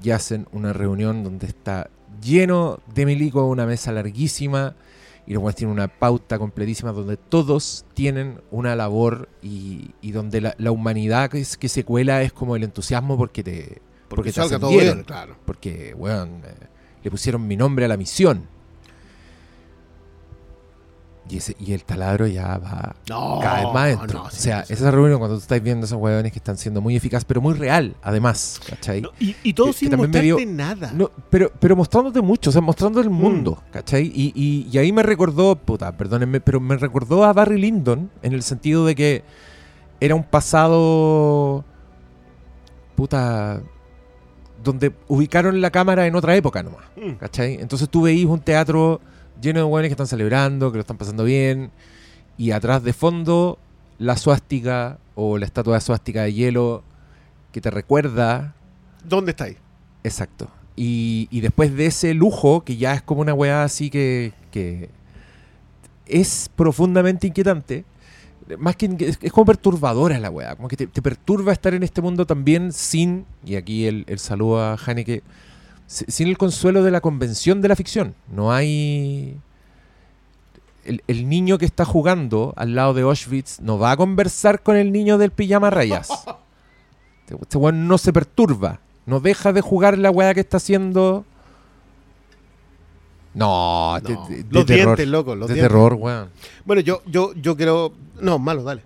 y 0.03 0.10
hacen 0.10 0.45
una 0.52 0.73
reunión 0.73 1.23
donde 1.23 1.48
está 1.48 1.89
lleno 2.22 2.81
de 2.93 3.06
milico, 3.06 3.45
una 3.45 3.65
mesa 3.65 3.93
larguísima, 3.93 4.76
y 5.26 5.34
los 5.34 5.56
tienen 5.56 5.73
una 5.73 5.88
pauta 5.88 6.38
completísima 6.38 6.91
donde 6.91 7.15
todos 7.15 7.85
tienen 7.93 8.41
una 8.52 8.76
labor 8.76 9.30
y, 9.41 9.91
y 10.02 10.11
donde 10.11 10.41
la, 10.41 10.56
la 10.57 10.72
humanidad 10.72 11.30
que, 11.30 11.39
es- 11.39 11.56
que 11.56 11.69
se 11.69 11.85
cuela 11.85 12.22
es 12.22 12.34
como 12.34 12.57
el 12.57 12.64
entusiasmo 12.64 13.18
porque 13.18 13.41
te 13.41 13.81
porque, 14.10 14.31
te 14.31 14.41
salga 14.41 14.60
todo 14.60 14.72
bien, 14.72 15.03
claro. 15.03 15.38
porque 15.45 15.93
weón, 15.98 16.41
eh, 16.43 16.68
le 17.02 17.10
pusieron 17.10 17.48
mi 17.48 17.56
nombre 17.56 17.85
a 17.85 17.88
la 17.88 17.95
misión 17.95 18.45
y, 21.30 21.38
ese, 21.38 21.56
y 21.60 21.72
el 21.73 21.84
taladro 21.85 22.27
ya 22.27 22.57
va 22.57 22.95
No, 23.07 23.39
cada 23.41 23.64
vez 23.64 23.73
más 23.73 23.88
dentro. 23.88 24.19
no, 24.19 24.26
o 24.26 24.30
sea, 24.31 24.65
sí. 24.65 24.73
esa 24.73 24.91
reunión 24.91 25.19
cuando 25.19 25.38
tú 25.38 25.41
estás 25.43 25.61
viendo 25.61 25.85
esos 25.85 25.98
hueones 25.99 26.31
que 26.31 26.39
están 26.39 26.57
siendo 26.57 26.81
muy 26.81 26.95
eficaces, 26.95 27.23
pero 27.26 27.39
muy 27.41 27.53
real, 27.53 27.95
además, 28.02 28.60
¿cachai? 28.68 29.02
No, 29.02 29.10
y, 29.19 29.35
y 29.43 29.53
todo 29.53 29.68
que- 29.68 29.73
sin 29.73 29.89
que 29.91 29.98
mostrarte 29.98 30.22
dio- 30.26 30.38
nada. 30.48 30.91
No, 30.93 31.10
pero, 31.30 31.52
pero 31.60 31.76
mostrándote 31.76 32.22
mucho, 32.22 32.49
o 32.49 32.53
sea, 32.53 32.61
mostrando 32.61 32.99
el 32.99 33.10
mundo, 33.10 33.60
Mm. 33.68 33.72
¿cachai? 33.72 34.07
Y, 34.14 34.34
y- 34.35 34.68
y 34.72 34.77
ahí 34.77 34.91
me 34.91 35.03
recordó, 35.03 35.56
puta, 35.56 35.95
perdónenme, 35.95 36.41
pero 36.41 36.60
me 36.60 36.76
recordó 36.76 37.23
a 37.23 37.31
Barry 37.34 37.60
Lyndon 37.61 38.10
en 38.23 38.34
el 38.34 38.43
sentido 38.43 38.85
de 38.85 38.95
que 38.95 39.23
era 40.02 40.15
un 40.15 40.23
pasado, 40.23 41.64
puta, 42.95 43.61
donde 44.64 44.93
ubicaron 45.07 45.60
la 45.61 45.72
cámara 45.72 46.06
en 46.07 46.15
otra 46.15 46.35
época 46.35 46.61
nomás, 46.61 46.85
Mm. 46.95 47.11
¿cachai? 47.14 47.56
Entonces 47.56 47.89
tú 47.89 48.02
veís 48.03 48.26
un 48.26 48.39
teatro 48.39 48.99
lleno 49.42 49.60
de 49.60 49.66
hueones 49.66 49.90
que 49.90 49.94
están 49.94 50.08
celebrando, 50.08 50.72
que 50.72 50.78
lo 50.78 50.82
están 50.82 50.98
pasando 50.98 51.24
bien, 51.24 51.72
y 52.38 52.52
atrás 52.52 52.84
de 52.84 52.94
fondo 52.94 53.58
la 54.00 54.18
suástica 54.18 55.00
o 55.16 55.38
la 55.38 55.46
estatua 55.46 55.76
de 55.76 55.82
suástica 55.82 56.24
de 56.24 56.34
hielo 56.34 56.84
que 57.52 57.62
te 57.62 57.70
recuerda 57.70 58.56
¿Dónde 59.04 59.32
estáis? 59.32 59.58
Exacto. 60.04 60.50
Y, 60.76 61.28
y 61.32 61.42
después 61.42 61.76
de 61.76 61.88
ese 61.88 62.14
lujo, 62.14 62.64
que 62.64 62.78
ya 62.78 62.94
es 62.94 63.02
como 63.02 63.22
una 63.22 63.34
weá 63.34 63.64
así 63.64 63.90
que, 63.90 64.34
que 64.52 64.90
es 66.06 66.50
profundamente 66.56 67.28
inquietante, 67.28 67.86
más 68.58 68.76
que 68.76 68.90
es, 69.00 69.20
es 69.22 69.32
como 69.32 69.46
perturbadora 69.46 70.20
la 70.20 70.30
weá, 70.30 70.56
como 70.56 70.68
que 70.68 70.78
te, 70.78 70.88
te 70.88 71.02
perturba 71.02 71.54
estar 71.54 71.74
en 71.74 71.84
este 71.84 72.02
mundo 72.02 72.26
también 72.26 72.72
sin, 72.72 73.26
y 73.46 73.56
aquí 73.56 73.86
el, 73.86 74.06
el 74.08 74.20
saludo 74.20 74.62
a 74.62 74.78
Haneke, 74.86 75.24
sin 76.08 76.28
el 76.28 76.38
consuelo 76.38 76.84
de 76.84 76.92
la 76.92 77.02
convención 77.02 77.62
de 77.62 77.68
la 77.68 77.76
ficción. 77.76 78.16
No 78.32 78.52
hay... 78.54 79.38
El, 80.86 81.04
el 81.08 81.30
niño 81.30 81.58
que 81.60 81.66
está 81.66 81.86
jugando 81.86 82.54
al 82.56 82.74
lado 82.74 82.94
de 82.96 83.04
Auschwitz 83.04 83.60
no 83.60 83.78
va 83.78 83.92
a 83.92 83.98
conversar 83.98 84.64
con 84.64 84.76
el 84.78 84.92
niño 84.92 85.18
del 85.18 85.32
pijama 85.32 85.70
rayas. 85.70 86.10
Este 87.22 87.36
este 87.44 87.58
weón 87.58 87.88
no 87.88 87.98
se 87.98 88.12
perturba. 88.12 88.80
No 89.06 89.20
deja 89.20 89.54
de 89.54 89.62
jugar 89.62 89.98
la 89.98 90.10
weá 90.12 90.34
que 90.34 90.40
está 90.42 90.58
haciendo. 90.58 91.24
No, 93.34 93.98
de, 94.04 94.14
No. 94.14 94.28
de- 94.28 94.44
de 94.44 94.54
los 94.54 94.66
terror. 94.66 94.86
dientes, 94.98 95.08
loco, 95.08 95.36
los 95.36 95.48
de 95.48 95.54
dientes. 95.56 95.70
terror, 95.72 95.94
weón. 95.94 96.30
Bueno, 96.66 96.82
yo, 96.82 97.02
yo, 97.06 97.34
yo 97.36 97.56
quiero. 97.56 97.94
No, 98.20 98.38
malo, 98.40 98.64
dale. 98.64 98.84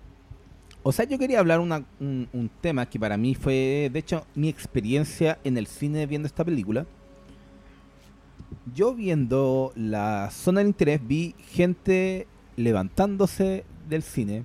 O 0.88 0.92
sea, 0.92 1.04
yo 1.04 1.18
quería 1.18 1.40
hablar 1.40 1.58
un, 1.58 2.50
tema 2.60 2.86
que 2.86 2.96
para 2.96 3.16
mí 3.16 3.34
fue, 3.34 3.90
de 3.92 3.98
hecho, 3.98 4.24
mi 4.36 4.48
experiencia 4.48 5.36
en 5.42 5.58
el 5.58 5.66
cine 5.66 6.06
viendo 6.06 6.28
esta 6.28 6.44
película. 6.44 6.86
Yo 8.72 8.94
viendo 8.94 9.72
la 9.74 10.30
zona 10.30 10.60
de 10.60 10.68
interés 10.68 11.00
vi 11.04 11.34
gente 11.48 12.28
levantándose 12.54 13.64
del 13.88 14.04
cine 14.04 14.44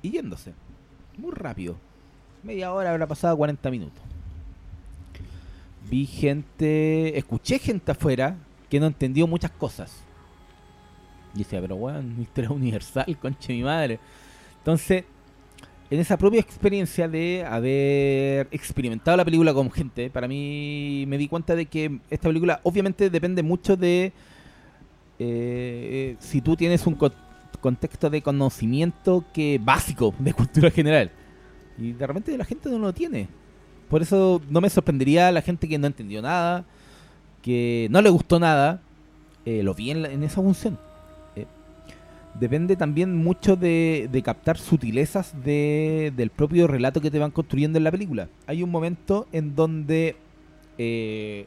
y 0.00 0.12
yéndose. 0.12 0.54
Muy 1.18 1.32
rápido. 1.32 1.76
Media 2.42 2.72
hora 2.72 2.92
habrá 2.92 3.06
pasado 3.06 3.36
40 3.36 3.70
minutos. 3.70 4.02
Vi 5.90 6.06
gente, 6.06 7.18
escuché 7.18 7.58
gente 7.58 7.92
afuera 7.92 8.34
que 8.70 8.80
no 8.80 8.86
entendió 8.86 9.26
muchas 9.26 9.50
cosas. 9.50 9.92
Y 11.34 11.40
decía, 11.40 11.60
pero 11.60 11.76
weón, 11.76 12.16
historia 12.18 12.50
universal, 12.50 13.18
conche 13.20 13.52
mi 13.52 13.62
madre. 13.62 14.00
Entonces, 14.56 15.04
en 15.90 15.98
esa 16.00 16.16
propia 16.16 16.40
experiencia 16.40 17.08
de 17.08 17.44
haber 17.44 18.46
experimentado 18.52 19.16
la 19.16 19.24
película 19.24 19.52
con 19.52 19.70
gente, 19.70 20.08
para 20.08 20.28
mí 20.28 21.04
me 21.08 21.18
di 21.18 21.26
cuenta 21.26 21.56
de 21.56 21.66
que 21.66 21.98
esta 22.10 22.28
película 22.28 22.60
obviamente 22.62 23.10
depende 23.10 23.42
mucho 23.42 23.76
de 23.76 24.12
eh, 25.18 26.16
si 26.20 26.40
tú 26.40 26.56
tienes 26.56 26.86
un 26.86 26.94
co- 26.94 27.12
contexto 27.60 28.08
de 28.08 28.22
conocimiento 28.22 29.24
que 29.34 29.60
básico 29.62 30.14
de 30.18 30.32
cultura 30.32 30.70
general. 30.70 31.10
Y 31.76 31.92
de 31.92 32.06
repente 32.06 32.38
la 32.38 32.44
gente 32.44 32.70
no 32.70 32.78
lo 32.78 32.92
tiene. 32.92 33.28
Por 33.88 34.02
eso 34.02 34.40
no 34.48 34.60
me 34.60 34.70
sorprendería 34.70 35.32
la 35.32 35.42
gente 35.42 35.68
que 35.68 35.78
no 35.78 35.86
entendió 35.88 36.22
nada, 36.22 36.64
que 37.42 37.88
no 37.90 38.00
le 38.00 38.10
gustó 38.10 38.38
nada, 38.38 38.80
eh, 39.44 39.62
lo 39.62 39.74
vi 39.74 39.90
en 39.90 40.22
esa 40.22 40.40
función. 40.40 40.78
Depende 42.38 42.76
también 42.76 43.16
mucho 43.16 43.56
de, 43.56 44.08
de 44.10 44.22
captar 44.22 44.56
sutilezas 44.56 45.34
de- 45.44 46.12
del 46.16 46.30
propio 46.30 46.66
relato 46.66 47.00
que 47.00 47.10
te 47.10 47.18
van 47.18 47.30
construyendo 47.32 47.76
en 47.78 47.84
la 47.84 47.90
película. 47.90 48.28
Hay 48.46 48.62
un 48.62 48.70
momento 48.70 49.26
en 49.32 49.54
donde 49.56 50.16
eh, 50.78 51.46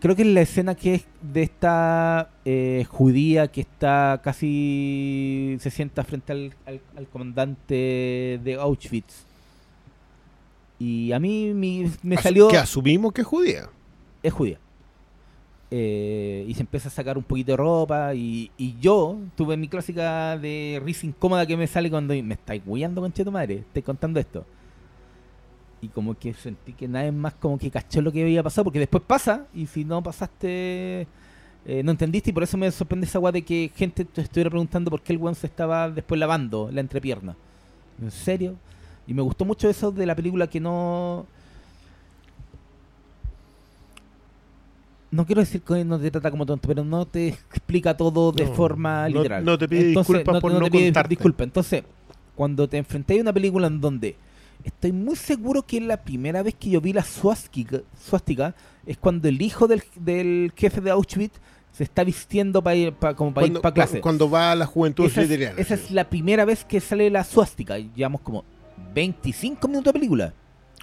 creo 0.00 0.14
que 0.14 0.22
es 0.22 0.28
la 0.28 0.40
escena 0.42 0.74
que 0.74 0.94
es 0.94 1.04
de 1.20 1.42
esta 1.42 2.30
eh, 2.44 2.84
judía 2.88 3.48
que 3.48 3.62
está 3.62 4.20
casi 4.22 5.56
se 5.60 5.70
sienta 5.70 6.04
frente 6.04 6.32
al, 6.32 6.54
al- 6.66 6.80
al 6.96 7.06
comandante 7.08 7.74
de 8.44 8.56
Auschwitz. 8.60 9.24
Y 10.78 11.12
a 11.12 11.18
mí 11.18 11.52
mi- 11.54 11.90
me 12.02 12.16
salió 12.18 12.48
Que 12.48 12.56
asumimos 12.58 13.12
que 13.12 13.22
es 13.22 13.26
judía. 13.26 13.68
es 14.22 14.32
judía. 14.32 14.58
Eh, 15.72 16.44
y 16.48 16.54
se 16.54 16.62
empieza 16.62 16.88
a 16.88 16.90
sacar 16.90 17.16
un 17.16 17.24
poquito 17.24 17.52
de 17.52 17.56
ropa. 17.56 18.14
Y, 18.14 18.50
yo 18.80 19.18
tuve 19.36 19.56
mi 19.56 19.68
clásica 19.68 20.36
de 20.38 20.80
risa 20.84 21.06
incómoda 21.06 21.46
que 21.46 21.56
me 21.56 21.66
sale 21.66 21.90
cuando 21.90 22.14
me 22.14 22.34
estáis 22.34 22.62
guiando, 22.64 23.00
conche 23.00 23.24
tu 23.24 23.32
madre. 23.32 23.56
Estoy 23.58 23.82
contando 23.82 24.20
esto. 24.20 24.44
y 25.82 25.88
como 25.88 26.14
que 26.18 26.34
sentí 26.34 26.72
que 26.74 26.86
nadie 26.86 27.10
más 27.10 27.34
como 27.34 27.58
que 27.58 27.70
cachó 27.70 28.02
lo 28.02 28.12
que 28.12 28.22
había 28.22 28.42
pasado, 28.42 28.64
porque 28.64 28.80
después 28.80 29.02
pasa, 29.06 29.46
y 29.54 29.66
si 29.66 29.84
no 29.84 30.02
pasaste, 30.02 31.06
eh, 31.64 31.82
no 31.82 31.92
entendiste, 31.92 32.30
y 32.30 32.32
por 32.34 32.42
eso 32.42 32.58
me 32.58 32.70
sorprende 32.70 33.06
esa 33.06 33.18
weá 33.18 33.32
de 33.32 33.42
que 33.42 33.70
gente 33.74 34.04
te 34.04 34.20
estuviera 34.22 34.50
preguntando 34.50 34.90
por 34.90 35.00
qué 35.02 35.12
el 35.14 35.18
weón 35.18 35.34
se 35.34 35.46
estaba 35.46 35.88
después 35.90 36.18
lavando 36.18 36.70
la 36.72 36.80
entrepierna. 36.80 37.36
¿En 38.00 38.10
serio? 38.10 38.56
Y 39.06 39.14
me 39.14 39.22
gustó 39.22 39.44
mucho 39.44 39.68
eso 39.68 39.90
de 39.90 40.06
la 40.06 40.14
película 40.14 40.48
que 40.48 40.60
no... 40.60 41.26
No 45.10 45.26
quiero 45.26 45.40
decir 45.40 45.60
que 45.62 45.84
no 45.84 45.98
te 45.98 46.10
trata 46.10 46.30
como 46.30 46.46
tonto, 46.46 46.68
pero 46.68 46.84
no 46.84 47.04
te 47.06 47.28
explica 47.28 47.96
todo 47.96 48.30
de 48.32 48.44
No, 48.44 48.54
forma 48.54 49.08
literal. 49.08 49.44
no 49.44 49.58
te 49.58 49.68
pide 49.68 49.84
disculpas 49.86 50.40
por 50.40 50.52
no 50.52 50.60
te 50.64 50.70
pide 50.70 50.84
contarte. 50.84 51.08
disculpas. 51.08 51.44
Entonces, 51.46 51.82
cuando 52.36 52.68
te 52.68 52.76
enfrenté 52.78 53.18
a 53.18 53.22
una 53.22 53.32
película 53.32 53.66
en 53.66 53.80
donde 53.80 54.16
estoy 54.62 54.92
muy 54.92 55.16
seguro 55.16 55.62
que 55.62 55.80
la 55.80 55.96
primera 55.96 56.42
vez 56.42 56.54
que 56.54 56.70
yo 56.70 56.80
vi 56.80 56.92
la 56.92 57.02
suástica, 57.02 57.80
suástica 58.08 58.54
es 58.86 58.96
cuando 58.98 59.26
el 59.28 59.42
hijo 59.42 59.66
del, 59.66 59.82
del 59.96 60.52
jefe 60.56 60.80
de 60.80 60.90
Auschwitz 60.90 61.40
se 61.72 61.84
está 61.84 62.04
vistiendo 62.04 62.62
para 62.62 62.76
ir 62.76 62.92
pa- 62.92 63.14
como 63.14 63.32
para 63.34 63.46
ir 63.46 63.60
para 63.60 63.74
clase. 63.74 64.00
cuando 64.00 64.28
va 64.30 64.52
a 64.52 64.54
la 64.54 64.66
juventud 64.66 65.06
esa, 65.06 65.22
es, 65.22 65.30
esa 65.30 65.74
es 65.74 65.90
la 65.90 66.08
primera 66.08 66.44
vez 66.44 66.64
que 66.64 66.80
sale 66.80 67.10
la 67.10 67.24
suástica. 67.24 67.78
Llevamos 67.78 68.20
como 68.20 68.44
25 68.94 69.66
minutos 69.68 69.92
de 69.92 69.98
película. 69.98 70.34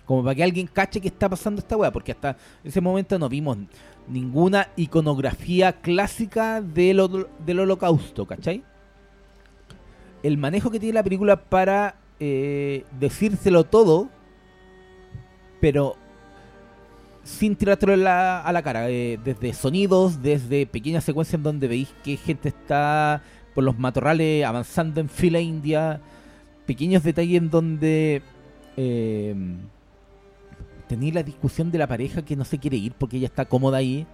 Como 0.08 0.24
para 0.24 0.34
que 0.34 0.44
alguien 0.44 0.66
cache 0.68 1.00
que 1.00 1.10
está 1.10 1.30
pasando 1.30 1.60
esta 1.60 1.78
weá. 1.78 1.92
Porque 1.92 2.14
hasta 2.14 2.36
ese 2.64 2.82
momento 2.82 3.20
no 3.20 3.30
vimos 3.30 3.58
ninguna 4.08 4.70
iconografía 4.78 5.74
clásica 5.74 6.62
del, 6.62 7.28
del 7.46 7.60
holocausto, 7.60 8.26
¿cachai? 8.26 8.64
El 10.24 10.38
manejo 10.38 10.72
que 10.72 10.80
tiene 10.80 10.94
la 10.96 11.04
película 11.04 11.36
para 11.36 11.96
eh, 12.20 12.84
decírselo 13.00 13.66
todo, 13.66 14.10
pero 15.62 15.96
sin 17.24 17.56
tirártelo 17.56 17.96
la- 17.98 18.42
a 18.42 18.52
la 18.54 18.64
cara. 18.64 18.90
eh, 18.90 19.20
desde 19.24 19.54
sonidos, 19.54 20.22
desde 20.24 20.66
pequeñas 20.66 21.04
secuencias 21.04 21.36
en 21.36 21.44
donde 21.44 21.68
veis 21.68 21.90
que 22.04 22.16
gente 22.18 22.50
está 22.50 23.22
por 23.54 23.64
los 23.66 23.78
matorrales 23.78 24.46
avanzando 24.46 25.02
en 25.02 25.10
fila 25.10 25.40
india. 25.42 26.00
Pequeños 26.66 27.04
detalles 27.04 27.38
en 27.38 27.50
donde 27.50 28.22
eh, 28.78 29.36
tenéis 30.88 31.14
la 31.14 31.24
discusión 31.24 31.72
de 31.72 31.78
la 31.78 31.88
pareja 31.88 32.24
que 32.24 32.36
no 32.36 32.46
se 32.46 32.58
quiere 32.60 32.78
ir 32.78 32.94
porque 32.98 33.18
ella 33.18 33.28
está 33.28 33.46
cómoda 33.46 33.78
ahí. 33.78 34.06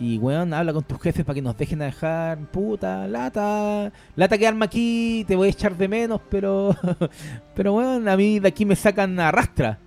Y 0.00 0.16
weón, 0.18 0.54
habla 0.54 0.72
con 0.72 0.82
tus 0.84 0.98
jefes 1.00 1.22
para 1.24 1.34
que 1.34 1.42
nos 1.42 1.56
dejen 1.56 1.82
a 1.82 1.84
dejar. 1.84 2.38
Puta, 2.50 3.06
lata. 3.06 3.92
Lata 4.16 4.38
quedarme 4.38 4.64
aquí, 4.64 5.24
te 5.28 5.36
voy 5.36 5.48
a 5.48 5.50
echar 5.50 5.76
de 5.76 5.86
menos, 5.86 6.20
pero. 6.30 6.74
pero 7.54 7.74
weón, 7.74 8.08
a 8.08 8.16
mí 8.16 8.40
de 8.40 8.48
aquí 8.48 8.64
me 8.64 8.74
sacan 8.74 9.20
a 9.20 9.30
rastra. 9.30 9.78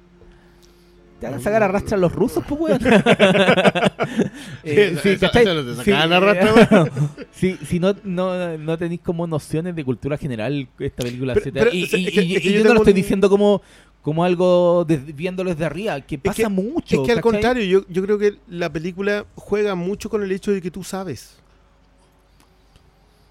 Te 1.20 1.26
van 1.28 1.36
a 1.36 1.40
sacar 1.40 1.64
a 1.64 1.68
rastra 1.70 1.98
los 1.98 2.12
rusos, 2.14 2.44
pues 2.48 2.62
weón. 2.62 2.80
Eh, 4.64 4.98
sí, 5.02 5.10
eso- 5.10 5.20
¿cachai? 5.22 5.44
eso 5.44 5.54
no 5.54 5.64
te 5.64 5.84
Sí, 5.84 5.92
sacaban 5.92 6.14
a 6.14 6.20
rastra, 6.20 6.90
si, 7.32 7.54
si 7.58 7.80
no, 7.80 7.96
no, 8.04 8.58
no 8.58 8.78
tenéis 8.78 9.02
como 9.02 9.26
nociones 9.28 9.76
de 9.76 9.84
cultura 9.86 10.18
general, 10.18 10.68
esta 10.80 11.04
película, 11.04 11.34
Pero- 11.36 11.52
pero, 11.54 11.72
y, 11.74 11.78
y- 11.80 11.84
es 11.84 11.90
que- 11.92 11.98
y- 11.98 12.36
es 12.36 12.42
que 12.42 12.50
y 12.50 12.54
yo 12.54 12.60
yo 12.60 12.64
no 12.66 12.74
lo 12.74 12.80
estoy 12.82 12.92
un- 12.94 12.96
diciendo 12.98 13.30
como, 13.30 13.62
como 14.06 14.24
algo 14.24 14.86
de- 14.86 14.98
viéndolo 14.98 15.50
desde 15.50 15.66
arriba, 15.66 16.00
que 16.00 16.20
pasa 16.20 16.44
que- 16.44 16.48
mucho. 16.50 17.02
Es 17.02 17.08
que 17.08 17.12
al 17.12 17.22
contrario, 17.22 17.64
yo, 17.64 17.86
yo 17.90 18.04
creo 18.04 18.20
que 18.20 18.36
la 18.48 18.72
película 18.72 19.26
juega 19.34 19.74
mucho 19.74 20.12
con 20.12 20.22
el 20.22 20.32
hecho 20.32 20.52
de 20.52 20.62
que 20.62 20.70
tú 20.70 20.84
sabes. 20.84 21.38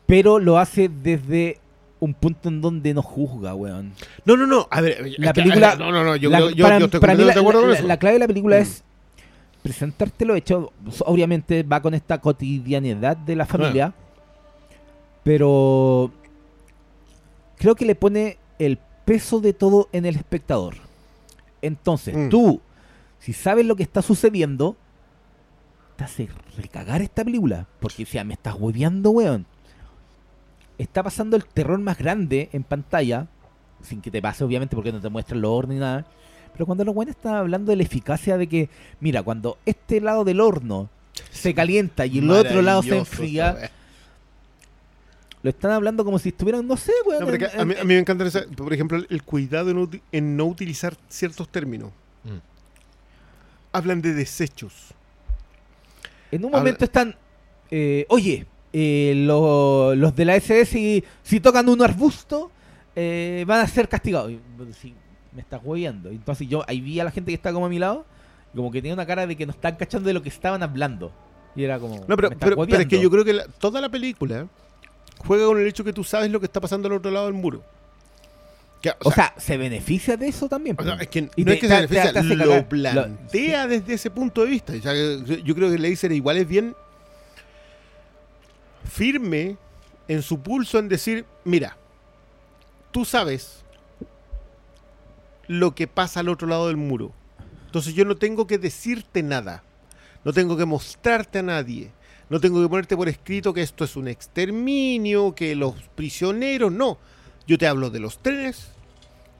Pero 0.06 0.40
lo 0.40 0.58
hace 0.58 0.88
desde 0.88 1.60
un 2.00 2.12
punto 2.12 2.48
en 2.48 2.60
donde 2.60 2.92
no 2.92 3.02
juzga, 3.02 3.54
weón. 3.54 3.92
No, 4.24 4.36
no, 4.36 4.48
no. 4.48 4.66
A 4.68 4.80
ver, 4.80 5.14
La 5.18 5.32
película- 5.32 5.76
No, 5.76 5.92
no, 5.92 6.02
no. 6.02 6.16
Yo, 6.16 6.28
La- 6.28 6.38
creo- 6.38 6.50
yo, 6.50 6.64
para, 6.64 6.78
yo 6.80 6.84
estoy 6.86 7.00
para 7.00 7.14
mí 7.14 7.22
la, 7.24 7.34
de 7.34 7.38
acuerdo 7.40 7.60
con 7.60 7.70
la- 7.70 7.78
eso. 7.78 7.86
la 7.86 7.96
clave 7.96 8.14
de 8.14 8.18
la 8.18 8.26
película 8.26 8.56
Mm. 8.56 8.62
es 8.62 8.82
presentarte 9.62 10.24
lo 10.24 10.34
hecho. 10.34 10.72
Obviamente 11.06 11.62
va 11.62 11.80
con 11.80 11.94
esta 11.94 12.20
cotidianidad 12.20 13.16
de 13.16 13.36
la 13.36 13.46
familia. 13.46 13.94
Pero 15.22 16.10
creo 17.58 17.76
que 17.76 17.84
le 17.86 17.94
pone 17.94 18.38
el 18.58 18.78
peso 19.04 19.40
de 19.40 19.52
todo 19.52 19.88
en 19.92 20.06
el 20.06 20.16
espectador. 20.16 20.76
Entonces, 21.62 22.16
Mm. 22.16 22.28
tú, 22.28 22.60
si 23.18 23.32
sabes 23.32 23.64
lo 23.66 23.76
que 23.76 23.82
está 23.82 24.02
sucediendo, 24.02 24.76
te 25.96 26.04
hace 26.04 26.28
recagar 26.56 27.02
esta 27.02 27.24
película. 27.24 27.66
Porque 27.80 28.04
si 28.04 28.22
me 28.24 28.34
estás 28.34 28.56
hueveando, 28.58 29.10
weón. 29.10 29.46
Está 30.76 31.02
pasando 31.02 31.36
el 31.36 31.44
terror 31.44 31.78
más 31.78 31.98
grande 31.98 32.48
en 32.52 32.64
pantalla. 32.64 33.28
Sin 33.82 34.00
que 34.00 34.10
te 34.10 34.20
pase, 34.20 34.42
obviamente, 34.44 34.74
porque 34.74 34.92
no 34.92 35.00
te 35.00 35.08
muestran 35.08 35.40
los 35.40 35.50
hornos 35.50 35.74
ni 35.74 35.80
nada. 35.80 36.04
Pero 36.52 36.66
cuando 36.66 36.84
los 36.84 36.94
buenos 36.94 37.14
están 37.16 37.34
hablando 37.34 37.70
de 37.70 37.76
la 37.76 37.82
eficacia 37.82 38.36
de 38.38 38.48
que, 38.48 38.68
mira, 39.00 39.22
cuando 39.22 39.58
este 39.66 40.00
lado 40.00 40.24
del 40.24 40.40
horno 40.40 40.88
se 41.30 41.54
calienta 41.54 42.06
y 42.06 42.18
el 42.18 42.30
otro 42.30 42.62
lado 42.62 42.82
se 42.82 42.96
enfría. 42.98 43.70
Lo 45.44 45.50
están 45.50 45.70
hablando 45.70 46.04
como 46.04 46.18
si 46.18 46.30
estuvieran, 46.30 46.66
no 46.66 46.76
sé, 46.76 46.90
weón. 47.06 47.20
No, 47.20 47.26
pero 47.26 47.38
que 47.38 47.44
en- 47.54 47.60
a, 47.60 47.64
mí, 47.66 47.74
a 47.78 47.84
mí 47.84 47.94
me 47.94 47.98
encanta, 47.98 48.24
esa- 48.24 48.46
por 48.56 48.72
ejemplo, 48.72 48.98
el 49.08 49.22
cuidado 49.22 49.70
en, 49.70 49.76
uti- 49.78 50.00
en 50.10 50.36
no 50.36 50.46
utilizar 50.46 50.96
ciertos 51.08 51.48
términos. 51.50 51.90
Mm. 52.24 52.38
Hablan 53.72 54.00
de 54.02 54.14
desechos. 54.14 54.72
En 56.30 56.40
un 56.44 56.46
Habla- 56.46 56.58
momento 56.58 56.84
están, 56.84 57.14
eh, 57.70 58.06
oye, 58.08 58.46
eh, 58.72 59.12
lo- 59.16 59.94
los 59.94 60.16
de 60.16 60.24
la 60.24 60.36
SS, 60.36 60.64
si, 60.72 61.04
si 61.22 61.40
tocan 61.40 61.68
un 61.68 61.82
arbusto, 61.82 62.50
eh, 62.96 63.44
van 63.46 63.60
a 63.60 63.66
ser 63.68 63.88
castigados. 63.88 64.30
Y, 64.32 64.40
me 65.34 65.40
estás 65.40 65.60
hueviando. 65.64 66.10
Entonces 66.10 66.48
yo 66.48 66.62
ahí 66.68 66.80
vi 66.80 67.00
a 67.00 67.04
la 67.04 67.10
gente 67.10 67.32
que 67.32 67.34
está 67.34 67.52
como 67.52 67.66
a 67.66 67.68
mi 67.68 67.78
lado, 67.80 68.06
como 68.54 68.70
que 68.70 68.80
tenía 68.80 68.94
una 68.94 69.04
cara 69.04 69.26
de 69.26 69.36
que 69.36 69.44
no 69.46 69.50
están 69.52 69.74
cachando 69.76 70.06
de 70.06 70.14
lo 70.14 70.22
que 70.22 70.28
estaban 70.28 70.62
hablando. 70.62 71.12
Y 71.56 71.64
era 71.64 71.78
como. 71.80 71.96
No, 72.06 72.14
pero, 72.16 72.28
"Me 72.30 72.34
estás 72.34 72.48
pero, 72.50 72.56
pero 72.56 72.62
es 72.62 72.86
que 72.86 72.96
hueveando". 72.96 73.02
yo 73.02 73.10
creo 73.10 73.24
que 73.24 73.32
la- 73.32 73.46
toda 73.58 73.80
la 73.80 73.88
película 73.88 74.46
juega 75.26 75.46
con 75.46 75.58
el 75.60 75.66
hecho 75.66 75.84
que 75.84 75.92
tú 75.92 76.04
sabes 76.04 76.30
lo 76.30 76.40
que 76.40 76.46
está 76.46 76.60
pasando 76.60 76.86
al 76.88 76.94
otro 76.94 77.10
lado 77.10 77.26
del 77.26 77.34
muro. 77.34 77.62
Que, 78.82 78.92
O 79.02 79.10
sea, 79.10 79.32
se 79.38 79.56
beneficia 79.56 80.16
de 80.18 80.28
eso 80.28 80.46
también. 80.48 80.76
o 80.78 80.82
sea, 80.82 80.94
es 80.96 81.08
que 81.08 81.28
Y 81.36 81.44
no 81.44 81.52
te- 81.52 81.54
es 81.54 81.60
que 81.60 81.68
se 81.68 81.74
beneficia, 81.74 82.04
te- 82.06 82.12
te 82.12 82.18
hace 82.18 82.36
lo 82.36 82.68
plantea 82.68 83.66
desde 83.66 83.94
ese 83.94 84.10
punto 84.10 84.42
de 84.42 84.50
vista. 84.50 84.72
O 84.74 84.80
sea, 84.80 84.92
yo 84.94 85.36
yo 85.36 85.54
creo 85.54 85.70
que 85.70 85.78
Laser 85.78 86.12
igual 86.12 86.36
es 86.36 86.46
bien 86.46 86.74
firme 88.90 89.56
en 90.08 90.22
su 90.22 90.40
pulso 90.40 90.78
en 90.78 90.88
decir, 90.88 91.24
mira, 91.44 91.76
tú 92.90 93.04
sabes 93.04 93.64
lo 95.46 95.74
que 95.74 95.86
pasa 95.86 96.20
al 96.20 96.28
otro 96.28 96.46
lado 96.46 96.68
del 96.68 96.76
muro. 96.76 97.12
Entonces 97.66 97.94
yo 97.94 98.04
no 98.04 98.16
tengo 98.16 98.46
que 98.46 98.58
decirte 98.58 99.22
nada. 99.22 99.62
No 100.24 100.32
tengo 100.32 100.56
que 100.56 100.64
mostrarte 100.64 101.38
a 101.40 101.42
nadie. 101.42 101.90
No 102.30 102.40
tengo 102.40 102.62
que 102.62 102.68
ponerte 102.68 102.96
por 102.96 103.08
escrito 103.08 103.52
que 103.52 103.62
esto 103.62 103.84
es 103.84 103.96
un 103.96 104.08
exterminio, 104.08 105.34
que 105.34 105.54
los 105.54 105.74
prisioneros, 105.94 106.72
no. 106.72 106.98
Yo 107.46 107.58
te 107.58 107.66
hablo 107.66 107.90
de 107.90 108.00
los 108.00 108.18
trenes, 108.18 108.68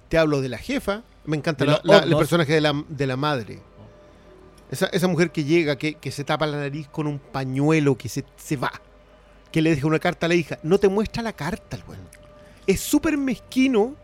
te 0.09 0.19
hablo 0.19 0.41
de 0.43 0.49
la 0.51 0.59
jefa, 0.59 1.03
me 1.25 1.37
encanta 1.37 1.65
la- 1.65 1.81
el 2.05 2.11
personaje 2.19 2.53
de 2.53 2.61
la, 2.61 2.85
de 2.89 3.07
la 3.07 3.17
madre. 3.17 3.61
Esa, 4.71 4.87
esa 4.87 5.09
mujer 5.09 5.31
que 5.31 5.45
llega, 5.45 5.77
que, 5.77 5.95
que 5.95 6.11
se 6.11 6.25
tapa 6.25 6.47
la 6.47 6.59
nariz 6.59 6.89
con 6.89 7.07
un 7.07 7.19
pañuelo, 7.19 7.97
que 7.97 8.09
se, 8.09 8.25
se 8.37 8.57
va, 8.57 8.73
que 9.51 9.63
le 9.63 9.75
deja 9.75 9.87
una 9.87 9.99
carta 9.99 10.27
a 10.27 10.29
la 10.29 10.35
hija. 10.35 10.59
No 10.63 10.79
te 10.79 10.89
muestra 10.89 11.23
la 11.23 11.33
carta, 11.33 11.77
el 11.77 11.85
weón. 11.89 12.03
Es 12.67 12.81
súper 12.81 13.17
mezquino, 13.17 13.95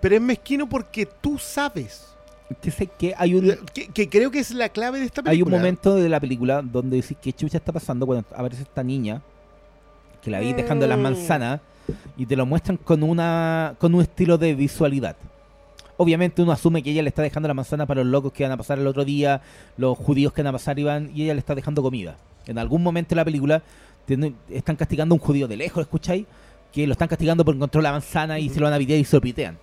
pero 0.00 0.16
es 0.16 0.20
mezquino 0.20 0.68
porque 0.68 1.06
tú 1.06 1.38
sabes. 1.38 2.11
Que 2.60 2.70
sé 2.70 2.86
que 2.86 3.14
hay 3.16 3.34
un, 3.34 3.56
Que, 3.72 3.88
que 3.88 4.08
creo 4.08 4.30
que 4.30 4.38
es 4.40 4.50
la 4.52 4.68
clave 4.68 4.98
de 5.00 5.06
esta 5.06 5.20
hay 5.22 5.38
un 5.42 5.48
película. 5.48 5.56
momento 5.56 5.94
de 5.94 6.08
la 6.08 6.20
película 6.20 6.60
donde 6.62 6.96
decís 6.96 7.16
que 7.20 7.32
chucha 7.32 7.56
está 7.58 7.72
pasando 7.72 8.04
cuando 8.06 8.26
aparece 8.34 8.62
esta 8.62 8.82
niña 8.82 9.22
que 10.22 10.30
la 10.30 10.38
veis 10.40 10.54
dejando 10.54 10.86
las 10.86 10.98
Mm. 10.98 11.02
manzanas 11.02 11.60
y 12.16 12.26
te 12.26 12.36
lo 12.36 12.44
muestran 12.46 12.76
con 12.76 13.02
una 13.02 13.74
con 13.78 13.94
un 13.94 14.02
estilo 14.02 14.38
de 14.38 14.54
visualidad. 14.54 15.16
Obviamente 15.96 16.42
uno 16.42 16.52
asume 16.52 16.82
que 16.82 16.90
ella 16.90 17.02
le 17.02 17.08
está 17.08 17.22
dejando 17.22 17.48
la 17.48 17.54
manzana 17.54 17.86
para 17.86 18.02
los 18.02 18.10
locos 18.10 18.32
que 18.32 18.42
van 18.42 18.52
a 18.52 18.56
pasar 18.56 18.78
el 18.78 18.86
otro 18.86 19.04
día, 19.04 19.40
los 19.76 19.96
judíos 19.98 20.32
que 20.32 20.42
van 20.42 20.48
a 20.48 20.52
pasar 20.52 20.78
y 20.78 20.82
van 20.84 21.10
y 21.14 21.22
ella 21.24 21.34
le 21.34 21.40
está 21.40 21.54
dejando 21.54 21.82
comida. 21.82 22.16
En 22.46 22.58
algún 22.58 22.82
momento 22.82 23.10
de 23.10 23.16
la 23.16 23.24
película 23.24 23.62
tiene- 24.06 24.34
están 24.50 24.76
castigando 24.76 25.14
a 25.14 25.16
un 25.16 25.20
judío 25.20 25.48
de 25.48 25.56
lejos, 25.56 25.80
¿escucháis? 25.82 26.26
Que 26.72 26.86
lo 26.86 26.92
están 26.92 27.08
castigando 27.08 27.44
por 27.44 27.54
encontrar 27.54 27.82
la 27.82 27.92
manzana 27.92 28.38
y 28.38 28.48
se 28.48 28.58
lo 28.60 28.64
van 28.66 28.74
a 28.74 28.78
pitear 28.78 28.98
y 28.98 29.04
se 29.04 29.16
lo 29.16 29.20
pitean. 29.20 29.58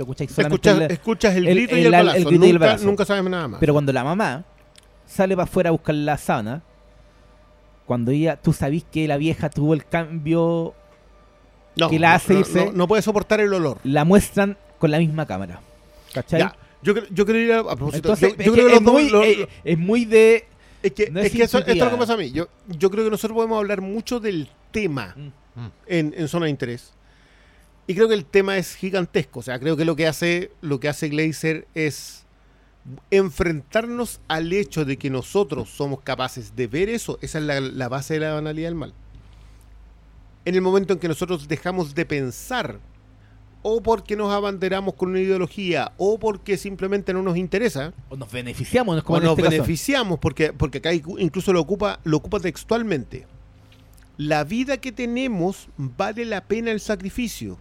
¿Lo 0.00 0.04
escucháis? 0.04 0.30
Solamente 0.32 0.68
Escuchas, 0.70 0.82
el- 0.86 0.90
escuchas 0.92 1.36
el 1.36 1.46
el- 1.48 1.54
grito 1.56 1.76
y 1.76 1.80
el- 1.84 1.92
el, 1.94 2.24
grito 2.24 2.30
y 2.30 2.34
el 2.34 2.40
nunca, 2.54 2.66
balazo. 2.66 2.84
nunca 2.86 3.04
sabes 3.04 3.24
nada 3.30 3.48
más. 3.48 3.60
Pero 3.60 3.74
cuando 3.74 3.92
la 3.92 4.02
mamá 4.02 4.44
sale 5.06 5.36
para 5.36 5.44
afuera 5.44 5.68
a 5.68 5.72
buscar 5.72 5.94
la 5.94 6.16
sábana, 6.16 6.62
cuando 7.84 8.10
ella, 8.10 8.36
tú 8.40 8.52
sabís 8.54 8.84
que 8.90 9.06
la 9.06 9.18
vieja 9.18 9.50
tuvo 9.50 9.74
el 9.74 9.84
cambio, 9.84 10.74
no, 11.76 11.88
que 11.90 11.98
la 11.98 12.14
hace 12.14 12.32
no, 12.34 12.40
irse- 12.40 12.66
no- 12.66 12.72
no 12.72 12.88
puede 12.88 13.02
soportar 13.02 13.40
el 13.40 13.52
olor. 13.52 13.78
la 13.84 14.04
muestran 14.06 14.56
con 14.78 14.90
la 14.90 14.98
misma 14.98 15.26
cámara. 15.26 15.60
¿Cachai? 16.14 16.40
Ya, 16.40 16.56
yo, 16.82 16.94
creo- 16.94 17.06
yo 17.10 17.26
creo 17.26 17.40
ir 17.42 17.52
a, 17.52 17.58
a 17.60 17.76
propósito. 17.76 17.96
Entonces, 18.14 18.30
yo, 18.30 18.36
es, 18.38 18.46
yo 18.46 18.52
que 18.52 18.58
creo 18.60 18.68
que 18.68 18.74
es 18.76 18.82
los 18.82 18.84
dos- 18.84 19.02
muy, 19.02 19.10
los- 19.10 19.24
eh, 19.26 19.48
es 19.64 19.78
muy 19.78 20.04
de... 20.06 20.44
Es 20.82 20.92
que, 20.92 21.10
No 21.10 21.20
es 21.20 21.26
es 21.26 21.32
que 21.32 21.42
eso, 21.42 21.58
esto 21.58 21.70
es 21.72 21.78
lo 21.78 21.90
que 21.90 21.96
pasa 21.98 22.14
a 22.14 22.16
mí. 22.16 22.30
Yo, 22.32 22.48
yo 22.68 22.90
creo 22.90 23.04
que 23.04 23.10
nosotros 23.10 23.34
podemos 23.36 23.58
hablar 23.58 23.82
mucho 23.82 24.18
del 24.18 24.48
tema 24.70 25.14
Mm. 25.16 25.66
en, 25.88 26.14
en 26.16 26.28
zona 26.28 26.46
de 26.46 26.50
interés. 26.52 26.94
Y 27.90 27.94
creo 27.96 28.06
que 28.06 28.14
el 28.14 28.24
tema 28.24 28.56
es 28.56 28.76
gigantesco. 28.76 29.40
O 29.40 29.42
sea, 29.42 29.58
creo 29.58 29.76
que 29.76 29.84
lo 29.84 29.96
que 29.96 30.06
hace, 30.06 30.52
lo 30.60 30.78
que 30.78 30.88
hace 30.88 31.08
Glazer 31.08 31.66
es 31.74 32.24
enfrentarnos 33.10 34.20
al 34.28 34.52
hecho 34.52 34.84
de 34.84 34.96
que 34.96 35.10
nosotros 35.10 35.70
somos 35.70 36.00
capaces 36.02 36.54
de 36.54 36.68
ver 36.68 36.88
eso, 36.88 37.18
esa 37.20 37.38
es 37.38 37.44
la, 37.44 37.58
la 37.58 37.88
base 37.88 38.14
de 38.14 38.20
la 38.20 38.34
banalidad 38.34 38.68
del 38.68 38.76
mal. 38.76 38.94
En 40.44 40.54
el 40.54 40.60
momento 40.60 40.92
en 40.92 41.00
que 41.00 41.08
nosotros 41.08 41.48
dejamos 41.48 41.96
de 41.96 42.06
pensar, 42.06 42.78
o 43.62 43.82
porque 43.82 44.14
nos 44.14 44.32
abanderamos 44.32 44.94
con 44.94 45.08
una 45.08 45.18
ideología, 45.18 45.90
o 45.96 46.16
porque 46.20 46.56
simplemente 46.58 47.12
no 47.12 47.22
nos 47.24 47.36
interesa, 47.36 47.92
O 48.08 48.16
nos 48.16 48.30
beneficiamos, 48.30 48.94
no 48.94 48.98
es 48.98 49.04
como 49.04 49.16
o 49.16 49.20
en 49.20 49.24
nos 49.24 49.32
este 49.32 49.42
caso. 49.42 49.50
beneficiamos, 49.50 50.20
porque, 50.20 50.52
porque 50.52 50.78
acá 50.78 50.92
incluso 50.94 51.52
lo 51.52 51.60
ocupa, 51.60 51.98
lo 52.04 52.18
ocupa 52.18 52.38
textualmente. 52.38 53.26
La 54.16 54.44
vida 54.44 54.76
que 54.76 54.92
tenemos 54.92 55.66
vale 55.76 56.24
la 56.24 56.44
pena 56.44 56.70
el 56.70 56.78
sacrificio. 56.78 57.58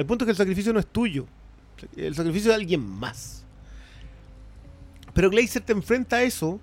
El 0.00 0.06
punto 0.06 0.24
es 0.24 0.26
que 0.26 0.30
el 0.32 0.36
sacrificio 0.36 0.72
no 0.72 0.80
es 0.80 0.86
tuyo. 0.86 1.26
El 1.96 2.14
sacrificio 2.14 2.50
de 2.50 2.56
alguien 2.56 2.80
más. 2.80 3.44
Pero 5.14 5.30
Glazer 5.30 5.62
te 5.62 5.72
enfrenta 5.72 6.16
a 6.16 6.22
eso. 6.22 6.60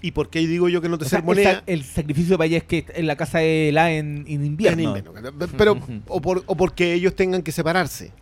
¿Y 0.00 0.12
por 0.12 0.30
qué 0.30 0.38
digo 0.40 0.68
yo 0.68 0.80
que 0.80 0.88
no 0.88 0.96
te 0.96 1.06
O 1.06 1.08
sea, 1.08 1.18
sermonea? 1.18 1.50
el, 1.50 1.56
sa- 1.56 1.62
el 1.66 1.84
sacrificio 1.84 2.30
de 2.32 2.36
Valle 2.36 2.56
es 2.58 2.64
que 2.64 2.86
en 2.94 3.06
la 3.08 3.16
casa 3.16 3.38
de 3.38 3.70
la 3.72 3.90
en, 3.92 4.24
en 4.28 4.44
invierno. 4.46 4.94
En 4.94 5.04
invierno. 5.06 5.12
Pero, 5.56 5.80
o, 6.06 6.20
por- 6.20 6.44
o 6.46 6.56
porque 6.56 6.92
ellos 6.94 7.16
tengan 7.16 7.42
que 7.42 7.50
separarse. 7.50 8.12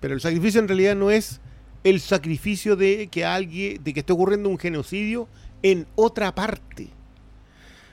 Pero 0.00 0.14
el 0.14 0.20
sacrificio 0.20 0.60
en 0.60 0.66
realidad 0.66 0.96
no 0.96 1.10
es 1.12 1.40
el 1.84 2.00
sacrificio 2.00 2.74
de 2.74 3.06
que 3.08 3.24
alguien, 3.24 3.82
de 3.84 3.94
que 3.94 4.00
esté 4.00 4.12
ocurriendo 4.12 4.48
un 4.48 4.58
genocidio 4.58 5.28
en 5.62 5.86
otra 5.94 6.34
parte. 6.34 6.88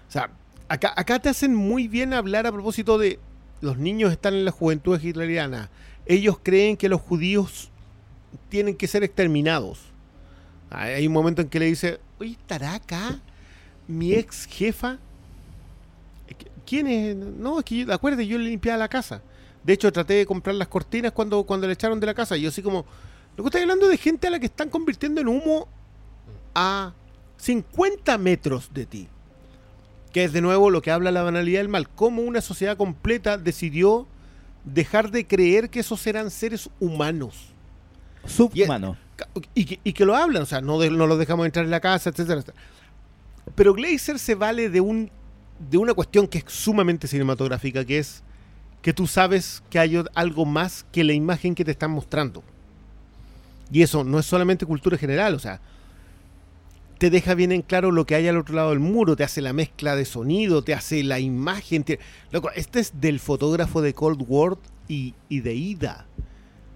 O 0.08 0.12
sea, 0.12 0.32
acá, 0.68 0.92
acá 0.96 1.20
te 1.20 1.30
hacen 1.30 1.54
muy 1.54 1.88
bien 1.88 2.14
hablar 2.14 2.48
a 2.48 2.52
propósito 2.52 2.98
de 2.98 3.20
los 3.62 3.78
niños 3.78 4.12
están 4.12 4.34
en 4.34 4.46
la 4.46 4.52
juventud 4.52 5.00
hitleriana. 5.00 5.70
Ellos 6.10 6.40
creen 6.42 6.76
que 6.76 6.90
los 6.90 7.00
judíos 7.00 7.70
tienen 8.50 8.76
que 8.76 8.88
ser 8.88 9.04
exterminados. 9.04 9.80
Hay 10.72 11.06
un 11.06 11.14
momento 11.14 11.44
en 11.44 11.50
que 11.50 11.60
le 11.60 11.68
dice, 11.68 12.00
oye, 12.20 12.32
¿estará 12.32 12.74
acá 12.74 13.20
mi 13.88 14.16
ex 14.16 14.48
jefa? 14.48 14.98
¿Quién 16.66 16.88
es? 16.88 17.16
No, 17.16 17.60
es 17.60 17.66
que 17.66 17.86
yo, 17.86 17.94
acuérdate, 17.94 18.26
yo 18.26 18.40
le 18.40 18.50
limpiaba 18.50 18.80
la 18.80 18.88
casa. 18.88 19.22
De 19.64 19.74
hecho, 19.74 19.92
traté 19.94 20.16
de 20.16 20.26
comprar 20.26 20.56
las 20.56 20.68
cortinas 20.68 21.12
cuando, 21.12 21.44
cuando 21.44 21.68
le 21.68 21.74
echaron 21.74 22.00
de 22.00 22.08
la 22.08 22.16
casa. 22.16 22.36
Y 22.36 22.42
yo 22.42 22.50
así 22.50 22.64
como, 22.64 22.86
lo 23.38 23.44
que 23.44 23.50
estoy 23.50 23.62
hablando 23.62 23.88
de 23.88 23.98
gente 23.98 24.26
a 24.26 24.32
la 24.32 24.40
que 24.40 24.48
están 24.48 24.70
convirtiendo 24.72 25.22
en 25.22 25.28
humo 25.28 25.68
a 26.56 26.92
50 27.38 28.18
metros 28.18 28.74
de 28.74 28.88
ti. 28.88 29.08
Que 30.12 30.24
es 30.24 30.34
de 30.34 30.42
nuevo 30.42 30.72
lo 30.72 30.82
que 30.82 30.90
habla 30.90 31.12
la 31.12 31.22
banalidad 31.22 31.60
del 31.60 31.70
mal. 31.70 31.88
Cómo 31.88 32.24
una 32.24 32.42
sociedad 32.42 32.78
completa 32.78 33.38
decidió 33.38 34.08
dejar 34.74 35.12
de 35.12 35.26
creer 35.26 35.70
que 35.70 35.80
esos 35.80 36.06
eran 36.08 36.30
seres 36.32 36.70
humanos. 36.80 37.54
Subhumano. 38.26 38.98
Y 39.54 39.66
que, 39.66 39.80
y 39.84 39.94
que 39.94 40.06
lo 40.06 40.16
hablan, 40.16 40.44
o 40.44 40.46
sea, 40.46 40.62
no, 40.62 40.80
de- 40.80 40.90
no 40.90 41.06
los 41.08 41.20
dejamos 41.20 41.46
entrar 41.46 41.66
en 41.66 41.72
la 41.72 41.80
casa, 41.82 42.10
etcétera, 42.10 42.40
etcétera. 42.40 42.58
Pero 43.56 43.74
Glazer 43.74 44.20
se 44.20 44.36
vale 44.36 44.70
de 44.70 44.82
un 44.82 45.12
de 45.70 45.78
una 45.78 45.94
cuestión 45.94 46.26
que 46.26 46.38
es 46.38 46.46
sumamente 46.48 47.06
cinematográfica, 47.06 47.84
que 47.84 47.98
es 48.00 48.24
que 48.82 48.94
tú 48.94 49.08
sabes 49.08 49.62
que 49.70 49.78
hay 49.78 50.02
algo 50.16 50.46
más 50.46 50.86
que 50.90 51.04
la 51.04 51.12
imagen 51.12 51.54
que 51.54 51.66
te 51.66 51.72
están 51.72 51.92
mostrando. 51.92 52.44
Y 53.70 53.82
eso 53.82 54.06
no 54.06 54.20
es 54.20 54.26
solamente 54.26 54.66
cultura 54.66 54.98
general, 54.98 55.36
o 55.36 55.40
sea, 55.40 55.60
te 57.00 57.10
deja 57.10 57.34
bien 57.34 57.52
en 57.52 57.64
claro 57.64 57.92
lo 57.92 58.06
que 58.06 58.14
hay 58.14 58.28
al 58.28 58.38
otro 58.38 58.54
lado 58.56 58.70
del 58.70 58.80
muro, 58.80 59.16
te 59.16 59.24
hace 59.24 59.42
la 59.42 59.54
mezcla 59.54 59.96
de 59.96 60.06
sonido, 60.06 60.64
te 60.64 60.74
hace 60.76 61.02
la 61.04 61.20
imagen. 61.20 61.84
te- 61.84 61.98
Loco, 62.32 62.52
este 62.56 62.80
es 62.80 62.94
del 63.02 63.20
fotógrafo 63.20 63.82
de 63.82 63.94
Cold 63.96 64.24
War 64.28 64.58
y, 64.88 65.16
y 65.30 65.40
de 65.40 65.56
Ida, 65.56 66.06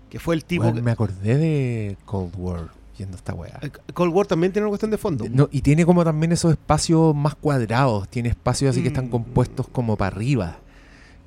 que 0.09 0.19
fue 0.19 0.33
el 0.35 0.43
tipo... 0.45 0.73
Que- 0.73 0.81
me 0.81 0.91
acordé 0.91 1.37
de 1.37 1.97
Cold 2.05 2.33
War 2.37 2.71
viendo 2.97 3.17
esta 3.17 3.33
weá. 3.33 3.59
Eh, 3.61 3.69
Cold 3.93 4.13
War 4.13 4.25
también 4.25 4.53
tiene 4.53 4.65
una 4.65 4.69
cuestión 4.71 4.91
de 4.91 4.97
fondo. 4.97 5.25
No, 5.29 5.49
y 5.51 5.61
tiene 5.61 5.85
como 5.85 6.03
también 6.03 6.31
esos 6.31 6.51
espacios 6.51 7.13
más 7.15 7.35
cuadrados, 7.35 8.07
tiene 8.09 8.29
espacios 8.29 8.71
así 8.71 8.81
que 8.81 8.87
están 8.89 9.07
Mm. 9.07 9.11
compuestos 9.11 9.67
como 9.67 9.97
para 9.97 10.15
arriba. 10.15 10.57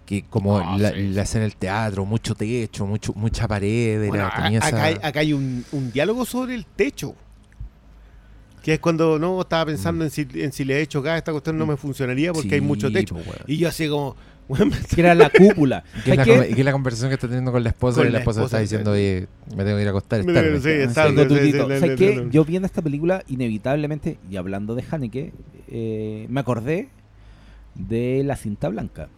Que 0.07 0.23
como 0.23 0.59
Ah, 0.59 0.79
la, 0.79 0.93
sí, 0.93 1.09
la 1.09 1.23
escena 1.23 1.43
del 1.43 1.57
teatro, 1.57 2.05
mucho 2.07 2.35
techo, 2.37 2.87
mucho, 2.87 3.13
mucha 3.17 3.49
pared, 3.49 4.07
Bueno, 4.09 4.25
acá, 4.27 4.49
esa- 4.49 4.83
hay, 4.85 4.97
acá 5.03 5.19
hay 5.21 5.33
un, 5.33 5.65
un 5.73 5.91
diálogo 5.93 6.25
sobre 6.25 6.55
el 6.55 6.65
techo. 6.65 7.15
Que 8.67 8.73
es 8.75 8.81
cuando 8.81 9.17
no 9.17 9.41
estaba 9.43 9.67
pensando 9.67 10.05
en, 10.05 10.11
si, 10.11 10.27
en 10.35 10.51
si 10.51 10.65
le 10.65 10.79
he 10.79 10.81
hecho 10.81 11.01
gas, 11.01 11.19
esta 11.19 11.31
cuestión 11.31 11.57
no 11.57 11.67
me 11.67 11.77
funcionaría 11.77 12.33
porque 12.33 12.57
hay 12.57 12.61
Mm. 12.61 12.65
Mucho 12.67 12.91
techo. 12.91 13.15
po, 13.15 13.21
weón. 13.21 13.39
Y 13.47 13.59
yo 13.59 13.69
así 13.69 13.89
como, 13.89 14.17
weón, 14.49 14.71
me- 14.71 14.77
Que 14.81 15.01
era 15.03 15.15
la 15.15 15.31
cúpula. 15.31 15.85
Que 16.05 16.11
es, 16.11 16.17
la, 16.17 16.25
que 16.25 16.51
es 16.59 16.65
la 16.65 16.73
conversación 16.73 17.09
que 17.11 17.15
está 17.15 17.29
teniendo 17.29 17.53
con 17.53 17.63
la 17.63 17.69
esposa 17.71 17.99
Con 17.99 18.07
y 18.07 18.11
la 18.11 18.15
la 18.15 18.19
esposa 18.19 18.41
esposa, 18.41 18.57
está 18.57 18.63
diciendo, 18.63 18.91
oye, 18.91 19.29
me 19.57 19.63
tengo 19.63 19.77
que 19.77 19.83
ir 19.83 19.87
a 19.87 19.91
acostar, 19.91 20.19
es 20.19 20.27
Me 20.27 20.33
tarde". 20.33 20.49
tengo- 20.49 20.63
sí, 20.65 20.69
es 20.71 20.89
Sí, 20.89 20.95
tarde, 20.97 21.11
tengo 21.15 21.23
sí, 21.23 21.29
tutito. 21.53 21.69
sí, 21.71 21.79
¿Sabes 21.81 21.99
sí, 21.99 22.05
qué? 22.07 22.15
sí. 22.17 22.29
Yo 22.33 22.45
viendo 22.45 22.67
esta 22.67 22.83
película, 22.83 23.23
inevitablemente, 23.29 24.19
y 24.29 24.37
hablando 24.37 24.75
de 24.75 24.85
Haneke, 24.91 25.33
eh, 25.69 26.27
me 26.29 26.41
acordé 26.41 26.89
de 27.77 28.23
La 28.25 28.35
Cinta 28.37 28.69
Blanca. 28.69 29.09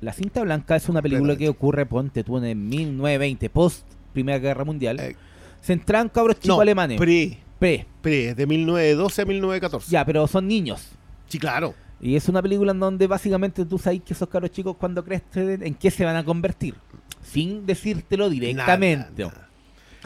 La 0.00 0.12
Cinta 0.12 0.42
Blanca 0.44 0.76
es 0.76 0.88
una 0.88 1.02
película 1.02 1.34
que 1.36 1.48
ocurre, 1.48 1.84
ponte 1.84 2.22
tú, 2.22 2.38
en 2.38 2.68
1920, 2.68 3.50
post 3.50 3.84
Primera 4.12 4.38
Guerra 4.38 4.64
Mundial. 4.64 5.00
Eh, 5.00 5.16
Centrada 5.60 6.04
en 6.04 6.10
cabros 6.10 6.38
chicos 6.38 6.56
no, 6.56 6.60
alemanes. 6.62 6.96
pre, 7.00 7.38
Pre. 7.58 7.86
pre, 8.00 8.34
de 8.34 8.46
1912 8.46 9.22
a 9.22 9.24
1914. 9.24 9.90
Ya, 9.90 10.04
pero 10.04 10.26
son 10.26 10.46
niños. 10.46 10.88
Sí, 11.28 11.38
claro. 11.38 11.74
Y 12.00 12.14
es 12.14 12.28
una 12.28 12.40
película 12.40 12.70
en 12.72 12.78
donde 12.80 13.06
básicamente 13.06 13.64
tú 13.64 13.78
sabes 13.78 14.00
que 14.02 14.12
esos 14.14 14.28
cabros 14.28 14.50
chicos 14.52 14.76
cuando 14.78 15.04
crecen, 15.04 15.62
¿en 15.66 15.74
qué 15.74 15.90
se 15.90 16.04
van 16.04 16.14
a 16.16 16.24
convertir? 16.24 16.74
Sin 17.22 17.66
decírtelo 17.66 18.30
directamente. 18.30 19.22
Nada, 19.24 19.34
nada. 19.34 19.48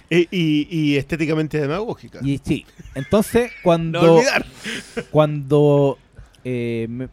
Eh, 0.08 0.26
y, 0.30 0.66
y 0.70 0.96
estéticamente 0.96 1.60
demagógica. 1.60 2.20
Y 2.22 2.40
sí, 2.42 2.64
entonces 2.94 3.50
no 3.56 3.62
cuando 3.62 4.14
olvidar. 4.14 4.46
cuando 5.10 5.98
eh, 6.44 6.86
me- 6.88 7.08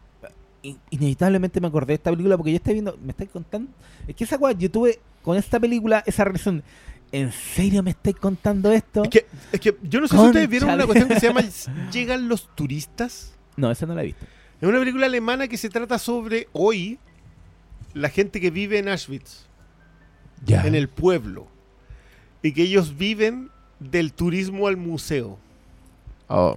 in- 0.62 0.78
inevitablemente 0.90 1.60
me 1.60 1.68
acordé 1.68 1.88
de 1.88 1.94
esta 1.94 2.10
película 2.10 2.36
porque 2.36 2.52
yo 2.52 2.56
estaba 2.56 2.72
viendo, 2.72 2.98
me 3.02 3.10
estáis 3.10 3.30
contando, 3.30 3.70
es 4.08 4.16
que 4.16 4.24
esa 4.24 4.36
weá, 4.36 4.52
yo 4.52 4.70
tuve 4.70 4.98
con 5.22 5.36
esta 5.36 5.60
película 5.60 6.02
esa 6.06 6.24
relación, 6.24 6.62
¿en 7.12 7.32
serio 7.32 7.82
me 7.82 7.90
estáis 7.90 8.16
contando 8.16 8.70
esto? 8.72 9.02
Es 9.04 9.10
que, 9.10 9.26
es 9.52 9.60
que 9.60 9.76
yo 9.82 10.00
no 10.00 10.08
sé 10.08 10.16
si 10.16 10.22
ustedes 10.22 10.48
vieron 10.48 10.70
una 10.70 10.86
cuestión 10.86 11.08
que 11.08 11.20
se 11.20 11.26
llama 11.28 11.42
Llegan 11.92 12.28
los 12.28 12.54
turistas. 12.54 13.34
No, 13.56 13.70
esa 13.70 13.86
no 13.86 13.94
la 13.94 14.02
he 14.02 14.06
visto. 14.06 14.24
Es 14.60 14.68
una 14.68 14.78
película 14.78 15.06
alemana 15.06 15.48
que 15.48 15.56
se 15.56 15.68
trata 15.70 15.98
sobre 15.98 16.48
hoy 16.52 16.98
la 17.94 18.08
gente 18.08 18.40
que 18.40 18.50
vive 18.50 18.78
en 18.78 18.88
Auschwitz, 18.88 19.46
Ya. 20.44 20.66
en 20.66 20.74
el 20.74 20.88
pueblo, 20.88 21.48
y 22.42 22.52
que 22.52 22.62
ellos 22.62 22.96
viven 22.96 23.50
del 23.80 24.12
turismo 24.12 24.68
al 24.68 24.76
museo. 24.76 25.38
Oh. 26.28 26.56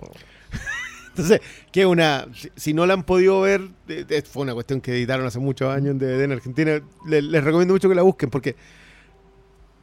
Entonces, 1.10 1.42
que 1.72 1.86
una, 1.86 2.28
si, 2.56 2.74
no 2.74 2.86
la 2.86 2.94
han 2.94 3.04
podido 3.04 3.42
ver, 3.42 3.62
eh, 3.88 4.06
eh, 4.10 4.22
fue 4.24 4.44
una 4.44 4.54
cuestión 4.54 4.82
que 4.82 4.92
editaron 4.94 5.26
hace 5.26 5.40
muchos 5.40 5.74
años 5.74 5.92
en 5.92 6.00
DVD 6.00 6.24
en 6.24 6.32
Argentina, 6.32 6.82
le- 7.08 7.22
les 7.22 7.44
recomiendo 7.44 7.74
mucho 7.74 7.88
que 7.90 7.96
la 7.96 8.02
busquen 8.02 8.30
porque 8.30 8.56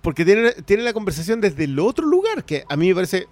porque 0.02 0.24
tiene, 0.24 0.52
tiene 0.64 0.82
la 0.82 0.93
conversación 0.93 1.40
desde 1.40 1.64
el 1.64 1.78
otro 1.78 2.06
lugar, 2.06 2.44
que 2.44 2.64
a 2.68 2.77
mí 2.77 2.89
me 2.89 2.94
parece 2.94 3.28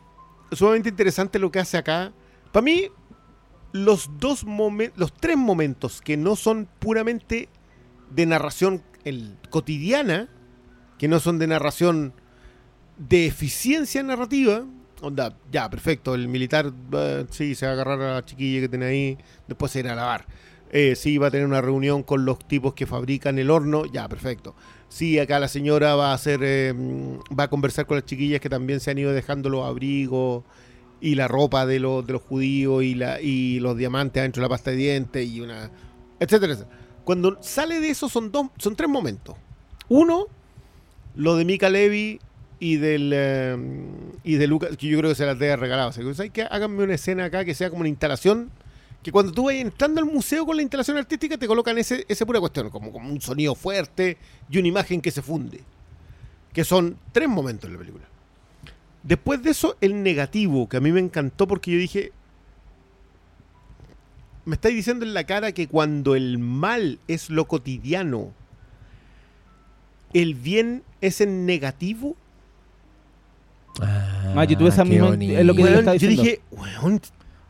sumamente 0.52 0.88
interesante 0.88 1.38
lo 1.38 1.50
que 1.50 1.60
hace 1.60 1.76
acá. 1.76 2.12
Para 2.52 2.64
mí, 2.64 2.88
los 3.72 4.10
dos 4.18 4.44
los 4.96 5.12
tres 5.12 5.36
momentos 5.36 6.00
que 6.00 6.16
no 6.16 6.36
son 6.36 6.68
puramente 6.78 7.48
de 8.10 8.26
narración 8.26 8.82
cotidiana, 9.50 10.28
que 10.98 11.08
no 11.08 11.20
son 11.20 11.38
de 11.38 11.46
narración 11.46 12.12
de 12.98 13.26
eficiencia 13.26 14.02
narrativa, 14.02 14.64
onda, 15.00 15.36
ya, 15.50 15.70
perfecto, 15.70 16.14
el 16.14 16.28
militar 16.28 16.72
eh, 16.92 17.26
sí 17.30 17.54
se 17.54 17.66
va 17.66 17.72
a 17.72 17.74
agarrar 17.74 18.00
a 18.02 18.14
la 18.14 18.24
chiquilla 18.24 18.60
que 18.60 18.68
tiene 18.68 18.86
ahí, 18.86 19.18
después 19.46 19.72
se 19.72 19.80
irá 19.80 19.92
a 19.92 19.96
lavar. 19.96 20.26
Eh, 20.70 20.96
sí, 20.96 21.16
va 21.16 21.28
a 21.28 21.30
tener 21.30 21.46
una 21.46 21.62
reunión 21.62 22.02
con 22.02 22.24
los 22.24 22.38
tipos 22.46 22.74
que 22.74 22.86
fabrican 22.86 23.38
el 23.38 23.50
horno, 23.50 23.86
ya, 23.86 24.08
perfecto. 24.08 24.54
Sí, 24.88 25.18
acá 25.18 25.38
la 25.38 25.48
señora 25.48 25.94
va 25.94 26.12
a 26.12 26.14
hacer, 26.14 26.40
eh, 26.42 26.72
va 27.38 27.44
a 27.44 27.48
conversar 27.50 27.86
con 27.86 27.96
las 27.96 28.06
chiquillas 28.06 28.40
que 28.40 28.48
también 28.48 28.80
se 28.80 28.90
han 28.90 28.98
ido 28.98 29.12
dejando 29.12 29.50
los 29.50 29.66
abrigos 29.66 30.44
y 31.00 31.14
la 31.14 31.28
ropa 31.28 31.66
de 31.66 31.78
los, 31.78 32.06
de 32.06 32.14
los 32.14 32.22
judíos 32.22 32.82
y, 32.82 32.94
la, 32.94 33.20
y 33.20 33.60
los 33.60 33.76
diamantes 33.76 34.20
adentro 34.20 34.40
de 34.40 34.46
la 34.46 34.48
pasta 34.48 34.70
de 34.70 34.76
dientes 34.76 35.28
y 35.28 35.40
una, 35.40 35.70
etcétera, 36.18 36.54
etcétera. 36.54 36.78
Cuando 37.04 37.38
sale 37.42 37.80
de 37.80 37.90
eso 37.90 38.08
son 38.08 38.32
dos, 38.32 38.48
son 38.58 38.76
tres 38.76 38.88
momentos. 38.88 39.36
Uno, 39.88 40.26
lo 41.14 41.36
de 41.36 41.44
Mika 41.44 41.70
Levy 41.70 42.20
y 42.60 42.76
del 42.76 43.12
eh, 43.14 43.56
y 44.24 44.36
de 44.36 44.46
Lucas, 44.46 44.76
que 44.76 44.88
yo 44.88 44.98
creo 44.98 45.10
que 45.10 45.14
se 45.14 45.26
las 45.26 45.38
debe 45.38 45.56
regalado. 45.56 45.90
O 45.90 46.32
que. 46.32 46.42
Háganme 46.42 46.84
una 46.84 46.94
escena 46.94 47.26
acá 47.26 47.44
que 47.44 47.54
sea 47.54 47.70
como 47.70 47.80
una 47.80 47.88
instalación. 47.88 48.50
Que 49.02 49.12
cuando 49.12 49.32
tú 49.32 49.44
vayas 49.44 49.62
entrando 49.62 50.00
al 50.00 50.06
museo 50.06 50.44
con 50.44 50.56
la 50.56 50.62
instalación 50.62 50.96
artística 50.96 51.38
te 51.38 51.46
colocan 51.46 51.78
ese, 51.78 52.04
esa 52.08 52.26
pura 52.26 52.40
cuestión, 52.40 52.68
como, 52.70 52.92
como 52.92 53.08
un 53.08 53.20
sonido 53.20 53.54
fuerte 53.54 54.18
y 54.50 54.58
una 54.58 54.68
imagen 54.68 55.00
que 55.00 55.10
se 55.10 55.22
funde. 55.22 55.60
Que 56.52 56.64
son 56.64 56.98
tres 57.12 57.28
momentos 57.28 57.68
en 57.68 57.74
la 57.74 57.78
película. 57.78 58.04
Después 59.04 59.42
de 59.42 59.50
eso, 59.50 59.76
el 59.80 60.02
negativo, 60.02 60.68
que 60.68 60.76
a 60.78 60.80
mí 60.80 60.90
me 60.90 61.00
encantó 61.00 61.46
porque 61.46 61.70
yo 61.70 61.78
dije, 61.78 62.12
me 64.44 64.54
estáis 64.56 64.74
diciendo 64.74 65.04
en 65.04 65.14
la 65.14 65.24
cara 65.24 65.52
que 65.52 65.68
cuando 65.68 66.14
el 66.16 66.38
mal 66.38 66.98
es 67.06 67.30
lo 67.30 67.46
cotidiano, 67.46 68.32
el 70.12 70.34
bien 70.34 70.82
es 71.00 71.20
el 71.20 71.46
negativo. 71.46 72.16
Ah, 73.80 74.44
yo 74.44 74.58
tuve 74.58 74.70
esa 74.70 74.84
misma- 74.84 75.14
es 75.14 75.44
lo 75.46 75.54
que 75.54 75.62
yo 75.98 76.08
dije, 76.08 76.40
weón, 76.50 77.00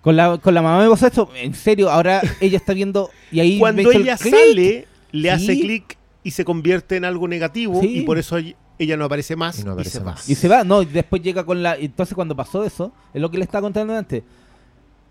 Con 0.03 0.17
la, 0.17 0.39
con 0.39 0.55
la 0.55 0.63
mamá 0.63 0.83
me 0.83 0.89
pasó 0.91 1.07
esto. 1.07 1.29
En 1.37 1.55
serio, 1.55 1.91
ahora 1.91 2.21
ella 2.41 2.57
está 2.57 2.73
viendo. 2.73 3.11
Y 3.33 3.41
ahí 3.41 3.59
cuando 3.59 3.91
el 3.91 4.03
ella 4.03 4.17
clic. 4.17 4.35
sale, 4.35 4.89
le 5.13 5.31
hace 5.31 5.55
Sí. 5.55 5.61
clic 5.61 5.99
y 6.23 6.31
se 6.31 6.45
convierte 6.45 6.97
en 6.97 7.05
algo 7.05 7.27
negativo 7.29 7.81
Sí. 7.81 7.99
y 7.99 8.01
por 8.03 8.19
eso 8.19 8.39
ell- 8.39 8.55
ella 8.79 8.97
no 8.97 9.07
aparece 9.07 9.35
más 9.35 9.59
Y 9.59 9.63
y, 9.63 9.65
no 9.65 9.73
aparece 9.73 9.91
se 9.99 9.99
va. 10.01 10.05
más. 10.13 10.29
Y 10.29 10.35
se 10.37 10.47
va, 10.49 10.63
no, 10.65 10.83
y 10.83 10.87
después 10.87 11.21
llega 11.23 11.45
con 11.45 11.63
la. 11.63 11.75
Entonces, 11.77 12.15
cuando 12.15 12.37
pasó 12.37 12.65
eso, 12.65 12.93
es 13.13 13.21
lo 13.21 13.31
que 13.31 13.39
le 13.39 13.45
estaba 13.45 13.63
contando 13.63 13.95
antes. 13.97 14.23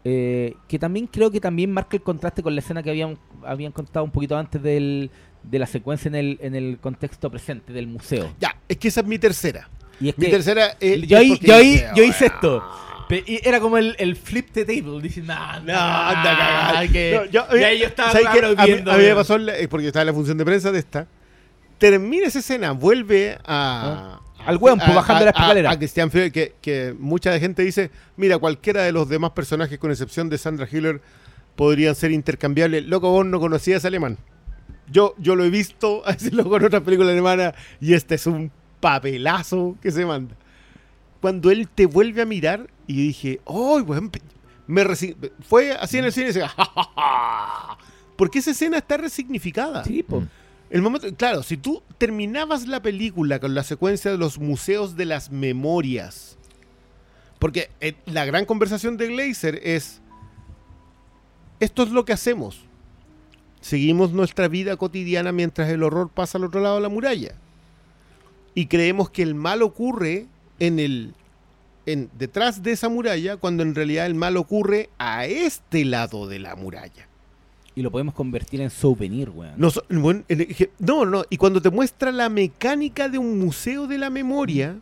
eh, 0.04 0.54
que 0.70 0.80
también 0.80 1.08
creo 1.08 1.30
que 1.32 1.42
también 1.42 1.70
marca 1.72 1.98
el 1.98 2.02
contraste 2.04 2.42
con 2.42 2.56
la 2.56 2.62
escena 2.62 2.82
que 2.82 2.90
habían, 2.92 3.18
habían 3.46 3.74
contado 3.74 4.06
un 4.06 4.12
poquito 4.12 4.38
antes 4.38 4.62
del, 4.64 5.12
de 5.44 5.60
la 5.60 5.66
secuencia 5.66 6.08
en 6.08 6.16
el, 6.16 6.38
en 6.42 6.56
el 6.56 6.78
contexto 6.80 7.30
presente 7.30 7.74
del 7.74 7.88
museo. 7.88 8.34
Ya, 8.40 8.56
es 8.70 8.78
que 8.78 8.88
esa 8.88 9.02
es 9.02 9.08
mi 9.08 9.20
tercera. 9.20 9.70
Y 10.00 10.10
es 10.10 10.18
Mi 10.18 10.26
que 10.26 10.32
tercera 10.32 10.78
eh, 10.80 11.02
yo 11.06 11.18
es 11.18 11.22
ahí, 11.24 11.40
yo 11.42 11.56
ahí, 11.56 11.84
yo 11.96 12.04
hice 12.04 12.26
"Ah, 12.26 12.34
esto. 12.34 12.64
Pe- 13.08 13.24
y 13.26 13.40
era 13.48 13.60
como 13.60 13.78
el, 13.78 13.96
el 14.00 14.16
flip 14.16 14.50
the 14.52 14.66
table, 14.66 15.02
nah, 15.24 15.60
No, 15.60 15.74
anda 15.74 16.24
cagada. 16.38 16.88
que, 16.90 17.14
No, 17.16 17.26
yo- 17.32 17.58
y 17.58 17.64
ahí 17.64 17.80
yo 17.80 17.86
estaba 17.88 18.12
¿sabes 18.12 18.28
qué? 18.34 18.40
claro 18.40 18.54
a, 18.58 18.64
mí, 18.66 18.72
viendo, 18.72 18.92
a 18.92 18.96
mí 18.96 19.00
me 19.02 19.06
weón. 19.08 19.18
pasó, 19.18 19.36
en 19.36 19.46
la- 19.46 19.58
eh, 19.58 19.68
porque 19.68 19.88
estaba 19.88 20.02
en 20.02 20.08
la 20.08 20.14
función 20.14 20.38
de 20.38 20.46
prensa 20.46 20.72
de 20.72 20.80
esta. 20.80 21.08
Termina 21.78 22.28
esa 22.28 22.40
escena, 22.40 22.72
vuelve 22.72 23.38
a. 23.46 24.20
Al 24.46 24.58
hueón, 24.58 24.80
pues, 24.80 24.96
bajando 24.96 25.26
la 25.26 25.32
escalera. 25.32 25.70
A, 25.70 25.74
a 25.74 25.78
Christian 25.78 26.10
Fre- 26.10 26.32
que, 26.32 26.54
que 26.62 26.96
mucha 26.98 27.38
gente 27.40 27.64
dice: 27.64 27.92
Mira, 28.16 28.38
cualquiera 28.38 28.84
de 28.84 28.92
los 28.92 29.08
demás 29.10 29.32
personajes, 29.32 29.78
con 29.78 29.92
excepción 29.92 30.30
de 30.30 30.38
Sandra 30.38 30.68
Hiller, 30.72 31.02
podrían 31.56 31.96
ser 31.96 32.12
intercambiables. 32.12 32.86
Loco, 32.86 33.10
vos 33.12 33.26
no 33.26 33.40
conocías 33.40 33.84
alemán. 33.86 34.18
Yo, 34.90 35.16
yo 35.18 35.36
lo 35.36 35.44
he 35.44 35.50
visto 35.50 36.02
a 36.06 36.14
decirlo 36.14 36.48
con 36.50 36.64
otras 36.64 36.82
películas 36.82 37.12
alemanas 37.12 37.54
y 37.82 37.94
este 37.94 38.16
es 38.16 38.26
un 38.26 38.52
papelazo 38.80 39.76
que 39.82 39.92
se 39.92 40.06
manda. 40.06 40.36
Cuando 41.20 41.52
él 41.52 41.68
te 41.68 41.86
vuelve 41.86 42.22
a 42.22 42.26
mirar 42.26 42.68
y 42.88 42.96
dije, 43.08 43.42
¡ay, 43.46 43.82
weón! 43.82 44.12
Me 44.66 44.84
Fue 45.42 45.74
así 45.74 45.98
en 45.98 46.06
el 46.06 46.12
cine 46.12 46.26
y 46.26 46.28
decía, 46.28 46.48
"Ja, 46.58 46.66
ja, 46.66 46.84
ja". 46.96 47.78
Porque 48.16 48.40
esa 48.40 48.52
escena 48.52 48.78
está 48.78 48.98
resignificada. 48.98 49.84
Sí, 49.84 50.04
po. 50.04 50.22
Mm. 50.22 50.30
El 50.70 50.82
momento, 50.82 51.14
claro, 51.16 51.44
si 51.44 51.56
tú 51.56 51.82
terminabas 51.98 52.68
la 52.68 52.82
película 52.82 53.40
con 53.40 53.56
la 53.56 53.64
secuencia 53.64 54.12
de 54.12 54.18
los 54.18 54.38
museos 54.40 54.98
de 54.98 55.06
las 55.06 55.32
memorias, 55.32 56.38
porque 57.40 57.70
eh, 57.80 57.96
la 58.06 58.26
gran 58.26 58.46
conversación 58.46 58.98
de 58.98 59.08
Glazer 59.08 59.62
es, 59.64 60.02
esto 61.62 61.84
es 61.84 61.90
lo 61.90 62.04
que 62.04 62.14
hacemos. 62.14 62.66
Seguimos 63.62 64.12
nuestra 64.12 64.50
vida 64.50 64.76
cotidiana 64.76 65.32
mientras 65.32 65.70
el 65.70 65.84
horror 65.84 66.10
pasa 66.10 66.38
al 66.38 66.46
otro 66.46 66.60
lado 66.60 66.76
de 66.76 66.82
la 66.82 66.90
muralla. 66.90 67.36
Y 68.54 68.66
creemos 68.68 69.10
que 69.10 69.24
el 69.24 69.36
mal 69.36 69.62
ocurre 69.62 70.26
en 70.60 70.80
el 70.80 71.14
en, 71.88 72.10
detrás 72.20 72.62
de 72.62 72.74
esa 72.74 72.88
muralla, 72.90 73.38
cuando 73.38 73.64
en 73.64 73.74
realidad 73.74 74.06
el 74.06 74.14
mal 74.14 74.38
ocurre 74.38 74.90
a 75.00 75.26
este 75.26 75.84
lado 75.86 76.28
de 76.28 76.38
la 76.38 76.56
muralla. 76.56 77.08
Y 77.76 77.82
lo 77.82 77.92
podemos 77.92 78.14
convertir 78.14 78.62
en 78.62 78.70
souvenir, 78.70 79.30
weón. 79.30 79.54
No, 79.58 79.70
no, 80.80 81.06
no, 81.06 81.24
y 81.30 81.38
cuando 81.38 81.62
te 81.62 81.70
muestra 81.70 82.12
la 82.12 82.28
mecánica 82.30 83.08
de 83.10 83.18
un 83.18 83.40
museo 83.40 83.88
de 83.88 83.98
la 83.98 84.10
memoria, 84.10 84.78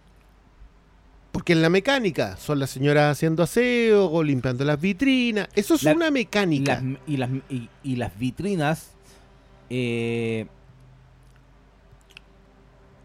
porque 1.31 1.51
en 1.53 1.61
la 1.61 1.69
mecánica 1.69 2.37
son 2.37 2.59
las 2.59 2.69
señoras 2.69 3.11
haciendo 3.11 3.43
aseo 3.43 4.09
o 4.09 4.23
limpiando 4.23 4.63
las 4.63 4.79
vitrinas, 4.79 5.49
eso 5.55 5.75
es 5.75 5.83
La- 5.83 5.93
una 5.93 6.09
mecánica. 6.09 6.81
las, 6.81 6.99
y, 7.05 7.17
las, 7.17 7.29
y, 7.49 7.69
y 7.83 7.95
las 7.97 8.17
vitrinas 8.17 8.91
eh, 9.69 10.45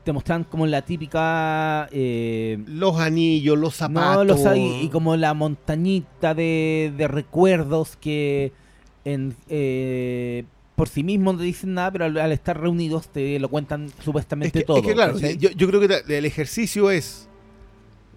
te 0.05 0.13
muestran 0.13 0.45
como 0.45 0.67
la 0.67 0.83
típica 0.83 1.89
eh, 1.93 2.59
Los 2.67 2.99
anillos, 2.99 3.59
los 3.59 3.75
zapatos. 3.77 4.17
no 4.17 4.25
los 4.25 4.47
hay 4.47 4.83
y 4.83 4.89
como 4.89 5.17
la 5.17 5.35
montañita 5.35 6.35
de, 6.35 6.93
de 6.97 7.09
recuerdos 7.09 7.97
que 7.97 8.53
en, 9.05 9.35
eh, 9.49 10.45
por 10.77 10.89
sí 10.89 11.03
mismos 11.03 11.37
no 11.37 11.43
dicen 11.43 11.75
nada 11.75 11.91
pero 11.93 12.05
al, 12.07 12.17
al 12.19 12.33
estar 12.33 12.59
reunidos 12.59 13.09
te 13.09 13.39
lo 13.39 13.49
cuentan 13.49 13.87
es 13.87 14.05
supuestamente 14.05 14.61
que, 14.61 14.65
todo 14.65 14.79
es 14.79 14.87
que 14.87 14.95
claro, 14.95 15.19
yo, 15.19 15.51
yo 15.51 15.69
creo 15.69 15.81
que 15.81 16.17
el 16.17 16.25
ejercicio 16.25 16.91
es, 16.91 17.29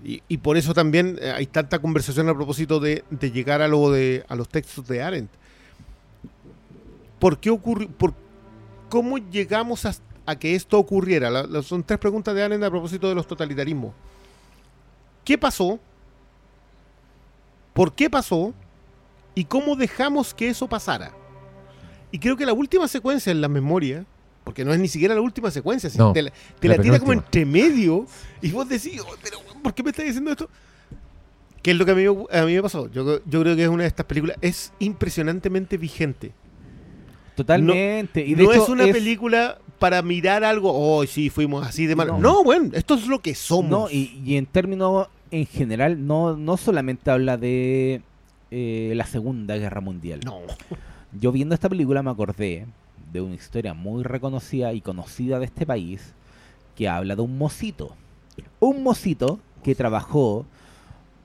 y, 0.03 0.21
y 0.27 0.37
por 0.37 0.57
eso 0.57 0.73
también 0.73 1.17
eh, 1.21 1.31
hay 1.31 1.47
tanta 1.47 1.79
conversación 1.79 2.27
a 2.29 2.33
propósito 2.33 2.79
de, 2.79 3.03
de 3.09 3.31
llegar 3.31 3.61
a, 3.61 3.67
lo 3.67 3.91
de, 3.91 4.25
a 4.27 4.35
los 4.35 4.49
textos 4.49 4.85
de 4.87 5.01
Arendt. 5.01 5.31
¿Por 7.19 7.39
qué 7.39 7.49
ocurrió? 7.49 7.87
Por, 7.89 8.13
¿Cómo 8.89 9.17
llegamos 9.17 9.85
a, 9.85 9.95
a 10.25 10.35
que 10.37 10.55
esto 10.55 10.77
ocurriera? 10.79 11.29
La- 11.29 11.43
la- 11.43 11.61
son 11.61 11.83
tres 11.83 11.99
preguntas 11.99 12.33
de 12.35 12.43
Arendt 12.43 12.63
a 12.63 12.69
propósito 12.69 13.09
de 13.09 13.15
los 13.15 13.27
totalitarismos. 13.27 13.93
¿Qué 15.25 15.37
pasó? 15.37 15.79
¿Por 17.73 17.93
qué 17.93 18.09
pasó? 18.09 18.53
¿Y 19.35 19.45
cómo 19.45 19.75
dejamos 19.75 20.33
que 20.33 20.49
eso 20.49 20.67
pasara? 20.67 21.11
Y 22.11 22.19
creo 22.19 22.37
que 22.37 22.45
la 22.45 22.53
última 22.53 22.87
secuencia 22.87 23.31
en 23.31 23.41
la 23.41 23.47
memoria, 23.47 24.05
porque 24.43 24.63
no 24.63 24.73
es 24.73 24.79
ni 24.79 24.87
siquiera 24.87 25.15
la 25.15 25.21
última 25.21 25.49
secuencia, 25.49 25.89
No, 25.97 26.13
te 26.13 26.21
la, 26.21 26.31
te 26.59 26.67
la 26.67 26.77
la 26.77 26.83
tira 26.83 26.99
como 26.99 27.13
entre 27.13 27.45
medio 27.45 28.05
y 28.41 28.51
vos 28.51 28.69
decís, 28.69 29.01
"Oh, 29.01 29.15
pero 29.23 29.39
¿por 29.63 29.73
qué 29.73 29.81
me 29.81 29.89
estás 29.89 30.05
diciendo 30.05 30.29
esto? 30.31 30.49
¿Qué 31.63 31.71
es 31.71 31.77
lo 31.77 31.85
que 31.85 31.91
a 31.91 31.95
mí, 31.95 32.05
a 32.05 32.43
mí 32.45 32.53
me 32.53 32.61
pasó? 32.61 32.91
Yo, 32.91 33.21
yo 33.25 33.41
creo 33.41 33.55
que 33.55 33.63
es 33.63 33.69
una 33.69 33.83
de 33.83 33.87
estas 33.87 34.05
películas, 34.05 34.37
es 34.41 34.73
impresionantemente 34.79 35.77
vigente. 35.77 36.33
Totalmente 37.35 38.25
y 38.25 38.35
de 38.35 38.43
no 38.43 38.51
hecho 38.51 38.63
es 38.63 38.69
una 38.69 38.85
película 38.85 39.57
para 39.79 40.01
mirar 40.01 40.43
algo, 40.43 40.71
oh, 40.73 41.05
sí, 41.05 41.29
fuimos 41.29 41.67
así 41.67 41.85
de 41.87 41.95
mal. 41.95 42.07
No. 42.07 42.19
No, 42.19 42.43
bueno, 42.43 42.69
esto 42.73 42.93
es 42.93 43.07
lo 43.07 43.19
que 43.19 43.35
somos. 43.35 43.69
No, 43.69 43.89
y, 43.89 44.21
y 44.23 44.37
en 44.37 44.45
términos 44.45 45.07
en 45.33 45.47
general, 45.47 46.05
no, 46.05 46.37
no 46.37 46.57
solamente 46.57 47.09
habla 47.09 47.37
de 47.37 48.01
eh, 48.51 48.93
la 48.95 49.07
Segunda 49.07 49.57
Guerra 49.57 49.81
Mundial. 49.81 50.19
No. 50.23 50.41
Yo 51.19 51.31
viendo 51.31 51.55
esta 51.55 51.69
película 51.69 52.03
me 52.03 52.11
acordé 52.11 52.67
de 53.11 53.19
una 53.19 53.33
historia 53.33 53.73
muy 53.73 54.03
reconocida 54.03 54.73
y 54.73 54.81
conocida 54.81 55.39
de 55.39 55.45
este 55.45 55.65
país 55.65 56.13
que 56.75 56.87
habla 56.87 57.15
de 57.15 57.23
un 57.23 57.35
mocito. 57.39 57.95
Un 58.59 58.83
mocito 58.83 59.39
que 59.63 59.73
trabajó 59.73 60.45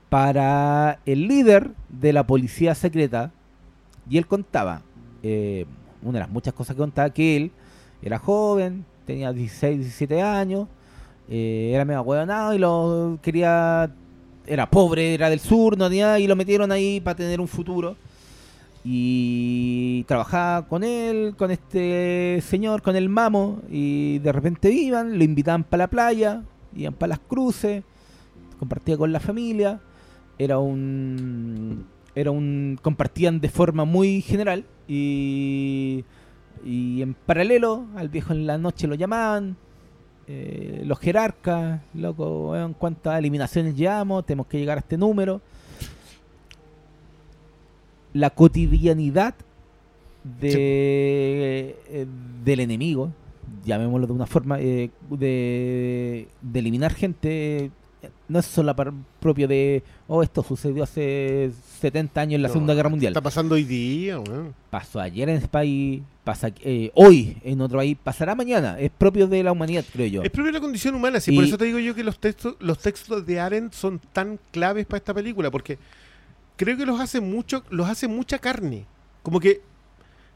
para 0.08 1.00
el 1.04 1.28
líder 1.28 1.72
de 1.90 2.14
la 2.14 2.26
policía 2.26 2.74
secreta 2.74 3.30
y 4.08 4.16
él 4.16 4.26
contaba, 4.26 4.80
eh, 5.22 5.66
una 6.08 6.18
de 6.18 6.24
las 6.24 6.30
muchas 6.30 6.54
cosas 6.54 6.74
que 6.74 6.80
contaba, 6.80 7.10
que 7.10 7.36
él 7.36 7.50
era 8.02 8.18
joven, 8.18 8.84
tenía 9.04 9.32
16, 9.32 9.78
17 9.78 10.22
años, 10.22 10.68
eh, 11.28 11.72
era 11.74 11.84
medio 11.84 12.02
huevonado 12.02 12.54
y 12.54 12.58
lo 12.58 13.18
quería, 13.22 13.90
era 14.46 14.70
pobre, 14.70 15.14
era 15.14 15.28
del 15.28 15.40
sur, 15.40 15.76
no 15.76 15.88
tenía 15.88 16.18
y 16.18 16.26
lo 16.26 16.36
metieron 16.36 16.72
ahí 16.72 17.00
para 17.00 17.16
tener 17.16 17.40
un 17.40 17.48
futuro. 17.48 17.96
Y 18.84 20.04
trabajaba 20.04 20.66
con 20.66 20.82
él, 20.82 21.34
con 21.36 21.50
este 21.50 22.40
señor, 22.42 22.80
con 22.80 22.96
el 22.96 23.08
mamo, 23.08 23.60
y 23.70 24.18
de 24.20 24.32
repente 24.32 24.70
iban, 24.70 25.18
lo 25.18 25.24
invitaban 25.24 25.64
para 25.64 25.84
la 25.84 25.88
playa, 25.88 26.42
iban 26.74 26.94
para 26.94 27.10
las 27.10 27.18
cruces, 27.18 27.82
compartía 28.58 28.96
con 28.96 29.12
la 29.12 29.20
familia, 29.20 29.80
era 30.38 30.58
un 30.58 31.84
era 32.18 32.30
un 32.30 32.78
compartían 32.82 33.40
de 33.40 33.48
forma 33.48 33.84
muy 33.84 34.22
general 34.22 34.64
y 34.88 36.04
y 36.64 37.02
en 37.02 37.14
paralelo 37.14 37.86
al 37.94 38.08
viejo 38.08 38.32
en 38.32 38.46
la 38.46 38.58
noche 38.58 38.88
lo 38.88 38.96
llamaban 38.96 39.56
eh, 40.26 40.82
los 40.84 40.98
jerarcas 40.98 41.80
loco 41.94 42.50
weón, 42.50 42.74
cuántas 42.74 43.18
eliminaciones 43.18 43.76
llevamos 43.76 44.26
tenemos 44.26 44.46
que 44.48 44.58
llegar 44.58 44.78
a 44.78 44.80
este 44.80 44.98
número 44.98 45.40
la 48.12 48.30
cotidianidad 48.30 49.34
de 50.40 51.76
eh, 51.88 52.06
del 52.44 52.60
enemigo 52.60 53.12
llamémoslo 53.64 54.08
de 54.08 54.12
una 54.12 54.26
forma 54.26 54.58
eh, 54.58 54.90
de, 55.08 56.28
de 56.42 56.58
eliminar 56.58 56.92
gente 56.92 57.70
no 58.28 58.38
es 58.38 58.46
solo 58.46 58.74
propio 59.20 59.48
de 59.48 59.82
oh 60.06 60.22
esto 60.22 60.42
sucedió 60.42 60.82
hace 60.84 61.50
70 61.80 62.20
años 62.20 62.34
en 62.36 62.42
la 62.42 62.48
No, 62.48 62.52
Segunda 62.54 62.74
Guerra 62.74 62.88
Mundial 62.90 63.12
Está 63.12 63.22
pasando 63.22 63.54
hoy 63.54 63.64
día, 63.64 64.18
weón. 64.20 64.54
pasó 64.70 65.00
ayer 65.00 65.28
en 65.30 65.36
este 65.36 65.48
país, 65.48 66.02
pasa 66.24 66.50
eh, 66.60 66.90
hoy 66.94 67.38
en 67.42 67.60
otro 67.60 67.78
país, 67.78 67.96
pasará 68.02 68.34
mañana. 68.34 68.78
Es 68.78 68.90
propio 68.90 69.26
de 69.28 69.42
la 69.42 69.52
humanidad, 69.52 69.84
creo 69.92 70.06
yo. 70.06 70.22
Es 70.22 70.30
propio 70.30 70.52
de 70.52 70.58
la 70.58 70.60
condición 70.60 70.94
humana, 70.94 71.20
sí, 71.20 71.32
por 71.32 71.44
Y- 71.44 71.48
eso 71.48 71.56
te 71.56 71.64
digo 71.64 71.78
yo 71.78 71.94
que 71.94 72.04
los 72.04 72.18
textos, 72.18 72.56
los 72.60 72.78
textos 72.78 73.24
de 73.24 73.40
Arendt 73.40 73.72
son 73.72 73.98
tan 74.12 74.38
claves 74.52 74.84
para 74.86 74.98
esta 74.98 75.14
película, 75.14 75.50
porque 75.50 75.78
creo 76.56 76.76
que 76.76 76.84
los 76.84 77.00
hace 77.00 77.20
mucho, 77.20 77.64
los 77.70 77.88
hace 77.88 78.08
mucha 78.08 78.38
carne. 78.38 78.84
Como 79.22 79.40
que, 79.40 79.62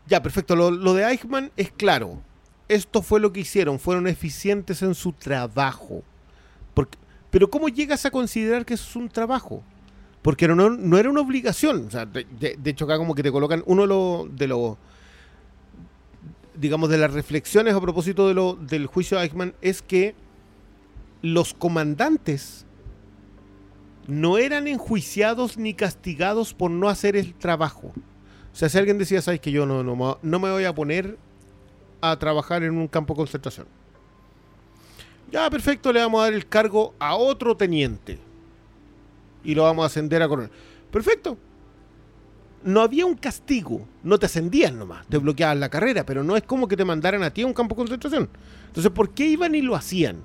ya, 0.07 0.23
perfecto, 0.23 0.57
lo, 0.57 0.71
lo 0.71 0.95
de 0.95 1.05
Eichmann 1.05 1.51
es 1.57 1.71
claro. 1.71 2.21
Esto 2.69 3.03
fue 3.03 3.21
lo 3.21 3.33
que 3.35 3.41
hicieron, 3.41 3.79
fueron 3.79 4.07
eficientes 4.07 4.81
en 4.83 4.95
su 4.95 5.13
trabajo. 5.13 6.03
Porque, 6.73 6.97
pero 7.33 7.49
¿cómo 7.49 7.71
llegas 7.71 8.05
a 8.05 8.11
considerar 8.11 8.67
que 8.67 8.75
eso 8.75 8.85
es 8.87 8.95
un 8.95 9.09
trabajo? 9.09 9.65
Porque 10.21 10.47
no, 10.47 10.55
no 10.55 10.99
era 10.99 11.09
una 11.09 11.23
obligación. 11.23 11.87
O 11.87 11.91
sea, 11.91 12.05
de, 12.05 12.59
hecho, 12.67 12.85
acá 12.85 12.99
como 12.99 13.15
que 13.15 13.23
te 13.23 13.33
colocan 13.33 13.63
uno 13.65 13.83
de 13.83 13.89
los, 13.89 14.37
de 14.37 14.77
digamos, 16.55 16.91
de 16.91 16.99
las 16.99 17.11
reflexiones 17.11 17.73
a 17.73 17.81
propósito 17.81 18.29
de 18.29 18.35
lo, 18.35 18.55
del 18.55 18.87
juicio 18.87 19.17
de 19.17 19.25
Eichmann 19.25 19.55
es 19.63 19.81
que 19.81 20.15
los 21.23 21.55
comandantes 21.55 22.67
no 24.07 24.37
eran 24.37 24.67
enjuiciados 24.67 25.57
ni 25.57 25.73
castigados 25.73 26.53
por 26.53 26.71
no 26.71 26.91
hacer 26.91 27.17
el 27.17 27.33
trabajo. 27.33 27.95
O 28.53 28.57
sea, 28.57 28.69
si 28.69 28.77
alguien 28.77 28.99
decía, 28.99 29.23
sabes 29.23 29.41
que 29.41 29.53
yo 29.53 29.65
no, 29.65 29.83
no 29.83 30.39
me 30.39 30.51
voy 30.51 30.65
a 30.65 30.75
poner 30.75 31.17
a 32.03 32.19
trabajar 32.19 32.63
en 32.63 32.77
un 32.77 32.89
campo 32.89 33.15
de 33.15 33.17
concentración. 33.17 33.67
Ya, 35.33 35.49
perfecto, 35.49 35.93
le 35.93 36.01
vamos 36.01 36.21
a 36.21 36.25
dar 36.25 36.35
el 36.35 36.47
cargo 36.47 36.95
a 36.99 37.17
otro 37.17 37.57
teniente. 37.57 38.19
Y 39.43 39.55
lo 39.55 39.63
vamos 39.65 39.83
a 39.83 39.87
ascender 39.87 40.23
a 40.23 40.29
coronel. 40.29 40.51
Perfecto. 40.91 41.39
No 42.65 42.81
había 42.83 43.07
un 43.07 43.17
castigo. 43.17 43.87
No 44.05 44.19
te 44.19 44.27
ascendían 44.27 44.79
nomás. 44.79 45.07
Te 45.09 45.17
bloqueaban 45.19 45.59
la 45.59 45.69
carrera. 45.71 46.05
Pero 46.05 46.23
no 46.23 46.37
es 46.37 46.43
como 46.43 46.69
que 46.69 46.77
te 46.77 46.85
mandaran 46.85 47.23
a 47.23 47.31
ti 47.33 47.43
a 47.43 47.47
un 47.47 47.55
campo 47.55 47.75
de 47.75 47.79
concentración. 47.79 48.29
Entonces, 48.69 48.93
¿por 48.93 49.11
qué 49.11 49.27
iban 49.27 49.55
y 49.55 49.63
lo 49.63 49.75
hacían? 49.75 50.19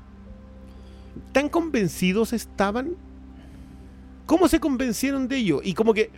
¿Tan 1.32 1.50
convencidos 1.50 2.34
estaban? 2.34 2.92
¿Cómo 4.26 4.48
se 4.50 4.60
convencieron 4.60 5.28
de 5.28 5.38
ello? 5.38 5.62
Y 5.64 5.74
como 5.74 5.94
que... 5.94 6.12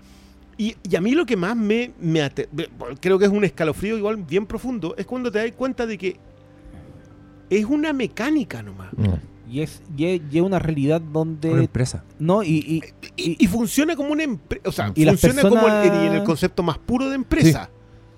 Y, 0.57 0.75
a 0.93 0.99
mí 0.99 1.11
lo 1.11 1.25
que 1.25 1.37
más 1.37 1.55
me, 1.55 1.93
me- 2.01 2.29
creo 2.99 3.17
que 3.17 3.23
es 3.25 3.31
un 3.31 3.45
escalofrío 3.45 3.97
igual 3.97 4.17
bien 4.17 4.45
profundo, 4.45 4.93
es 4.97 5.05
cuando 5.05 5.31
te 5.31 5.39
das 5.39 5.53
cuenta 5.53 5.85
de 5.85 5.97
que 5.97 6.19
es 7.49 7.65
una 7.65 7.93
mecánica 7.93 8.61
nomás. 8.63 8.89
Y 9.51 9.61
es, 9.61 9.81
y 9.97 10.05
es, 10.05 10.21
y 10.31 10.37
es 10.37 10.43
una 10.43 10.59
realidad 10.59 11.01
donde. 11.01 11.49
Una 11.51 11.61
empresa. 11.61 12.03
No, 12.19 12.43
y, 12.43 12.49
y- 12.49 12.83
Y, 13.15 13.43
y 13.43 13.47
funciona 13.47 13.95
como 13.95 14.11
una 14.11 14.23
empresa, 14.23 14.69
o 14.69 14.71
sea, 14.71 14.91
Y 14.95 15.05
funciona 15.05 15.41
como 15.41 15.67
el- 15.67 15.91
en 15.91 16.13
el 16.13 16.23
concepto 16.23 16.61
más 16.63 16.77
puro 16.77 17.09
de 17.09 17.15
empresa. 17.15 17.69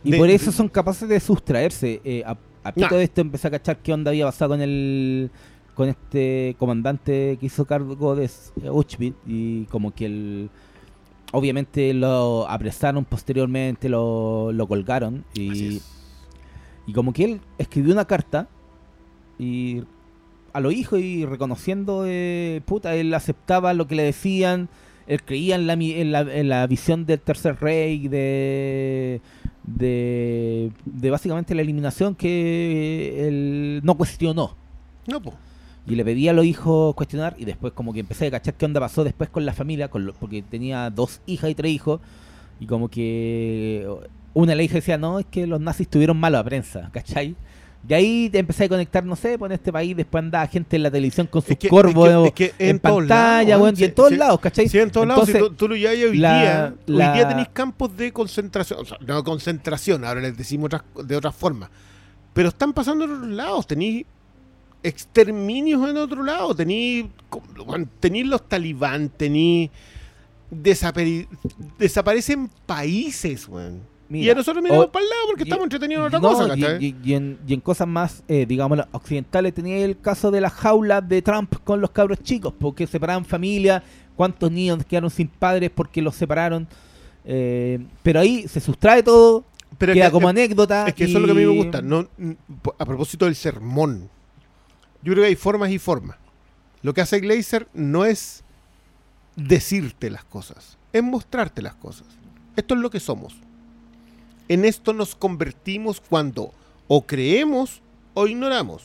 y 0.04 0.12
De- 0.12 0.18
por 0.18 0.28
de- 0.28 0.36
eso 0.36 0.52
son 0.52 0.68
capaces 0.68 1.08
de 1.08 1.20
sustraerse. 1.20 2.02
Eh, 2.04 2.24
a, 2.26 2.32
a 2.64 2.74
Nah. 2.76 2.90
de 2.90 3.04
esto 3.04 3.22
empecé 3.22 3.48
a 3.48 3.52
cachar 3.52 3.78
qué 3.82 3.94
onda 3.94 4.12
había 4.12 4.26
pasado 4.26 4.52
con 4.52 4.62
el 4.62 5.32
con 5.74 5.88
este 5.90 6.56
comandante 6.60 7.38
que 7.40 7.46
hizo 7.46 7.66
cargo 7.66 8.14
de 8.16 8.30
Auschwitz 8.68 9.16
y 9.26 9.64
como 9.66 9.96
que 9.96 10.06
el 10.06 10.50
obviamente 11.32 11.94
lo 11.94 12.48
apresaron 12.50 13.06
posteriormente, 13.06 13.88
lo, 13.90 14.52
lo 14.52 14.68
colgaron 14.68 15.24
Así 15.32 15.42
y, 15.42 15.76
es. 15.78 15.88
y 16.88 16.94
como 16.94 17.14
que 17.14 17.24
él 17.24 17.42
escribió 17.58 17.94
una 17.94 18.06
carta 18.06 18.48
y 19.42 19.84
a 20.54 20.60
los 20.60 20.74
hijos 20.74 21.00
y 21.00 21.26
reconociendo, 21.26 22.04
eh, 22.06 22.62
puta, 22.66 22.96
él 22.96 23.14
aceptaba 23.14 23.74
lo 23.74 23.88
que 23.88 23.96
le 23.96 24.04
decían, 24.04 24.70
él 25.08 25.24
creía 25.24 25.56
en 25.56 25.66
la, 25.66 25.74
en 25.74 26.12
la, 26.12 26.22
en 26.22 26.48
la 26.50 26.68
visión 26.68 27.06
del 27.06 27.20
tercer 27.20 27.58
rey, 27.60 28.08
de, 28.08 29.22
de, 29.64 30.72
de 30.86 31.10
básicamente 31.10 31.56
la 31.56 31.62
eliminación 31.64 32.16
que 32.16 33.28
él 33.28 33.82
no 33.84 33.96
cuestionó. 33.96 34.56
No, 35.08 35.22
po. 35.22 35.34
Y 35.88 35.96
le 35.96 36.06
pedía 36.06 36.32
a 36.32 36.34
los 36.36 36.46
hijos 36.46 36.94
cuestionar 36.94 37.36
y 37.40 37.46
después 37.46 37.74
como 37.74 37.92
que 37.94 38.02
empecé 38.02 38.28
a 38.28 38.32
cachar 38.32 38.54
qué 38.54 38.66
onda 38.66 38.80
pasó 38.80 39.04
después 39.04 39.30
con 39.30 39.46
la 39.46 39.54
familia, 39.54 39.90
con 39.90 40.06
lo- 40.06 40.14
porque 40.14 40.44
tenía 40.44 40.90
dos 40.92 41.22
hijas 41.26 41.50
y 41.50 41.56
tres 41.56 41.72
hijos, 41.72 42.00
y 42.60 42.68
como 42.68 42.88
que 42.90 43.88
una 44.36 44.52
de 44.52 44.56
las 44.58 44.66
hijas 44.66 44.76
decía, 44.76 44.98
no, 45.00 45.18
es 45.20 45.26
que 45.26 45.48
los 45.48 45.60
nazis 45.60 45.88
tuvieron 45.88 46.18
malo 46.18 46.38
a 46.38 46.44
prensa, 46.44 46.90
¿cachai? 46.94 47.36
Y 47.90 47.94
ahí 47.96 48.30
te 48.30 48.38
empecé 48.38 48.66
a 48.66 48.70
conectar, 48.70 49.04
no 49.04 49.16
sé, 49.16 49.40
pues 49.40 49.50
en 49.50 49.56
este 49.56 49.72
país 49.74 49.98
después 49.98 50.24
andaba 50.24 50.46
gente 50.46 50.76
en 50.76 50.84
la 50.84 50.92
televisión 50.92 51.26
con 51.26 51.42
sus 51.42 51.52
Es 51.52 51.58
que- 51.58 51.68
corvos 51.68 52.28
es 52.28 52.34
que- 52.34 52.46
es 52.46 52.52
que 52.54 52.70
en, 52.70 52.80
pantalla, 52.80 53.44
lados, 53.50 53.62
weón, 53.64 53.76
y 53.78 53.84
en 53.84 53.94
todos 53.96 54.12
lados, 54.12 54.40
¿cachai? 54.40 54.70
Sí, 54.70 54.78
en 54.78 54.92
todos 54.92 55.08
lados, 55.08 55.26
si 55.26 55.32
Entonces, 55.32 55.50
tú, 55.58 55.66
tú 55.66 55.68
lo 55.70 55.76
llevas 55.76 56.12
hoy 56.12 56.18
la- 56.20 56.40
día, 56.42 56.76
la- 56.86 57.12
hoy 57.12 57.18
día 57.18 57.28
tenéis 57.28 57.48
campos 57.54 57.98
de 57.98 58.14
concentración, 58.14 58.80
o 58.82 58.86
sea, 58.86 58.98
no 59.06 59.24
concentración, 59.24 60.06
ahora 60.06 60.22
les 60.22 60.38
decimos 60.38 60.66
otras, 60.68 60.84
de 61.08 61.16
otras 61.16 61.36
formas, 61.36 61.70
pero 62.34 62.50
están 62.50 62.72
pasando 62.72 63.06
en 63.06 63.12
otros 63.14 63.30
lados, 63.30 63.66
tenéis 63.66 64.06
exterminios 64.84 65.90
en 65.90 65.98
otro 65.98 66.24
lado, 66.24 66.56
tenéis 66.56 67.06
bueno, 67.66 67.88
tenéis 68.00 68.28
los 68.28 68.48
talibán, 68.48 69.10
tenéis 69.10 69.70
desapari- 70.52 71.28
desaparecen 71.78 72.50
países, 72.66 73.48
weón. 73.48 73.82
Y 74.14 74.30
a 74.30 74.36
nosotros 74.36 74.64
miramos 74.64 74.86
o- 74.86 74.92
para 74.92 75.04
el 75.04 75.10
lado 75.10 75.22
porque 75.28 75.44
y- 75.44 75.48
estamos 75.48 75.64
entretenidos 75.64 76.02
en 76.02 76.08
otra 76.08 76.20
No, 76.20 76.30
cosa, 76.30 76.58
y, 76.58 76.62
¿cachai? 76.62 76.86
y- 76.86 76.96
y 77.04 77.14
en, 77.14 77.40
y 77.48 77.54
en 77.54 77.60
cosas 77.62 77.88
más, 77.88 78.24
eh, 78.28 78.46
digamos, 78.48 78.80
occidentales 78.92 79.54
tenía 79.54 79.78
el 79.86 80.00
caso 80.00 80.32
de 80.32 80.42
la 80.42 80.50
jaula 80.50 81.02
de 81.02 81.22
Trump 81.22 81.54
con 81.64 81.80
los 81.82 81.92
cabros 81.92 82.20
chicos, 82.20 82.54
porque 82.60 82.88
separaban 82.88 83.24
familias, 83.26 83.84
cuántos 84.16 84.52
niños 84.52 84.84
quedaron 84.86 85.10
sin 85.10 85.28
padres 85.28 85.72
porque 85.74 86.02
los 86.02 86.16
separaron. 86.16 86.68
eh, 87.24 87.80
pero 88.02 88.20
ahí 88.20 88.48
se 88.48 88.60
sustrae 88.60 89.04
todo, 89.04 89.44
Pero 89.78 89.92
es 89.92 89.96
queda 89.98 90.08
que- 90.08 90.12
como 90.12 90.28
anécdota. 90.28 90.88
Es 90.88 90.96
que 90.96 91.04
eso 91.04 91.18
es 91.18 91.22
lo 91.22 91.28
que 91.28 91.32
a 91.32 91.36
mí 91.36 91.46
me 91.46 91.56
gusta. 91.64 91.80
No, 91.82 92.08
mm, 92.18 92.32
a 92.80 92.86
propósito 92.86 93.26
del 93.26 93.36
sermón. 93.36 94.10
Yo 95.04 95.14
creo 95.14 95.24
que 95.24 95.28
hay 95.30 95.36
formas 95.36 95.70
y 95.72 95.78
formas. 95.78 96.18
Lo 96.82 96.94
que 96.96 97.02
hace 97.02 97.20
Glazer 97.20 97.68
no 97.76 98.06
es 98.06 98.44
decirte 99.36 100.10
las 100.10 100.24
cosas, 100.24 100.78
es 100.92 101.04
mostrarte 101.04 101.62
las 101.62 101.76
cosas. 101.76 102.08
Esto 102.56 102.74
es 102.76 102.82
lo 102.82 102.90
que 102.90 103.00
somos. 103.00 103.36
En 104.52 104.66
esto 104.66 104.92
nos 104.92 105.16
convertimos 105.16 106.02
cuando 106.02 106.54
o 106.90 107.08
creemos 107.08 107.82
o 108.14 108.28
ignoramos. 108.28 108.84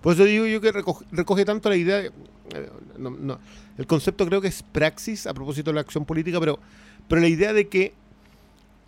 Por 0.00 0.14
eso 0.14 0.24
digo 0.24 0.46
yo 0.46 0.62
que 0.62 0.72
recoge, 0.72 1.44
tanto 1.44 1.68
la 1.68 1.76
idea. 1.76 1.98
de- 1.98 2.12
eh, 2.54 2.70
el 3.76 3.86
concepto 3.86 4.24
creo 4.24 4.40
que 4.40 4.48
es 4.48 4.62
praxis 4.62 5.26
a 5.26 5.34
propósito 5.34 5.68
de 5.70 5.74
la 5.74 5.82
acción 5.82 6.06
política, 6.06 6.40
pero, 6.40 6.58
pero 7.08 7.20
la 7.20 7.28
idea 7.28 7.52
de 7.52 7.68
que 7.68 7.92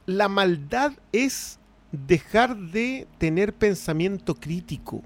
la 0.06 0.28
maldad 0.28 0.92
es 1.12 1.58
dejar 1.92 2.56
de 2.56 3.06
tener 3.18 3.52
pensamiento 3.52 4.34
crítico. 4.34 5.02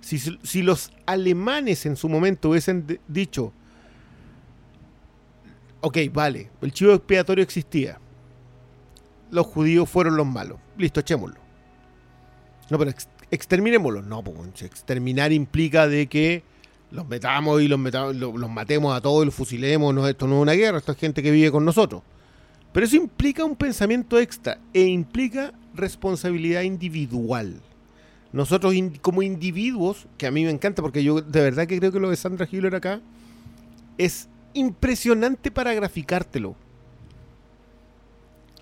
Si, 0.00 0.62
los 0.62 0.92
alemanes 1.04 1.84
en 1.84 1.96
su 1.96 2.08
momento 2.08 2.50
hubiesen 2.50 3.00
dicho, 3.08 3.52
ok, 5.80 5.98
vale, 6.12 6.48
el 6.62 6.70
chivo 6.72 6.92
expiatorio 6.92 7.42
existía, 7.42 7.98
los 9.30 9.46
judíos 9.46 9.88
fueron 9.88 10.16
los 10.16 10.26
malos, 10.26 10.58
listo, 10.78 11.00
echémoslo. 11.00 11.36
No, 12.70 12.78
pero 12.78 12.90
ex- 12.90 13.08
exterminémoslo. 13.30 14.02
No, 14.02 14.22
pues 14.22 14.62
exterminar 14.62 15.32
implica 15.32 15.86
de 15.88 16.06
que 16.08 16.42
los 16.90 17.06
metamos 17.06 17.60
y 17.62 17.68
los, 17.68 17.78
metamos, 17.78 18.16
lo- 18.16 18.36
los 18.36 18.50
matemos 18.50 18.96
a 18.96 19.00
todos 19.00 19.22
y 19.22 19.26
los 19.26 19.34
fusilemos. 19.34 19.94
No, 19.94 20.06
esto 20.08 20.26
no 20.26 20.36
es 20.36 20.42
una 20.42 20.52
guerra, 20.52 20.78
esto 20.78 20.92
es 20.92 20.98
gente 20.98 21.22
que 21.22 21.30
vive 21.30 21.50
con 21.50 21.64
nosotros. 21.64 22.02
Pero 22.72 22.86
eso 22.86 22.96
implica 22.96 23.44
un 23.44 23.56
pensamiento 23.56 24.18
extra 24.18 24.58
e 24.74 24.82
implica 24.82 25.52
responsabilidad 25.74 26.62
individual. 26.62 27.60
Nosotros 28.32 28.74
como 29.00 29.22
individuos, 29.22 30.06
que 30.18 30.26
a 30.26 30.30
mí 30.30 30.44
me 30.44 30.50
encanta 30.50 30.82
porque 30.82 31.02
yo 31.02 31.20
de 31.22 31.40
verdad 31.40 31.66
que 31.66 31.78
creo 31.78 31.90
que 31.92 32.00
lo 32.00 32.10
de 32.10 32.16
Sandra 32.16 32.46
Hiller 32.50 32.74
acá 32.74 33.00
es 33.96 34.28
impresionante 34.52 35.50
para 35.50 35.72
graficártelo. 35.72 36.54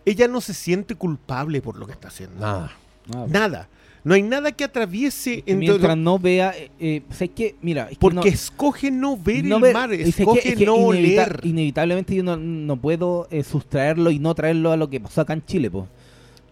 Ella 0.06 0.28
no 0.28 0.40
se 0.40 0.54
siente 0.54 0.94
culpable 0.94 1.60
por 1.62 1.76
lo 1.76 1.86
que 1.86 1.92
está 1.92 2.08
haciendo. 2.08 2.40
Nada. 2.40 2.72
Ah, 3.14 3.26
Nada. 3.28 3.68
No 4.02 4.12
hay 4.12 4.22
nada 4.22 4.52
que 4.52 4.64
atraviese 4.64 5.40
que 5.42 5.52
en 5.52 5.60
mientras 5.60 5.96
no 5.96 6.18
vea, 6.18 6.52
eh, 6.54 6.70
eh, 6.78 7.02
sé 7.10 7.28
que, 7.28 7.56
mira, 7.62 7.84
es 7.84 7.90
que 7.92 7.96
porque 7.96 8.16
no- 8.16 8.22
escoge 8.22 8.90
no 8.90 9.16
ver 9.16 9.46
no 9.46 9.56
el 9.56 9.62
ver- 9.62 9.72
mar, 9.72 9.88
que- 9.90 10.02
escoge 10.02 10.48
es 10.50 10.56
que 10.56 10.66
no 10.66 10.76
inevita- 10.92 11.22
oler. 11.24 11.40
Inevitablemente 11.42 12.14
yo 12.14 12.22
no, 12.22 12.36
no 12.36 12.76
puedo 12.76 13.28
eh, 13.30 13.42
sustraerlo 13.42 14.10
y 14.10 14.18
no 14.18 14.34
traerlo 14.34 14.72
a 14.72 14.76
lo 14.76 14.90
que 14.90 15.00
pasó 15.00 15.22
acá 15.22 15.32
en 15.32 15.42
Chile, 15.46 15.70
po. 15.70 15.88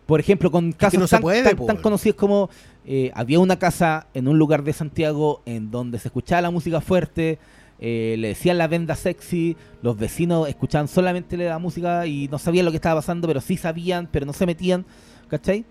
Por 0.06 0.18
ejemplo, 0.18 0.50
con 0.50 0.72
casos 0.72 1.10
tan, 1.10 1.20
puede, 1.20 1.54
tan- 1.54 1.76
conocidos 1.76 2.16
como 2.16 2.48
eh, 2.86 3.10
había 3.14 3.38
una 3.38 3.58
casa 3.58 4.06
en 4.14 4.28
un 4.28 4.38
lugar 4.38 4.64
de 4.64 4.72
Santiago 4.72 5.42
en 5.44 5.70
donde 5.70 5.98
se 5.98 6.08
escuchaba 6.08 6.40
la 6.40 6.50
música 6.50 6.80
fuerte, 6.80 7.38
eh, 7.84 8.14
le 8.16 8.28
decían 8.28 8.58
la 8.58 8.68
venda 8.68 8.94
sexy, 8.94 9.56
los 9.82 9.96
vecinos 9.98 10.48
escuchaban 10.48 10.86
solamente 10.86 11.36
la 11.36 11.58
música 11.58 12.06
y 12.06 12.28
no 12.28 12.38
sabían 12.38 12.64
lo 12.64 12.70
que 12.70 12.76
estaba 12.76 13.00
pasando, 13.00 13.26
pero 13.26 13.40
sí 13.40 13.56
sabían, 13.56 14.08
pero 14.10 14.24
no 14.24 14.32
se 14.32 14.46
metían, 14.46 14.86
¿cachai? 15.28 15.64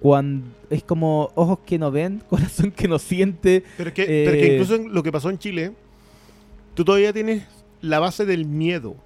Cuando 0.00 0.46
es 0.68 0.82
como 0.84 1.30
ojos 1.34 1.60
que 1.64 1.78
no 1.78 1.90
ven, 1.90 2.22
corazón 2.28 2.70
que 2.70 2.86
no 2.88 2.98
siente, 2.98 3.64
Pero 3.78 3.88
es 3.88 3.94
que, 3.94 4.04
pero 4.04 4.32
que 4.32 4.46
eh, 4.46 4.52
incluso 4.54 4.74
en 4.74 4.92
lo 4.92 5.02
que 5.02 5.10
pasó 5.10 5.30
en 5.30 5.38
Chile, 5.38 5.72
tú 6.74 6.84
todavía 6.84 7.12
tienes 7.12 7.44
la 7.80 7.98
base 7.98 8.26
del 8.26 8.44
miedo. 8.44 8.96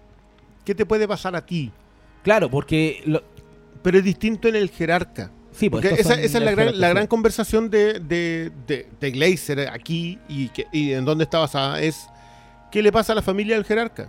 ¿Qué 0.64 0.74
te 0.74 0.84
puede 0.84 1.06
pasar 1.06 1.36
a 1.36 1.47
ti? 1.47 1.70
Claro, 2.22 2.51
porque 2.51 3.01
lo- 3.06 3.22
Pero 3.82 3.98
es 3.98 4.05
distinto 4.05 4.48
en 4.48 4.56
el 4.56 4.68
jerarca. 4.70 5.30
Sí, 5.52 5.70
pues 5.70 5.86
Porque 5.86 6.01
esa, 6.01 6.20
es 6.20 6.32
la 6.35 6.51
gran, 6.52 6.78
la 6.78 6.90
gran 6.90 7.06
conversación 7.06 7.70
de, 7.70 8.01
de, 8.01 8.52
de, 8.66 8.89
de 9.01 9.10
Glazer 9.10 9.68
aquí 9.68 10.18
y, 10.28 10.48
que, 10.48 10.66
y 10.72 10.93
en 10.93 11.05
dónde 11.05 11.24
está 11.24 11.39
basada 11.39 11.81
es 11.81 12.06
¿qué 12.70 12.82
le 12.82 12.93
pasa 12.93 13.12
a 13.12 13.16
la 13.16 13.22
familia 13.22 13.56
del 13.56 13.64
jerarca? 13.64 14.05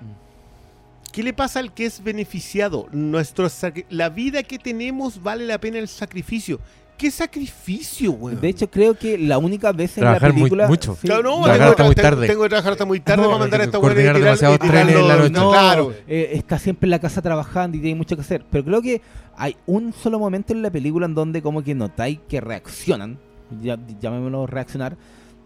Mm. 0.00 1.12
¿Qué 1.12 1.22
le 1.22 1.32
pasa 1.32 1.60
al 1.60 1.72
que 1.72 1.86
es 1.86 2.02
beneficiado? 2.02 2.88
Nuestro 2.92 3.48
la 3.90 4.08
vida 4.08 4.42
que 4.42 4.58
tenemos 4.58 5.22
vale 5.22 5.46
la 5.46 5.58
pena 5.58 5.78
el 5.78 5.88
sacrificio. 5.88 6.60
¿Qué 6.96 7.10
sacrificio, 7.10 8.12
weón? 8.12 8.40
De 8.40 8.48
hecho, 8.48 8.70
creo 8.70 8.94
que 8.94 9.18
la 9.18 9.36
única 9.38 9.70
vez 9.72 9.96
en 9.98 10.02
Trabajar 10.02 10.28
la 10.30 10.32
muy- 10.32 10.42
película. 10.42 10.66
mucho. 10.68 10.96
sí, 11.00 11.06
Claro, 11.06 11.22
no, 11.24 11.42
Trabajar 11.42 11.56
tengo, 11.58 11.70
hasta 11.70 11.82
que 11.82 11.86
muy 11.86 11.94
tarde. 11.94 12.26
tengo 12.26 12.42
que 12.44 12.48
trabajar 12.48 12.72
hasta 12.72 12.84
muy 12.86 13.00
tarde 13.00 13.22
No, 13.22 13.28
para 13.28 13.38
mandar 13.38 13.60
a 13.60 13.64
esta 13.64 13.78
tirar- 13.80 14.18
demasiados 14.18 14.58
trenes 14.58 14.96
en 14.96 15.08
la 15.08 15.16
noche. 15.16 15.30
No, 15.30 15.50
Claro. 15.50 15.92
eh, 16.08 16.30
está 16.32 16.58
siempre 16.58 16.86
en 16.86 16.90
la 16.92 16.98
casa 16.98 17.20
trabajando 17.20 17.76
y 17.76 17.80
tiene 17.80 17.96
mucho 17.96 18.16
que 18.16 18.22
hacer. 18.22 18.44
Pero 18.50 18.64
creo 18.64 18.80
que 18.82 19.02
hay 19.36 19.56
un 19.66 19.92
solo 19.92 20.18
momento 20.18 20.52
en 20.54 20.62
la 20.62 20.70
película 20.70 21.04
en 21.06 21.14
donde 21.14 21.42
como 21.42 21.62
que 21.62 21.74
notáis 21.74 22.18
que 22.28 22.40
reaccionan, 22.40 23.18
ya, 23.62 23.78
llamémoslo 24.00 24.46
reaccionar, 24.46 24.96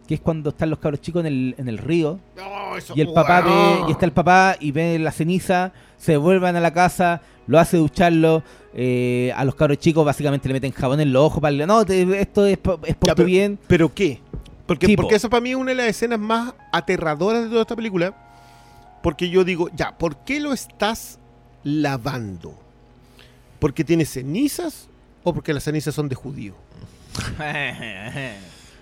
que 0.06 0.14
es 0.14 0.20
cuando 0.20 0.50
están 0.50 0.70
los 0.70 0.78
cabros 0.78 1.00
chicos 1.00 1.20
en 1.20 1.26
el, 1.26 1.54
en 1.58 1.68
el 1.68 1.78
río 1.78 2.18
No, 2.36 2.76
eso- 2.76 2.94
y 2.96 3.00
el 3.00 3.12
papá 3.12 3.40
ve, 3.42 3.50
weón. 3.50 3.88
y 3.88 3.92
está 3.92 4.06
el 4.06 4.12
papá 4.12 4.56
y 4.60 4.70
ve 4.72 4.98
la 4.98 5.10
ceniza, 5.12 5.72
se 5.96 6.16
vuelvan 6.16 6.56
a 6.56 6.60
la 6.60 6.72
casa, 6.72 7.20
lo 7.50 7.58
hace 7.58 7.76
ducharlo, 7.76 8.42
eh, 8.74 9.32
a 9.36 9.44
los 9.44 9.56
cabros 9.56 9.78
chicos 9.78 10.04
básicamente 10.04 10.46
le 10.48 10.54
meten 10.54 10.70
jabón 10.72 11.00
en 11.00 11.12
los 11.12 11.22
ojos 11.24 11.40
para 11.40 11.66
no, 11.66 11.84
te- 11.84 12.20
esto 12.20 12.46
es, 12.46 12.52
es 12.52 12.58
por 12.58 13.08
Ya, 13.08 13.14
tu 13.14 13.16
pero- 13.16 13.26
bien. 13.26 13.58
¿Pero 13.66 13.92
qué? 13.92 14.20
Porque, 14.66 14.94
porque 14.96 15.16
eso 15.16 15.28
para 15.28 15.40
mí 15.40 15.50
es 15.50 15.56
una 15.56 15.70
de 15.72 15.74
las 15.78 15.86
escenas 15.88 16.20
más 16.20 16.54
aterradoras 16.72 17.42
de 17.42 17.48
toda 17.48 17.62
esta 17.62 17.74
película. 17.74 18.14
Porque 19.02 19.28
yo 19.28 19.42
digo, 19.44 19.68
ya, 19.74 19.98
¿por 19.98 20.18
qué 20.18 20.38
lo 20.38 20.52
estás 20.52 21.18
lavando? 21.64 22.54
¿Porque 23.58 23.82
tiene 23.82 24.04
cenizas 24.04 24.88
o 25.24 25.34
porque 25.34 25.52
las 25.52 25.64
cenizas 25.64 25.92
son 25.94 26.08
de 26.08 26.14
judío? 26.14 26.54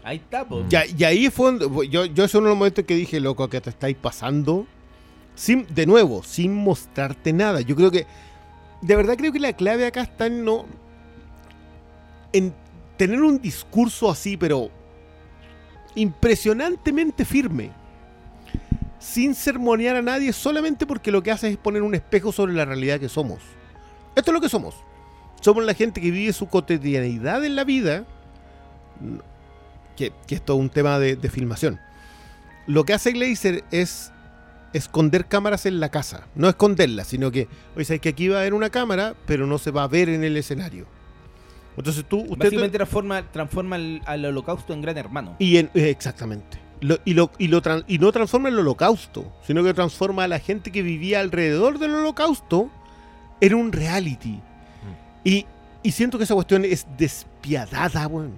Ahí 0.05 0.17
está, 0.17 0.45
po. 0.47 0.65
Ya, 0.69 0.85
y 0.87 1.05
ahí 1.05 1.29
fue 1.31 1.53
donde- 1.59 1.89
yo, 1.89 2.05
yo 2.07 2.25
es 2.25 2.35
uno 2.35 2.45
de 2.45 2.49
los 2.51 2.59
momentos 2.59 2.85
que 2.85 2.95
dije, 2.95 3.21
loco, 3.21 3.49
que 3.49 3.61
te 3.61 3.71
estáis 3.71 3.97
pasando. 3.97 4.67
Sin, 5.35 5.67
de 5.73 5.87
nuevo, 5.87 6.23
sin 6.25 6.55
mostrarte 6.55 7.33
nada. 7.33 7.61
Yo 7.61 7.77
creo 7.77 7.91
que, 7.91 8.07
de 8.81 8.97
verdad 8.97 9.17
creo 9.17 9.33
que 9.33 9.41
la 9.41 9.53
clave 9.53 9.87
acá 9.87 10.03
está 10.03 10.27
en 10.27 10.45
no... 10.45 10.67
En 12.33 12.55
tener 12.97 13.23
un 13.23 13.41
discurso 13.41 14.11
así, 14.11 14.37
pero 14.37 14.71
impresionantemente 15.95 17.25
firme. 17.25 17.71
Sin 18.99 19.35
sermonear 19.35 19.97
a 19.97 20.03
nadie, 20.03 20.33
solamente 20.33 20.87
porque 20.87 21.11
lo 21.11 21.23
que 21.23 21.31
hace 21.31 21.49
es 21.49 21.57
poner 21.57 21.83
un 21.83 21.95
espejo 21.95 22.33
sobre 22.33 22.53
la 22.53 22.65
realidad 22.65 23.01
que 23.01 23.09
somos. 23.09 23.39
Esto 24.15 24.31
es 24.31 24.35
lo 24.35 24.41
que 24.41 24.49
somos. 24.49 24.75
Somos 25.41 25.65
la 25.65 25.75
gente 25.75 26.01
que 26.01 26.11
vive 26.11 26.33
su 26.33 26.49
cotidianidad 26.49 27.45
en 27.45 27.57
la 27.57 27.65
vida. 27.65 28.05
Que, 29.97 30.13
que 30.27 30.35
esto 30.35 30.55
es 30.55 30.61
un 30.61 30.69
tema 30.69 30.99
de, 30.99 31.17
de 31.17 31.31
filmación. 31.31 31.81
Lo 32.67 32.85
que 32.85 32.93
hace 32.93 33.13
Glazer 33.13 33.65
es 33.71 34.13
esconder 34.73 35.27
cámaras 35.27 35.67
en 35.67 35.81
la 35.81 35.89
casa. 35.91 36.27
No 36.35 36.49
esconderlas, 36.49 37.07
sino 37.09 37.31
que, 37.31 37.49
oye, 37.77 37.85
sabes 37.85 38.01
que 38.01 38.09
aquí 38.11 38.29
va 38.29 38.37
a 38.39 38.41
haber 38.41 38.55
una 38.55 38.71
cámara, 38.71 39.15
pero 39.27 39.47
no 39.47 39.59
se 39.59 39.71
va 39.71 39.83
a 39.85 39.89
ver 39.89 40.09
en 40.09 40.25
el 40.25 40.37
escenario. 40.37 40.87
Entonces 41.77 42.05
tú, 42.07 42.21
usted... 42.23 42.37
Básicamente 42.39 42.77
transforma, 42.79 43.23
transforma 43.31 43.77
al, 43.77 44.03
al 44.05 44.25
holocausto 44.25 44.73
en 44.73 44.83
gran 44.83 44.99
hermano. 44.99 45.37
Y 45.39 45.59
en- 45.59 45.71
eh, 45.75 45.91
exactamente. 45.91 46.59
Lo- 46.81 46.99
y, 47.05 47.15
lo, 47.15 47.31
y, 47.39 47.49
lo 47.49 47.61
y 47.87 47.99
no 47.99 48.13
transforma 48.13 48.49
el 48.49 48.59
holocausto, 48.59 49.33
sino 49.47 49.63
que 49.65 49.75
transforma 49.75 50.25
a 50.25 50.29
la 50.29 50.39
gente 50.39 50.71
que 50.73 50.83
vivía 50.83 51.21
alrededor 51.21 51.79
del 51.79 51.95
holocausto 51.95 52.71
en 53.41 53.55
un 53.55 53.73
reality. 53.73 54.41
Y, 55.25 55.47
y 55.83 55.93
siento 55.93 56.19
que 56.19 56.25
esa 56.25 56.35
cuestión 56.35 56.65
es 56.65 56.87
despiadada, 56.97 58.07
weón. 58.07 58.35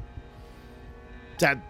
O 1.37 1.41
sea, 1.41 1.63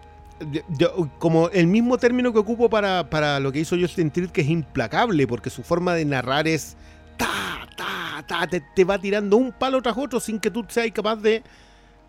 yo- 0.77 1.09
como 1.19 1.49
el 1.49 1.67
mismo 1.67 1.97
término 1.97 2.31
que 2.33 2.39
ocupo 2.39 2.69
para, 2.69 3.09
para 3.09 3.39
lo 3.39 3.51
que 3.51 3.59
hizo 3.59 3.75
Justin 3.79 4.11
Tritt, 4.11 4.31
que 4.31 4.41
es 4.41 4.49
implacable, 4.49 5.27
porque 5.27 5.49
su 5.49 5.63
forma 5.63 5.93
de 5.93 6.05
narrar 6.05 6.47
es 6.47 6.75
ta, 7.17 7.67
ta, 7.75 8.23
ta, 8.27 8.47
te, 8.47 8.61
te 8.75 8.83
va 8.83 8.99
tirando 8.99 9.37
un 9.37 9.51
palo 9.51 9.81
tras 9.81 9.97
otro 9.97 10.19
sin 10.19 10.39
que 10.39 10.51
tú 10.51 10.65
seas 10.67 10.89
capaz 10.91 11.17
de, 11.17 11.43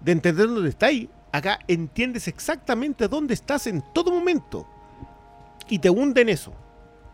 de 0.01 0.13
entender 0.13 0.49
dónde 0.49 0.69
está 0.71 0.87
ahí. 0.87 1.09
Acá 1.33 1.59
entiendes 1.67 2.29
exactamente 2.29 3.09
dónde 3.09 3.35
estás 3.35 3.67
en 3.67 3.83
todo 3.95 4.11
momento. 4.11 4.67
Y 5.69 5.79
te 5.79 5.89
hunde 5.89 6.21
en 6.23 6.29
eso. 6.29 6.53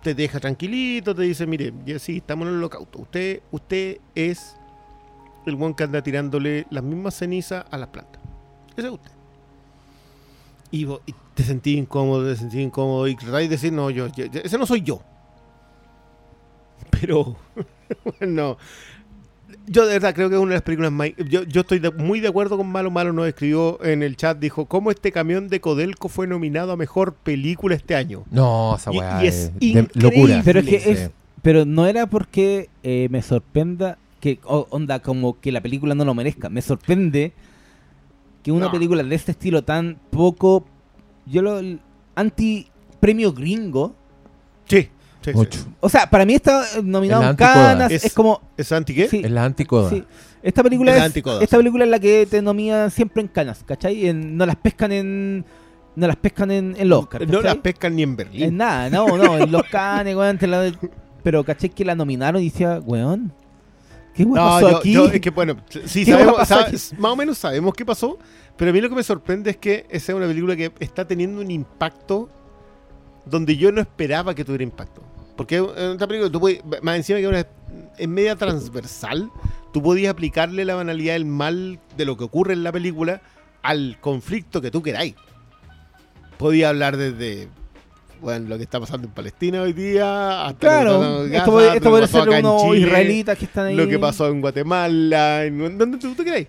Te 0.02 0.14
deja 0.14 0.40
tranquilito, 0.40 1.14
te 1.14 1.22
dice, 1.22 1.46
mire, 1.46 1.72
ya 1.84 1.98
sí, 1.98 2.18
estamos 2.18 2.46
en 2.46 2.54
el 2.54 2.58
holocausto. 2.58 3.00
Usted, 3.00 3.42
usted 3.50 3.98
es 4.14 4.56
el 5.46 5.56
buen 5.56 5.74
que 5.74 5.84
anda 5.84 6.02
tirándole 6.02 6.66
las 6.70 6.82
mismas 6.84 7.14
cenizas 7.14 7.64
a 7.70 7.78
las 7.78 7.88
plantas. 7.88 8.20
Ese 8.76 8.86
es 8.88 8.92
usted. 8.92 9.10
Y, 10.70 10.84
vos- 10.84 11.00
y 11.06 11.14
te 11.34 11.42
sentí 11.44 11.76
incómodo, 11.78 12.26
te 12.28 12.36
sentí 12.36 12.60
incómodo 12.60 13.06
y 13.08 13.14
tratáis 13.16 13.48
de 13.48 13.56
decir, 13.56 13.72
no, 13.72 13.90
yo, 13.90 14.08
yo- 14.08 14.26
yo- 14.26 14.40
ese 14.42 14.58
no 14.58 14.66
soy 14.66 14.82
yo. 14.82 15.00
Pero, 16.90 17.36
bueno, 18.20 18.56
yo 19.66 19.86
de 19.86 19.94
verdad 19.94 20.14
creo 20.14 20.28
que 20.28 20.34
es 20.36 20.40
una 20.40 20.50
de 20.50 20.56
las 20.56 20.62
películas 20.62 20.92
más... 20.92 21.10
Yo, 21.28 21.42
yo 21.44 21.60
estoy 21.62 21.78
de- 21.78 21.90
muy 21.90 22.20
de 22.20 22.28
acuerdo 22.28 22.56
con 22.56 22.66
Malo. 22.70 22.90
Malo 22.90 23.12
nos 23.12 23.26
escribió 23.28 23.82
en 23.84 24.02
el 24.02 24.16
chat, 24.16 24.38
dijo, 24.38 24.66
¿cómo 24.66 24.90
este 24.90 25.12
camión 25.12 25.48
de 25.48 25.60
Codelco 25.60 26.08
fue 26.08 26.26
nominado 26.26 26.72
a 26.72 26.76
Mejor 26.76 27.14
Película 27.14 27.74
este 27.74 27.94
año? 27.94 28.24
No, 28.30 28.76
esa 28.76 28.90
weá 28.90 29.24
y 29.24 29.28
es, 29.28 29.34
es 29.36 29.58
de 29.58 29.66
increíble. 29.66 29.90
locura. 30.02 30.42
Pero 30.44 30.60
es 30.60 30.66
que 30.66 30.80
Sí. 30.80 30.90
es, 30.90 31.10
pero 31.42 31.64
no 31.64 31.86
era 31.86 32.06
porque 32.08 32.68
eh, 32.82 33.08
me 33.10 33.22
sorprenda 33.22 33.96
que 34.20 34.38
onda 34.42 34.98
como 35.00 35.38
que 35.40 35.52
la 35.52 35.60
película 35.60 35.94
no 35.94 36.04
lo 36.04 36.14
merezca. 36.14 36.48
Me 36.48 36.60
sorprende 36.62 37.32
que 38.48 38.52
una 38.52 38.66
No. 38.66 38.72
película 38.72 39.02
de 39.02 39.14
este 39.14 39.32
estilo 39.32 39.62
tan 39.62 39.98
poco 40.10 40.64
yo 41.26 41.42
lo 41.42 41.60
anti 42.14 42.66
premio 42.98 43.32
gringo. 43.34 43.94
Sí, 44.66 44.88
sí. 45.22 45.32
O 45.80 45.88
sea, 45.90 46.08
para 46.08 46.24
mí 46.24 46.34
está 46.34 46.64
nominado 46.82 47.28
en. 47.28 47.36
Cannes, 47.36 47.92
Es- 47.92 48.04
es, 48.06 48.14
como 48.14 48.40
¿Es 48.56 48.72
anti 48.72 48.94
qué? 48.94 49.06
sí, 49.08 49.20
Es 49.22 49.30
la 49.30 49.44
anticoda. 49.44 49.90
sí. 49.90 50.02
Esta 50.42 50.62
película 50.62 50.92
Es 50.92 50.96
es, 50.96 51.00
la 51.00 51.06
anticoda, 51.06 51.42
esta 51.42 51.56
sí. 51.56 51.60
película 51.60 51.84
es 51.84 51.90
la 51.90 51.98
que 51.98 52.26
te 52.26 52.40
nominan 52.40 52.90
siempre 52.90 53.20
en 53.22 53.28
Cannes, 53.28 53.62
¿cachai? 53.66 54.06
En- 54.08 54.36
no 54.36 54.46
las 54.46 54.56
pescan 54.56 54.92
en 54.92 55.44
no 55.96 56.06
las 56.06 56.16
pescan 56.16 56.50
en, 56.52 56.74
en 56.78 56.88
los 56.88 57.00
Oscar, 57.00 57.20
No 57.22 57.26
¿cachai? 57.26 57.44
las 57.44 57.56
pescan 57.56 57.96
ni 57.96 58.02
en 58.04 58.16
Berlín. 58.16 58.42
En 58.44 58.56
nada, 58.56 58.88
no, 58.88 59.18
no, 59.18 59.36
en 59.36 59.50
los 59.52 59.64
canes, 59.64 60.14
weón, 60.16 60.38
te 60.38 60.46
la- 60.46 60.72
pero 61.22 61.44
caché 61.44 61.68
que 61.68 61.84
la 61.84 61.94
nominaron 61.96 62.40
y 62.40 62.48
decía, 62.50 62.80
weón, 62.82 63.32
¿qué 64.24 64.26
No, 64.26 64.34
pasó 64.34 64.70
yo, 64.70 64.76
aquí? 64.78 64.92
yo- 64.92 65.06
es 65.06 65.20
que 65.20 65.30
bueno, 65.30 65.56
sí 65.86 66.04
¿Qué 66.04 66.10
sabemos, 66.12 66.92
más 66.98 67.12
o 67.12 67.16
menos 67.16 67.38
sabemos 67.38 67.74
qué 67.74 67.84
pasó, 67.86 68.18
pero 68.56 68.70
a 68.70 68.74
mí 68.74 68.80
lo 68.80 68.88
que 68.88 68.94
me 68.94 69.02
sorprende 69.02 69.50
es 69.50 69.56
que 69.56 69.86
esa 69.90 70.12
es 70.12 70.16
una 70.16 70.26
película 70.26 70.56
que 70.56 70.72
está 70.80 71.06
teniendo 71.06 71.40
un 71.40 71.50
impacto 71.50 72.28
donde 73.24 73.56
yo 73.56 73.72
no 73.72 73.80
esperaba 73.80 74.34
que 74.34 74.44
tuviera 74.44 74.64
impacto. 74.64 75.02
Porque 75.36 75.56
en 75.56 75.92
esta 75.92 76.06
película, 76.08 76.30
tú 76.32 76.40
puedes- 76.40 76.62
más 76.82 76.96
encima 76.96 77.18
que 77.20 77.28
una, 77.28 77.46
es 77.96 78.08
media 78.08 78.34
transversal, 78.36 79.30
tú 79.72 79.82
podías 79.82 80.10
aplicarle 80.10 80.64
la 80.64 80.74
banalidad 80.74 81.12
del 81.12 81.26
mal 81.26 81.78
de 81.96 82.04
lo 82.04 82.16
que 82.16 82.24
ocurre 82.24 82.54
en 82.54 82.64
la 82.64 82.72
película 82.72 83.20
al 83.62 83.98
conflicto 84.00 84.60
que 84.60 84.70
tú 84.70 84.82
queráis. 84.82 85.14
Podía 86.38 86.68
hablar 86.70 86.96
desde 86.96 87.48
bueno, 88.20 88.48
lo 88.48 88.56
que 88.56 88.64
está 88.64 88.78
pasando 88.80 89.06
en 89.06 89.12
Palestina 89.12 89.62
hoy 89.62 89.72
día, 89.72 90.46
hasta 90.46 90.58
claro, 90.58 91.22
esto, 91.24 91.32
Gaza, 91.32 91.44
puede- 91.46 91.66
esto 91.68 91.80
que 91.80 91.88
puede 91.90 92.06
ser 92.08 92.28
unos 92.28 92.62
Chile, 92.62 92.78
israelitas 92.78 93.38
que 93.38 93.44
están 93.44 93.66
ahí. 93.66 93.76
lo 93.76 93.88
que 93.88 93.98
pasó 93.98 94.28
en 94.28 94.40
Guatemala, 94.40 95.44
en 95.44 95.78
donde 95.78 95.98
tú, 95.98 96.14
tú 96.14 96.24
queráis. 96.24 96.48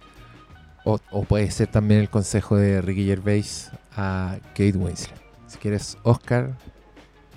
O, 0.85 0.99
o 1.11 1.23
puede 1.23 1.49
ser 1.51 1.67
también 1.67 1.99
el 2.01 2.09
consejo 2.09 2.55
de 2.55 2.81
Ricky 2.81 3.05
Gervais 3.05 3.69
a 3.95 4.37
Kate 4.53 4.77
Winslet. 4.77 5.19
Si 5.47 5.57
quieres 5.57 5.97
Oscar, 6.03 6.51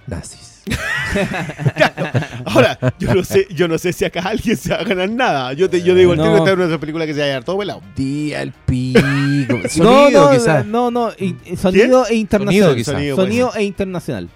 nazis. 0.06 0.51
Ahora, 2.46 2.78
yo 2.98 3.14
no 3.14 3.24
sé, 3.24 3.46
yo 3.54 3.68
no 3.68 3.78
sé 3.78 3.92
si 3.92 4.04
acá 4.04 4.20
alguien 4.20 4.56
se 4.56 4.70
va 4.70 4.76
a 4.80 4.84
ganar 4.84 5.10
nada. 5.10 5.52
Yo 5.52 5.68
te, 5.68 5.82
yo 5.82 5.94
digo, 5.94 6.12
el 6.12 6.18
No. 6.18 6.36
esta 6.36 6.48
es 6.50 6.54
una 6.54 6.64
de 6.64 6.68
esas 6.70 6.78
películas 6.80 7.06
que 7.06 7.14
se 7.14 7.20
va 7.20 7.24
a 7.24 7.28
llevar 7.28 7.44
todo 7.44 7.58
pelado. 7.58 7.82
Día 7.96 8.40
al 8.40 8.52
pico. 8.52 9.02
No, 9.52 9.68
Sonido, 9.68 10.24
no, 10.30 10.30
quizás. 10.38 10.66
no, 10.66 10.90
no, 10.90 11.10
sonido 11.56 12.06
e 12.06 12.14
internacional. 12.14 12.84
Sonido, 13.16 13.52
e 13.54 13.62
internacional. 13.64 14.28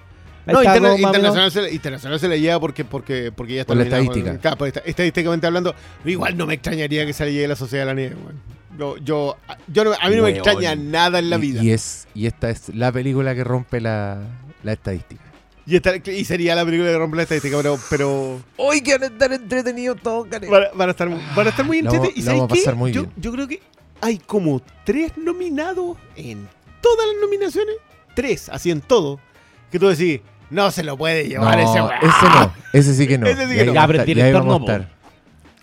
No, 0.47 0.63
interna- 0.63 0.97
internacional, 0.97 1.51
se, 1.51 1.63
le- 1.63 1.73
internacional 1.73 2.21
se 2.21 2.29
le 2.29 2.41
lleva 2.41 2.61
porque, 2.61 2.85
porque, 2.85 3.33
porque 3.35 3.55
ya 3.55 3.61
está 3.63 3.71
Por 3.73 3.79
la 3.79 3.83
estadística. 3.85 4.39
claro, 4.39 4.57
por 4.57 4.69
esta- 4.69 4.81
estadísticamente 4.81 5.47
hablando, 5.47 5.75
igual 6.05 6.37
no 6.37 6.47
me 6.47 6.55
extrañaría 6.55 7.05
que 7.07 7.13
se 7.13 7.25
le 7.25 7.33
llegue 7.33 7.49
la 7.49 7.57
Sociedad 7.57 7.85
de 7.85 7.87
la 7.87 7.95
Nieve. 7.95 8.17
weón. 8.17 8.41
Yo, 8.79 8.97
yo, 8.99 9.37
yo 9.73 9.85
no- 9.85 9.93
a 10.01 10.09
mí 10.09 10.17
no 10.17 10.23
me 10.23 10.31
extraña 10.31 10.75
nada 10.77 11.19
en 11.19 11.31
la 11.31 11.37
Y- 11.37 11.41
vida. 11.41 11.63
Y, 11.63 11.69
Y, 11.69 11.73
es, 11.73 12.07
y 12.15 12.27
esta 12.27 12.51
es 12.51 12.75
la 12.75 12.93
película 12.93 13.35
que 13.35 13.43
rompe 13.45 13.81
la, 13.81 14.19
la 14.63 14.73
estadística. 14.73 15.23
Esta- 15.75 15.97
y 16.13 16.25
sería 16.25 16.55
la 16.55 16.65
película 16.65 16.91
que 16.91 16.97
rompe 16.99 17.17
la 17.17 17.23
estadística, 17.25 17.57
pero, 17.57 17.77
pero 17.91 18.41
¡Uy, 18.57 18.81
que 18.83 18.93
van 18.93 19.03
a 19.03 19.07
estar 19.07 19.33
entretenidos 19.33 19.99
todos, 20.01 20.29
van, 20.31 20.45
a- 20.45 20.71
van 20.75 20.89
a 20.89 20.93
estar, 20.93 21.09
van 21.09 21.47
a 21.47 21.51
estar 21.51 21.65
muy 21.67 21.79
entretenidos. 21.79 22.17
¿Y 22.17 22.23
sabes 22.23 22.39
vamos 22.41 22.53
a 22.53 22.55
qué? 22.55 22.61
pasar 22.61 22.75
muy 22.77 22.93
yo, 22.93 23.03
bien. 23.03 23.13
yo 23.17 23.33
creo 23.33 23.49
que 23.49 23.61
hay 24.01 24.19
como 24.19 24.63
tres 24.85 25.13
nominados 25.17 25.97
en 26.15 26.47
todas 26.81 27.07
las 27.09 27.17
nominaciones. 27.21 27.75
Tres, 28.15 28.49
así 28.49 28.71
en 28.71 28.81
todo. 28.81 29.19
Que 29.73 29.79
tú 29.81 29.89
decís, 29.89 30.21
no 30.51 30.71
se 30.71 30.85
lo 30.85 30.97
puede 30.97 31.27
llevar 31.29 31.59
ese 31.59 31.79
No, 31.79 31.87
weón. 31.87 31.99
ese 32.03 32.27
no. 32.29 32.53
Ese 32.73 32.95
sí 32.95 33.07
que 33.09 33.19
no. 33.19 33.27
Ese 33.29 33.49
sí 33.49 33.55
que 33.57 33.63
Y 33.63 33.67
no. 33.67 33.75
Ya, 33.75 33.87
pero 33.87 33.99
el 34.03 34.09
estar- 34.09 34.09
y 34.11 34.15
director 34.15 34.45
no, 34.45 34.57
estar. 34.59 34.97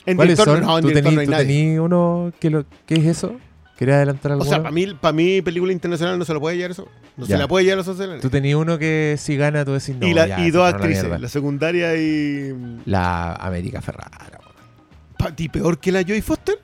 En 0.06 0.18
¿Cuáles 0.18 0.36
director, 0.38 0.58
son? 0.60 0.68
no, 0.68 0.78
en 0.78 0.82
¿Tú 0.82 0.88
director 0.90 1.14
no 1.14 1.20
tenías 1.20 1.22
hay 1.22 1.26
tú 1.26 1.32
nadie. 1.32 1.64
tenías 1.64 1.80
uno 1.80 2.34
que 2.40 2.50
lo, 2.50 2.66
¿Qué 2.86 2.96
es 2.96 3.06
eso? 3.06 3.36
¿Querías 3.78 3.96
adelantar 3.98 4.32
O 4.32 4.34
alguno? 4.36 4.50
sea, 4.50 4.60
para 4.62 4.72
mí, 4.72 4.88
para 5.00 5.14
mí, 5.14 5.42
película 5.42 5.72
internacional 5.74 6.18
no 6.20 6.26
se 6.26 6.34
lo 6.34 6.40
puede 6.40 6.58
llevar 6.58 6.72
eso. 6.72 6.88
No 7.18 7.26
se 7.26 7.38
la 7.38 7.48
puede 7.48 7.66
llevar 7.66 7.84
a 7.88 8.06
la 8.06 8.20
Tú 8.20 8.30
tenías 8.30 8.56
uno 8.58 8.78
que 8.78 9.16
si 9.20 9.36
gana 9.36 9.66
tú 9.66 9.74
decís 9.74 9.96
no. 9.96 10.08
y 10.08 10.14
la- 10.14 10.28
ya, 10.28 10.40
y 10.46 10.52
dos 10.52 10.64
la 10.64 10.70
actrices, 10.78 11.20
la 11.22 11.28
secundaria 11.28 11.96
y. 11.96 12.82
La 12.86 13.34
América 13.34 13.82
Ferrara. 13.82 14.12
¿Para 15.18 15.36
ti 15.36 15.48
peor 15.50 15.80
que 15.80 15.92
la 15.92 16.02
Joy 16.04 16.22
Foster? 16.22 16.60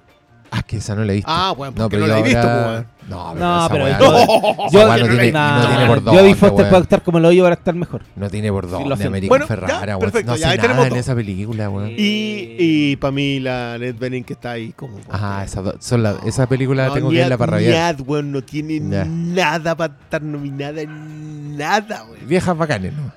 Ah, 0.52 0.64
que 0.64 0.78
esa 0.78 0.96
no 0.96 1.04
la 1.04 1.12
he 1.14 1.16
visto. 1.18 1.30
Ah, 1.32 1.54
bueno, 1.56 1.74
no, 1.78 1.84
porque 1.84 1.98
pero 1.98 2.08
no, 2.08 2.14
la 2.14 2.18
he 2.18 2.22
yo 2.22 2.26
visto, 2.26 2.40
ahora- 2.50 2.86
pues. 3.00 3.10
No, 3.10 3.34
No, 3.36 3.58
esa 3.66 3.70
pero 3.74 3.88
yo- 3.88 3.98
no- 4.00 4.70
yo- 4.72 4.88
no 4.88 4.96
tiene, 4.96 5.32
no 5.32 5.68
tiene 5.68 5.86
por 5.88 6.04
dónde, 6.04 6.36
Foster 6.36 6.52
weón. 6.54 6.70
puede 6.70 6.78
actuar 6.84 7.02
como 7.04 7.18
el 7.18 7.26
hoyo 7.26 7.44
para 7.44 7.56
estar 7.56 7.74
mejor. 7.76 8.02
No 8.16 8.30
tiene 8.30 8.52
por 8.52 8.70
dónde. 8.70 8.94
American 8.94 9.30
Bueno, 9.30 9.46
ya, 9.46 9.48
Ferrara, 9.48 9.98
weón. 9.98 10.00
perfecto, 10.12 10.32
No 10.32 10.38
ya, 10.38 10.50
ahí 10.50 10.58
nada 10.58 10.68
tenemos 10.70 10.88
en 10.92 10.96
esa 10.98 11.16
película, 11.16 11.70
weón. 11.70 11.90
Y, 11.92 12.56
y 12.60 12.96
para 12.98 13.12
mí 13.12 13.40
la 13.40 13.78
Ned 13.80 13.96
Bening 13.98 14.24
que 14.24 14.34
está 14.34 14.52
ahí 14.52 14.72
como... 14.74 15.00
Ajá, 15.10 15.44
esa, 15.44 15.64
son 15.80 16.04
la- 16.04 16.18
esa 16.26 16.48
película 16.48 16.88
No, 16.88 16.94
tengo 16.94 17.10
que 17.10 17.18
verla 17.18 17.38
para 17.38 17.52
rabiar. 17.54 17.96
Weón, 18.06 18.32
no 18.32 18.42
tiene 18.44 18.80
Ya. 18.90 19.06
nada 19.06 19.76
para 19.76 19.94
estar 19.94 20.22
nominada 20.22 20.82
en 20.82 21.58
nada, 21.58 22.04
weón. 22.06 22.28
Viejas 22.28 22.56
bacanes, 22.58 22.94
¿no? 22.94 23.12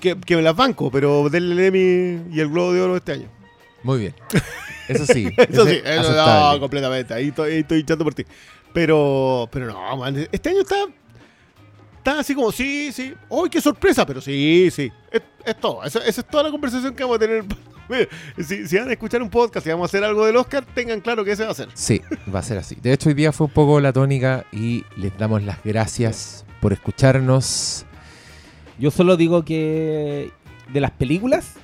Que, 0.00 0.16
que 0.18 0.36
me 0.36 0.42
las 0.42 0.54
banco, 0.56 0.90
pero 0.90 1.28
denle 1.30 1.68
el 1.68 1.74
Emmy 1.74 2.34
y 2.36 2.40
el 2.40 2.48
Globo 2.48 2.72
de 2.72 2.80
Oro 2.80 2.96
este 2.96 3.12
año. 3.12 3.28
Muy 3.82 3.98
bien. 3.98 4.14
Eso 4.88 5.06
sí. 5.06 5.28
Eso 5.36 5.66
sí, 5.66 5.80
eso 5.84 6.12
no, 6.12 6.58
completamente. 6.58 7.14
Ahí 7.14 7.28
estoy, 7.28 7.52
ahí 7.52 7.58
estoy 7.60 7.80
hinchando 7.80 8.04
por 8.04 8.12
ti. 8.12 8.24
Pero, 8.72 9.48
pero 9.52 9.66
no, 9.66 9.96
man, 9.96 10.16
este 10.32 10.48
año 10.48 10.62
está, 10.62 10.86
está 11.98 12.18
así 12.18 12.34
como, 12.34 12.50
sí, 12.50 12.90
sí. 12.92 13.14
¡Uy, 13.28 13.48
qué 13.48 13.60
sorpresa! 13.60 14.04
Pero 14.04 14.20
sí, 14.20 14.68
sí. 14.72 14.90
Es, 15.12 15.22
es 15.44 15.56
todo. 15.60 15.84
Esa, 15.84 16.00
esa 16.00 16.20
es 16.22 16.26
toda 16.26 16.42
la 16.42 16.50
conversación 16.50 16.94
que 16.94 17.04
vamos 17.04 17.16
a 17.16 17.20
tener. 17.20 17.44
Si 18.38 18.76
van 18.76 18.88
a 18.88 18.92
escuchar 18.92 19.20
un 19.20 19.30
podcast 19.30 19.66
y 19.66 19.70
vamos 19.70 19.84
a 19.84 19.90
hacer 19.90 20.04
algo 20.04 20.24
del 20.24 20.36
Oscar, 20.36 20.64
tengan 20.74 21.00
claro 21.00 21.24
que 21.24 21.32
ese 21.32 21.44
va 21.44 21.50
a 21.50 21.54
ser. 21.54 21.68
Sí, 21.74 22.00
va 22.32 22.38
a 22.38 22.42
ser 22.42 22.58
así. 22.58 22.76
De 22.76 22.92
hecho, 22.92 23.08
hoy 23.08 23.14
día 23.14 23.32
fue 23.32 23.48
un 23.48 23.52
poco 23.52 23.80
la 23.80 23.92
tónica 23.92 24.46
y 24.52 24.84
les 24.96 25.16
damos 25.18 25.42
las 25.42 25.62
gracias 25.64 26.44
por 26.60 26.72
escucharnos. 26.72 27.84
Yo 28.78 28.90
solo 28.90 29.16
digo 29.16 29.44
que 29.44 30.30
de 30.72 30.80
las 30.80 30.92
películas, 30.92 31.54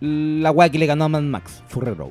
la 0.00 0.50
weá 0.50 0.68
que 0.70 0.78
le 0.78 0.86
ganó 0.86 1.04
a 1.04 1.08
Mad 1.08 1.22
Max, 1.22 1.62
Furry 1.68 1.92
Road. 1.94 2.10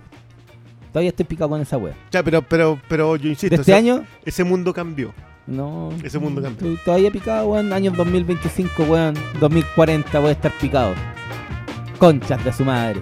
Todavía 0.92 1.10
estoy 1.10 1.26
picado 1.26 1.50
con 1.50 1.62
esa 1.62 1.78
weá. 1.78 1.94
Ya, 2.12 2.24
pero, 2.24 2.42
pero, 2.42 2.80
pero 2.88 3.16
yo 3.18 3.30
insisto, 3.30 3.56
De 3.56 3.62
este 3.62 3.72
ese, 3.72 3.78
año, 3.78 4.04
ese 4.26 4.44
mundo 4.44 4.74
cambió. 4.74 5.14
no. 5.46 5.90
Ese 6.04 6.18
mundo 6.20 6.42
cambió. 6.42 6.68
Estoy 6.70 6.84
todavía 6.86 7.12
picado, 7.12 7.48
weón. 7.50 7.72
Años 7.74 7.96
2025, 7.96 8.84
weón. 8.84 9.14
2040 9.40 10.20
voy 10.20 10.30
a 10.30 10.32
estar 10.32 10.52
picado. 10.60 10.94
Conchas 12.00 12.44
de 12.44 12.54
su 12.54 12.64
madre. 12.66 13.02